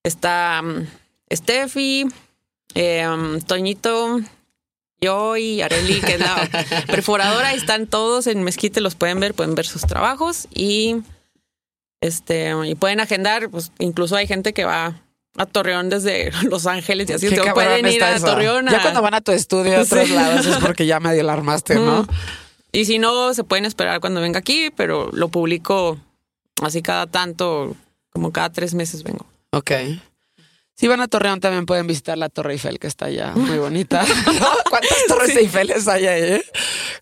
está 0.03 0.61
um, 0.63 0.85
Steffi, 1.31 2.05
eh, 2.75 3.07
um, 3.07 3.39
Toñito, 3.41 4.19
yo 5.01 5.37
y 5.37 5.61
Areli, 5.61 6.01
que 6.01 6.13
es 6.15 6.19
la 6.19 6.47
perforadora, 6.87 7.53
están 7.53 7.87
todos 7.87 8.27
en 8.27 8.43
Mezquite, 8.43 8.81
los 8.81 8.95
pueden 8.95 9.19
ver, 9.19 9.33
pueden 9.33 9.55
ver 9.55 9.65
sus 9.65 9.81
trabajos 9.83 10.47
y 10.53 10.97
este 12.01 12.53
y 12.65 12.75
pueden 12.75 12.99
agendar, 12.99 13.49
pues 13.49 13.71
incluso 13.79 14.15
hay 14.15 14.27
gente 14.27 14.53
que 14.53 14.65
va 14.65 15.01
a 15.37 15.45
Torreón 15.45 15.89
desde 15.89 16.31
Los 16.49 16.65
Ángeles 16.65 17.09
y 17.09 17.13
así 17.13 17.29
que 17.29 17.51
pueden 17.53 17.87
ir 17.87 18.03
a 18.03 18.15
eso. 18.15 18.25
Torreón. 18.25 18.67
Ya 18.67 18.81
cuando 18.81 19.01
van 19.01 19.13
a 19.13 19.21
tu 19.21 19.31
estudio 19.31 19.77
a 19.77 19.81
otros 19.83 20.07
Sí. 20.07 20.13
lados 20.13 20.45
es 20.45 20.57
porque 20.57 20.85
ya 20.85 20.99
medio 20.99 21.23
la 21.23 21.33
armaste, 21.33 21.75
¿no? 21.75 22.03
Mm. 22.03 22.07
Y 22.71 22.85
si 22.85 22.99
no, 22.99 23.33
se 23.33 23.43
pueden 23.43 23.65
esperar 23.65 23.99
cuando 23.99 24.19
venga 24.21 24.39
aquí, 24.39 24.71
pero 24.75 25.09
lo 25.13 25.29
publico 25.29 25.97
así 26.61 26.81
cada 26.81 27.07
tanto, 27.07 27.75
como 28.11 28.31
cada 28.31 28.51
tres 28.51 28.73
meses 28.73 29.03
vengo. 29.03 29.25
Ok. 29.51 29.71
Si 30.79 30.87
van 30.87 31.01
a 31.01 31.07
Torreón 31.07 31.39
también 31.39 31.65
pueden 31.65 31.87
visitar 31.87 32.19
la 32.19 32.29
Torre 32.29 32.53
Eiffel 32.53 32.77
que 32.77 32.85
está 32.85 33.05
allá, 33.05 33.31
muy 33.31 33.57
bonita. 33.57 34.05
¿No? 34.39 34.47
¿Cuántas 34.69 35.05
torres 35.07 35.35
Eiffeles 35.35 35.87
hay 35.87 36.05
ahí? 36.05 36.43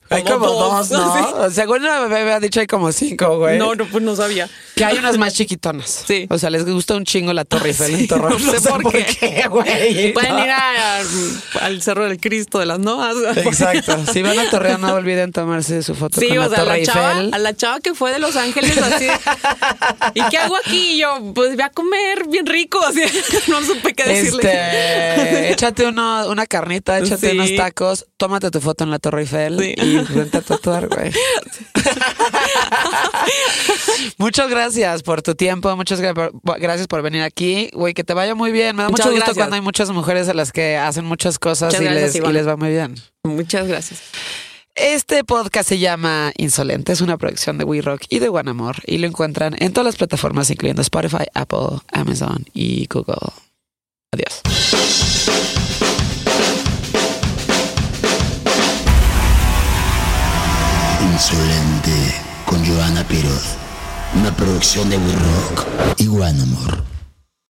Hay 0.10 0.23
Como 0.23 0.45
dos, 0.48 0.91
¿no? 0.91 1.49
Según 1.49 1.84
la 1.84 2.02
bebé 2.02 2.26
me 2.26 2.32
ha 2.34 2.40
dicho 2.40 2.60
hay 2.60 2.68
como 2.68 2.91
cinco, 2.91 3.40
güey. 3.40 3.57
No, 3.57 3.73
no, 3.76 3.86
pues 3.86 4.03
no 4.03 4.15
sabía. 4.15 4.48
Que 4.76 4.86
hay 4.86 4.98
unas 4.98 5.18
más 5.18 5.34
chiquitonas. 5.34 6.03
Sí. 6.06 6.27
O 6.30 6.38
sea, 6.38 6.49
les 6.52 6.64
gusta 6.65 6.95
un 6.95 7.06
chingo 7.06 7.34
la 7.34 7.44
Torre 7.45 7.69
Eiffel 7.69 7.94
en 7.95 7.99
Sí, 8.02 8.07
no 8.15 8.40
sé 8.40 8.69
por 8.69 8.91
qué. 8.94 9.45
güey. 9.49 10.14
Pueden 10.14 10.34
No. 10.36 10.44
ir 10.45 10.52
a- 10.52 10.99
al 11.61 11.82
Cerro 11.82 12.06
del 12.07 12.19
Cristo 12.19 12.60
de 12.60 12.65
las 12.68 12.77
Novas. 12.80 13.15
Exacto. 13.38 13.98
Si 14.11 14.22
van 14.22 14.38
a 14.38 14.49
Torreón, 14.49 14.82
no 14.82 14.94
olviden 14.94 15.32
tomarse 15.32 15.82
su 15.82 15.95
foto 15.95 16.19
Sí, 16.22 16.27
con 16.27 16.38
la 16.38 16.45
o 16.45 16.49
sea, 16.49 16.60
Torre 16.65 16.80
la 16.80 16.86
chava, 16.86 17.19
a 17.32 17.40
la 17.40 17.56
chava 17.56 17.80
que 17.80 17.95
fue 17.95 18.11
de 18.11 18.19
Los 18.19 18.36
Ángeles 18.36 18.77
así. 18.77 19.07
¿Y 20.14 20.22
qué 20.30 20.38
hago 20.38 20.56
aquí? 20.57 20.91
Y 20.95 20.99
yo, 20.99 21.32
pues 21.34 21.53
voy 21.56 21.61
a 21.64 21.69
comer 21.69 22.27
bien 22.27 22.45
rico, 22.45 22.80
así. 22.86 23.02
No 23.48 23.61
supe 23.64 23.94
qué 23.94 24.03
decirle. 24.03 24.41
Este, 24.44 25.52
échate 25.53 25.88
uno, 25.88 26.27
una 26.30 26.45
carnita, 26.45 26.99
échate 26.99 27.32
Sí. 27.32 27.38
unos 27.38 27.56
tacos, 27.56 28.06
tómate 28.18 28.52
tu 28.52 28.60
foto 28.61 28.84
en 28.84 28.91
la 28.91 28.99
Torre 28.99 29.22
Eiffel 29.22 29.57
Sí. 29.60 29.73
y 29.77 29.94
vente 30.09 30.38
a 30.38 30.41
tatuar, 30.41 30.88
güey. 30.88 31.11
Muchas 34.17 34.49
gracias 34.49 35.03
por 35.03 35.22
tu 35.22 35.35
tiempo, 35.35 35.76
muchas 35.76 35.99
gracias 36.01 36.88
por 36.88 37.01
venir 37.01 37.22
aquí, 37.22 37.69
güey, 37.73 37.93
que 37.93 38.03
te 38.03 38.13
vaya 38.13 38.35
muy 38.35 38.51
bien. 38.51 38.76
Me 38.76 38.84
da 38.84 38.89
Muchas 38.89 39.05
mucho 39.07 39.15
gusto 39.15 39.26
gracias. 39.26 39.38
cuando 39.38 39.55
hay 39.55 39.61
muchas 39.61 39.89
mujeres 39.91 40.30
a 40.30 40.34
las 40.34 40.51
que 40.51 40.77
hacen 40.77 41.05
muchas 41.05 41.39
cosas 41.39 41.73
Muchas 41.73 41.81
y, 41.81 41.85
gracias, 41.85 42.15
les, 42.15 42.30
y 42.30 42.34
les 42.34 42.47
va 42.47 42.57
muy 42.57 42.69
bien. 42.69 42.95
Muchas 43.23 43.67
gracias. 43.67 44.01
Este 44.76 45.23
podcast 45.23 45.69
se 45.69 45.80
llama 45.80 46.31
Insolente, 46.38 46.91
es 46.91 47.01
una 47.01 47.17
producción 47.17 47.57
de 47.57 47.63
We 47.63 47.81
Rock 47.81 48.01
y 48.09 48.19
de 48.19 48.30
One 48.30 48.51
Amor 48.51 48.77
y 48.85 48.97
lo 48.97 49.07
encuentran 49.07 49.55
en 49.59 49.72
todas 49.72 49.85
las 49.85 49.95
plataformas, 49.95 50.49
incluyendo 50.49 50.81
Spotify, 50.81 51.26
Apple, 51.34 51.80
Amazon 51.93 52.45
y 52.53 52.88
Google. 52.88 53.15
Adiós. 54.11 55.05
Insolente 61.15 62.13
con 62.45 62.59
Joana 62.65 63.01
Piroz. 63.07 63.55
Una 64.19 64.35
producción 64.35 64.89
de 64.89 64.97
We 64.97 65.13
Rock 65.13 65.65
y 65.97 66.09
One 66.09 66.41
Amor. 66.41 66.94